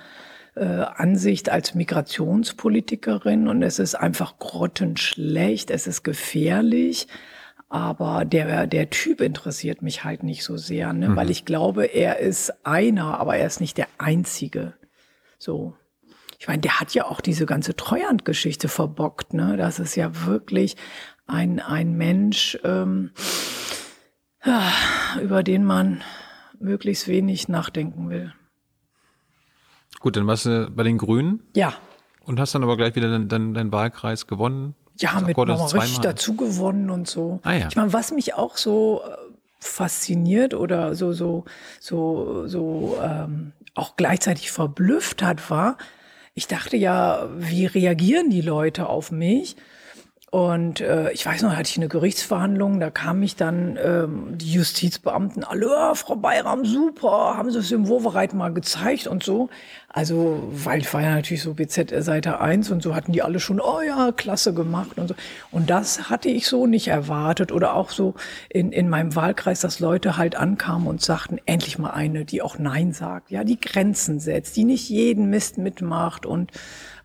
äh, 0.57 0.65
Ansicht 0.65 1.49
als 1.49 1.75
Migrationspolitikerin 1.75 3.49
und 3.49 3.63
es 3.63 3.79
ist 3.79 3.95
einfach 3.95 4.39
grottenschlecht, 4.39 5.71
es 5.71 5.87
ist 5.87 6.03
gefährlich. 6.03 7.07
Aber 7.71 8.25
der, 8.25 8.66
der 8.66 8.91
Typ 8.91 9.21
interessiert 9.21 9.81
mich 9.81 10.03
halt 10.03 10.25
nicht 10.25 10.43
so 10.43 10.57
sehr, 10.57 10.93
ne? 10.93 11.14
weil 11.14 11.31
ich 11.31 11.45
glaube, 11.45 11.85
er 11.85 12.18
ist 12.18 12.66
einer, 12.66 13.21
aber 13.21 13.37
er 13.37 13.47
ist 13.47 13.61
nicht 13.61 13.79
der 13.79 13.87
Einzige. 13.97 14.75
So. 15.39 15.77
Ich 16.41 16.49
meine, 16.49 16.62
der 16.62 16.81
hat 16.81 16.95
ja 16.95 17.05
auch 17.05 17.21
diese 17.21 17.47
ganze 17.47 17.77
Treuhandgeschichte 17.77 18.66
verbockt, 18.68 19.35
ne? 19.35 19.57
Das 19.57 19.79
ist 19.79 19.95
ja 19.95 20.27
wirklich 20.27 20.77
ein, 21.27 21.61
ein 21.61 21.97
Mensch, 21.97 22.59
ähm, 22.64 23.12
über 25.23 25.43
den 25.43 25.64
man 25.64 26.03
möglichst 26.59 27.07
wenig 27.07 27.49
nachdenken 27.49 28.11
will. 28.11 28.33
Gut, 30.01 30.16
dann 30.16 30.27
warst 30.27 30.47
du 30.47 30.71
bei 30.71 30.83
den 30.83 30.99
Grünen 30.99 31.43
Ja, 31.55 31.75
und 32.25 32.41
hast 32.41 32.55
dann 32.55 32.62
aber 32.62 32.77
gleich 32.77 32.95
wieder 32.97 33.11
deinen 33.11 33.29
dein, 33.29 33.55
dein 33.55 33.73
Wahlkreis 33.73 34.27
gewonnen. 34.27 34.75
Ja, 35.01 35.15
Als 35.15 35.27
mit 35.27 35.37
nochmal 35.37 35.81
richtig 35.81 35.99
dazu 36.01 36.35
gewonnen 36.35 36.91
und 36.91 37.09
so. 37.09 37.41
Ah, 37.43 37.53
ja. 37.53 37.69
Ich 37.69 37.77
meine, 37.77 37.93
was 37.93 38.13
mich 38.13 38.35
auch 38.35 38.57
so 38.57 39.03
äh, 39.05 39.17
fasziniert 39.59 40.55
oder 40.55 40.95
so, 40.95 41.13
so, 41.13 41.45
so, 41.81 42.47
so 42.47 42.99
ähm, 43.03 43.53
auch 43.75 43.97
gleichzeitig 43.97 44.51
verblüfft 44.51 45.23
hat, 45.23 45.51
war, 45.51 45.77
ich 46.35 46.47
dachte 46.47 46.77
ja, 46.77 47.29
wie 47.37 47.67
reagieren 47.67 48.31
die 48.31 48.41
Leute 48.41 48.89
auf 48.89 49.11
mich? 49.11 49.57
Und 50.31 50.81
äh, 50.81 51.11
ich 51.11 51.26
weiß 51.26 51.43
noch, 51.43 51.57
hatte 51.57 51.68
ich 51.68 51.76
eine 51.76 51.89
Gerichtsverhandlung, 51.89 52.78
da 52.78 52.89
kam 52.91 53.20
ich 53.24 53.35
dann 53.35 53.76
ähm, 53.83 54.39
die 54.39 54.53
Justizbeamten 54.53 55.43
alle, 55.43 55.66
ja, 55.66 55.95
Frau 55.97 56.14
Bayram, 56.14 56.64
super, 56.64 57.37
haben 57.37 57.51
Sie 57.51 57.59
es 57.59 57.72
im 57.72 57.89
Wovereit 57.89 58.33
mal 58.33 58.53
gezeigt 58.53 59.09
und 59.09 59.24
so. 59.24 59.49
Also, 59.89 60.49
weil 60.53 60.83
ich 60.83 60.95
war 60.95 61.03
ja 61.03 61.16
natürlich 61.16 61.43
so 61.43 61.55
BZ 61.55 61.93
Seite 62.05 62.41
1 62.41 62.70
und 62.70 62.81
so 62.81 62.95
hatten 62.95 63.11
die 63.11 63.22
alle 63.22 63.41
schon, 63.41 63.61
oh 63.61 63.81
ja, 63.81 64.12
klasse 64.12 64.55
gemacht 64.55 64.99
und 64.99 65.09
so. 65.09 65.14
Und 65.50 65.68
das 65.68 66.09
hatte 66.09 66.29
ich 66.29 66.46
so 66.46 66.68
nicht 66.68 66.87
erwartet 66.87 67.50
oder 67.50 67.75
auch 67.75 67.91
so 67.91 68.14
in, 68.49 68.71
in 68.71 68.88
meinem 68.88 69.17
Wahlkreis, 69.17 69.59
dass 69.59 69.80
Leute 69.80 70.17
halt 70.17 70.37
ankamen 70.37 70.87
und 70.87 71.03
sagten, 71.03 71.38
endlich 71.45 71.76
mal 71.76 71.91
eine, 71.91 72.25
die 72.25 72.41
auch 72.41 72.57
Nein 72.57 72.92
sagt, 72.92 73.33
ja, 73.33 73.42
die 73.42 73.59
Grenzen 73.59 74.21
setzt, 74.21 74.57
die 74.57 74.63
nicht 74.63 74.88
jeden 74.88 75.29
Mist 75.29 75.59
mitmacht 75.59 76.25
und 76.25 76.53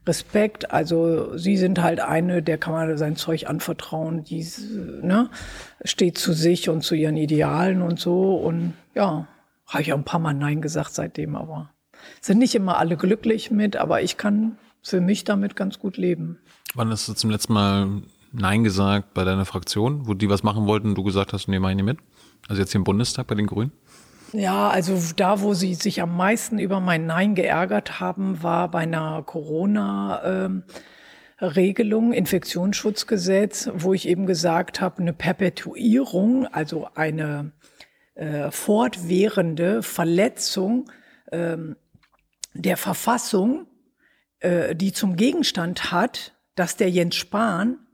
Respekt. 0.07 0.71
Also 0.71 1.37
sie 1.37 1.57
sind 1.57 1.81
halt 1.81 1.99
eine, 1.99 2.43
der 2.43 2.57
kann 2.57 2.73
man 2.73 2.97
sein 2.97 3.15
Zeug 3.15 3.47
anvertrauen, 3.47 4.23
die 4.23 4.45
ne, 5.01 5.29
steht 5.83 6.17
zu 6.17 6.33
sich 6.33 6.69
und 6.69 6.83
zu 6.83 6.95
ihren 6.95 7.17
Idealen 7.17 7.81
und 7.81 7.99
so. 7.99 8.35
Und 8.35 8.73
ja, 8.93 9.27
habe 9.67 9.81
ich 9.81 9.93
auch 9.93 9.97
ein 9.97 10.03
paar 10.03 10.19
Mal 10.19 10.33
Nein 10.33 10.61
gesagt 10.61 10.93
seitdem, 10.93 11.35
aber 11.35 11.71
sind 12.21 12.37
nicht 12.37 12.55
immer 12.55 12.77
alle 12.77 12.97
glücklich 12.97 13.51
mit, 13.51 13.77
aber 13.77 14.01
ich 14.01 14.17
kann 14.17 14.57
für 14.81 15.01
mich 15.01 15.23
damit 15.23 15.55
ganz 15.55 15.79
gut 15.79 15.97
leben. 15.97 16.37
Wann 16.75 16.89
hast 16.89 17.07
du 17.07 17.13
zum 17.13 17.31
letzten 17.31 17.53
Mal 17.53 18.01
Nein 18.31 18.63
gesagt 18.63 19.13
bei 19.13 19.23
deiner 19.23 19.45
Fraktion, 19.45 20.07
wo 20.07 20.13
die 20.13 20.29
was 20.29 20.43
machen 20.43 20.67
wollten 20.67 20.89
und 20.89 20.95
du 20.95 21.03
gesagt 21.03 21.33
hast, 21.33 21.47
nee, 21.47 21.59
mach 21.59 21.69
ich 21.69 21.75
nicht 21.75 21.85
mit? 21.85 21.97
Also 22.47 22.61
jetzt 22.61 22.71
hier 22.71 22.79
im 22.79 22.83
Bundestag 22.83 23.27
bei 23.27 23.35
den 23.35 23.47
Grünen? 23.47 23.71
Ja, 24.37 24.69
also 24.69 24.99
da, 25.15 25.41
wo 25.41 25.53
sie 25.53 25.75
sich 25.75 26.01
am 26.01 26.17
meisten 26.17 26.59
über 26.59 26.81
mein 26.81 27.05
Nein 27.05 27.35
geärgert 27.35 28.01
haben, 28.01 28.43
war 28.43 28.69
bei 28.69 28.79
einer 28.79 29.23
Corona-Regelung, 29.23 32.11
Infektionsschutzgesetz, 32.11 33.69
wo 33.73 33.93
ich 33.93 34.09
eben 34.09 34.25
gesagt 34.25 34.81
habe, 34.81 35.01
eine 35.01 35.13
Perpetuierung, 35.13 36.47
also 36.47 36.89
eine 36.95 37.53
äh, 38.15 38.51
fortwährende 38.51 39.81
Verletzung 39.81 40.91
ähm, 41.31 41.77
der 42.53 42.75
Verfassung, 42.75 43.67
äh, 44.41 44.75
die 44.75 44.91
zum 44.91 45.15
Gegenstand 45.15 45.93
hat, 45.93 46.33
dass 46.55 46.75
der 46.75 46.89
Jens 46.89 47.15
Spahn 47.15 47.84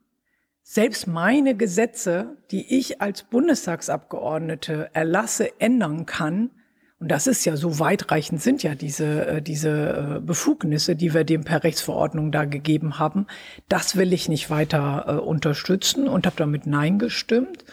selbst 0.74 1.06
meine 1.06 1.54
Gesetze, 1.54 2.38
die 2.50 2.78
ich 2.80 3.02
als 3.02 3.24
Bundestagsabgeordnete 3.24 4.90
erlasse, 4.94 5.60
ändern 5.60 6.06
kann, 6.06 6.50
und 6.98 7.10
das 7.10 7.28
ist 7.28 7.44
ja 7.44 7.58
so 7.58 7.80
weitreichend 7.80 8.42
sind 8.42 8.64
ja 8.64 8.74
diese, 8.74 9.26
äh, 9.26 9.42
diese 9.42 10.18
äh, 10.18 10.20
Befugnisse, 10.22 10.96
die 10.96 11.14
wir 11.14 11.26
dem 11.26 11.44
per 11.44 11.66
Rechtsverordnung 11.66 12.32
da 12.32 12.46
gegeben 12.46 13.00
haben. 13.00 13.26
Das 13.68 13.98
will 13.98 14.14
ich 14.14 14.30
nicht 14.30 14.50
weiter 14.50 15.06
äh, 15.08 15.12
unterstützen 15.14 16.08
und 16.08 16.26
habe 16.26 16.38
damit 16.38 16.68
Nein 16.68 17.00
gestimmt. 17.00 17.66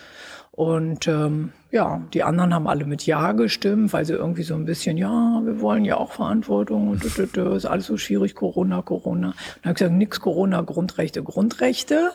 Und 0.51 1.07
ähm, 1.07 1.53
ja, 1.71 2.03
die 2.15 2.25
anderen 2.25 2.53
haben 2.53 2.67
alle 2.67 2.85
mit 2.85 3.07
Ja 3.07 3.31
gestimmt, 3.33 3.93
weil 3.93 4.07
sie 4.07 4.15
irgendwie 4.15 4.43
so 4.43 4.55
ein 4.55 4.65
bisschen, 4.65 4.97
ja, 4.97 5.41
wir 5.45 5.61
wollen 5.61 5.85
ja 5.85 5.99
auch 5.99 6.13
Verantwortung 6.13 6.89
und 6.89 7.05
ist 7.05 7.67
alles 7.67 7.87
so 7.87 7.97
schwierig, 7.97 8.35
Corona, 8.35 8.83
Corona. 8.83 9.29
Und 9.29 9.37
dann 9.63 9.65
habe 9.65 9.73
ich 9.73 9.79
gesagt, 9.79 9.95
nix 9.95 10.21
Corona, 10.21 10.63
Grundrechte, 10.63 11.23
Grundrechte 11.23 12.13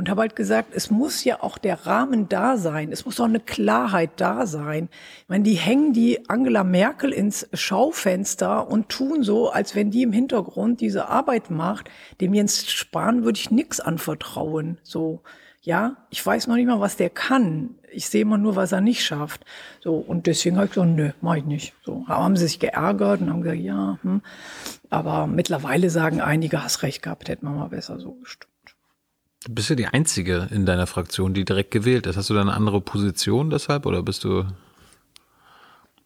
und 0.00 0.08
habe 0.08 0.22
halt 0.22 0.34
gesagt, 0.34 0.72
es 0.74 0.90
muss 0.90 1.24
ja 1.24 1.42
auch 1.42 1.58
der 1.58 1.84
Rahmen 1.86 2.26
da 2.26 2.56
sein, 2.56 2.90
es 2.90 3.04
muss 3.04 3.20
auch 3.20 3.26
eine 3.26 3.38
Klarheit 3.38 4.12
da 4.16 4.46
sein. 4.46 4.88
Ich 5.18 5.28
meine, 5.28 5.44
die 5.44 5.56
hängen 5.56 5.92
die 5.92 6.26
Angela 6.30 6.64
Merkel 6.64 7.12
ins 7.12 7.46
Schaufenster 7.52 8.66
und 8.66 8.88
tun 8.88 9.22
so, 9.22 9.50
als 9.50 9.74
wenn 9.74 9.90
die 9.90 10.00
im 10.00 10.14
Hintergrund 10.14 10.80
diese 10.80 11.10
Arbeit 11.10 11.50
macht. 11.50 11.90
Dem 12.18 12.32
Jens 12.32 12.70
Spahn 12.70 13.24
würde 13.24 13.38
ich 13.38 13.50
nix 13.50 13.78
anvertrauen. 13.78 14.78
So, 14.82 15.20
ja, 15.60 15.98
ich 16.08 16.24
weiß 16.24 16.46
noch 16.46 16.56
nicht 16.56 16.66
mal, 16.66 16.80
was 16.80 16.96
der 16.96 17.10
kann. 17.10 17.74
Ich 17.92 18.08
sehe 18.08 18.22
immer 18.22 18.38
nur, 18.38 18.56
was 18.56 18.72
er 18.72 18.80
nicht 18.80 19.04
schafft. 19.04 19.44
So 19.82 19.96
und 19.96 20.26
deswegen 20.26 20.56
habe 20.56 20.64
ich 20.64 20.72
gesagt, 20.72 20.92
nö, 20.96 21.10
mach 21.20 21.34
ich 21.34 21.44
nicht. 21.44 21.74
So 21.84 22.08
haben 22.08 22.38
sie 22.38 22.46
sich 22.46 22.58
geärgert 22.58 23.20
und 23.20 23.28
haben 23.28 23.42
gesagt, 23.42 23.60
ja, 23.60 23.98
hm. 24.00 24.22
aber 24.88 25.26
mittlerweile 25.26 25.90
sagen 25.90 26.22
einige, 26.22 26.64
hast 26.64 26.82
recht 26.84 27.02
gehabt, 27.02 27.28
hätten 27.28 27.44
wir 27.44 27.52
mal 27.52 27.68
besser 27.68 28.00
so 28.00 28.12
gestimmt. 28.12 28.49
Du 29.46 29.54
bist 29.54 29.70
ja 29.70 29.76
die 29.76 29.86
Einzige 29.86 30.48
in 30.50 30.66
deiner 30.66 30.86
Fraktion, 30.86 31.32
die 31.32 31.44
direkt 31.46 31.70
gewählt 31.70 32.06
ist. 32.06 32.16
Hast 32.16 32.28
du 32.30 32.34
da 32.34 32.40
eine 32.42 32.52
andere 32.52 32.80
Position 32.80 33.48
deshalb 33.50 33.86
oder 33.86 34.02
bist 34.02 34.24
du, 34.24 34.44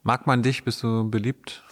mag 0.05 0.27
man 0.27 0.43
dich, 0.43 0.63
bist 0.65 0.83
du 0.85 1.11
beliebt? 1.11 1.63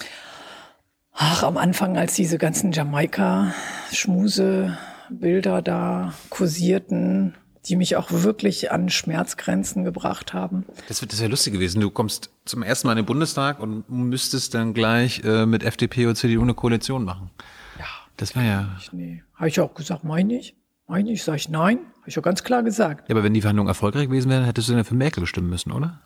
Ach, 1.12 1.42
am 1.44 1.56
Anfang, 1.58 1.96
als 1.96 2.14
diese 2.14 2.36
ganzen 2.38 2.72
Jamaika-Schmuse-Bilder 2.72 5.62
da 5.62 6.14
kursierten, 6.30 7.34
die 7.66 7.76
mich 7.76 7.94
auch 7.96 8.10
wirklich 8.10 8.72
an 8.72 8.88
Schmerzgrenzen 8.88 9.84
gebracht 9.84 10.32
haben. 10.32 10.64
Das, 10.88 11.00
wird- 11.00 11.12
das 11.12 11.20
wäre 11.20 11.30
lustig 11.30 11.52
gewesen. 11.52 11.80
Du 11.80 11.90
kommst 11.90 12.30
zum 12.44 12.64
ersten 12.64 12.88
Mal 12.88 12.94
in 12.94 12.98
den 12.98 13.06
Bundestag 13.06 13.60
und 13.60 13.88
müsstest 13.88 14.54
dann 14.54 14.74
gleich 14.74 15.22
äh, 15.24 15.46
mit 15.46 15.62
FDP 15.62 16.06
und 16.06 16.16
CDU 16.16 16.42
eine 16.42 16.54
Koalition 16.54 17.04
machen. 17.04 17.30
Ja, 17.78 17.84
Das 18.16 18.34
war 18.34 18.42
ja. 18.42 18.68
nee. 18.90 19.22
Habe 19.36 19.46
ich 19.48 19.60
auch 19.60 19.74
gesagt, 19.74 20.02
meine 20.02 20.34
ich? 20.38 20.56
Meine 20.86 21.10
ich? 21.12 21.22
Sag 21.22 21.36
ich 21.36 21.48
nein? 21.48 21.78
Habe 22.00 22.08
ich 22.08 22.18
auch 22.18 22.22
ganz 22.22 22.42
klar 22.42 22.62
gesagt. 22.62 23.08
Ja, 23.08 23.14
aber 23.14 23.22
wenn 23.24 23.34
die 23.34 23.40
Verhandlungen 23.40 23.68
erfolgreich 23.68 24.06
gewesen 24.08 24.30
wären, 24.30 24.44
hättest 24.44 24.68
du 24.68 24.72
dann 24.74 24.84
für 24.84 24.94
Merkel 24.94 25.26
stimmen 25.26 25.48
müssen, 25.50 25.72
oder? 25.72 26.00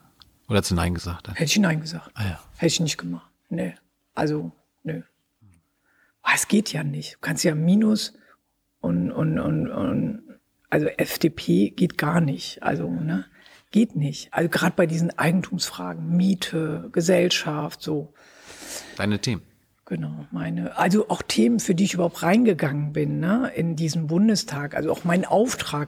Oder 0.47 0.59
hast 0.59 0.71
du 0.71 0.75
Nein 0.75 0.93
gesagt? 0.93 1.27
Hätte 1.29 1.43
ich 1.43 1.57
nein 1.59 1.81
gesagt. 1.81 2.09
Ah 2.13 2.23
ja. 2.23 2.39
Hätte 2.55 2.67
ich 2.67 2.79
nicht 2.79 2.97
gemacht. 2.97 3.29
Nee. 3.49 3.75
Also, 4.15 4.51
nö. 4.83 5.01
Ah, 6.21 6.31
Es 6.35 6.47
geht 6.47 6.71
ja 6.71 6.83
nicht. 6.83 7.15
Du 7.15 7.17
kannst 7.21 7.43
ja 7.43 7.53
Minus 7.53 8.13
und, 8.79 9.11
und, 9.11 9.39
und, 9.39 9.69
und 9.69 10.21
also 10.69 10.87
FDP 10.87 11.71
geht 11.71 11.97
gar 11.97 12.21
nicht. 12.21 12.63
Also, 12.63 12.89
ne? 12.89 13.25
Geht 13.71 13.95
nicht. 13.97 14.33
Also 14.33 14.49
gerade 14.49 14.73
bei 14.77 14.85
diesen 14.85 15.17
Eigentumsfragen, 15.17 16.15
Miete, 16.15 16.89
Gesellschaft, 16.93 17.81
so. 17.81 18.13
Deine 18.95 19.19
Themen. 19.19 19.41
Genau, 19.89 20.25
meine, 20.31 20.77
also 20.77 21.07
auch 21.07 21.21
Themen, 21.21 21.61
für 21.61 21.73
die 21.73 21.85
ich 21.85 21.93
überhaupt 21.93 22.21
reingegangen 22.21 22.91
bin, 22.91 23.21
ne, 23.21 23.49
in 23.55 23.77
diesen 23.77 24.07
Bundestag. 24.07 24.75
Also 24.75 24.91
auch 24.91 25.05
mein 25.05 25.23
Auftrag, 25.23 25.87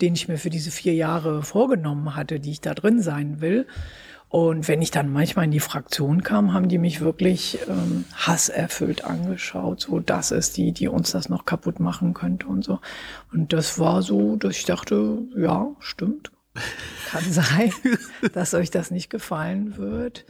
den 0.00 0.14
ich 0.14 0.28
mir 0.28 0.38
für 0.38 0.48
diese 0.48 0.70
vier 0.70 0.94
Jahre 0.94 1.42
vorgenommen 1.42 2.16
hatte, 2.16 2.40
die 2.40 2.52
ich 2.52 2.62
da 2.62 2.72
drin 2.72 3.02
sein 3.02 3.42
will. 3.42 3.66
Und 4.30 4.66
wenn 4.66 4.80
ich 4.80 4.90
dann 4.90 5.12
manchmal 5.12 5.44
in 5.44 5.50
die 5.50 5.60
Fraktion 5.60 6.22
kam, 6.22 6.54
haben 6.54 6.70
die 6.70 6.78
mich 6.78 7.02
wirklich 7.02 7.58
ähm, 7.68 8.06
hasserfüllt 8.14 9.04
angeschaut. 9.04 9.82
So, 9.82 10.00
das 10.00 10.30
ist 10.30 10.56
die, 10.56 10.72
die 10.72 10.88
uns 10.88 11.10
das 11.10 11.28
noch 11.28 11.44
kaputt 11.44 11.80
machen 11.80 12.14
könnte 12.14 12.46
und 12.46 12.64
so. 12.64 12.80
Und 13.30 13.52
das 13.52 13.78
war 13.78 14.00
so, 14.00 14.36
dass 14.36 14.56
ich 14.56 14.64
dachte, 14.64 15.18
ja, 15.36 15.68
stimmt. 15.80 16.32
Kann 17.10 17.30
sein, 17.30 17.74
dass 18.32 18.54
euch 18.54 18.70
das 18.70 18.90
nicht 18.90 19.10
gefallen 19.10 19.76
wird. 19.76 20.24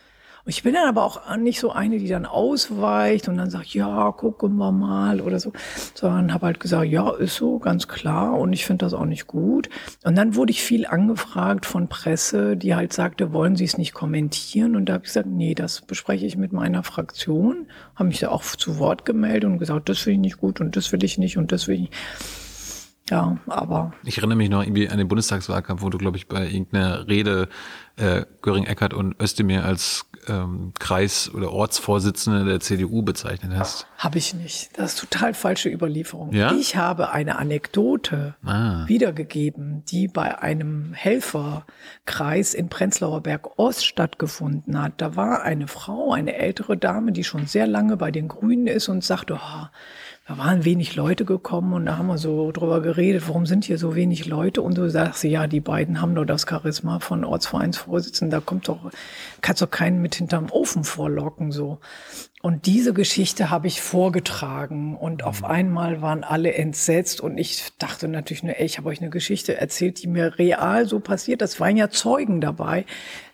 Und 0.44 0.50
ich 0.50 0.62
bin 0.62 0.74
dann 0.74 0.86
aber 0.86 1.04
auch 1.04 1.36
nicht 1.36 1.58
so 1.58 1.70
eine, 1.70 1.98
die 1.98 2.06
dann 2.06 2.26
ausweicht 2.26 3.28
und 3.28 3.38
dann 3.38 3.48
sagt, 3.48 3.72
ja, 3.72 4.12
gucken 4.12 4.56
wir 4.56 4.72
mal 4.72 5.22
oder 5.22 5.40
so, 5.40 5.52
sondern 5.94 6.34
habe 6.34 6.46
halt 6.46 6.60
gesagt, 6.60 6.86
ja, 6.86 7.10
ist 7.12 7.36
so, 7.36 7.58
ganz 7.58 7.88
klar 7.88 8.38
und 8.38 8.52
ich 8.52 8.66
finde 8.66 8.84
das 8.84 8.92
auch 8.92 9.06
nicht 9.06 9.26
gut. 9.26 9.70
Und 10.04 10.16
dann 10.16 10.36
wurde 10.36 10.50
ich 10.50 10.62
viel 10.62 10.86
angefragt 10.86 11.64
von 11.64 11.88
Presse, 11.88 12.58
die 12.58 12.74
halt 12.74 12.92
sagte, 12.92 13.32
wollen 13.32 13.56
Sie 13.56 13.64
es 13.64 13.78
nicht 13.78 13.94
kommentieren? 13.94 14.76
Und 14.76 14.86
da 14.86 14.94
habe 14.94 15.04
ich 15.04 15.08
gesagt, 15.10 15.28
nee, 15.28 15.54
das 15.54 15.80
bespreche 15.80 16.26
ich 16.26 16.36
mit 16.36 16.52
meiner 16.52 16.82
Fraktion, 16.82 17.66
habe 17.94 18.08
mich 18.08 18.20
da 18.20 18.28
auch 18.28 18.44
zu 18.44 18.78
Wort 18.78 19.06
gemeldet 19.06 19.44
und 19.50 19.58
gesagt, 19.58 19.88
das 19.88 19.98
finde 19.98 20.14
ich 20.14 20.20
nicht 20.20 20.38
gut 20.38 20.60
und 20.60 20.76
das 20.76 20.92
will 20.92 21.02
ich 21.04 21.16
nicht 21.16 21.38
und 21.38 21.52
das 21.52 21.68
will 21.68 21.76
ich 21.76 21.80
nicht. 21.80 21.94
Ja, 23.10 23.36
aber 23.46 23.92
Ich 24.04 24.16
erinnere 24.16 24.38
mich 24.38 24.48
noch 24.48 24.62
irgendwie 24.62 24.88
an 24.88 24.96
den 24.96 25.08
Bundestagswahlkampf, 25.08 25.82
wo 25.82 25.90
du, 25.90 25.98
glaube 25.98 26.16
ich, 26.16 26.26
bei 26.26 26.46
irgendeiner 26.46 27.06
Rede 27.06 27.48
äh, 27.96 28.24
Göring 28.40 28.64
Eckert 28.64 28.94
und 28.94 29.20
Özdemir 29.20 29.64
als 29.64 30.06
ähm, 30.28 30.72
Kreis- 30.78 31.30
oder 31.34 31.52
Ortsvorsitzende 31.52 32.44
der 32.44 32.60
CDU 32.60 33.02
bezeichnet 33.02 33.52
hast. 33.56 33.86
Habe 33.98 34.18
ich 34.18 34.34
nicht. 34.34 34.70
Das 34.78 34.94
ist 34.94 35.00
total 35.00 35.34
falsche 35.34 35.68
Überlieferung. 35.70 36.32
Ja? 36.32 36.52
Ich 36.52 36.76
habe 36.76 37.10
eine 37.10 37.36
Anekdote 37.38 38.34
Ah. 38.44 38.84
wiedergegeben, 38.86 39.84
die 39.90 40.08
bei 40.08 40.38
einem 40.40 40.92
Helferkreis 40.94 42.54
in 42.54 42.68
Prenzlauer 42.68 43.22
Berg 43.22 43.58
Ost 43.58 43.84
stattgefunden 43.86 44.80
hat. 44.80 44.94
Da 44.98 45.16
war 45.16 45.42
eine 45.42 45.68
Frau, 45.68 46.12
eine 46.12 46.34
ältere 46.36 46.76
Dame, 46.76 47.12
die 47.12 47.24
schon 47.24 47.46
sehr 47.46 47.66
lange 47.66 47.96
bei 47.96 48.10
den 48.10 48.28
Grünen 48.28 48.66
ist 48.66 48.88
und 48.88 49.04
sagte, 49.04 49.34
oh, 49.34 49.66
da 50.26 50.38
waren 50.38 50.64
wenig 50.64 50.96
Leute 50.96 51.26
gekommen 51.26 51.74
und 51.74 51.84
da 51.84 51.98
haben 51.98 52.06
wir 52.06 52.16
so 52.16 52.50
drüber 52.50 52.80
geredet, 52.80 53.24
warum 53.28 53.44
sind 53.44 53.66
hier 53.66 53.76
so 53.76 53.94
wenig 53.94 54.24
Leute? 54.24 54.62
Und 54.62 54.74
so 54.74 54.88
sagt 54.88 55.16
sie, 55.16 55.28
ja, 55.28 55.46
die 55.46 55.60
beiden 55.60 56.00
haben 56.00 56.14
doch 56.14 56.24
das 56.24 56.46
Charisma 56.48 56.98
von 56.98 57.24
Ortsvereinsvorsitzenden, 57.24 58.30
da 58.30 58.40
kommt 58.40 58.68
doch, 58.68 58.90
kannst 59.42 59.60
doch 59.60 59.70
keinen 59.70 60.00
mit 60.00 60.14
hinterm 60.14 60.50
Ofen 60.50 60.84
vorlocken, 60.84 61.52
so. 61.52 61.78
Und 62.40 62.66
diese 62.66 62.92
Geschichte 62.92 63.50
habe 63.50 63.66
ich 63.66 63.80
vorgetragen 63.80 64.96
und 64.96 65.24
auf 65.24 65.44
einmal 65.44 66.02
waren 66.02 66.24
alle 66.24 66.54
entsetzt 66.54 67.20
und 67.20 67.38
ich 67.38 67.72
dachte 67.78 68.08
natürlich 68.08 68.42
nur, 68.42 68.58
ey, 68.58 68.66
ich 68.66 68.78
habe 68.78 68.88
euch 68.88 69.00
eine 69.00 69.10
Geschichte 69.10 69.58
erzählt, 69.58 70.02
die 70.02 70.06
mir 70.06 70.38
real 70.38 70.86
so 70.86 71.00
passiert. 71.00 71.40
Das 71.42 71.58
waren 71.58 71.76
ja 71.76 71.88
Zeugen 71.88 72.40
dabei, 72.42 72.84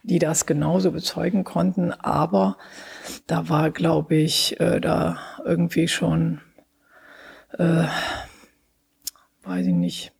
die 0.03 0.21
das 0.21 0.47
genauso 0.47 0.93
bezeugen 0.93 1.45
konnten, 1.45 1.93
aber 1.93 2.57
da 3.27 3.49
war, 3.49 3.71
glaube 3.71 4.17
ich, 4.17 4.59
äh, 4.61 4.81
da 4.81 5.19
irgendwie 5.45 5.89
schon, 5.89 6.41
äh, 7.59 7.87
weiß 9.45 9.67
ich 9.67 9.75
nicht, 9.75 10.13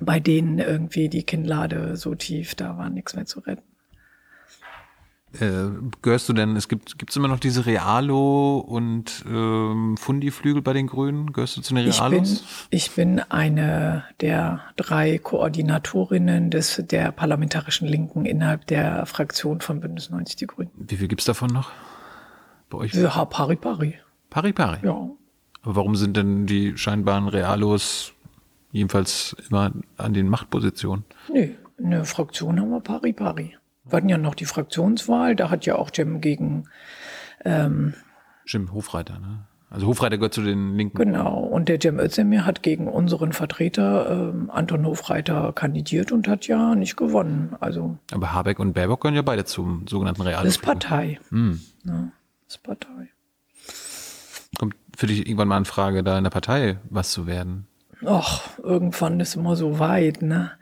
bei 0.00 0.20
denen 0.20 0.58
irgendwie 0.58 1.08
die 1.08 1.22
Kinnlade 1.22 1.96
so 1.96 2.14
tief, 2.14 2.54
da 2.54 2.76
war 2.76 2.90
nichts 2.90 3.14
mehr 3.14 3.26
zu 3.26 3.40
retten. 3.40 3.62
Äh, 5.40 5.70
gehörst 6.00 6.28
du 6.28 6.32
denn, 6.32 6.54
es 6.54 6.68
gibt 6.68 6.96
gibt's 6.96 7.16
immer 7.16 7.26
noch 7.26 7.40
diese 7.40 7.66
Realo 7.66 8.58
und 8.58 9.24
ähm, 9.26 9.96
Fundi-Flügel 9.96 10.62
bei 10.62 10.72
den 10.72 10.86
Grünen? 10.86 11.32
Gehörst 11.32 11.56
du 11.56 11.60
zu 11.60 11.74
den 11.74 11.88
Ich 11.88 11.98
bin, 12.00 12.10
Realos? 12.12 12.44
ich 12.70 12.90
bin 12.92 13.18
eine 13.18 14.04
der 14.20 14.60
drei 14.76 15.18
Koordinatorinnen 15.18 16.50
des, 16.50 16.80
der 16.86 17.10
parlamentarischen 17.10 17.88
Linken 17.88 18.26
innerhalb 18.26 18.66
der 18.68 19.06
Fraktion 19.06 19.60
von 19.60 19.80
Bündnis 19.80 20.08
90 20.10 20.36
Die 20.36 20.46
Grünen. 20.46 20.70
Wie 20.76 20.96
viel 20.96 21.08
gibt's 21.08 21.24
davon 21.24 21.50
noch? 21.50 21.72
Bei 22.70 22.78
euch? 22.78 22.94
Ja, 22.94 23.24
pari 23.24 23.56
pari. 23.56 23.98
Pari 24.30 24.52
pari. 24.52 24.78
Ja. 24.84 25.08
Aber 25.64 25.76
warum 25.76 25.96
sind 25.96 26.16
denn 26.16 26.46
die 26.46 26.76
scheinbaren 26.78 27.26
Realos 27.28 28.12
jedenfalls 28.70 29.34
immer 29.48 29.72
an 29.96 30.14
den 30.14 30.28
Machtpositionen? 30.28 31.04
Nee, 31.32 31.56
in 31.78 31.90
der 31.90 32.04
Fraktion 32.04 32.60
haben 32.60 32.70
wir 32.70 32.80
pari 32.80 33.12
pari. 33.12 33.56
Wir 33.84 33.96
hatten 33.96 34.08
ja 34.08 34.18
noch 34.18 34.34
die 34.34 34.46
Fraktionswahl, 34.46 35.36
da 35.36 35.50
hat 35.50 35.66
ja 35.66 35.76
auch 35.76 35.90
Cem 35.94 36.20
gegen, 36.20 36.64
Stimmt, 38.44 38.72
Hofreiter, 38.72 39.18
ne? 39.18 39.46
Also 39.70 39.88
Hofreiter 39.88 40.18
gehört 40.18 40.34
zu 40.34 40.42
den 40.42 40.76
Linken. 40.76 40.96
genau, 40.96 41.40
und 41.40 41.68
der 41.68 41.80
Cem 41.80 41.98
Özdemir 41.98 42.46
hat 42.46 42.62
gegen 42.62 42.86
unseren 42.86 43.32
Vertreter 43.32 44.30
ähm, 44.32 44.48
Anton 44.50 44.86
Hofreiter 44.86 45.52
kandidiert 45.52 46.12
und 46.12 46.28
hat 46.28 46.46
ja 46.46 46.76
nicht 46.76 46.96
gewonnen. 46.96 47.56
Also, 47.58 47.98
Aber 48.12 48.32
Habeck 48.32 48.60
und 48.60 48.74
Baerbock 48.74 49.00
gehören 49.00 49.16
ja 49.16 49.22
beide 49.22 49.44
zum 49.44 49.86
sogenannten 49.88 50.22
Realos. 50.22 50.44
das 50.44 50.54
ist 50.56 50.62
Partei. 50.62 51.18
Hm. 51.30 51.60
Ja, 51.84 52.12
das 52.46 52.56
ist 52.56 52.62
Partei. 52.62 53.08
Kommt 54.58 54.74
für 54.96 55.06
dich 55.06 55.20
irgendwann 55.20 55.48
mal 55.48 55.58
in 55.58 55.64
Frage, 55.64 56.02
da 56.02 56.18
in 56.18 56.24
der 56.24 56.30
Partei 56.30 56.78
was 56.90 57.10
zu 57.10 57.26
werden? 57.26 57.66
Och, 58.02 58.42
irgendwann 58.58 59.20
ist 59.20 59.36
immer 59.36 59.56
so 59.56 59.78
weit, 59.78 60.22
ne? 60.22 60.52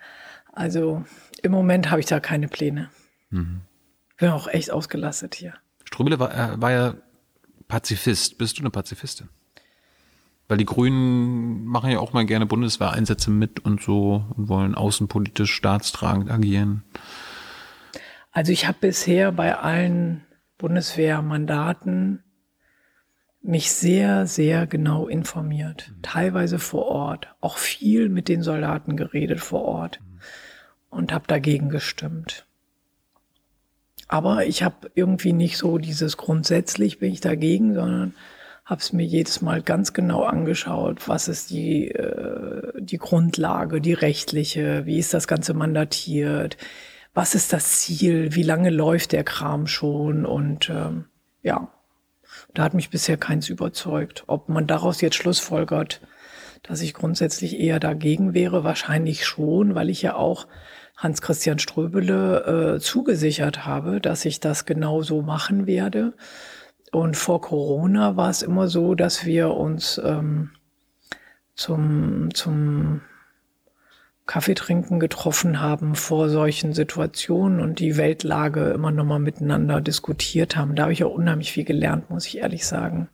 Also 0.52 1.04
im 1.42 1.52
Moment 1.52 1.90
habe 1.90 2.00
ich 2.00 2.06
da 2.06 2.20
keine 2.20 2.48
Pläne. 2.48 2.90
Bin 3.30 4.28
auch 4.30 4.46
echt 4.48 4.70
ausgelastet 4.70 5.34
hier. 5.34 5.54
Ströbele 5.84 6.18
war, 6.18 6.34
äh, 6.34 6.60
war 6.60 6.70
ja 6.70 6.94
Pazifist. 7.68 8.38
Bist 8.38 8.58
du 8.58 8.62
eine 8.62 8.70
Pazifistin? 8.70 9.28
Weil 10.48 10.58
die 10.58 10.66
Grünen 10.66 11.64
machen 11.64 11.90
ja 11.90 11.98
auch 11.98 12.12
mal 12.12 12.26
gerne 12.26 12.44
Bundeswehreinsätze 12.44 13.30
mit 13.30 13.64
und 13.64 13.82
so 13.82 14.26
und 14.36 14.48
wollen 14.48 14.74
außenpolitisch 14.74 15.52
staatstragend 15.52 16.30
agieren. 16.30 16.84
Also 18.32 18.52
ich 18.52 18.66
habe 18.66 18.78
bisher 18.80 19.32
bei 19.32 19.56
allen 19.56 20.26
Bundeswehrmandaten 20.58 22.22
mich 23.42 23.72
sehr, 23.72 24.26
sehr 24.26 24.66
genau 24.66 25.08
informiert. 25.08 25.90
Mhm. 25.90 26.02
Teilweise 26.02 26.58
vor 26.58 26.86
Ort, 26.86 27.28
auch 27.40 27.58
viel 27.58 28.08
mit 28.08 28.28
den 28.28 28.42
Soldaten 28.42 28.96
geredet 28.96 29.40
vor 29.40 29.62
Ort 29.62 30.00
mhm. 30.00 30.20
und 30.90 31.12
habe 31.12 31.26
dagegen 31.26 31.68
gestimmt. 31.68 32.46
Aber 34.08 34.46
ich 34.46 34.62
habe 34.62 34.90
irgendwie 34.94 35.32
nicht 35.32 35.56
so 35.56 35.78
dieses 35.78 36.16
grundsätzlich 36.16 36.98
bin 36.98 37.12
ich 37.12 37.20
dagegen, 37.20 37.74
sondern 37.74 38.14
habe 38.64 38.80
es 38.80 38.92
mir 38.92 39.04
jedes 39.04 39.42
Mal 39.42 39.62
ganz 39.62 39.92
genau 39.92 40.22
angeschaut, 40.22 41.08
was 41.08 41.28
ist 41.28 41.50
die, 41.50 41.88
äh, 41.88 42.72
die 42.78 42.98
Grundlage, 42.98 43.80
die 43.80 43.92
rechtliche, 43.92 44.86
wie 44.86 44.98
ist 44.98 45.14
das 45.14 45.26
Ganze 45.26 45.52
mandatiert, 45.52 46.56
was 47.14 47.34
ist 47.34 47.52
das 47.52 47.80
Ziel, 47.80 48.34
wie 48.34 48.42
lange 48.44 48.70
läuft 48.70 49.12
der 49.12 49.24
Kram 49.24 49.66
schon 49.66 50.24
und 50.24 50.70
ähm, 50.70 51.06
ja, 51.42 51.72
da 52.54 52.64
hat 52.64 52.74
mich 52.74 52.90
bisher 52.90 53.16
keins 53.16 53.48
überzeugt. 53.48 54.24
Ob 54.26 54.48
man 54.48 54.66
daraus 54.66 55.00
jetzt 55.00 55.16
Schlussfolgert, 55.16 56.00
dass 56.62 56.80
ich 56.80 56.94
grundsätzlich 56.94 57.58
eher 57.58 57.80
dagegen 57.80 58.34
wäre, 58.34 58.64
wahrscheinlich 58.64 59.24
schon, 59.26 59.74
weil 59.74 59.90
ich 59.90 60.02
ja 60.02 60.14
auch 60.14 60.46
Hans-Christian 60.96 61.58
Ströbele 61.58 62.76
äh, 62.76 62.80
zugesichert 62.80 63.66
habe, 63.66 64.00
dass 64.00 64.24
ich 64.24 64.40
das 64.40 64.64
genau 64.66 65.02
so 65.02 65.22
machen 65.22 65.66
werde. 65.66 66.12
Und 66.92 67.16
vor 67.16 67.40
Corona 67.40 68.16
war 68.16 68.30
es 68.30 68.42
immer 68.42 68.68
so, 68.68 68.94
dass 68.94 69.24
wir 69.24 69.52
uns 69.52 70.00
ähm, 70.04 70.50
zum, 71.54 72.34
zum 72.34 73.00
Kaffeetrinken 74.32 74.98
getroffen 74.98 75.60
haben 75.60 75.94
vor 75.94 76.30
solchen 76.30 76.72
Situationen 76.72 77.60
und 77.60 77.80
die 77.80 77.98
Weltlage 77.98 78.70
immer 78.70 78.90
nochmal 78.90 79.18
miteinander 79.18 79.82
diskutiert 79.82 80.56
haben. 80.56 80.74
Da 80.74 80.84
habe 80.84 80.94
ich 80.94 81.04
auch 81.04 81.12
unheimlich 81.12 81.52
viel 81.52 81.64
gelernt, 81.64 82.08
muss 82.08 82.24
ich 82.24 82.38
ehrlich 82.38 82.64
sagen. 82.64 83.10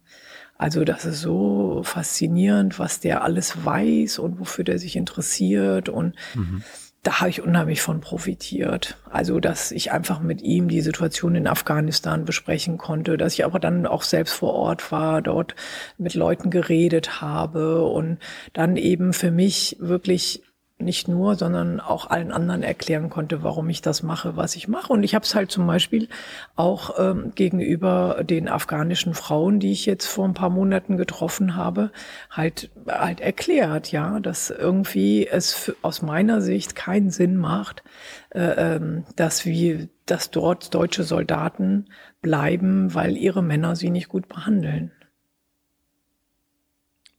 Also 0.58 0.84
das 0.84 1.04
ist 1.04 1.20
so 1.20 1.82
faszinierend, 1.82 2.78
was 2.78 3.00
der 3.00 3.24
alles 3.24 3.64
weiß 3.64 4.20
und 4.20 4.38
wofür 4.38 4.62
der 4.62 4.78
sich 4.78 4.94
interessiert 4.94 5.88
und 5.88 6.14
mhm 6.36 6.62
da 7.04 7.20
habe 7.20 7.30
ich 7.30 7.42
unheimlich 7.42 7.80
von 7.80 8.00
profitiert. 8.00 8.98
Also, 9.08 9.38
dass 9.40 9.70
ich 9.70 9.92
einfach 9.92 10.20
mit 10.20 10.42
ihm 10.42 10.68
die 10.68 10.80
Situation 10.80 11.36
in 11.36 11.46
Afghanistan 11.46 12.24
besprechen 12.24 12.76
konnte, 12.76 13.16
dass 13.16 13.34
ich 13.34 13.44
aber 13.44 13.60
dann 13.60 13.86
auch 13.86 14.02
selbst 14.02 14.34
vor 14.34 14.52
Ort 14.52 14.90
war, 14.90 15.22
dort 15.22 15.54
mit 15.96 16.14
Leuten 16.14 16.50
geredet 16.50 17.22
habe 17.22 17.84
und 17.84 18.18
dann 18.52 18.76
eben 18.76 19.12
für 19.12 19.30
mich 19.30 19.76
wirklich 19.78 20.42
nicht 20.78 21.08
nur, 21.08 21.34
sondern 21.34 21.80
auch 21.80 22.08
allen 22.08 22.30
anderen 22.30 22.62
erklären 22.62 23.10
konnte, 23.10 23.42
warum 23.42 23.68
ich 23.68 23.82
das 23.82 24.02
mache, 24.02 24.36
was 24.36 24.54
ich 24.54 24.68
mache. 24.68 24.92
Und 24.92 25.02
ich 25.02 25.14
habe 25.14 25.24
es 25.24 25.34
halt 25.34 25.50
zum 25.50 25.66
Beispiel 25.66 26.08
auch 26.54 26.98
ähm, 26.98 27.32
gegenüber 27.34 28.22
den 28.22 28.48
afghanischen 28.48 29.14
Frauen, 29.14 29.58
die 29.58 29.72
ich 29.72 29.86
jetzt 29.86 30.06
vor 30.06 30.24
ein 30.24 30.34
paar 30.34 30.50
Monaten 30.50 30.96
getroffen 30.96 31.56
habe, 31.56 31.90
halt 32.30 32.70
halt 32.86 33.20
erklärt, 33.20 33.90
ja, 33.90 34.20
dass 34.20 34.50
irgendwie 34.50 35.26
es 35.26 35.74
aus 35.82 36.02
meiner 36.02 36.40
Sicht 36.40 36.76
keinen 36.76 37.10
Sinn 37.10 37.36
macht, 37.36 37.82
äh, 38.30 38.76
ähm, 38.76 39.04
dass 39.16 39.44
wir, 39.44 39.88
dass 40.06 40.30
dort 40.30 40.74
deutsche 40.74 41.02
Soldaten 41.02 41.86
bleiben, 42.22 42.94
weil 42.94 43.16
ihre 43.16 43.42
Männer 43.42 43.76
sie 43.76 43.90
nicht 43.90 44.08
gut 44.08 44.28
behandeln. 44.28 44.92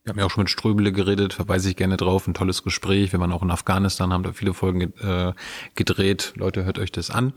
Wir 0.03 0.11
haben 0.11 0.19
ja 0.19 0.25
auch 0.25 0.31
schon 0.31 0.43
mit 0.43 0.49
Ströbele 0.49 0.91
geredet, 0.91 1.33
verweise 1.33 1.69
ich 1.69 1.75
gerne 1.75 1.97
drauf. 1.97 2.27
Ein 2.27 2.33
tolles 2.33 2.63
Gespräch. 2.63 3.11
Wir 3.11 3.19
waren 3.19 3.31
auch 3.31 3.43
in 3.43 3.51
Afghanistan, 3.51 4.13
haben 4.13 4.23
da 4.23 4.31
viele 4.33 4.53
Folgen 4.53 4.93
äh, 5.01 5.33
gedreht. 5.75 6.33
Leute, 6.35 6.63
hört 6.63 6.79
euch 6.79 6.91
das 6.91 7.09
an. 7.11 7.33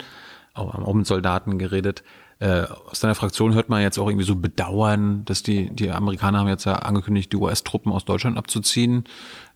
Auch, 0.54 0.74
auch 0.74 0.94
mit 0.94 1.06
Soldaten 1.06 1.58
geredet. 1.58 2.04
Äh, 2.38 2.66
aus 2.90 3.00
deiner 3.00 3.14
Fraktion 3.14 3.54
hört 3.54 3.68
man 3.68 3.82
jetzt 3.82 3.98
auch 3.98 4.08
irgendwie 4.08 4.26
so 4.26 4.36
bedauern, 4.36 5.24
dass 5.24 5.42
die, 5.42 5.70
die 5.70 5.90
Amerikaner 5.90 6.40
haben 6.40 6.48
jetzt 6.48 6.64
ja 6.64 6.76
angekündigt, 6.76 7.32
die 7.32 7.36
US-Truppen 7.36 7.92
aus 7.92 8.04
Deutschland 8.04 8.38
abzuziehen. 8.38 9.04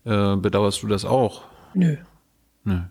Äh, 0.05 0.35
bedauerst 0.35 0.83
du 0.83 0.87
das 0.87 1.05
auch? 1.05 1.45
Nö. 1.73 1.97
Nö. 2.63 2.81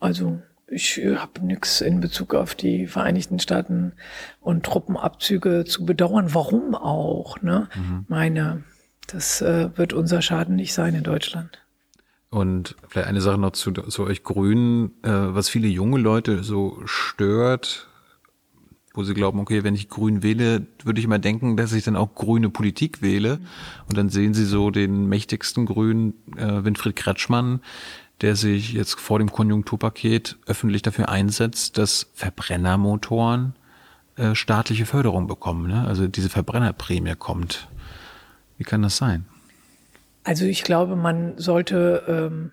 Also 0.00 0.40
ich 0.66 1.00
habe 1.16 1.44
nichts 1.44 1.80
in 1.80 2.00
Bezug 2.00 2.34
auf 2.34 2.54
die 2.54 2.86
Vereinigten 2.86 3.38
Staaten 3.38 3.92
und 4.40 4.64
Truppenabzüge 4.64 5.64
zu 5.64 5.84
bedauern. 5.84 6.34
Warum 6.34 6.74
auch? 6.74 7.40
Ne? 7.42 7.68
Mhm. 7.74 8.06
Meine 8.08 8.64
das 9.06 9.40
äh, 9.40 9.70
wird 9.76 9.92
unser 9.92 10.22
Schaden 10.22 10.56
nicht 10.56 10.74
sein 10.74 10.94
in 10.94 11.04
Deutschland. 11.04 11.58
Und 12.30 12.74
vielleicht 12.88 13.08
eine 13.08 13.20
Sache 13.20 13.38
noch 13.38 13.52
zu, 13.52 13.70
zu 13.70 14.04
euch 14.04 14.24
Grünen, 14.24 14.90
äh, 15.02 15.10
was 15.10 15.48
viele 15.48 15.68
junge 15.68 15.98
Leute 15.98 16.42
so 16.42 16.80
stört, 16.84 17.86
wo 18.92 19.04
sie 19.04 19.14
glauben, 19.14 19.38
okay, 19.40 19.64
wenn 19.64 19.74
ich 19.74 19.88
grün 19.88 20.22
wähle, 20.22 20.66
würde 20.82 20.98
ich 20.98 21.04
immer 21.04 21.18
denken, 21.18 21.56
dass 21.56 21.72
ich 21.72 21.84
dann 21.84 21.96
auch 21.96 22.14
grüne 22.14 22.50
Politik 22.50 23.02
wähle. 23.02 23.40
Und 23.88 23.96
dann 23.96 24.08
sehen 24.08 24.34
sie 24.34 24.44
so 24.44 24.70
den 24.70 25.06
mächtigsten 25.08 25.66
Grünen, 25.66 26.14
äh, 26.36 26.64
Winfried 26.64 26.96
Kretschmann, 26.96 27.60
der 28.20 28.36
sich 28.36 28.72
jetzt 28.72 28.98
vor 29.00 29.18
dem 29.18 29.30
Konjunkturpaket 29.30 30.36
öffentlich 30.46 30.82
dafür 30.82 31.08
einsetzt, 31.08 31.78
dass 31.78 32.08
Verbrennermotoren 32.14 33.54
äh, 34.16 34.34
staatliche 34.34 34.86
Förderung 34.86 35.26
bekommen. 35.26 35.68
Ne? 35.68 35.86
Also 35.86 36.06
diese 36.06 36.28
Verbrennerprämie 36.28 37.16
kommt. 37.16 37.68
Wie 38.56 38.64
kann 38.64 38.82
das 38.82 38.96
sein? 38.96 39.26
Also 40.24 40.46
ich 40.46 40.64
glaube, 40.64 40.96
man 40.96 41.38
sollte 41.38 42.02
ähm, 42.08 42.50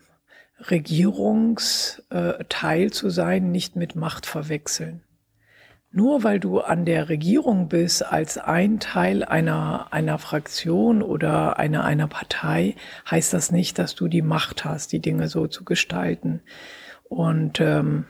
Regierungsteil 0.70 2.92
zu 2.92 3.10
sein 3.10 3.52
nicht 3.52 3.76
mit 3.76 3.96
Macht 3.96 4.26
verwechseln. 4.26 5.04
Nur 5.94 6.24
weil 6.24 6.40
du 6.40 6.62
an 6.62 6.86
der 6.86 7.10
Regierung 7.10 7.68
bist 7.68 8.06
als 8.06 8.38
ein 8.38 8.80
Teil 8.80 9.26
einer, 9.26 9.88
einer 9.92 10.20
Fraktion 10.20 11.02
oder 11.02 11.60
einer, 11.60 11.84
einer 11.84 12.08
Partei, 12.08 12.76
heißt 13.10 13.34
das 13.34 13.52
nicht, 13.52 13.78
dass 13.78 13.96
du 13.96 14.08
die 14.08 14.22
Macht 14.22 14.64
hast, 14.64 14.94
die 14.94 15.02
Dinge 15.02 15.28
so 15.28 15.48
zu 15.48 15.66
gestalten. 15.66 16.42
Und 17.10 17.60
ähm, 17.60 18.06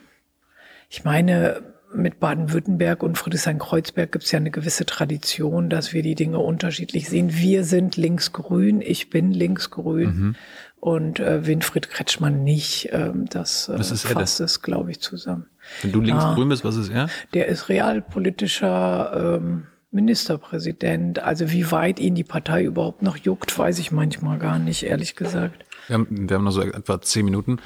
ich 0.89 1.03
meine, 1.03 1.70
mit 1.93 2.19
Baden-Württemberg 2.19 3.03
und 3.03 3.18
Friedrichshain-Kreuzberg 3.18 4.11
gibt 4.11 4.26
es 4.26 4.31
ja 4.31 4.38
eine 4.38 4.51
gewisse 4.51 4.85
Tradition, 4.85 5.69
dass 5.69 5.93
wir 5.93 6.03
die 6.03 6.15
Dinge 6.15 6.39
unterschiedlich 6.39 7.09
sehen. 7.09 7.34
Wir 7.34 7.63
sind 7.63 7.97
linksgrün, 7.97 8.81
ich 8.81 9.09
bin 9.09 9.31
linksgrün 9.31 10.09
mhm. 10.09 10.35
und 10.80 11.19
äh, 11.19 11.45
Winfried 11.45 11.89
Kretschmann 11.89 12.43
nicht. 12.43 12.89
Ähm, 12.91 13.26
das 13.30 13.69
äh, 13.69 13.84
fasst 13.84 14.39
es, 14.39 14.61
glaube 14.61 14.91
ich, 14.91 15.01
zusammen. 15.01 15.47
Wenn 15.81 15.91
du 15.91 16.01
linksgrün 16.01 16.49
bist, 16.49 16.63
was 16.63 16.76
ist 16.76 16.89
er? 16.89 17.09
Der 17.34 17.47
ist 17.47 17.69
realpolitischer 17.69 19.38
ähm, 19.39 19.68
Ministerpräsident. 19.91 21.19
Also 21.19 21.51
wie 21.51 21.72
weit 21.72 21.99
ihn 21.99 22.15
die 22.15 22.23
Partei 22.23 22.63
überhaupt 22.63 23.01
noch 23.01 23.18
juckt, 23.18 23.57
weiß 23.57 23.80
ich 23.80 23.91
manchmal 23.91 24.39
gar 24.39 24.57
nicht, 24.57 24.84
ehrlich 24.84 25.15
gesagt. 25.15 25.65
Wir 25.88 25.95
haben, 25.95 26.30
wir 26.30 26.38
haben 26.38 26.43
noch 26.43 26.51
so 26.51 26.61
etwa 26.61 27.01
zehn 27.01 27.26
Minuten. 27.26 27.57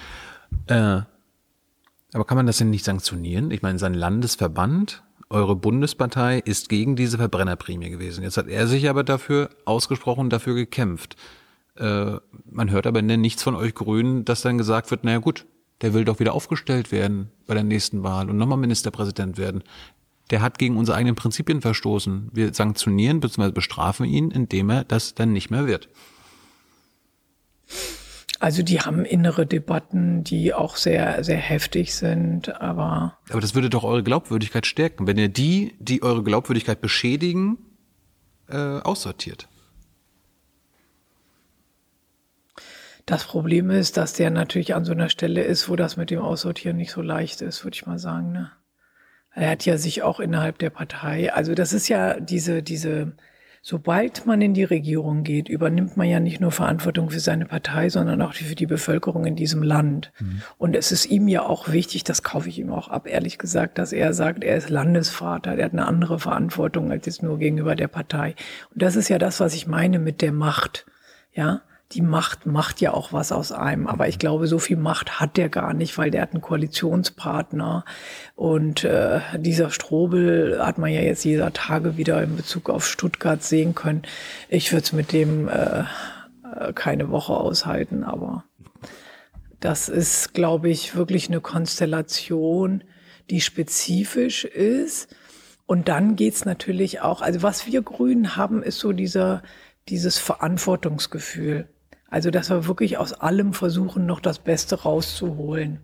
Äh, 0.68 1.02
aber 2.16 2.24
kann 2.24 2.38
man 2.38 2.48
das 2.48 2.60
denn 2.60 2.70
nicht 2.70 2.86
sanktionieren? 2.86 3.52
Ich 3.52 3.62
meine, 3.62 3.78
sein 3.78 3.94
Landesverband, 3.94 5.04
eure 5.30 5.54
Bundespartei 5.54 6.40
ist 6.40 6.70
gegen 6.70 6.96
diese 6.96 7.18
Verbrennerprämie 7.18 7.90
gewesen. 7.90 8.24
Jetzt 8.24 8.38
hat 8.38 8.48
er 8.48 8.68
sich 8.68 8.90
aber 8.90 9.04
dafür 9.04 9.50
ausgesprochen, 9.66 10.30
dafür 10.30 10.54
gekämpft. 10.54 11.18
Äh, 11.76 12.14
man 12.50 12.72
hört 12.72 12.88
aber 12.88 13.02
nichts 13.02 13.44
von 13.44 13.54
euch 13.54 13.76
Grünen, 13.76 14.24
dass 14.24 14.42
dann 14.42 14.58
gesagt 14.58 14.92
wird, 14.92 15.04
naja 15.04 15.18
gut, 15.18 15.46
der 15.82 15.94
will 15.94 16.06
doch 16.06 16.22
wieder 16.22 16.34
aufgestellt 16.34 16.94
werden 16.94 17.32
bei 17.48 17.54
der 17.54 17.66
nächsten 17.66 18.02
Wahl 18.02 18.30
und 18.30 18.38
nochmal 18.38 18.60
Ministerpräsident 18.60 19.38
werden. 19.38 19.62
Der 20.30 20.42
hat 20.42 20.58
gegen 20.58 20.78
unsere 20.78 20.98
eigenen 20.98 21.16
Prinzipien 21.16 21.62
verstoßen. 21.62 22.30
Wir 22.32 22.54
sanktionieren 22.54 23.20
bzw. 23.20 23.52
bestrafen 23.52 24.06
ihn, 24.06 24.32
indem 24.32 24.70
er 24.70 24.86
das 24.86 25.16
dann 25.16 25.34
nicht 25.34 25.50
mehr 25.50 25.68
wird. 25.68 25.90
Also 28.40 28.64
die 28.64 28.82
haben 28.82 29.06
innere 29.06 29.46
Debatten, 29.46 30.24
die 30.24 30.54
auch 30.54 30.76
sehr, 30.76 31.24
sehr 31.24 31.38
heftig 31.38 31.96
sind, 31.96 32.62
aber. 32.62 33.18
Aber 33.30 33.42
das 33.42 33.56
würde 33.56 33.70
doch 33.70 33.84
eure 33.84 34.04
Glaubwürdigkeit 34.04 34.66
stärken, 34.66 35.08
wenn 35.08 35.18
ihr 35.18 35.30
die, 35.30 35.76
die 35.80 36.04
eure 36.04 36.24
Glaubwürdigkeit 36.24 36.82
beschädigen, 36.82 37.58
äh, 38.50 38.58
aussortiert. 38.58 39.48
Das 43.06 43.24
Problem 43.24 43.70
ist, 43.70 43.98
dass 43.98 44.14
der 44.14 44.32
natürlich 44.32 44.74
an 44.74 44.84
so 44.84 44.92
einer 44.92 45.10
Stelle 45.10 45.44
ist, 45.44 45.70
wo 45.70 45.76
das 45.76 45.96
mit 45.96 46.10
dem 46.10 46.20
Aussortieren 46.20 46.78
nicht 46.78 46.92
so 46.92 47.02
leicht 47.02 47.42
ist, 47.42 47.64
würde 47.64 47.76
ich 47.76 47.86
mal 47.86 48.00
sagen. 48.00 48.32
Ne? 48.32 48.52
Er 49.32 49.52
hat 49.52 49.66
ja 49.66 49.78
sich 49.78 50.02
auch 50.02 50.20
innerhalb 50.20 50.58
der 50.58 50.72
Partei, 50.72 51.32
also 51.32 51.54
das 51.54 51.72
ist 51.72 51.88
ja 51.88 52.20
diese, 52.20 52.64
diese, 52.64 53.14
Sobald 53.68 54.28
man 54.28 54.44
in 54.44 54.54
die 54.54 54.64
Regierung 54.64 55.24
geht, 55.24 55.50
übernimmt 55.50 55.98
man 55.98 56.08
ja 56.08 56.20
nicht 56.20 56.40
nur 56.40 56.52
Verantwortung 56.52 57.10
für 57.10 57.20
seine 57.20 57.48
Partei, 57.48 57.90
sondern 57.90 58.22
auch 58.22 58.36
für 58.36 58.54
die 58.54 58.68
Bevölkerung 58.68 59.26
in 59.26 59.36
diesem 59.36 59.64
Land. 59.64 60.12
Mhm. 60.20 60.44
Und 60.60 60.76
es 60.76 60.92
ist 60.92 61.08
ihm 61.08 61.28
ja 61.28 61.42
auch 61.42 61.72
wichtig, 61.72 62.04
das 62.04 62.22
kaufe 62.22 62.48
ich 62.48 62.60
ihm 62.60 62.72
auch 62.72 62.90
ab, 62.90 63.08
ehrlich 63.08 63.40
gesagt, 63.40 63.80
dass 63.80 63.92
er 63.92 64.14
sagt, 64.14 64.44
er 64.44 64.56
ist 64.56 64.70
Landesvater, 64.70 65.56
er 65.56 65.66
hat 65.66 65.72
eine 65.72 65.88
andere 65.88 66.20
Verantwortung 66.20 66.92
als 66.92 67.08
jetzt 67.08 67.24
nur 67.24 67.40
gegenüber 67.40 67.76
der 67.76 67.88
Partei. 67.88 68.36
Und 68.72 68.84
das 68.84 68.96
ist 68.96 69.10
ja 69.10 69.18
das, 69.18 69.40
was 69.40 69.56
ich 69.56 69.66
meine 69.66 69.98
mit 69.98 70.22
der 70.22 70.32
Macht. 70.32 70.86
Ja, 71.34 71.64
die 71.92 72.02
Macht 72.02 72.46
macht 72.46 72.82
ja 72.82 72.94
auch 72.94 73.14
was 73.14 73.32
aus 73.32 73.52
einem. 73.52 73.88
Aber 73.88 74.08
ich 74.08 74.20
glaube, 74.20 74.48
so 74.48 74.60
viel 74.60 74.78
Macht 74.78 75.20
hat 75.20 75.38
der 75.38 75.50
gar 75.50 75.74
nicht, 75.74 75.98
weil 75.98 76.12
der 76.12 76.24
hat 76.24 76.32
einen 76.32 76.42
Koalitionspartner. 76.42 77.86
Und 78.36 78.84
äh, 78.84 79.20
dieser 79.38 79.70
Strobel 79.70 80.60
hat 80.66 80.78
man 80.78 80.92
ja 80.92 81.02
jetzt 81.02 81.24
jeder 81.24 81.54
Tage 81.54 81.98
wieder 81.98 82.22
in 82.24 82.36
Bezug 82.36 82.70
auf 82.70 82.88
Stuttgart 82.88 83.44
sehen 83.44 83.76
können. 83.76 84.02
Ich 84.50 84.72
würde 84.72 84.84
es 84.84 84.94
mit 84.94 85.12
dem 85.12 85.48
äh, 85.48 85.84
äh, 86.56 86.74
keine 86.74 87.10
Woche 87.12 87.34
aushalten, 87.34 88.04
aber 88.04 88.46
das 89.60 89.90
ist, 89.90 90.34
glaube 90.34 90.70
ich, 90.70 90.96
wirklich 90.96 91.28
eine 91.28 91.42
Konstellation, 91.42 92.84
die 93.30 93.42
spezifisch 93.42 94.44
ist. 94.46 95.16
Und 95.66 95.88
dann 95.88 96.16
geht's 96.16 96.46
natürlich 96.46 97.02
auch, 97.02 97.22
also 97.22 97.42
was 97.42 97.66
wir 97.66 97.82
Grünen 97.82 98.36
haben, 98.36 98.62
ist 98.62 98.78
so 98.78 98.92
dieser, 98.92 99.42
dieses 99.90 100.18
Verantwortungsgefühl. 100.18 101.68
Also, 102.10 102.32
dass 102.32 102.50
wir 102.50 102.68
wirklich 102.68 102.98
aus 102.98 103.14
allem 103.14 103.54
versuchen, 103.54 104.06
noch 104.06 104.20
das 104.20 104.40
Beste 104.40 104.84
rauszuholen. 104.84 105.80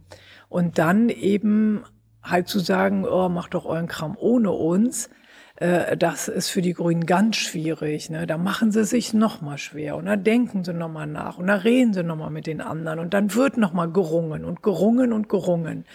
Und 0.49 0.77
dann 0.77 1.09
eben 1.09 1.83
halt 2.23 2.47
zu 2.47 2.59
sagen, 2.59 3.05
oh, 3.05 3.29
macht 3.29 3.53
doch 3.53 3.65
euren 3.65 3.87
Kram 3.87 4.15
ohne 4.19 4.51
uns. 4.51 5.09
Äh, 5.55 5.97
das 5.97 6.27
ist 6.27 6.49
für 6.49 6.61
die 6.61 6.73
Grünen 6.73 7.05
ganz 7.05 7.37
schwierig. 7.37 8.09
Ne? 8.09 8.27
Da 8.27 8.37
machen 8.37 8.71
sie 8.71 8.85
sich 8.85 9.13
noch 9.13 9.41
mal 9.41 9.57
schwer 9.57 9.95
und 9.95 10.05
da 10.05 10.15
denken 10.15 10.63
sie 10.63 10.73
noch 10.73 10.89
mal 10.89 11.07
nach 11.07 11.37
und 11.37 11.47
da 11.47 11.55
reden 11.55 11.93
sie 11.93 12.03
noch 12.03 12.15
mal 12.15 12.29
mit 12.29 12.47
den 12.47 12.61
anderen 12.61 12.99
und 12.99 13.13
dann 13.13 13.33
wird 13.35 13.57
noch 13.57 13.73
mal 13.73 13.91
gerungen 13.91 14.45
und 14.45 14.63
gerungen 14.63 15.13
und 15.13 15.29
gerungen. 15.29 15.85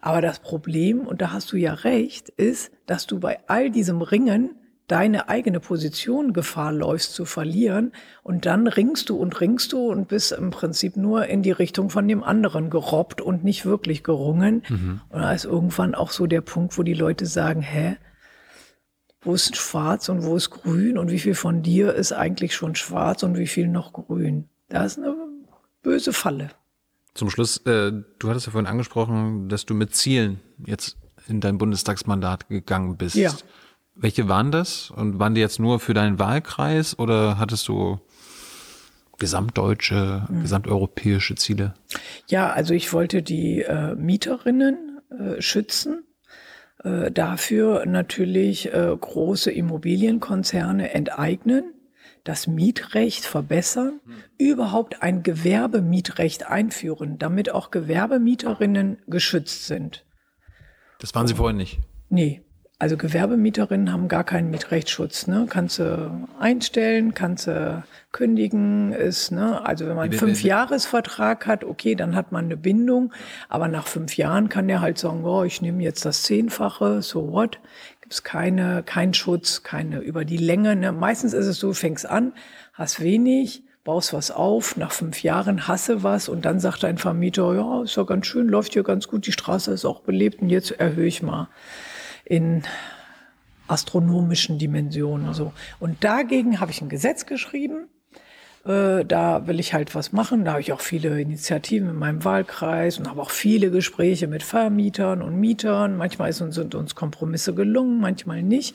Aber 0.00 0.20
das 0.20 0.40
Problem, 0.40 1.06
und 1.06 1.22
da 1.22 1.32
hast 1.32 1.52
du 1.52 1.56
ja 1.56 1.74
recht, 1.74 2.28
ist, 2.28 2.72
dass 2.86 3.06
du 3.06 3.20
bei 3.20 3.38
all 3.46 3.70
diesem 3.70 4.02
Ringen 4.02 4.56
deine 4.92 5.30
eigene 5.30 5.58
Position 5.58 6.34
Gefahr 6.34 6.70
läufst 6.70 7.14
zu 7.14 7.24
verlieren 7.24 7.92
und 8.22 8.44
dann 8.44 8.66
ringst 8.66 9.08
du 9.08 9.16
und 9.16 9.40
ringst 9.40 9.72
du 9.72 9.90
und 9.90 10.08
bist 10.08 10.32
im 10.32 10.50
Prinzip 10.50 10.98
nur 10.98 11.24
in 11.28 11.42
die 11.42 11.50
Richtung 11.50 11.88
von 11.88 12.06
dem 12.06 12.22
anderen 12.22 12.68
gerobbt 12.68 13.22
und 13.22 13.42
nicht 13.42 13.64
wirklich 13.64 14.04
gerungen. 14.04 14.62
Mhm. 14.68 15.00
Und 15.08 15.22
da 15.22 15.32
ist 15.32 15.46
irgendwann 15.46 15.94
auch 15.94 16.10
so 16.10 16.26
der 16.26 16.42
Punkt, 16.42 16.76
wo 16.76 16.82
die 16.82 16.92
Leute 16.92 17.24
sagen, 17.24 17.62
hä, 17.62 17.96
wo 19.22 19.32
ist 19.32 19.56
schwarz 19.56 20.10
und 20.10 20.24
wo 20.24 20.36
ist 20.36 20.50
grün 20.50 20.98
und 20.98 21.10
wie 21.10 21.20
viel 21.20 21.34
von 21.34 21.62
dir 21.62 21.94
ist 21.94 22.12
eigentlich 22.12 22.54
schon 22.54 22.74
schwarz 22.74 23.22
und 23.22 23.38
wie 23.38 23.46
viel 23.46 23.68
noch 23.68 23.94
grün. 23.94 24.50
Das 24.68 24.98
ist 24.98 24.98
eine 24.98 25.16
böse 25.82 26.12
Falle. 26.12 26.50
Zum 27.14 27.30
Schluss, 27.30 27.56
äh, 27.64 27.92
du 28.18 28.28
hattest 28.28 28.44
ja 28.44 28.52
vorhin 28.52 28.66
angesprochen, 28.66 29.48
dass 29.48 29.64
du 29.64 29.72
mit 29.72 29.94
Zielen 29.94 30.40
jetzt 30.66 30.98
in 31.28 31.40
dein 31.40 31.56
Bundestagsmandat 31.56 32.50
gegangen 32.50 32.98
bist. 32.98 33.14
Ja. 33.14 33.32
Welche 33.94 34.28
waren 34.28 34.50
das? 34.50 34.90
Und 34.90 35.18
waren 35.18 35.34
die 35.34 35.40
jetzt 35.40 35.60
nur 35.60 35.80
für 35.80 35.94
deinen 35.94 36.18
Wahlkreis 36.18 36.98
oder 36.98 37.38
hattest 37.38 37.68
du 37.68 38.00
gesamtdeutsche, 39.18 40.26
mhm. 40.28 40.42
gesamteuropäische 40.42 41.34
Ziele? 41.34 41.74
Ja, 42.26 42.50
also 42.50 42.74
ich 42.74 42.92
wollte 42.92 43.22
die 43.22 43.62
äh, 43.62 43.94
Mieterinnen 43.94 45.00
äh, 45.10 45.40
schützen 45.40 46.04
äh, 46.84 47.12
dafür 47.12 47.86
natürlich 47.86 48.72
äh, 48.72 48.96
große 48.98 49.52
Immobilienkonzerne 49.52 50.92
enteignen, 50.92 51.74
das 52.24 52.46
Mietrecht 52.46 53.24
verbessern, 53.24 54.00
hm. 54.04 54.14
überhaupt 54.38 55.02
ein 55.02 55.22
Gewerbemietrecht 55.22 56.46
einführen, 56.46 57.18
damit 57.18 57.50
auch 57.50 57.70
Gewerbemieterinnen 57.70 58.98
geschützt 59.06 59.66
sind. 59.66 60.04
Das 61.00 61.14
waren 61.14 61.26
Sie 61.26 61.34
vorhin 61.34 61.56
nicht? 61.56 61.80
Nee. 62.08 62.42
Also 62.82 62.96
Gewerbemieterinnen 62.96 63.92
haben 63.92 64.08
gar 64.08 64.24
keinen 64.24 64.50
Mietrechtsschutz. 64.50 65.28
Ne? 65.28 65.46
Kannst 65.48 65.78
du 65.78 66.26
einstellen, 66.40 67.14
kannst 67.14 67.46
du 67.46 67.84
kündigen, 68.10 68.90
ist, 68.90 69.30
ne? 69.30 69.64
Also 69.64 69.86
wenn 69.86 69.94
man 69.94 70.10
einen 70.10 70.18
Fünfjahresvertrag 70.18 71.46
hat, 71.46 71.62
okay, 71.62 71.94
dann 71.94 72.16
hat 72.16 72.32
man 72.32 72.46
eine 72.46 72.56
Bindung, 72.56 73.12
aber 73.48 73.68
nach 73.68 73.86
fünf 73.86 74.16
Jahren 74.16 74.48
kann 74.48 74.66
der 74.66 74.80
halt 74.80 74.98
sagen, 74.98 75.24
oh, 75.24 75.44
ich 75.44 75.62
nehme 75.62 75.80
jetzt 75.80 76.04
das 76.04 76.24
Zehnfache, 76.24 77.02
so 77.02 77.30
what? 77.30 77.60
Gibt 78.00 78.14
es 78.14 78.24
keine, 78.24 78.82
keinen 78.82 79.14
Schutz, 79.14 79.62
keine 79.62 80.00
über 80.00 80.24
die 80.24 80.36
Länge. 80.36 80.74
Ne? 80.74 80.90
Meistens 80.90 81.34
ist 81.34 81.46
es 81.46 81.60
so, 81.60 81.74
fängst 81.74 82.04
an, 82.04 82.32
hast 82.72 83.00
wenig, 83.00 83.62
baust 83.84 84.12
was 84.12 84.32
auf, 84.32 84.76
nach 84.76 84.90
fünf 84.90 85.22
Jahren 85.22 85.68
hasse 85.68 86.02
was 86.02 86.28
und 86.28 86.44
dann 86.44 86.58
sagt 86.58 86.82
dein 86.82 86.98
Vermieter, 86.98 87.54
ja, 87.54 87.84
ist 87.84 87.96
ja 87.96 88.02
ganz 88.02 88.26
schön, 88.26 88.48
läuft 88.48 88.72
hier 88.72 88.82
ganz 88.82 89.06
gut, 89.06 89.24
die 89.24 89.32
Straße 89.32 89.70
ist 89.70 89.84
auch 89.84 90.00
belebt 90.00 90.42
und 90.42 90.50
jetzt 90.50 90.72
erhöhe 90.72 91.06
ich 91.06 91.22
mal 91.22 91.48
in 92.24 92.62
astronomischen 93.68 94.58
Dimensionen. 94.58 95.34
So. 95.34 95.52
Und 95.80 96.04
dagegen 96.04 96.60
habe 96.60 96.70
ich 96.70 96.82
ein 96.82 96.88
Gesetz 96.88 97.26
geschrieben. 97.26 97.88
Äh, 98.64 99.04
da 99.04 99.46
will 99.46 99.58
ich 99.58 99.74
halt 99.74 99.94
was 99.94 100.12
machen. 100.12 100.44
Da 100.44 100.52
habe 100.52 100.60
ich 100.60 100.72
auch 100.72 100.80
viele 100.80 101.20
Initiativen 101.20 101.88
in 101.88 101.96
meinem 101.96 102.24
Wahlkreis 102.24 102.98
und 102.98 103.08
habe 103.08 103.20
auch 103.20 103.30
viele 103.30 103.70
Gespräche 103.70 104.28
mit 104.28 104.42
Vermietern 104.42 105.22
und 105.22 105.38
Mietern. 105.40 105.96
Manchmal 105.96 106.32
sind 106.32 106.74
uns 106.74 106.94
Kompromisse 106.94 107.54
gelungen, 107.54 108.00
manchmal 108.00 108.42
nicht 108.42 108.74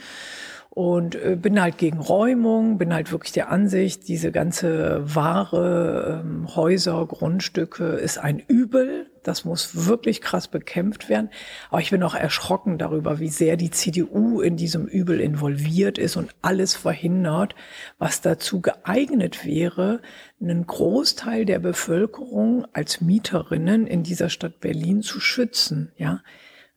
und 0.78 1.16
äh, 1.16 1.36
bin 1.36 1.60
halt 1.60 1.80
gegen 1.80 1.98
Räumung, 1.98 2.78
bin 2.78 2.94
halt 2.94 3.12
wirklich 3.12 3.32
der 3.32 3.50
Ansicht, 3.50 4.08
diese 4.08 4.32
ganze 4.32 5.02
Ware, 5.16 6.22
ähm, 6.24 6.56
Häuser, 6.56 7.04
Grundstücke 7.08 7.84
ist 7.84 8.20
ein 8.20 8.38
Übel. 8.38 9.10
Das 9.24 9.44
muss 9.44 9.88
wirklich 9.88 10.22
krass 10.22 10.48
bekämpft 10.48 11.10
werden. 11.10 11.32
Aber 11.72 11.82
ich 11.82 11.90
bin 11.90 12.04
auch 12.04 12.14
erschrocken 12.14 12.78
darüber, 12.78 13.20
wie 13.20 13.30
sehr 13.30 13.58
die 13.58 13.72
CDU 13.72 14.40
in 14.40 14.56
diesem 14.56 14.86
Übel 14.86 15.20
involviert 15.20 15.98
ist 15.98 16.16
und 16.16 16.30
alles 16.44 16.76
verhindert, 16.76 17.56
was 17.98 18.22
dazu 18.22 18.62
geeignet 18.62 19.46
wäre, 19.46 20.00
einen 20.40 20.68
Großteil 20.68 21.46
der 21.46 21.58
Bevölkerung 21.58 22.68
als 22.74 23.02
Mieterinnen 23.02 23.88
in 23.88 24.04
dieser 24.04 24.30
Stadt 24.30 24.60
Berlin 24.60 25.02
zu 25.02 25.20
schützen. 25.20 25.92
Ja, 25.98 26.22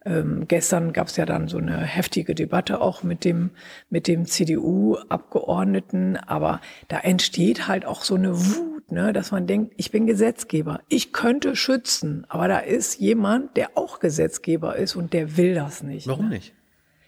ähm, 0.05 0.47
gestern 0.49 0.93
gab 0.93 1.09
es 1.09 1.17
ja 1.17 1.27
dann 1.27 1.49
so 1.49 1.59
eine 1.59 1.79
heftige 1.79 2.35
Debatte 2.35 2.81
auch 2.81 3.03
mit 3.03 3.25
dem, 3.25 3.51
mit 3.91 4.09
dem 4.09 4.25
CDU-Abgeordneten, 4.25 6.17
aber 6.17 6.61
da 6.89 7.01
entsteht 7.01 7.69
halt 7.69 7.85
auch 7.85 8.03
so 8.03 8.15
eine 8.15 8.39
Wut, 8.39 8.91
ne, 8.91 9.13
dass 9.13 9.31
man 9.31 9.47
denkt, 9.47 9.75
ich 9.77 9.91
bin 9.91 10.07
Gesetzgeber, 10.07 10.81
ich 10.89 11.13
könnte 11.13 11.55
schützen, 11.55 12.25
aber 12.29 12.49
da 12.49 12.59
ist 12.61 12.99
jemand, 12.99 13.57
der 13.59 13.77
auch 13.77 14.01
Gesetzgeber 14.01 14.77
ist 14.77 14.97
und 14.97 15.13
der 15.13 15.37
will 15.37 15.55
das 15.55 15.83
nicht. 15.83 16.07
Warum 16.07 16.29
ne? 16.29 16.37
nicht? 16.37 16.55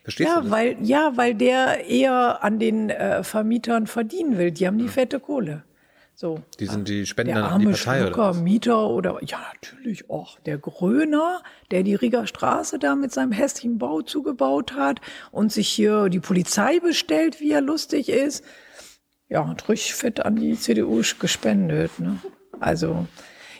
Verstehst 0.02 0.28
ja, 0.28 0.36
du 0.36 0.42
das? 0.42 0.50
weil 0.50 0.76
ja, 0.82 1.12
weil 1.14 1.34
der 1.34 1.86
eher 1.86 2.42
an 2.42 2.58
den 2.58 2.90
äh, 2.90 3.22
Vermietern 3.22 3.86
verdienen 3.86 4.36
will. 4.36 4.50
Die 4.50 4.66
haben 4.66 4.78
die 4.78 4.88
fette 4.88 5.20
Kohle. 5.20 5.62
So. 6.14 6.40
Die 6.60 6.66
sind 6.66 6.88
die 6.88 7.06
Spender 7.06 7.34
der 7.34 7.44
an 7.44 7.50
arme 7.52 7.64
die 7.66 7.70
Partei 7.72 8.02
Schlucker, 8.02 8.30
oder? 8.30 8.40
Mieter 8.40 8.88
oder 8.90 9.18
ja 9.24 9.38
natürlich 9.54 10.08
auch 10.10 10.38
der 10.40 10.58
Gröner, 10.58 11.42
der 11.70 11.82
die 11.82 11.94
Rieger 11.94 12.26
Straße 12.26 12.78
da 12.78 12.94
mit 12.94 13.12
seinem 13.12 13.32
hässlichen 13.32 13.78
Bau 13.78 14.02
zugebaut 14.02 14.74
hat 14.74 15.00
und 15.30 15.52
sich 15.52 15.68
hier 15.68 16.08
die 16.10 16.20
Polizei 16.20 16.78
bestellt, 16.80 17.40
wie 17.40 17.50
er 17.50 17.60
lustig 17.60 18.08
ist. 18.08 18.44
Ja, 19.28 19.40
und 19.40 19.68
richtig 19.68 19.94
fett 19.94 20.24
an 20.24 20.36
die 20.36 20.58
CDU 20.58 21.02
gespendet. 21.18 21.98
Ne? 21.98 22.18
Also 22.60 23.06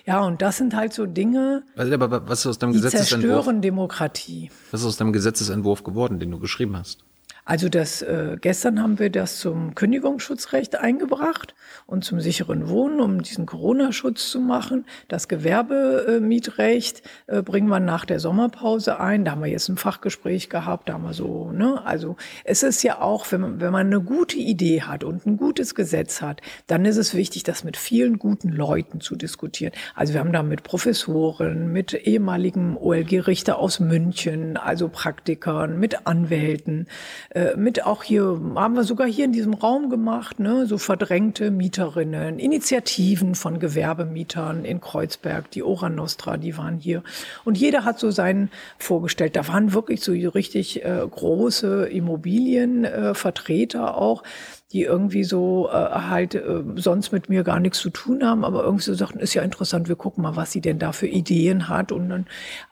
ja, 0.04 0.20
und 0.20 0.42
das 0.42 0.56
sind 0.56 0.74
halt 0.74 0.92
so 0.92 1.06
Dinge, 1.06 1.62
Also, 1.76 1.94
aber 1.94 2.28
was 2.28 2.40
ist 2.40 2.46
aus 2.46 2.58
deinem 2.58 2.72
die 2.72 2.78
Gesetzesentwurf? 2.80 3.34
zerstören 3.44 3.62
Demokratie. 3.62 4.50
Was 4.70 4.80
ist 4.80 4.86
aus 4.86 4.96
deinem 4.96 5.12
Gesetzesentwurf 5.12 5.84
geworden, 5.84 6.18
den 6.18 6.30
du 6.30 6.38
geschrieben 6.38 6.76
hast? 6.76 7.04
Also 7.44 7.68
das 7.68 8.02
äh, 8.02 8.36
gestern 8.40 8.80
haben 8.80 9.00
wir 9.00 9.10
das 9.10 9.40
zum 9.40 9.74
Kündigungsschutzrecht 9.74 10.76
eingebracht 10.76 11.56
und 11.86 12.04
zum 12.04 12.20
sicheren 12.20 12.68
Wohnen, 12.68 13.00
um 13.00 13.20
diesen 13.20 13.46
Corona-Schutz 13.46 14.30
zu 14.30 14.38
machen. 14.38 14.84
Das 15.08 15.26
Gewerbemietrecht 15.26 17.02
äh, 17.26 17.42
bringen 17.42 17.66
wir 17.66 17.80
nach 17.80 18.04
der 18.04 18.20
Sommerpause 18.20 19.00
ein. 19.00 19.24
Da 19.24 19.32
haben 19.32 19.42
wir 19.42 19.50
jetzt 19.50 19.68
ein 19.68 19.76
Fachgespräch 19.76 20.50
gehabt, 20.50 20.88
da 20.88 20.94
haben 20.94 21.02
wir 21.02 21.14
so, 21.14 21.50
ne, 21.50 21.84
also 21.84 22.16
es 22.44 22.62
ist 22.62 22.84
ja 22.84 23.00
auch, 23.00 23.26
wenn 23.32 23.40
man, 23.40 23.60
wenn 23.60 23.72
man 23.72 23.88
eine 23.88 24.00
gute 24.00 24.36
Idee 24.36 24.82
hat 24.82 25.02
und 25.02 25.26
ein 25.26 25.36
gutes 25.36 25.74
Gesetz 25.74 26.22
hat, 26.22 26.42
dann 26.68 26.84
ist 26.84 26.96
es 26.96 27.12
wichtig, 27.12 27.42
das 27.42 27.64
mit 27.64 27.76
vielen 27.76 28.20
guten 28.20 28.50
Leuten 28.50 29.00
zu 29.00 29.16
diskutieren. 29.16 29.72
Also 29.96 30.12
wir 30.14 30.20
haben 30.20 30.32
da 30.32 30.44
mit 30.44 30.62
Professoren, 30.62 31.72
mit 31.72 31.92
ehemaligen 31.92 32.76
OLG-Richter 32.76 33.58
aus 33.58 33.80
München, 33.80 34.56
also 34.56 34.88
Praktikern, 34.88 35.80
mit 35.80 36.06
Anwälten, 36.06 36.86
äh, 37.34 37.56
mit 37.56 37.86
auch 37.86 38.02
hier, 38.02 38.38
haben 38.56 38.74
wir 38.74 38.84
sogar 38.84 39.06
hier 39.06 39.24
in 39.24 39.32
diesem 39.32 39.54
Raum 39.54 39.88
gemacht, 39.88 40.38
ne, 40.38 40.66
so 40.66 40.76
verdrängte 40.76 41.50
Mieterinnen, 41.50 42.38
Initiativen 42.38 43.34
von 43.34 43.58
Gewerbemietern 43.58 44.66
in 44.66 44.82
Kreuzberg, 44.82 45.50
die 45.50 45.62
Ora 45.62 45.88
Nostra, 45.88 46.36
die 46.36 46.58
waren 46.58 46.76
hier. 46.76 47.02
Und 47.44 47.56
jeder 47.56 47.86
hat 47.86 47.98
so 47.98 48.10
seinen 48.10 48.50
vorgestellt. 48.76 49.34
Da 49.36 49.48
waren 49.48 49.72
wirklich 49.72 50.02
so 50.02 50.12
richtig 50.12 50.84
äh, 50.84 51.06
große 51.10 51.86
Immobilienvertreter 51.86 53.78
äh, 53.78 53.92
auch, 53.92 54.24
die 54.72 54.82
irgendwie 54.82 55.24
so 55.24 55.70
äh, 55.70 55.72
halt 55.72 56.34
äh, 56.34 56.62
sonst 56.76 57.12
mit 57.12 57.30
mir 57.30 57.44
gar 57.44 57.60
nichts 57.60 57.78
zu 57.78 57.88
tun 57.88 58.26
haben, 58.26 58.44
aber 58.44 58.62
irgendwie 58.62 58.84
so 58.84 58.92
sagten, 58.92 59.20
ist 59.20 59.32
ja 59.32 59.42
interessant, 59.42 59.88
wir 59.88 59.96
gucken 59.96 60.22
mal, 60.22 60.36
was 60.36 60.52
sie 60.52 60.60
denn 60.60 60.78
da 60.78 60.92
für 60.92 61.06
Ideen 61.06 61.70
hat. 61.70 61.92
Und 61.92 62.10
dann, 62.10 62.26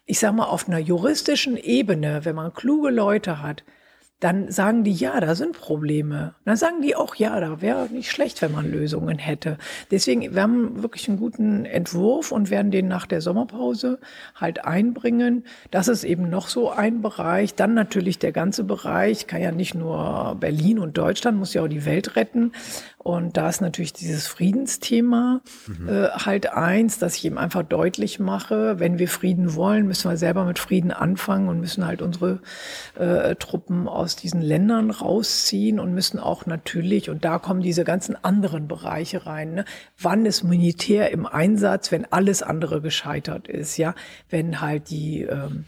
ich 0.05 0.19
sag 0.19 0.35
mal, 0.35 0.45
auf 0.45 0.69
einer 0.69 0.79
juristischen 0.79 1.57
Ebene, 1.57 2.27
wenn 2.27 2.37
man 2.37 2.53
kluge 2.53 2.91
Leute 2.91 3.43
hat, 3.43 3.65
dann 4.21 4.51
sagen 4.51 4.85
die, 4.85 4.93
ja, 4.93 5.19
da 5.19 5.35
sind 5.35 5.59
Probleme. 5.59 6.35
Dann 6.45 6.57
sagen 6.57 6.83
die 6.83 6.95
auch, 6.95 7.15
ja, 7.15 7.41
da 7.41 7.63
wäre 7.63 7.89
nicht 7.89 8.11
schlecht, 8.11 8.43
wenn 8.43 8.53
man 8.53 8.71
Lösungen 8.71 9.19
hätte. 9.19 9.57
Deswegen, 9.91 10.35
wir 10.35 10.43
haben 10.43 10.83
wirklich 10.83 11.09
einen 11.09 11.19
guten 11.19 11.65
Entwurf 11.65 12.31
und 12.31 12.51
werden 12.51 12.71
den 12.71 12.87
nach 12.87 13.07
der 13.07 13.23
Sommerpause 13.23 13.99
halt 14.35 14.65
einbringen. 14.65 15.45
Das 15.71 15.89
ist 15.89 16.05
eben 16.05 16.29
noch 16.29 16.49
so 16.49 16.71
ein 16.71 17.01
Bereich. 17.01 17.55
Dann 17.55 17.73
natürlich 17.73 18.19
der 18.19 18.33
ganze 18.33 18.65
Bereich, 18.65 19.27
kann 19.27 19.41
ja 19.41 19.53
nicht 19.53 19.75
nur 19.75 20.37
Berlin 20.39 20.79
und 20.79 20.99
Deutschland, 20.99 21.39
muss 21.39 21.55
ja 21.55 21.63
auch 21.63 21.69
die 21.69 21.87
Welt 21.87 22.15
retten. 22.17 22.53
Und 23.03 23.39
da 23.39 23.49
ist 23.49 23.63
natürlich 23.63 23.95
dieses 23.95 24.27
Friedensthema 24.27 25.41
mhm. 25.67 25.89
äh, 25.89 26.09
halt 26.11 26.53
eins, 26.53 26.99
dass 26.99 27.17
ich 27.17 27.25
eben 27.25 27.39
einfach 27.39 27.63
deutlich 27.63 28.21
mache, 28.21 28.79
wenn 28.79 28.99
wir 28.99 29.09
Frieden 29.09 29.55
wollen, 29.55 29.87
müssen 29.87 30.11
wir 30.11 30.19
selber 30.19 30.45
mit 30.45 30.59
Frieden 30.59 30.91
anfangen 30.91 31.49
und 31.49 31.61
müssen 31.61 31.87
halt 31.87 32.03
unsere 32.03 32.41
äh, 32.99 33.37
Truppen 33.37 33.89
aus 33.89 34.10
diesen 34.17 34.41
Ländern 34.41 34.91
rausziehen 34.91 35.81
und 35.81 35.95
müssen 35.95 36.19
auch 36.19 36.47
natürlich, 36.47 37.11
und 37.11 37.25
da 37.25 37.39
kommen 37.39 37.61
diese 37.61 37.85
ganzen 37.85 38.17
anderen 38.23 38.69
Bereiche 38.69 39.27
rein, 39.27 39.55
ne? 39.55 39.65
wann 39.99 40.27
ist 40.27 40.43
Militär 40.43 41.11
im 41.11 41.27
Einsatz, 41.27 41.93
wenn 41.93 42.11
alles 42.13 42.43
andere 42.43 42.81
gescheitert 42.81 43.49
ist, 43.49 43.77
ja, 43.77 43.95
wenn 44.29 44.61
halt 44.61 44.91
die 44.91 45.23
ähm, 45.23 45.65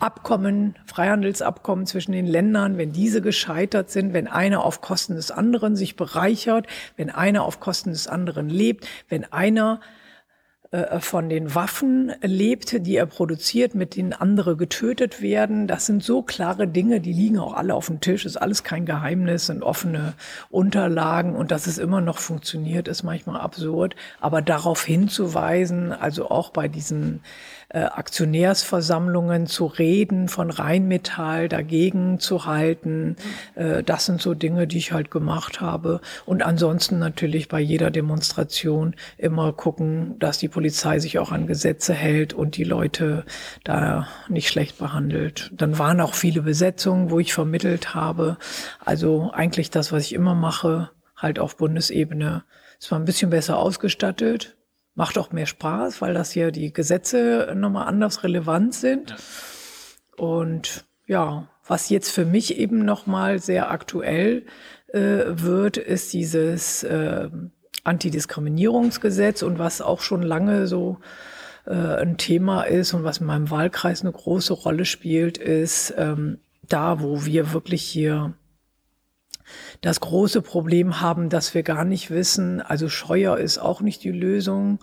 Abkommen, 0.00 0.76
Freihandelsabkommen 0.86 1.84
zwischen 1.86 2.12
den 2.12 2.26
Ländern, 2.26 2.78
wenn 2.78 2.92
diese 2.92 3.20
gescheitert 3.20 3.90
sind, 3.90 4.12
wenn 4.12 4.28
einer 4.28 4.64
auf 4.64 4.80
Kosten 4.80 5.16
des 5.16 5.32
anderen 5.32 5.74
sich 5.74 5.96
bereichert, 5.96 6.66
wenn 6.96 7.10
einer 7.10 7.42
auf 7.42 7.58
Kosten 7.58 7.90
des 7.90 8.06
anderen 8.06 8.48
lebt, 8.48 8.86
wenn 9.08 9.24
einer 9.32 9.80
von 11.00 11.30
den 11.30 11.54
Waffen 11.54 12.12
lebt, 12.20 12.86
die 12.86 12.96
er 12.96 13.06
produziert, 13.06 13.74
mit 13.74 13.96
denen 13.96 14.12
andere 14.12 14.54
getötet 14.54 15.22
werden. 15.22 15.66
Das 15.66 15.86
sind 15.86 16.04
so 16.04 16.20
klare 16.20 16.68
Dinge, 16.68 17.00
die 17.00 17.14
liegen 17.14 17.38
auch 17.38 17.54
alle 17.54 17.74
auf 17.74 17.86
dem 17.86 18.00
Tisch, 18.00 18.26
ist 18.26 18.36
alles 18.36 18.64
kein 18.64 18.84
Geheimnis, 18.84 19.46
sind 19.46 19.62
offene 19.62 20.12
Unterlagen 20.50 21.36
und 21.36 21.50
dass 21.52 21.66
es 21.66 21.78
immer 21.78 22.02
noch 22.02 22.18
funktioniert, 22.18 22.86
ist 22.86 23.02
manchmal 23.02 23.40
absurd. 23.40 23.96
Aber 24.20 24.42
darauf 24.42 24.84
hinzuweisen, 24.84 25.92
also 25.92 26.30
auch 26.30 26.50
bei 26.50 26.68
diesen 26.68 27.22
äh, 27.70 27.80
Aktionärsversammlungen 27.80 29.46
zu 29.46 29.66
reden, 29.66 30.28
von 30.28 30.50
Rheinmetall 30.50 31.48
dagegen 31.48 32.18
zu 32.18 32.46
halten. 32.46 33.16
Äh, 33.54 33.82
das 33.82 34.06
sind 34.06 34.22
so 34.22 34.34
Dinge, 34.34 34.66
die 34.66 34.78
ich 34.78 34.92
halt 34.92 35.10
gemacht 35.10 35.60
habe. 35.60 36.00
Und 36.24 36.42
ansonsten 36.42 36.98
natürlich 36.98 37.48
bei 37.48 37.60
jeder 37.60 37.90
Demonstration 37.90 38.94
immer 39.16 39.52
gucken, 39.52 40.18
dass 40.18 40.38
die 40.38 40.48
Polizei 40.48 40.98
sich 40.98 41.18
auch 41.18 41.30
an 41.30 41.46
Gesetze 41.46 41.92
hält 41.94 42.32
und 42.32 42.56
die 42.56 42.64
Leute 42.64 43.24
da 43.64 44.08
nicht 44.28 44.48
schlecht 44.48 44.78
behandelt. 44.78 45.50
Dann 45.52 45.78
waren 45.78 46.00
auch 46.00 46.14
viele 46.14 46.42
Besetzungen, 46.42 47.10
wo 47.10 47.20
ich 47.20 47.34
vermittelt 47.34 47.94
habe. 47.94 48.38
Also 48.84 49.30
eigentlich 49.32 49.70
das, 49.70 49.92
was 49.92 50.04
ich 50.04 50.14
immer 50.14 50.34
mache, 50.34 50.90
halt 51.16 51.38
auf 51.38 51.56
Bundesebene. 51.56 52.44
Es 52.80 52.90
war 52.90 52.98
ein 52.98 53.04
bisschen 53.04 53.30
besser 53.30 53.58
ausgestattet, 53.58 54.56
macht 54.98 55.16
auch 55.16 55.30
mehr 55.30 55.46
Spaß, 55.46 56.02
weil 56.02 56.12
das 56.12 56.32
hier 56.32 56.50
die 56.50 56.72
Gesetze 56.72 57.52
nochmal 57.56 57.86
anders 57.86 58.24
relevant 58.24 58.74
sind. 58.74 59.10
Ja. 59.10 59.16
Und 60.16 60.84
ja, 61.06 61.48
was 61.64 61.88
jetzt 61.88 62.10
für 62.10 62.24
mich 62.24 62.58
eben 62.58 62.84
nochmal 62.84 63.38
sehr 63.38 63.70
aktuell 63.70 64.44
äh, 64.88 65.22
wird, 65.26 65.76
ist 65.76 66.12
dieses 66.12 66.82
äh, 66.82 67.30
Antidiskriminierungsgesetz 67.84 69.42
und 69.42 69.60
was 69.60 69.80
auch 69.80 70.00
schon 70.00 70.22
lange 70.22 70.66
so 70.66 70.98
äh, 71.66 71.74
ein 71.74 72.16
Thema 72.16 72.62
ist 72.62 72.92
und 72.92 73.04
was 73.04 73.18
in 73.18 73.26
meinem 73.26 73.50
Wahlkreis 73.50 74.00
eine 74.00 74.10
große 74.10 74.52
Rolle 74.52 74.84
spielt, 74.84 75.38
ist 75.38 75.94
ähm, 75.96 76.40
da, 76.68 77.00
wo 77.00 77.24
wir 77.24 77.52
wirklich 77.52 77.82
hier 77.84 78.34
das 79.80 80.00
große 80.00 80.42
Problem 80.42 81.00
haben, 81.00 81.28
dass 81.28 81.54
wir 81.54 81.62
gar 81.62 81.84
nicht 81.84 82.10
wissen, 82.10 82.60
also 82.60 82.88
Scheuer 82.88 83.38
ist 83.38 83.58
auch 83.58 83.80
nicht 83.80 84.04
die 84.04 84.12
Lösung, 84.12 84.78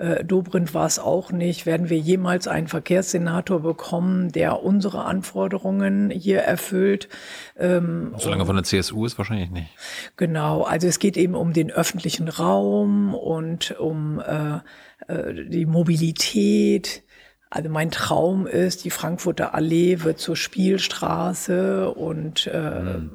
äh, 0.00 0.24
Dobrindt 0.24 0.72
war 0.72 0.86
es 0.86 0.98
auch 0.98 1.30
nicht. 1.30 1.66
Werden 1.66 1.90
wir 1.90 1.98
jemals 1.98 2.48
einen 2.48 2.68
Verkehrssenator 2.68 3.60
bekommen, 3.60 4.32
der 4.32 4.62
unsere 4.62 5.04
Anforderungen 5.04 6.08
hier 6.08 6.38
erfüllt? 6.38 7.10
Ähm, 7.58 8.14
Solange 8.16 8.46
von 8.46 8.56
der 8.56 8.64
CSU 8.64 9.04
ist 9.04 9.18
wahrscheinlich 9.18 9.50
nicht. 9.50 9.68
Genau, 10.16 10.62
also 10.62 10.86
es 10.88 11.00
geht 11.00 11.18
eben 11.18 11.34
um 11.34 11.52
den 11.52 11.70
öffentlichen 11.70 12.28
Raum 12.28 13.14
und 13.14 13.78
um 13.78 14.20
äh, 14.20 14.60
äh, 15.12 15.44
die 15.50 15.66
Mobilität. 15.66 17.02
Also 17.50 17.68
mein 17.68 17.90
Traum 17.90 18.46
ist, 18.46 18.84
die 18.84 18.90
Frankfurter 18.90 19.54
Allee 19.54 20.02
wird 20.02 20.18
zur 20.18 20.36
Spielstraße 20.36 21.90
und 21.90 22.46
äh, 22.46 22.80
mhm 22.80 23.10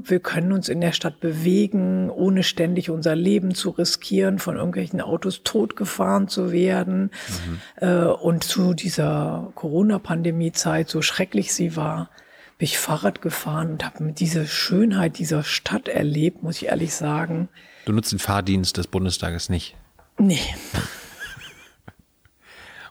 wir 0.00 0.20
können 0.20 0.52
uns 0.52 0.68
in 0.68 0.80
der 0.80 0.92
Stadt 0.92 1.20
bewegen, 1.20 2.10
ohne 2.10 2.42
ständig 2.42 2.90
unser 2.90 3.16
Leben 3.16 3.54
zu 3.54 3.70
riskieren, 3.70 4.38
von 4.38 4.56
irgendwelchen 4.56 5.00
Autos 5.00 5.42
totgefahren 5.42 6.28
zu 6.28 6.52
werden. 6.52 7.10
Mhm. 7.28 7.60
Äh, 7.86 8.04
und 8.04 8.44
zu 8.44 8.74
dieser 8.74 9.50
Corona-Pandemie-Zeit, 9.54 10.88
so 10.88 11.02
schrecklich 11.02 11.52
sie 11.52 11.76
war, 11.76 12.10
bin 12.58 12.66
ich 12.66 12.78
Fahrrad 12.78 13.22
gefahren 13.22 13.72
und 13.72 13.84
habe 13.84 14.12
diese 14.12 14.46
Schönheit 14.46 15.18
dieser 15.18 15.42
Stadt 15.42 15.88
erlebt, 15.88 16.42
muss 16.42 16.56
ich 16.56 16.66
ehrlich 16.66 16.94
sagen. 16.94 17.48
Du 17.84 17.92
nutzt 17.92 18.12
den 18.12 18.18
Fahrdienst 18.18 18.76
des 18.76 18.86
Bundestages 18.86 19.48
nicht? 19.48 19.76
Nee. 20.18 20.40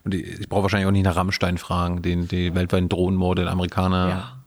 Und 0.04 0.14
ich 0.14 0.48
brauche 0.48 0.64
wahrscheinlich 0.64 0.88
auch 0.88 0.92
nicht 0.92 1.04
nach 1.04 1.18
Rammstein 1.18 1.58
fragen, 1.58 2.02
den, 2.02 2.30
die 2.30 2.56
weltweiten 2.56 2.88
Drohnenmorde 2.88 3.44
der 3.44 3.52
Amerikaner. 3.52 4.08
Ja. 4.08 4.46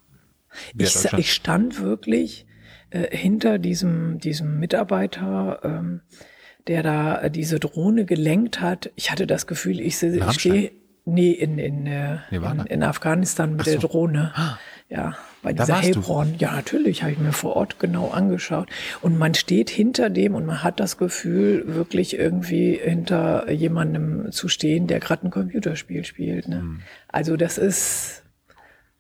Ich, 0.78 1.12
ich, 1.12 1.34
stand 1.34 1.80
wirklich 1.82 2.46
äh, 2.90 3.16
hinter 3.16 3.58
diesem, 3.58 4.18
diesem 4.18 4.58
Mitarbeiter, 4.58 5.60
ähm, 5.62 6.00
der 6.66 6.82
da 6.82 7.20
äh, 7.22 7.30
diese 7.30 7.60
Drohne 7.60 8.04
gelenkt 8.04 8.60
hat. 8.60 8.90
Ich 8.96 9.10
hatte 9.10 9.26
das 9.26 9.46
Gefühl, 9.46 9.80
ich, 9.80 10.02
ich 10.02 10.32
stehe 10.32 10.72
nee, 11.04 11.32
in, 11.32 11.58
in, 11.58 11.86
äh, 11.86 12.18
in, 12.30 12.66
in, 12.66 12.82
Afghanistan 12.82 13.56
mit 13.56 13.66
so. 13.66 13.70
der 13.72 13.80
Drohne. 13.80 14.32
Ah. 14.34 14.58
Ja, 14.88 15.16
bei 15.42 15.52
dieser 15.52 15.76
Hebron. 15.76 16.34
Ja, 16.38 16.52
natürlich, 16.56 17.02
habe 17.02 17.12
ich 17.12 17.18
mir 17.18 17.32
vor 17.32 17.54
Ort 17.54 17.78
genau 17.78 18.08
angeschaut. 18.08 18.68
Und 19.00 19.16
man 19.18 19.34
steht 19.34 19.70
hinter 19.70 20.10
dem 20.10 20.34
und 20.34 20.46
man 20.46 20.64
hat 20.64 20.80
das 20.80 20.98
Gefühl, 20.98 21.62
wirklich 21.66 22.18
irgendwie 22.18 22.80
hinter 22.82 23.48
jemandem 23.52 24.32
zu 24.32 24.48
stehen, 24.48 24.88
der 24.88 24.98
gerade 24.98 25.28
ein 25.28 25.30
Computerspiel 25.30 26.04
spielt. 26.04 26.48
Ne? 26.48 26.62
Mhm. 26.62 26.80
Also 27.06 27.36
das 27.36 27.56
ist 27.56 28.24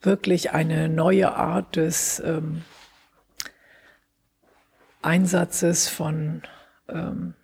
wirklich 0.00 0.52
eine 0.52 0.88
neue 0.88 1.34
Art 1.34 1.74
des 1.74 2.22
ähm, 2.24 2.62
Einsatzes 5.02 5.88
von 5.88 6.42
ähm, 6.88 7.34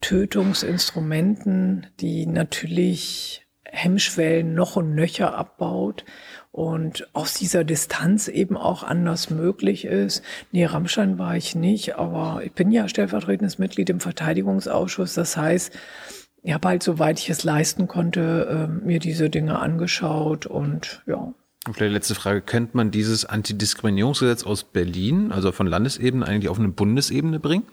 Tötungsinstrumenten, 0.00 1.86
die 2.00 2.26
natürlich 2.26 3.46
Hemmschwellen 3.64 4.54
noch 4.54 4.76
und 4.76 4.94
nöcher 4.94 5.34
abbaut 5.36 6.04
und 6.52 7.08
aus 7.14 7.34
dieser 7.34 7.64
Distanz 7.64 8.28
eben 8.28 8.56
auch 8.56 8.82
anders 8.82 9.30
möglich 9.30 9.84
ist. 9.84 10.22
Nee, 10.52 10.64
Rammstein 10.64 11.18
war 11.18 11.36
ich 11.36 11.54
nicht, 11.54 11.96
aber 11.96 12.42
ich 12.44 12.52
bin 12.52 12.70
ja 12.70 12.88
stellvertretendes 12.88 13.58
Mitglied 13.58 13.90
im 13.90 14.00
Verteidigungsausschuss. 14.00 15.14
Das 15.14 15.36
heißt, 15.36 15.76
ich 16.42 16.54
habe 16.54 16.68
halt, 16.68 16.82
soweit 16.82 17.18
ich 17.18 17.28
es 17.28 17.44
leisten 17.44 17.88
konnte, 17.88 18.68
äh, 18.70 18.86
mir 18.86 19.00
diese 19.00 19.28
Dinge 19.28 19.58
angeschaut 19.58 20.46
und 20.46 21.02
ja, 21.06 21.34
und 21.66 21.74
vielleicht 21.74 21.92
letzte 21.92 22.14
Frage, 22.14 22.40
könnte 22.40 22.76
man 22.76 22.90
dieses 22.90 23.24
Antidiskriminierungsgesetz 23.24 24.44
aus 24.44 24.64
Berlin, 24.64 25.32
also 25.32 25.52
von 25.52 25.66
Landesebene, 25.66 26.26
eigentlich 26.26 26.48
auf 26.48 26.58
eine 26.58 26.68
Bundesebene 26.68 27.40
bringen? 27.40 27.64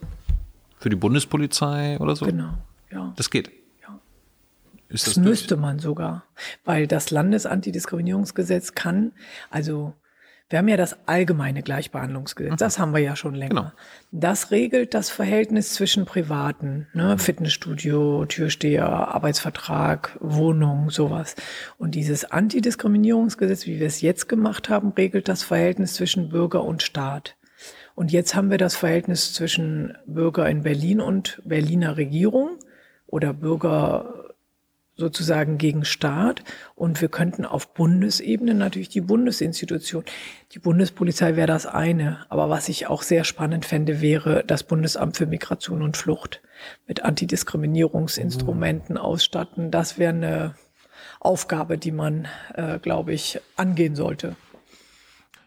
Für 0.80 0.90
die 0.90 0.96
Bundespolizei 0.96 2.00
oder 2.00 2.16
so? 2.16 2.26
Genau, 2.26 2.58
ja. 2.92 3.14
Das 3.16 3.30
geht. 3.30 3.52
Ja. 3.82 4.00
Ist 4.90 5.08
das, 5.08 5.14
das 5.16 5.24
müsste 5.24 5.58
man 5.58 5.80
sogar, 5.80 6.24
weil 6.66 6.88
das 6.88 7.12
Landesantidiskriminierungsgesetz 7.12 8.74
kann, 8.74 9.12
also 9.50 9.94
wir 10.54 10.60
haben 10.60 10.68
ja 10.68 10.78
das 10.78 10.96
allgemeine 11.08 11.64
Gleichbehandlungsgesetz, 11.64 12.60
das 12.60 12.78
haben 12.78 12.94
wir 12.94 13.00
ja 13.00 13.16
schon 13.16 13.34
länger. 13.34 13.50
Genau. 13.50 13.72
Das 14.12 14.52
regelt 14.52 14.94
das 14.94 15.10
Verhältnis 15.10 15.74
zwischen 15.74 16.06
Privaten, 16.06 16.86
ne? 16.94 17.18
Fitnessstudio, 17.18 18.24
Türsteher, 18.28 18.88
Arbeitsvertrag, 18.88 20.16
Wohnung, 20.20 20.92
sowas. 20.92 21.36
Und 21.80 21.96
dieses 21.96 22.26
Antidiskriminierungsgesetz, 22.26 23.66
wie 23.66 23.80
wir 23.80 23.88
es 23.88 24.02
jetzt 24.02 24.30
gemacht 24.30 24.70
haben, 24.70 24.90
regelt 24.90 25.28
das 25.28 25.42
Verhältnis 25.42 25.96
zwischen 25.96 26.30
Bürger 26.30 26.64
und 26.64 26.84
Staat. 26.84 27.36
Und 27.96 28.12
jetzt 28.12 28.36
haben 28.36 28.52
wir 28.52 28.60
das 28.60 28.76
Verhältnis 28.76 29.34
zwischen 29.34 29.98
Bürger 30.06 30.48
in 30.48 30.62
Berlin 30.62 31.02
und 31.02 31.42
Berliner 31.46 31.98
Regierung 31.98 32.60
oder 33.08 33.34
Bürger 33.34 34.23
sozusagen 34.96 35.58
gegen 35.58 35.86
Staat 35.86 36.44
und 36.76 37.02
wir 37.02 37.10
könnten 37.10 37.46
auf 37.46 37.74
Bundesebene 37.74 38.54
natürlich 38.54 38.90
die 38.90 39.02
Bundesinstitution, 39.02 40.04
die 40.52 40.60
Bundespolizei 40.60 41.36
wäre 41.36 41.48
das 41.48 41.66
eine, 41.66 42.26
aber 42.30 42.50
was 42.50 42.70
ich 42.70 42.88
auch 42.88 43.02
sehr 43.02 43.24
spannend 43.24 43.66
fände, 43.66 44.02
wäre 44.02 44.44
das 44.46 44.64
Bundesamt 44.64 45.18
für 45.18 45.26
Migration 45.26 45.82
und 45.82 45.98
Flucht 45.98 46.42
mit 46.88 47.04
Antidiskriminierungsinstrumenten 47.04 48.98
ausstatten. 48.98 49.72
Das 49.72 49.98
wäre 49.98 50.14
eine 50.14 50.56
Aufgabe, 51.20 51.78
die 51.78 51.92
man, 51.92 52.28
äh, 52.54 52.80
glaube 52.80 53.14
ich, 53.14 53.40
angehen 53.56 53.96
sollte. 53.96 54.36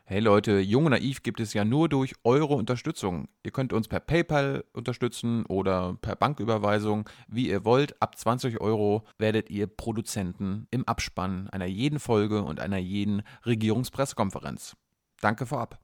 Hey 0.08 0.20
Leute, 0.20 0.60
Jung 0.60 0.84
und 0.84 0.92
Naiv 0.92 1.24
gibt 1.24 1.40
es 1.40 1.52
ja 1.52 1.64
nur 1.64 1.88
durch 1.88 2.14
eure 2.22 2.54
Unterstützung. 2.54 3.26
Ihr 3.42 3.50
könnt 3.50 3.72
uns 3.72 3.88
per 3.88 3.98
PayPal 3.98 4.62
unterstützen 4.72 5.44
oder 5.46 5.98
per 6.00 6.14
Banküberweisung, 6.14 7.08
wie 7.26 7.48
ihr 7.48 7.64
wollt. 7.64 8.00
Ab 8.00 8.16
20 8.16 8.60
Euro 8.60 9.02
werdet 9.18 9.50
ihr 9.50 9.66
Produzenten 9.66 10.68
im 10.70 10.86
Abspann 10.86 11.50
einer 11.50 11.66
jeden 11.66 11.98
Folge 11.98 12.44
und 12.44 12.60
einer 12.60 12.76
jeden 12.76 13.22
Regierungspressekonferenz. 13.46 14.76
Danke 15.20 15.44
vorab. 15.44 15.80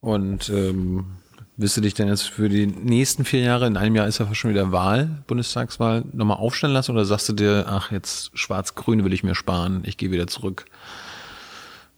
Und 0.00 0.48
ähm, 0.48 1.18
willst 1.58 1.76
du 1.76 1.82
dich 1.82 1.92
denn 1.92 2.08
jetzt 2.08 2.22
für 2.22 2.48
die 2.48 2.66
nächsten 2.66 3.26
vier 3.26 3.40
Jahre, 3.40 3.66
in 3.66 3.76
einem 3.76 3.94
Jahr 3.94 4.08
ist 4.08 4.20
ja 4.20 4.34
schon 4.34 4.52
wieder 4.52 4.72
Wahl, 4.72 5.22
Bundestagswahl, 5.26 6.02
nochmal 6.14 6.38
aufstellen 6.38 6.72
lassen 6.72 6.92
oder 6.92 7.04
sagst 7.04 7.28
du 7.28 7.34
dir, 7.34 7.66
ach, 7.68 7.92
jetzt 7.92 8.30
schwarz-grün 8.38 9.04
will 9.04 9.12
ich 9.12 9.22
mir 9.22 9.34
sparen, 9.34 9.82
ich 9.84 9.98
gehe 9.98 10.10
wieder 10.10 10.28
zurück? 10.28 10.64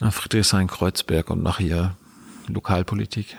Nach 0.01 0.13
Friedrichshain-Kreuzberg 0.13 1.31
und 1.31 1.43
mache 1.43 1.63
hier 1.63 1.97
Lokalpolitik. 2.49 3.37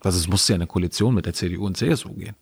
Also 0.00 0.18
es 0.18 0.28
musste 0.28 0.52
ja 0.52 0.56
eine 0.56 0.66
Koalition 0.66 1.14
mit 1.14 1.26
der 1.26 1.34
CDU 1.34 1.66
und 1.66 1.76
CSU 1.76 2.14
gehen. 2.14 2.36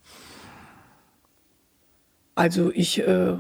Also 2.35 2.71
ich. 2.73 3.01
Äh, 3.01 3.37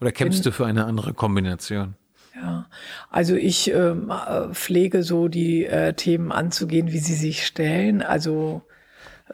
Oder 0.00 0.12
kämpfst 0.12 0.42
bin, 0.42 0.50
du 0.50 0.52
für 0.52 0.66
eine 0.66 0.84
andere 0.84 1.14
Kombination? 1.14 1.94
Ja, 2.34 2.68
also 3.10 3.36
ich 3.36 3.70
ähm, 3.70 4.10
äh, 4.10 4.52
pflege 4.52 5.02
so 5.02 5.28
die 5.28 5.64
äh, 5.64 5.94
Themen 5.94 6.32
anzugehen, 6.32 6.92
wie 6.92 6.98
sie 6.98 7.14
sich 7.14 7.46
stellen. 7.46 8.02
Also 8.02 8.62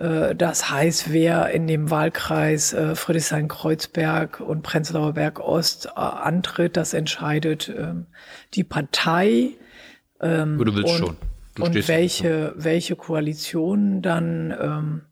das 0.00 0.70
heißt, 0.70 1.12
wer 1.12 1.50
in 1.50 1.66
dem 1.66 1.90
Wahlkreis 1.90 2.72
äh, 2.72 2.94
Friedrichshain-Kreuzberg 2.94 4.40
und 4.40 4.62
Prenzlauer 4.62 5.12
Berg 5.12 5.40
Ost 5.40 5.86
äh, 5.86 6.00
antritt, 6.00 6.78
das 6.78 6.94
entscheidet 6.94 7.70
ähm, 7.76 8.06
die 8.54 8.64
Partei. 8.64 9.50
Ähm, 10.20 10.56
du 10.56 10.74
willst 10.74 10.92
und, 10.92 10.98
schon. 10.98 11.16
Du 11.54 11.64
und 11.64 11.88
welche, 11.88 12.54
welche 12.56 12.96
Koalitionen 12.96 14.00
dann 14.00 14.56
ähm, 14.58 15.02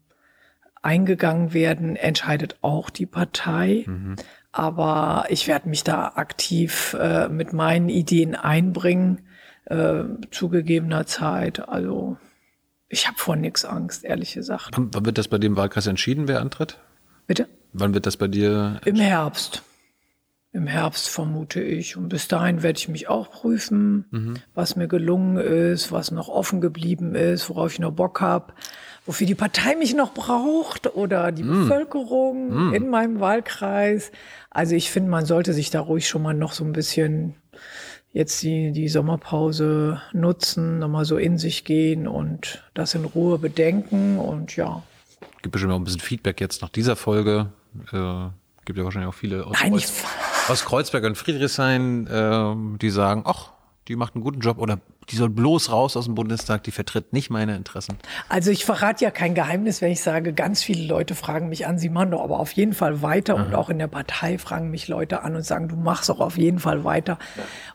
eingegangen 0.80 1.52
werden, 1.52 1.96
entscheidet 1.96 2.56
auch 2.62 2.88
die 2.88 3.06
Partei. 3.06 3.84
Mhm. 3.86 4.16
Aber 4.52 5.26
ich 5.28 5.46
werde 5.48 5.68
mich 5.68 5.84
da 5.84 6.12
aktiv 6.14 6.96
äh, 6.98 7.28
mit 7.28 7.52
meinen 7.52 7.90
Ideen 7.90 8.34
einbringen, 8.34 9.20
äh, 9.66 10.04
zu 10.30 10.48
gegebener 10.48 11.04
Zeit. 11.04 11.68
Also 11.68 12.16
ich 12.88 13.06
habe 13.06 13.18
vor 13.18 13.36
nichts 13.36 13.64
Angst, 13.64 14.04
ehrlich 14.04 14.34
gesagt. 14.34 14.74
Wann 14.76 15.04
wird 15.04 15.18
das 15.18 15.28
bei 15.28 15.38
dem 15.38 15.56
Wahlkreis 15.56 15.86
entschieden, 15.86 16.28
wer 16.28 16.40
antritt? 16.40 16.78
Bitte? 17.26 17.48
Wann 17.72 17.94
wird 17.94 18.06
das 18.06 18.16
bei 18.16 18.28
dir? 18.28 18.80
Im 18.84 18.96
Herbst. 18.96 19.62
Im 20.52 20.66
Herbst 20.66 21.08
vermute 21.08 21.60
ich. 21.60 21.98
Und 21.98 22.08
bis 22.08 22.26
dahin 22.26 22.62
werde 22.62 22.78
ich 22.78 22.88
mich 22.88 23.08
auch 23.08 23.30
prüfen, 23.30 24.06
mhm. 24.10 24.34
was 24.54 24.76
mir 24.76 24.88
gelungen 24.88 25.36
ist, 25.36 25.92
was 25.92 26.10
noch 26.10 26.28
offen 26.28 26.62
geblieben 26.62 27.14
ist, 27.14 27.50
worauf 27.50 27.74
ich 27.74 27.78
noch 27.78 27.92
Bock 27.92 28.22
habe, 28.22 28.54
wofür 29.04 29.26
die 29.26 29.34
Partei 29.34 29.76
mich 29.76 29.94
noch 29.94 30.14
braucht 30.14 30.94
oder 30.94 31.32
die 31.32 31.42
mhm. 31.42 31.60
Bevölkerung 31.60 32.68
mhm. 32.68 32.74
in 32.74 32.88
meinem 32.88 33.20
Wahlkreis. 33.20 34.10
Also 34.48 34.74
ich 34.74 34.90
finde, 34.90 35.10
man 35.10 35.26
sollte 35.26 35.52
sich 35.52 35.68
da 35.68 35.80
ruhig 35.80 36.08
schon 36.08 36.22
mal 36.22 36.32
noch 36.32 36.52
so 36.52 36.64
ein 36.64 36.72
bisschen 36.72 37.34
jetzt 38.12 38.42
die, 38.42 38.72
die 38.72 38.88
Sommerpause 38.88 40.00
nutzen, 40.12 40.78
nochmal 40.78 41.04
so 41.04 41.16
in 41.16 41.38
sich 41.38 41.64
gehen 41.64 42.08
und 42.08 42.64
das 42.74 42.94
in 42.94 43.04
Ruhe 43.04 43.38
bedenken 43.38 44.18
und 44.18 44.56
ja. 44.56 44.82
Gibt 45.42 45.52
bestimmt 45.52 45.72
auch 45.72 45.76
ein 45.76 45.84
bisschen 45.84 46.00
Feedback 46.00 46.40
jetzt 46.40 46.62
nach 46.62 46.68
dieser 46.68 46.96
Folge. 46.96 47.52
Äh, 47.92 48.28
gibt 48.64 48.78
ja 48.78 48.84
wahrscheinlich 48.84 49.08
auch 49.08 49.14
viele 49.14 49.46
aus, 49.46 49.56
Nein, 49.60 49.72
Kreuz, 49.72 50.04
aus 50.48 50.64
Kreuzberg 50.64 51.04
und 51.04 51.16
Friedrichshain, 51.16 52.06
äh, 52.06 52.78
die 52.78 52.90
sagen, 52.90 53.22
ach, 53.24 53.52
die 53.88 53.96
macht 53.96 54.14
einen 54.14 54.22
guten 54.22 54.40
Job 54.40 54.58
oder 54.58 54.78
die 55.10 55.16
soll 55.16 55.30
bloß 55.30 55.72
raus 55.72 55.96
aus 55.96 56.04
dem 56.04 56.14
Bundestag, 56.14 56.62
die 56.64 56.70
vertritt 56.70 57.12
nicht 57.14 57.30
meine 57.30 57.56
Interessen. 57.56 57.96
Also 58.28 58.50
ich 58.50 58.64
verrate 58.64 59.04
ja 59.04 59.10
kein 59.10 59.34
Geheimnis, 59.34 59.80
wenn 59.80 59.90
ich 59.90 60.02
sage, 60.02 60.34
ganz 60.34 60.62
viele 60.62 60.86
Leute 60.86 61.14
fragen 61.14 61.48
mich 61.48 61.66
an, 61.66 61.78
sie 61.78 61.88
machen 61.88 62.10
doch 62.10 62.22
aber 62.22 62.38
auf 62.38 62.52
jeden 62.52 62.74
Fall 62.74 63.00
weiter 63.00 63.36
Aha. 63.36 63.42
und 63.42 63.54
auch 63.54 63.70
in 63.70 63.78
der 63.78 63.88
Partei 63.88 64.36
fragen 64.36 64.70
mich 64.70 64.88
Leute 64.88 65.22
an 65.22 65.34
und 65.34 65.44
sagen, 65.44 65.68
du 65.68 65.76
machst 65.76 66.10
doch 66.10 66.20
auf 66.20 66.36
jeden 66.36 66.58
Fall 66.58 66.84
weiter. 66.84 67.18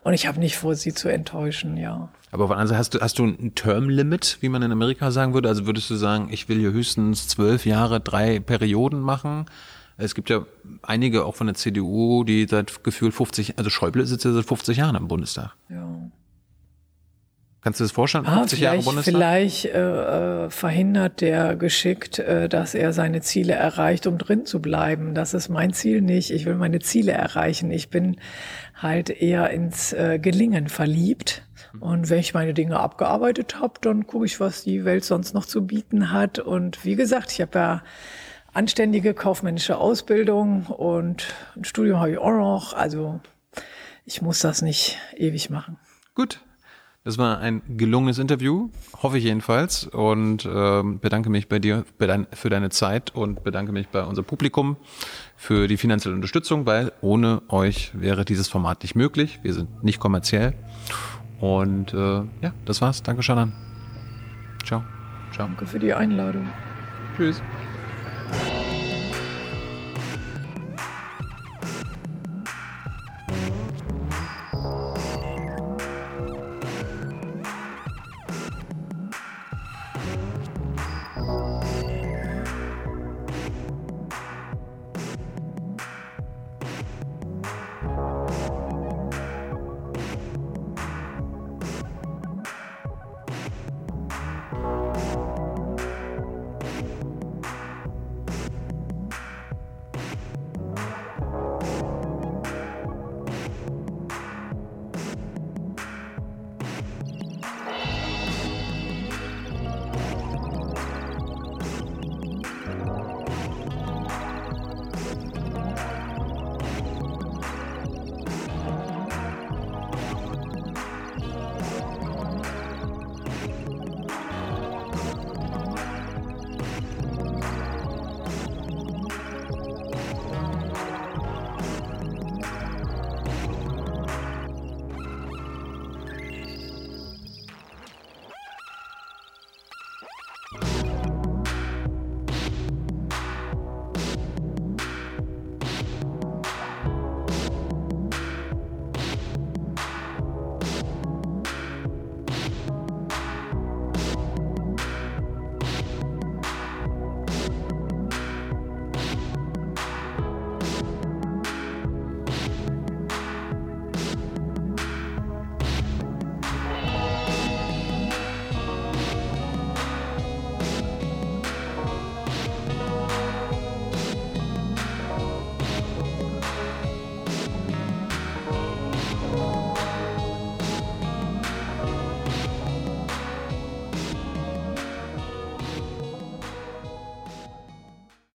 Und 0.03 0.13
ich 0.13 0.27
habe 0.27 0.39
nicht 0.39 0.57
vor, 0.57 0.75
sie 0.75 0.93
zu 0.93 1.09
enttäuschen, 1.09 1.77
ja. 1.77 2.09
Aber 2.31 2.55
also 2.57 2.75
hast 2.75 2.93
du, 2.93 2.99
hast 2.99 3.19
du 3.19 3.25
ein 3.25 3.53
Term-Limit, 3.55 4.37
wie 4.41 4.49
man 4.49 4.61
in 4.61 4.71
Amerika 4.71 5.11
sagen 5.11 5.33
würde? 5.33 5.49
Also 5.49 5.65
würdest 5.65 5.89
du 5.89 5.95
sagen, 5.95 6.29
ich 6.31 6.49
will 6.49 6.59
hier 6.59 6.71
höchstens 6.71 7.27
zwölf 7.27 7.65
Jahre, 7.65 7.99
drei 7.99 8.39
Perioden 8.39 9.01
machen? 9.01 9.45
Es 9.97 10.15
gibt 10.15 10.29
ja 10.29 10.45
einige 10.81 11.25
auch 11.25 11.35
von 11.35 11.47
der 11.47 11.55
CDU, 11.55 12.23
die 12.23 12.47
seit 12.49 12.83
gefühlt 12.83 13.13
50, 13.13 13.57
also 13.57 13.69
Schäuble 13.69 14.05
sitzt 14.05 14.25
ja 14.25 14.31
seit 14.31 14.45
50 14.45 14.77
Jahren 14.77 14.95
im 14.95 15.07
Bundestag. 15.07 15.55
Ja. 15.69 15.87
Kannst 17.63 17.79
du 17.79 17.85
das 17.85 17.93
vorstellen? 17.93 18.25
Ah, 18.27 18.39
50 18.39 18.59
Jahre 18.59 18.81
Bundestag? 18.81 19.13
Vielleicht 19.13 19.65
äh, 19.65 20.49
verhindert 20.49 21.21
der 21.21 21.55
geschickt, 21.55 22.19
äh, 22.19 22.49
dass 22.49 22.75
er 22.75 22.91
seine 22.91 23.21
Ziele 23.21 23.53
erreicht, 23.53 24.05
um 24.05 24.17
drin 24.17 24.45
zu 24.45 24.61
bleiben. 24.61 25.15
Das 25.15 25.33
ist 25.33 25.47
mein 25.47 25.71
Ziel 25.71 26.01
nicht. 26.01 26.31
Ich 26.31 26.45
will 26.45 26.55
meine 26.55 26.79
Ziele 26.79 27.13
erreichen. 27.13 27.71
Ich 27.71 27.89
bin 27.89 28.17
halt 28.75 29.09
eher 29.09 29.49
ins 29.51 29.93
äh, 29.93 30.19
Gelingen 30.19 30.67
verliebt. 30.67 31.43
Und 31.79 32.09
wenn 32.09 32.19
ich 32.19 32.33
meine 32.33 32.53
Dinge 32.53 32.79
abgearbeitet 32.79 33.61
habe, 33.61 33.75
dann 33.79 34.07
gucke 34.07 34.25
ich, 34.25 34.41
was 34.41 34.63
die 34.63 34.83
Welt 34.83 35.05
sonst 35.05 35.33
noch 35.33 35.45
zu 35.45 35.65
bieten 35.65 36.11
hat. 36.11 36.39
Und 36.39 36.83
wie 36.83 36.95
gesagt, 36.95 37.31
ich 37.31 37.39
habe 37.39 37.57
ja 37.57 37.83
anständige 38.51 39.13
kaufmännische 39.13 39.77
Ausbildung 39.77 40.65
und 40.65 41.33
ein 41.55 41.63
Studium 41.63 41.99
habe 41.99 42.11
ich 42.11 42.17
auch 42.17 42.31
noch. 42.31 42.73
Also 42.73 43.21
ich 44.05 44.21
muss 44.21 44.39
das 44.39 44.61
nicht 44.61 44.99
ewig 45.15 45.49
machen. 45.49 45.79
Gut. 46.13 46.41
Das 47.05 47.17
war 47.17 47.39
ein 47.39 47.61
gelungenes 47.67 48.17
Interview, 48.17 48.69
hoffe 49.01 49.17
ich 49.17 49.25
jedenfalls. 49.25 49.85
Und 49.85 50.47
ähm, 50.49 50.99
bedanke 50.99 51.29
mich 51.29 51.49
bei 51.49 51.59
dir 51.59 51.83
für 52.31 52.49
deine 52.49 52.69
Zeit 52.69 53.13
und 53.13 53.43
bedanke 53.43 53.73
mich 53.73 53.89
bei 53.89 54.03
unserem 54.03 54.25
Publikum 54.25 54.77
für 55.35 55.67
die 55.67 55.75
finanzielle 55.75 56.15
Unterstützung, 56.15 56.65
weil 56.65 56.93
ohne 57.01 57.41
euch 57.49 57.91
wäre 57.93 58.23
dieses 58.23 58.47
Format 58.47 58.83
nicht 58.83 58.95
möglich. 58.95 59.39
Wir 59.43 59.53
sind 59.53 59.83
nicht 59.83 59.99
kommerziell. 59.99 60.53
Und 61.41 61.93
äh, 61.93 62.21
ja, 62.41 62.53
das 62.63 62.81
war's. 62.81 63.03
Danke, 63.03 63.21
Shannon. 63.21 63.51
Ciao. 64.63 64.83
Ciao. 65.33 65.47
Danke 65.47 65.65
für 65.65 65.79
die 65.79 65.93
Einladung. 65.93 66.47
Tschüss. 67.17 67.41